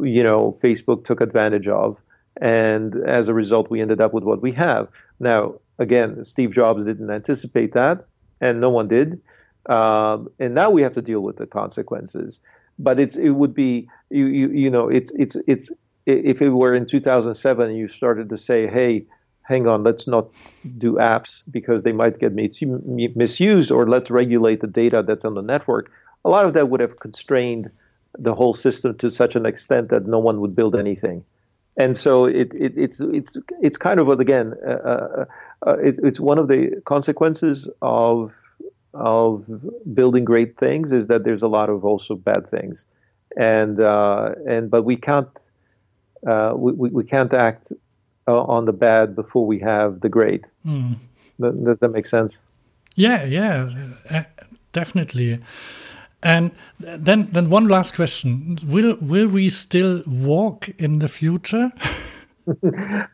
you 0.00 0.22
know, 0.22 0.58
Facebook 0.62 1.04
took 1.04 1.20
advantage 1.20 1.68
of. 1.68 1.98
And 2.40 2.96
as 3.06 3.28
a 3.28 3.34
result, 3.34 3.70
we 3.70 3.80
ended 3.80 4.00
up 4.00 4.14
with 4.14 4.24
what 4.24 4.40
we 4.40 4.52
have. 4.52 4.88
Now, 5.20 5.54
again, 5.78 6.24
Steve 6.24 6.52
Jobs 6.52 6.84
didn't 6.84 7.10
anticipate 7.10 7.72
that, 7.72 8.06
and 8.40 8.60
no 8.60 8.70
one 8.70 8.88
did. 8.88 9.20
Um, 9.66 10.28
and 10.38 10.54
now 10.54 10.70
we 10.70 10.82
have 10.82 10.94
to 10.94 11.02
deal 11.02 11.20
with 11.20 11.36
the 11.36 11.46
consequences. 11.46 12.40
But 12.78 12.98
it's 12.98 13.16
it 13.16 13.30
would 13.30 13.54
be 13.54 13.88
you 14.10 14.26
you, 14.26 14.48
you 14.48 14.70
know 14.70 14.88
it's 14.88 15.12
it's 15.12 15.36
it's 15.46 15.70
if 16.06 16.42
it 16.42 16.48
were 16.48 16.74
in 16.74 16.86
2007 16.86 17.68
and 17.68 17.78
you 17.78 17.86
started 17.86 18.28
to 18.30 18.38
say, 18.38 18.66
hey, 18.66 19.06
hang 19.42 19.66
on, 19.66 19.82
let's 19.82 20.06
not 20.06 20.28
do 20.78 20.94
apps 20.94 21.42
because 21.50 21.82
they 21.82 21.92
might 21.92 22.18
get 22.18 22.32
misused, 22.34 23.70
or 23.70 23.86
let's 23.86 24.10
regulate 24.10 24.60
the 24.60 24.66
data 24.66 25.02
that's 25.06 25.24
on 25.24 25.34
the 25.34 25.42
network. 25.42 25.90
A 26.24 26.28
lot 26.28 26.46
of 26.46 26.54
that 26.54 26.68
would 26.68 26.80
have 26.80 27.00
constrained 27.00 27.70
the 28.18 28.34
whole 28.34 28.54
system 28.54 28.96
to 28.98 29.10
such 29.10 29.36
an 29.36 29.46
extent 29.46 29.88
that 29.88 30.06
no 30.06 30.18
one 30.18 30.40
would 30.40 30.54
build 30.54 30.76
anything. 30.76 31.24
And 31.76 31.96
so 31.96 32.26
it, 32.26 32.52
it, 32.54 32.74
it's 32.76 33.00
it's 33.00 33.34
it's 33.62 33.78
kind 33.78 33.98
of 33.98 34.08
again 34.08 34.52
a, 34.64 35.26
uh, 35.66 35.76
it, 35.78 35.98
it's 36.02 36.20
one 36.20 36.38
of 36.38 36.48
the 36.48 36.82
consequences 36.84 37.68
of 37.80 38.30
of 38.92 39.46
building 39.94 40.24
great 40.24 40.58
things 40.58 40.92
is 40.92 41.06
that 41.06 41.24
there's 41.24 41.40
a 41.40 41.48
lot 41.48 41.70
of 41.70 41.82
also 41.82 42.14
bad 42.14 42.46
things, 42.46 42.84
and 43.38 43.80
uh, 43.80 44.34
and 44.46 44.70
but 44.70 44.82
we 44.82 44.96
can't 44.96 45.30
uh, 46.26 46.52
we, 46.54 46.90
we 46.90 47.04
can't 47.04 47.32
act 47.32 47.72
uh, 48.28 48.42
on 48.42 48.64
the 48.64 48.72
bad 48.72 49.14
before 49.14 49.46
we 49.46 49.58
have 49.60 50.00
the 50.00 50.08
great. 50.08 50.46
Mm. 50.66 50.96
Does 51.40 51.80
that 51.80 51.90
make 51.90 52.06
sense? 52.06 52.36
Yeah, 52.94 53.24
yeah, 53.24 53.70
uh, 54.10 54.22
definitely. 54.72 55.38
And 56.22 56.52
then, 56.78 57.28
then 57.30 57.50
one 57.50 57.66
last 57.68 57.94
question: 57.94 58.58
Will 58.64 58.96
will 59.00 59.28
we 59.28 59.48
still 59.48 60.02
walk 60.06 60.68
in 60.78 60.98
the 60.98 61.08
future? 61.08 61.72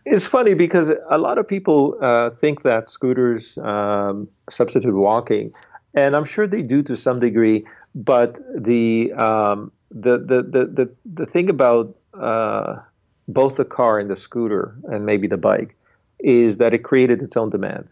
it's 0.07 0.27
funny 0.27 0.55
because 0.55 0.97
a 1.11 1.19
lot 1.19 1.39
of 1.39 1.47
people 1.47 1.97
uh, 2.01 2.31
think 2.31 2.63
that 2.63 2.91
scooters 2.91 3.59
um, 3.59 4.29
substitute 4.49 4.95
walking, 4.97 5.53
and 5.95 6.17
I'm 6.17 6.25
sure 6.25 6.47
they 6.47 6.63
do 6.63 6.83
to 6.85 6.97
some 6.97 7.21
degree. 7.21 7.67
But 7.95 8.39
the 8.55 9.13
um, 9.15 9.73
the, 9.91 10.19
the, 10.19 10.43
the 10.43 10.67
the 10.67 10.91
the 11.05 11.27
thing 11.27 11.51
about 11.51 11.97
uh, 12.15 12.77
both 13.29 13.57
the 13.57 13.65
car 13.65 13.99
and 13.99 14.11
the 14.11 14.17
scooter, 14.17 14.75
and 14.85 15.07
maybe 15.07 15.27
the 15.27 15.37
bike, 15.37 15.77
is 16.19 16.59
that 16.59 16.75
it 16.75 16.79
created 16.79 17.23
its 17.23 17.37
own 17.37 17.51
demand. 17.51 17.91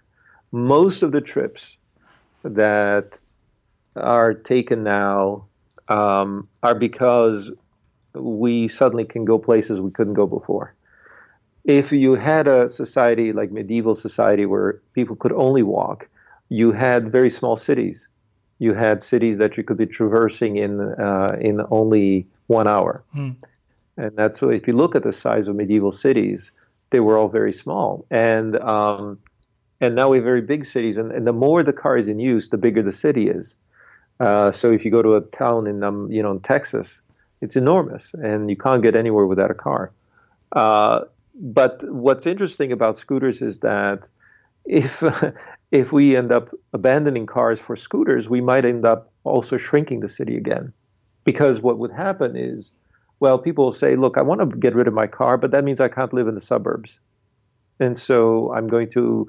Most 0.51 1.03
of 1.03 1.13
the 1.13 1.21
trips 1.21 1.77
that 2.43 3.11
are 3.95 4.35
taken 4.35 4.83
now 4.83 5.45
um, 5.89 6.49
are 6.63 6.75
because 6.75 7.51
we 8.15 8.67
suddenly 8.67 9.05
can 9.05 9.25
go 9.25 9.39
places 9.39 9.81
we 9.81 9.91
couldn't 9.91 10.15
go 10.15 10.27
before 10.27 10.75
if 11.67 11.91
you 11.91 12.15
had 12.15 12.47
a 12.47 12.69
society 12.69 13.33
like 13.33 13.51
medieval 13.51 13.95
society 13.95 14.47
where 14.47 14.81
people 14.95 15.17
could 15.17 15.33
only 15.33 15.63
walk, 15.63 16.09
you 16.49 16.71
had 16.71 17.11
very 17.11 17.29
small 17.29 17.57
cities. 17.57 18.09
You 18.59 18.73
had 18.73 19.03
cities 19.03 19.39
that 19.39 19.57
you 19.57 19.65
could 19.65 19.77
be 19.77 19.87
traversing 19.87 20.57
in 20.57 20.81
uh, 20.81 21.37
in 21.41 21.61
only 21.71 22.27
one 22.47 22.69
hour, 22.69 23.03
mm. 23.15 23.37
And 23.97 24.17
that's 24.17 24.39
so. 24.39 24.51
If 24.51 24.67
you 24.67 24.75
look 24.75 24.95
at 24.95 25.03
the 25.03 25.13
size 25.13 25.49
of 25.49 25.57
medieval 25.57 25.93
cities, 25.93 26.53
they 26.91 27.01
were 27.01 27.17
all 27.17 27.29
very 27.29 27.53
small, 27.53 28.07
and 28.11 28.57
um, 28.61 29.19
and 29.81 29.95
now 29.95 30.09
we 30.09 30.19
have 30.19 30.25
very 30.25 30.43
big 30.43 30.67
cities. 30.67 30.97
And, 30.97 31.13
and 31.13 31.27
the 31.27 31.33
more 31.33 31.63
the 31.63 31.73
car 31.73 31.99
is 31.99 32.09
in 32.09 32.19
use, 32.19 32.49
the 32.49 32.59
bigger 32.59 32.83
the 32.83 32.93
city 32.93 33.29
is. 33.29 33.55
Uh, 34.21 34.51
so 34.53 34.73
if 34.73 34.85
you 34.85 34.91
go 34.91 35.03
to 35.03 35.15
a 35.15 35.21
town 35.21 35.67
in 35.67 35.83
um, 35.83 36.11
you 36.11 36.23
know 36.23 36.33
in 36.33 36.41
Texas, 36.41 37.01
it's 37.41 37.57
enormous, 37.57 38.11
and 38.15 38.49
you 38.51 38.57
can't 38.57 38.83
get 38.83 38.95
anywhere 38.95 39.27
without 39.27 39.51
a 39.51 39.55
car. 39.55 39.93
Uh, 40.53 41.01
but 41.35 41.83
what's 41.93 42.27
interesting 42.27 42.73
about 42.73 42.97
scooters 42.97 43.43
is 43.43 43.61
that 43.61 44.09
if 44.65 45.03
if 45.71 45.93
we 45.93 46.17
end 46.17 46.33
up 46.33 46.55
abandoning 46.73 47.27
cars 47.27 47.61
for 47.61 47.77
scooters, 47.77 48.29
we 48.29 48.41
might 48.41 48.65
end 48.65 48.87
up 48.87 49.11
also 49.25 49.57
shrinking 49.57 50.01
the 50.01 50.09
city 50.09 50.37
again, 50.37 50.73
because 51.25 51.61
what 51.61 51.79
would 51.79 51.93
happen 51.93 52.37
is, 52.37 52.71
well, 53.21 53.39
people 53.39 53.65
will 53.65 53.73
say, 53.73 53.97
look, 53.97 54.19
I 54.19 54.23
want 54.23 54.41
to 54.49 54.57
get 54.57 54.75
rid 54.75 54.89
of 54.89 54.95
my 54.95 55.07
car, 55.07 55.37
but 55.39 55.51
that 55.53 55.65
means 55.65 55.81
I 55.81 55.89
can't 55.89 56.13
live 56.13 56.29
in 56.29 56.35
the 56.35 56.41
suburbs, 56.41 56.99
and 57.81 57.97
so 57.97 58.53
I'm 58.53 58.67
going 58.67 58.91
to, 58.91 59.29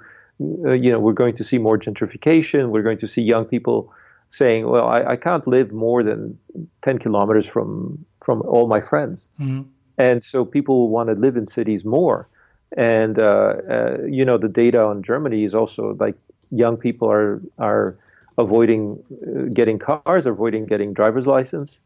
uh, 0.65 0.71
you 0.71 0.91
know, 0.91 0.99
we're 0.99 1.13
going 1.13 1.35
to 1.35 1.43
see 1.43 1.57
more 1.57 1.77
gentrification. 1.77 2.69
We're 2.69 2.83
going 2.83 2.99
to 2.99 3.07
see 3.07 3.21
young 3.21 3.45
people 3.45 3.93
saying, 4.29 4.67
well, 4.67 4.87
I, 4.87 5.13
I 5.13 5.15
can't 5.15 5.47
live 5.47 5.71
more 5.71 6.03
than 6.03 6.37
ten 6.81 6.97
kilometers 6.97 7.45
from 7.45 8.05
from 8.21 8.41
all 8.41 8.67
my 8.67 8.81
friends. 8.81 9.29
Mm-hmm 9.41 9.61
and 9.97 10.23
so 10.23 10.45
people 10.45 10.89
want 10.89 11.09
to 11.09 11.15
live 11.15 11.35
in 11.35 11.45
cities 11.45 11.83
more. 11.83 12.27
And 12.75 13.19
uh, 13.19 13.53
uh, 13.69 13.97
you 14.07 14.25
know, 14.25 14.37
the 14.37 14.49
data 14.49 14.83
on 14.85 15.01
Germany 15.01 15.43
is 15.43 15.55
also 15.55 15.95
like 15.99 16.15
young 16.51 16.77
people 16.77 17.09
are 17.11 17.41
are 17.57 17.97
avoiding 18.37 19.03
uh, 19.25 19.53
getting 19.53 19.79
cars, 19.79 20.25
avoiding 20.25 20.65
getting 20.65 20.93
driver's 20.93 21.27
license, 21.27 21.79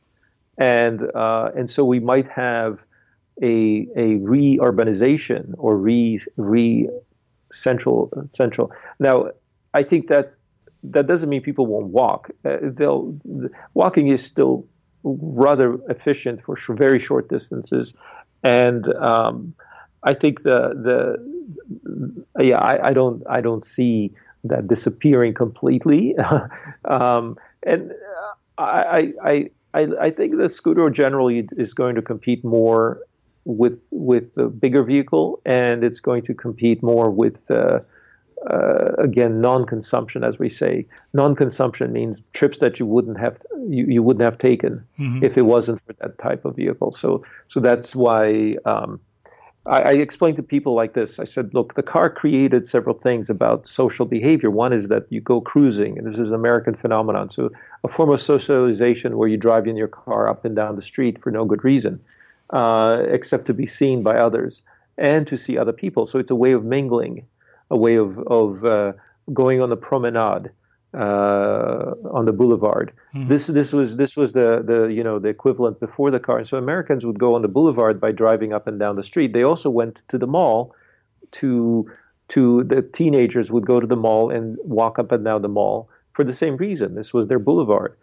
and 0.57 1.03
uh, 1.15 1.51
and 1.55 1.69
so 1.69 1.83
we 1.85 1.99
might 1.99 2.27
have 2.27 2.83
a 3.41 3.87
a 3.95 4.15
re-urbanization 4.15 5.53
or 5.57 5.77
re 5.77 6.19
re 6.37 6.89
central 7.51 8.11
central. 8.29 8.71
Now, 8.99 9.31
I 9.73 9.83
think 9.83 10.07
that 10.07 10.29
that 10.83 11.07
doesn't 11.07 11.29
mean 11.29 11.41
people 11.41 11.65
won't 11.65 11.87
walk. 11.87 12.29
Uh, 12.43 12.57
they'll 12.61 13.17
walking 13.73 14.07
is 14.07 14.23
still 14.23 14.67
rather 15.03 15.75
efficient 15.89 16.41
for 16.43 16.57
very 16.69 16.99
short 16.99 17.29
distances, 17.29 17.95
and 18.43 18.93
um, 18.95 19.53
I 20.03 20.13
think 20.13 20.43
the 20.43 21.17
the 22.35 22.43
yeah 22.43 22.57
I, 22.57 22.89
I, 22.89 22.93
don't 22.93 23.23
I 23.29 23.41
don't 23.41 23.63
see 23.63 24.13
that 24.43 24.67
disappearing 24.67 25.33
completely, 25.33 26.15
um, 26.85 27.35
and 27.63 27.93
I, 28.57 29.13
I 29.23 29.49
I 29.73 29.87
I 29.99 30.09
think 30.09 30.37
the 30.37 30.49
scooter 30.49 30.89
generally 30.89 31.47
is 31.57 31.73
going 31.73 31.95
to 31.95 32.01
compete 32.01 32.43
more 32.43 33.01
with 33.45 33.81
with 33.91 34.35
the 34.35 34.47
bigger 34.47 34.83
vehicle, 34.83 35.41
and 35.45 35.83
it's 35.83 35.99
going 35.99 36.23
to 36.23 36.33
compete 36.33 36.81
more 36.83 37.09
with. 37.09 37.49
Uh, 37.49 37.79
uh, 38.49 38.93
again 38.97 39.39
non-consumption 39.39 40.23
as 40.23 40.39
we 40.39 40.49
say 40.49 40.83
non-consumption 41.13 41.93
means 41.93 42.23
trips 42.33 42.57
that 42.57 42.79
you 42.79 42.87
wouldn't 42.87 43.19
have 43.19 43.37
you, 43.67 43.85
you 43.85 44.01
wouldn't 44.01 44.23
have 44.23 44.35
taken 44.39 44.83
mm-hmm. 44.97 45.23
if 45.23 45.37
it 45.37 45.43
wasn't 45.43 45.79
for 45.83 45.93
that 45.99 46.17
type 46.17 46.43
of 46.43 46.55
vehicle 46.55 46.91
so 46.91 47.23
so 47.49 47.59
that's 47.59 47.95
why 47.95 48.55
um, 48.65 48.99
I, 49.65 49.81
I 49.81 49.91
explained 49.93 50.37
to 50.37 50.43
people 50.43 50.73
like 50.73 50.93
this. 50.93 51.19
I 51.19 51.25
said 51.25 51.53
look 51.53 51.75
the 51.75 51.83
car 51.83 52.09
created 52.09 52.67
several 52.67 52.95
things 52.95 53.29
about 53.29 53.67
social 53.67 54.05
behavior. 54.05 54.49
One 54.49 54.73
is 54.73 54.87
that 54.87 55.05
you 55.09 55.21
go 55.21 55.41
cruising 55.41 55.97
and 55.97 56.07
this 56.07 56.19
is 56.19 56.29
an 56.29 56.33
american 56.33 56.75
phenomenon. 56.75 57.29
So 57.29 57.51
a 57.83 57.87
form 57.87 58.09
of 58.09 58.21
socialization 58.21 59.17
where 59.17 59.27
you 59.27 59.37
drive 59.37 59.67
in 59.67 59.77
your 59.77 59.87
car 59.87 60.27
up 60.27 60.45
and 60.45 60.55
down 60.55 60.75
the 60.75 60.81
street 60.81 61.21
for 61.21 61.31
no 61.31 61.45
good 61.45 61.63
reason 61.63 61.97
uh, 62.51 63.03
except 63.07 63.45
to 63.47 63.53
be 63.53 63.65
seen 63.65 64.03
by 64.03 64.15
others 64.15 64.61
and 64.97 65.25
to 65.27 65.37
see 65.37 65.57
other 65.57 65.73
people. 65.73 66.05
So 66.05 66.19
it's 66.19 66.31
a 66.31 66.35
way 66.35 66.51
of 66.51 66.63
mingling 66.63 67.25
a 67.69 67.77
way 67.77 67.95
of 67.95 68.19
of 68.27 68.65
uh, 68.65 68.93
going 69.33 69.61
on 69.61 69.69
the 69.69 69.77
promenade 69.77 70.51
uh, 70.93 71.93
on 72.11 72.25
the 72.25 72.33
boulevard. 72.33 72.91
Mm. 73.13 73.27
This 73.29 73.47
this 73.47 73.71
was 73.71 73.95
this 73.95 74.17
was 74.17 74.33
the 74.33 74.61
the 74.63 74.93
you 74.93 75.03
know 75.03 75.19
the 75.19 75.29
equivalent 75.29 75.79
before 75.79 76.11
the 76.11 76.19
car. 76.19 76.37
And 76.39 76.47
so 76.47 76.57
Americans 76.57 77.05
would 77.05 77.19
go 77.19 77.35
on 77.35 77.41
the 77.41 77.47
boulevard 77.47 77.99
by 77.99 78.11
driving 78.11 78.53
up 78.53 78.67
and 78.67 78.79
down 78.79 78.95
the 78.95 79.03
street. 79.03 79.33
They 79.33 79.43
also 79.43 79.69
went 79.69 80.03
to 80.09 80.17
the 80.17 80.27
mall 80.27 80.75
to 81.33 81.89
to 82.29 82.63
the 82.63 82.81
teenagers 82.81 83.51
would 83.51 83.65
go 83.65 83.79
to 83.79 83.87
the 83.87 83.95
mall 83.95 84.29
and 84.29 84.57
walk 84.65 84.99
up 84.99 85.11
and 85.11 85.23
down 85.23 85.41
the 85.41 85.49
mall 85.49 85.89
for 86.13 86.23
the 86.23 86.33
same 86.33 86.57
reason. 86.57 86.95
This 86.95 87.13
was 87.13 87.27
their 87.27 87.39
boulevard. 87.39 87.95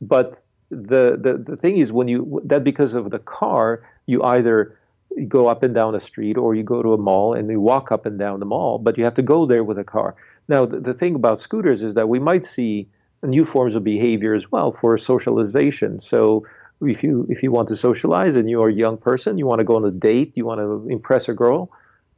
But 0.00 0.42
the 0.70 1.18
the, 1.20 1.38
the 1.38 1.56
thing 1.56 1.78
is 1.78 1.92
when 1.92 2.08
you 2.08 2.40
that 2.44 2.64
because 2.64 2.94
of 2.94 3.10
the 3.10 3.18
car, 3.18 3.82
you 4.06 4.22
either 4.22 4.78
you 5.16 5.26
go 5.26 5.46
up 5.46 5.62
and 5.62 5.74
down 5.74 5.94
a 5.94 6.00
street 6.00 6.36
or 6.36 6.54
you 6.54 6.62
go 6.62 6.82
to 6.82 6.92
a 6.92 6.98
mall 6.98 7.32
and 7.32 7.50
you 7.50 7.60
walk 7.60 7.90
up 7.90 8.04
and 8.04 8.18
down 8.18 8.40
the 8.40 8.46
mall, 8.46 8.78
but 8.78 8.98
you 8.98 9.04
have 9.04 9.14
to 9.14 9.22
go 9.22 9.46
there 9.46 9.64
with 9.64 9.78
a 9.78 9.84
car. 9.84 10.14
Now, 10.48 10.66
the, 10.66 10.80
the 10.80 10.94
thing 10.94 11.14
about 11.14 11.40
scooters 11.40 11.82
is 11.82 11.94
that 11.94 12.08
we 12.08 12.18
might 12.18 12.44
see 12.44 12.88
new 13.22 13.44
forms 13.44 13.74
of 13.74 13.82
behavior 13.82 14.34
as 14.34 14.50
well 14.52 14.72
for 14.72 14.96
socialization. 14.98 16.00
So 16.00 16.46
if 16.82 17.02
you 17.02 17.26
if 17.28 17.42
you 17.42 17.50
want 17.50 17.68
to 17.68 17.76
socialize 17.76 18.36
and 18.36 18.48
you're 18.50 18.68
a 18.68 18.72
young 18.72 18.98
person, 18.98 19.38
you 19.38 19.46
want 19.46 19.60
to 19.60 19.64
go 19.64 19.76
on 19.76 19.84
a 19.84 19.90
date, 19.90 20.32
you 20.34 20.44
want 20.44 20.60
to 20.60 20.88
impress 20.90 21.28
a 21.28 21.34
girl, 21.34 21.70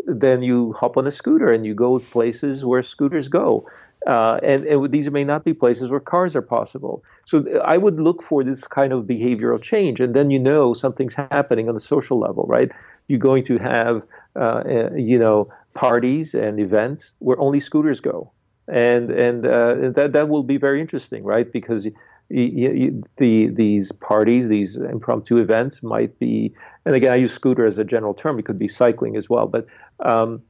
then 0.07 0.43
you 0.43 0.73
hop 0.73 0.97
on 0.97 1.07
a 1.07 1.11
scooter 1.11 1.51
and 1.53 1.65
you 1.65 1.75
go 1.75 1.99
places 1.99 2.65
where 2.65 2.83
scooters 2.83 3.29
go. 3.29 3.69
Uh, 4.07 4.39
and, 4.43 4.65
and, 4.65 4.93
these 4.93 5.11
may 5.11 5.25
not 5.25 5.45
be 5.45 5.53
places 5.53 5.91
where 5.91 6.01
cars 6.01 6.37
are 6.37 6.43
possible. 6.43 7.03
So 7.27 7.45
I 7.65 7.77
would 7.77 8.01
look 8.01 8.23
for 8.23 8.45
this 8.45 8.65
kind 8.67 8.93
of 8.93 9.07
behavioral 9.07 9.61
change, 9.61 10.01
and 10.01 10.15
then 10.15 10.31
you 10.31 10.39
know 10.39 10.73
something's 10.73 11.15
happening 11.15 11.69
on 11.69 11.75
the 11.75 11.81
social 11.81 12.19
level, 12.19 12.47
right? 12.49 12.71
You're 13.09 13.19
going 13.19 13.45
to 13.45 13.59
have, 13.59 14.07
uh, 14.37 14.39
uh, 14.39 14.91
you 14.95 15.19
know, 15.19 15.49
parties 15.75 16.35
and 16.35 16.61
events 16.61 17.15
where 17.19 17.39
only 17.41 17.61
scooters 17.61 18.01
go, 18.01 18.33
and 18.69 19.11
and 19.11 19.47
uh, 19.47 19.91
that 19.91 20.13
that 20.13 20.29
will 20.29 20.43
be 20.43 20.59
very 20.59 20.81
interesting, 20.81 21.25
right? 21.25 21.51
Because 21.51 21.87
you, 21.87 21.93
you, 22.29 23.03
the 23.17 23.49
these 23.49 23.93
parties, 23.93 24.49
these 24.49 24.77
impromptu 24.77 25.39
events, 25.39 25.83
might 25.83 26.19
be, 26.19 26.55
and 26.85 26.95
again, 26.95 27.13
I 27.13 27.17
use 27.17 27.33
scooter 27.33 27.67
as 27.67 27.79
a 27.79 27.85
general 27.85 28.15
term. 28.15 28.39
It 28.39 28.45
could 28.45 28.59
be 28.59 28.69
cycling 28.69 29.17
as 29.17 29.29
well, 29.29 29.47
but. 29.47 29.67
Um, 30.01 30.43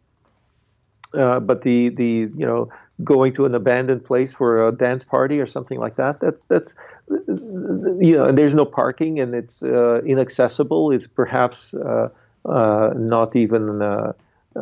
uh, 1.15 1.41
but 1.41 1.63
the 1.63 1.89
the 1.91 2.31
you 2.37 2.47
know 2.47 2.69
going 3.03 3.33
to 3.33 3.47
an 3.47 3.55
abandoned 3.55 4.05
place 4.05 4.33
for 4.33 4.69
a 4.69 4.73
dance 4.73 5.05
party 5.05 5.41
or 5.41 5.47
something 5.47 5.79
like 5.79 5.95
that 5.95 6.21
that's 6.21 6.45
that's 6.47 6.75
you 7.09 8.17
know 8.17 8.27
and 8.27 8.37
there's 8.37 8.55
no 8.55 8.67
parking 8.67 9.19
and 9.21 9.35
it's 9.35 9.63
uh, 9.63 10.03
inaccessible 10.05 10.91
it's 10.91 11.07
perhaps 11.07 11.73
uh, 11.75 12.09
Uh, 12.49 12.95
not 12.97 13.37
even 13.37 13.83
uh, 13.83 14.12
uh, 14.57 14.61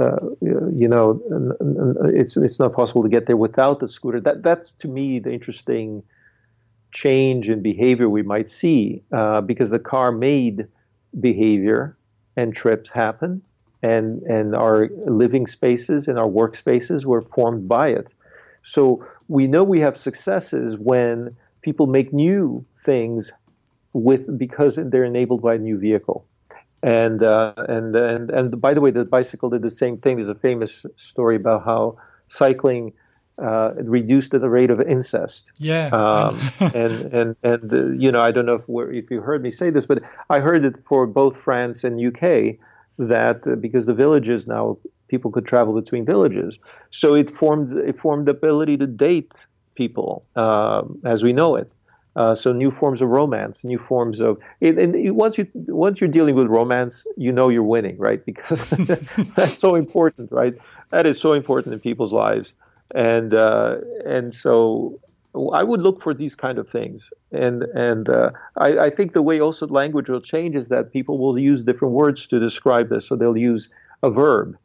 uh 0.00 0.18
you 0.72 0.86
know 0.86 1.20
it's 2.04 2.36
it's 2.36 2.60
not 2.60 2.72
possible 2.72 3.02
to 3.02 3.08
get 3.08 3.26
there 3.26 3.36
without 3.36 3.80
the 3.80 3.88
scooter 3.88 4.20
that 4.20 4.42
that's 4.44 4.72
to 4.72 4.86
me 4.86 5.18
the 5.18 5.32
interesting 5.32 6.02
change 6.92 7.48
in 7.48 7.60
behavior 7.62 8.08
we 8.08 8.22
might 8.22 8.48
see 8.48 9.02
because 9.44 9.70
the 9.70 9.78
car 9.78 10.12
made 10.12 10.68
behavior 11.18 11.96
and 12.36 12.54
trips 12.54 12.90
happen 12.90 13.42
and 13.82 14.22
and 14.22 14.54
our 14.54 14.88
living 15.04 15.46
spaces 15.46 16.08
and 16.08 16.18
our 16.18 16.28
workspaces 16.28 17.04
were 17.04 17.22
formed 17.22 17.68
by 17.68 17.88
it. 17.88 18.14
So 18.62 19.06
we 19.28 19.46
know 19.46 19.64
we 19.64 19.80
have 19.80 19.96
successes 19.96 20.78
when 20.78 21.36
people 21.62 21.86
make 21.86 22.12
new 22.12 22.64
things 22.78 23.32
with 23.92 24.38
because 24.38 24.76
they're 24.76 25.04
enabled 25.04 25.42
by 25.42 25.54
a 25.54 25.58
new 25.58 25.78
vehicle. 25.78 26.26
And 26.86 27.24
uh, 27.24 27.52
and 27.68 27.96
and 27.96 28.30
and 28.30 28.60
by 28.60 28.72
the 28.72 28.80
way, 28.80 28.92
the 28.92 29.04
bicycle 29.04 29.50
did 29.50 29.62
the 29.62 29.72
same 29.72 29.98
thing. 29.98 30.16
There's 30.18 30.28
a 30.28 30.36
famous 30.36 30.86
story 30.94 31.34
about 31.34 31.64
how 31.64 31.96
cycling 32.28 32.92
uh, 33.42 33.72
reduced 33.82 34.30
the 34.30 34.48
rate 34.48 34.70
of 34.70 34.80
incest. 34.80 35.50
Yeah. 35.58 35.88
Um, 35.88 36.40
and 36.60 37.12
and 37.12 37.36
and 37.42 37.72
uh, 37.72 37.86
you 37.88 38.12
know, 38.12 38.20
I 38.20 38.30
don't 38.30 38.46
know 38.46 38.54
if 38.54 38.64
if 38.94 39.10
you 39.10 39.20
heard 39.20 39.42
me 39.42 39.50
say 39.50 39.70
this, 39.70 39.84
but 39.84 39.98
I 40.30 40.38
heard 40.38 40.64
it 40.64 40.76
for 40.86 41.08
both 41.08 41.36
France 41.36 41.82
and 41.82 42.00
UK 42.00 42.54
that 42.98 43.44
uh, 43.46 43.56
because 43.56 43.86
the 43.86 43.94
villages 43.94 44.46
now 44.46 44.78
people 45.08 45.32
could 45.32 45.44
travel 45.44 45.74
between 45.74 46.06
villages, 46.06 46.56
so 46.92 47.16
it 47.16 47.30
formed 47.30 47.76
it 47.76 47.98
formed 47.98 48.26
the 48.26 48.30
ability 48.30 48.76
to 48.76 48.86
date 48.86 49.32
people 49.74 50.24
uh, 50.36 50.82
as 51.04 51.24
we 51.24 51.32
know 51.32 51.56
it. 51.56 51.70
Uh, 52.16 52.34
so 52.34 52.52
new 52.52 52.70
forms 52.70 53.00
of 53.00 53.08
romance, 53.08 53.62
new 53.62 53.78
forms 53.78 54.20
of 54.20 54.38
and 54.60 55.14
once 55.14 55.36
you 55.38 55.46
once 55.68 56.00
you're 56.00 56.08
dealing 56.18 56.34
with 56.34 56.48
romance, 56.48 57.06
you 57.16 57.30
know 57.30 57.48
you're 57.48 57.62
winning, 57.62 57.96
right? 57.98 58.24
Because 58.24 58.68
that's 59.36 59.58
so 59.58 59.74
important, 59.74 60.32
right? 60.32 60.54
That 60.90 61.06
is 61.06 61.20
so 61.20 61.34
important 61.34 61.74
in 61.74 61.80
people's 61.80 62.14
lives 62.14 62.52
and 62.94 63.34
uh, 63.34 63.78
and 64.04 64.34
so 64.34 65.00
I 65.52 65.62
would 65.62 65.82
look 65.82 66.02
for 66.02 66.14
these 66.14 66.34
kind 66.34 66.58
of 66.58 66.68
things, 66.68 67.10
and 67.32 67.64
and 67.74 68.08
uh, 68.08 68.30
I, 68.56 68.78
I, 68.78 68.90
think 68.90 69.12
the 69.12 69.22
way 69.22 69.40
also 69.40 69.66
language 69.66 70.08
will 70.08 70.20
change 70.20 70.54
is 70.54 70.68
that 70.68 70.92
people 70.92 71.18
will 71.18 71.38
use 71.38 71.62
different 71.62 71.94
words 71.94 72.26
to 72.28 72.38
describe 72.38 72.88
this. 72.88 73.06
So 73.06 73.16
they'll 73.16 73.36
use 73.36 73.68
a 74.02 74.10
verb 74.10 74.56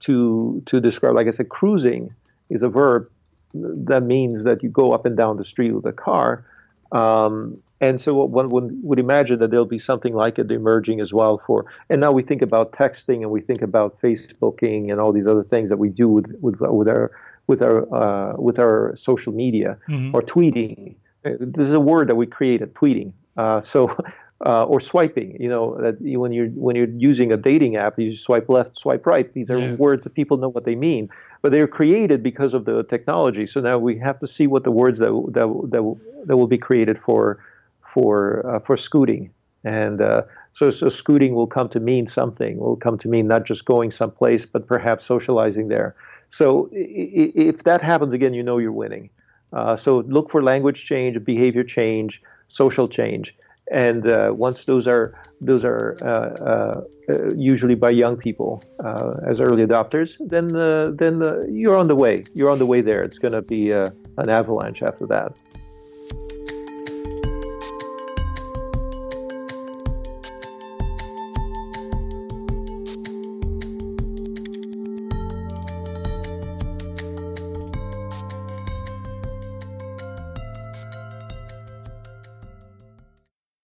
to 0.00 0.62
to 0.66 0.80
describe. 0.80 1.14
Like 1.14 1.26
I 1.26 1.30
said, 1.30 1.50
cruising 1.50 2.14
is 2.48 2.62
a 2.62 2.68
verb 2.68 3.08
that 3.54 4.02
means 4.02 4.44
that 4.44 4.62
you 4.62 4.68
go 4.68 4.92
up 4.92 5.06
and 5.06 5.16
down 5.16 5.36
the 5.36 5.44
street 5.44 5.72
with 5.72 5.84
a 5.86 5.92
car. 5.92 6.44
Um, 6.92 7.58
and 7.80 8.00
so 8.00 8.14
one 8.14 8.48
would, 8.50 8.98
imagine 8.98 9.38
that 9.38 9.50
there'll 9.50 9.64
be 9.64 9.78
something 9.78 10.14
like 10.14 10.38
it 10.38 10.50
emerging 10.50 11.00
as 11.00 11.12
well 11.12 11.40
for. 11.46 11.64
And 11.88 12.00
now 12.00 12.10
we 12.10 12.22
think 12.22 12.42
about 12.42 12.72
texting 12.72 13.22
and 13.22 13.30
we 13.30 13.40
think 13.40 13.62
about 13.62 14.00
Facebooking 14.00 14.90
and 14.90 15.00
all 15.00 15.12
these 15.12 15.28
other 15.28 15.44
things 15.44 15.70
that 15.70 15.76
we 15.76 15.88
do 15.88 16.08
with 16.08 16.34
with, 16.40 16.60
with 16.60 16.88
our 16.88 17.12
with 17.46 17.62
our 17.62 17.94
uh, 17.94 18.34
with 18.36 18.58
our 18.58 18.96
social 18.96 19.32
media 19.32 19.78
mm-hmm. 19.88 20.14
or 20.14 20.22
tweeting. 20.22 20.96
Uh, 21.24 21.32
this 21.38 21.68
is 21.68 21.72
a 21.72 21.80
word 21.80 22.08
that 22.08 22.16
we 22.16 22.26
created, 22.26 22.74
tweeting. 22.74 23.12
Uh, 23.36 23.60
so. 23.60 23.96
Uh, 24.46 24.62
or 24.66 24.78
swiping, 24.78 25.36
you 25.42 25.48
know, 25.48 25.76
that 25.80 26.00
you, 26.00 26.20
when 26.20 26.30
you're 26.30 26.46
when 26.50 26.76
you're 26.76 26.94
using 26.96 27.32
a 27.32 27.36
dating 27.36 27.74
app, 27.74 27.98
you 27.98 28.14
swipe 28.14 28.48
left, 28.48 28.78
swipe 28.78 29.04
right. 29.04 29.34
These 29.34 29.50
are 29.50 29.58
yeah. 29.58 29.74
words 29.74 30.04
that 30.04 30.14
people 30.14 30.36
know 30.36 30.48
what 30.48 30.64
they 30.64 30.76
mean, 30.76 31.08
but 31.42 31.50
they're 31.50 31.66
created 31.66 32.22
because 32.22 32.54
of 32.54 32.64
the 32.64 32.84
technology. 32.84 33.48
So 33.48 33.60
now 33.60 33.78
we 33.78 33.98
have 33.98 34.20
to 34.20 34.28
see 34.28 34.46
what 34.46 34.62
the 34.62 34.70
words 34.70 35.00
that 35.00 35.10
that 35.32 35.48
that, 35.72 35.96
that 36.26 36.36
will 36.36 36.46
be 36.46 36.56
created 36.56 37.00
for 37.00 37.42
for 37.82 38.46
uh, 38.48 38.60
for 38.60 38.76
scooting, 38.76 39.30
and 39.64 40.00
uh, 40.00 40.22
so 40.52 40.70
so 40.70 40.88
scooting 40.88 41.34
will 41.34 41.48
come 41.48 41.68
to 41.70 41.80
mean 41.80 42.06
something. 42.06 42.58
Will 42.58 42.76
come 42.76 42.96
to 42.98 43.08
mean 43.08 43.26
not 43.26 43.44
just 43.44 43.64
going 43.64 43.90
someplace, 43.90 44.46
but 44.46 44.68
perhaps 44.68 45.04
socializing 45.04 45.66
there. 45.66 45.96
So 46.30 46.68
if 46.72 47.64
that 47.64 47.82
happens 47.82 48.12
again, 48.12 48.34
you 48.34 48.44
know 48.44 48.58
you're 48.58 48.70
winning. 48.70 49.10
Uh, 49.52 49.76
so 49.76 49.98
look 50.00 50.30
for 50.30 50.42
language 50.42 50.84
change, 50.84 51.24
behavior 51.24 51.64
change, 51.64 52.22
social 52.48 52.86
change, 52.86 53.34
and 53.70 54.06
uh, 54.06 54.32
once 54.34 54.64
those 54.64 54.86
are 54.86 55.14
those 55.40 55.64
are 55.64 55.96
uh, 56.02 56.80
uh, 57.12 57.34
usually 57.36 57.74
by 57.74 57.90
young 57.90 58.16
people 58.16 58.62
uh, 58.84 59.14
as 59.26 59.40
early 59.40 59.64
adopters, 59.64 60.16
then 60.20 60.48
then 60.96 61.14
you're 61.50 61.76
on 61.76 61.88
the 61.88 61.96
way. 61.96 62.24
You're 62.34 62.50
on 62.50 62.58
the 62.58 62.66
way 62.66 62.80
there. 62.80 63.02
It's 63.02 63.18
going 63.18 63.34
to 63.34 63.42
be 63.42 63.70
an 63.70 64.28
avalanche 64.28 64.82
after 64.82 65.06
that. 65.06 65.36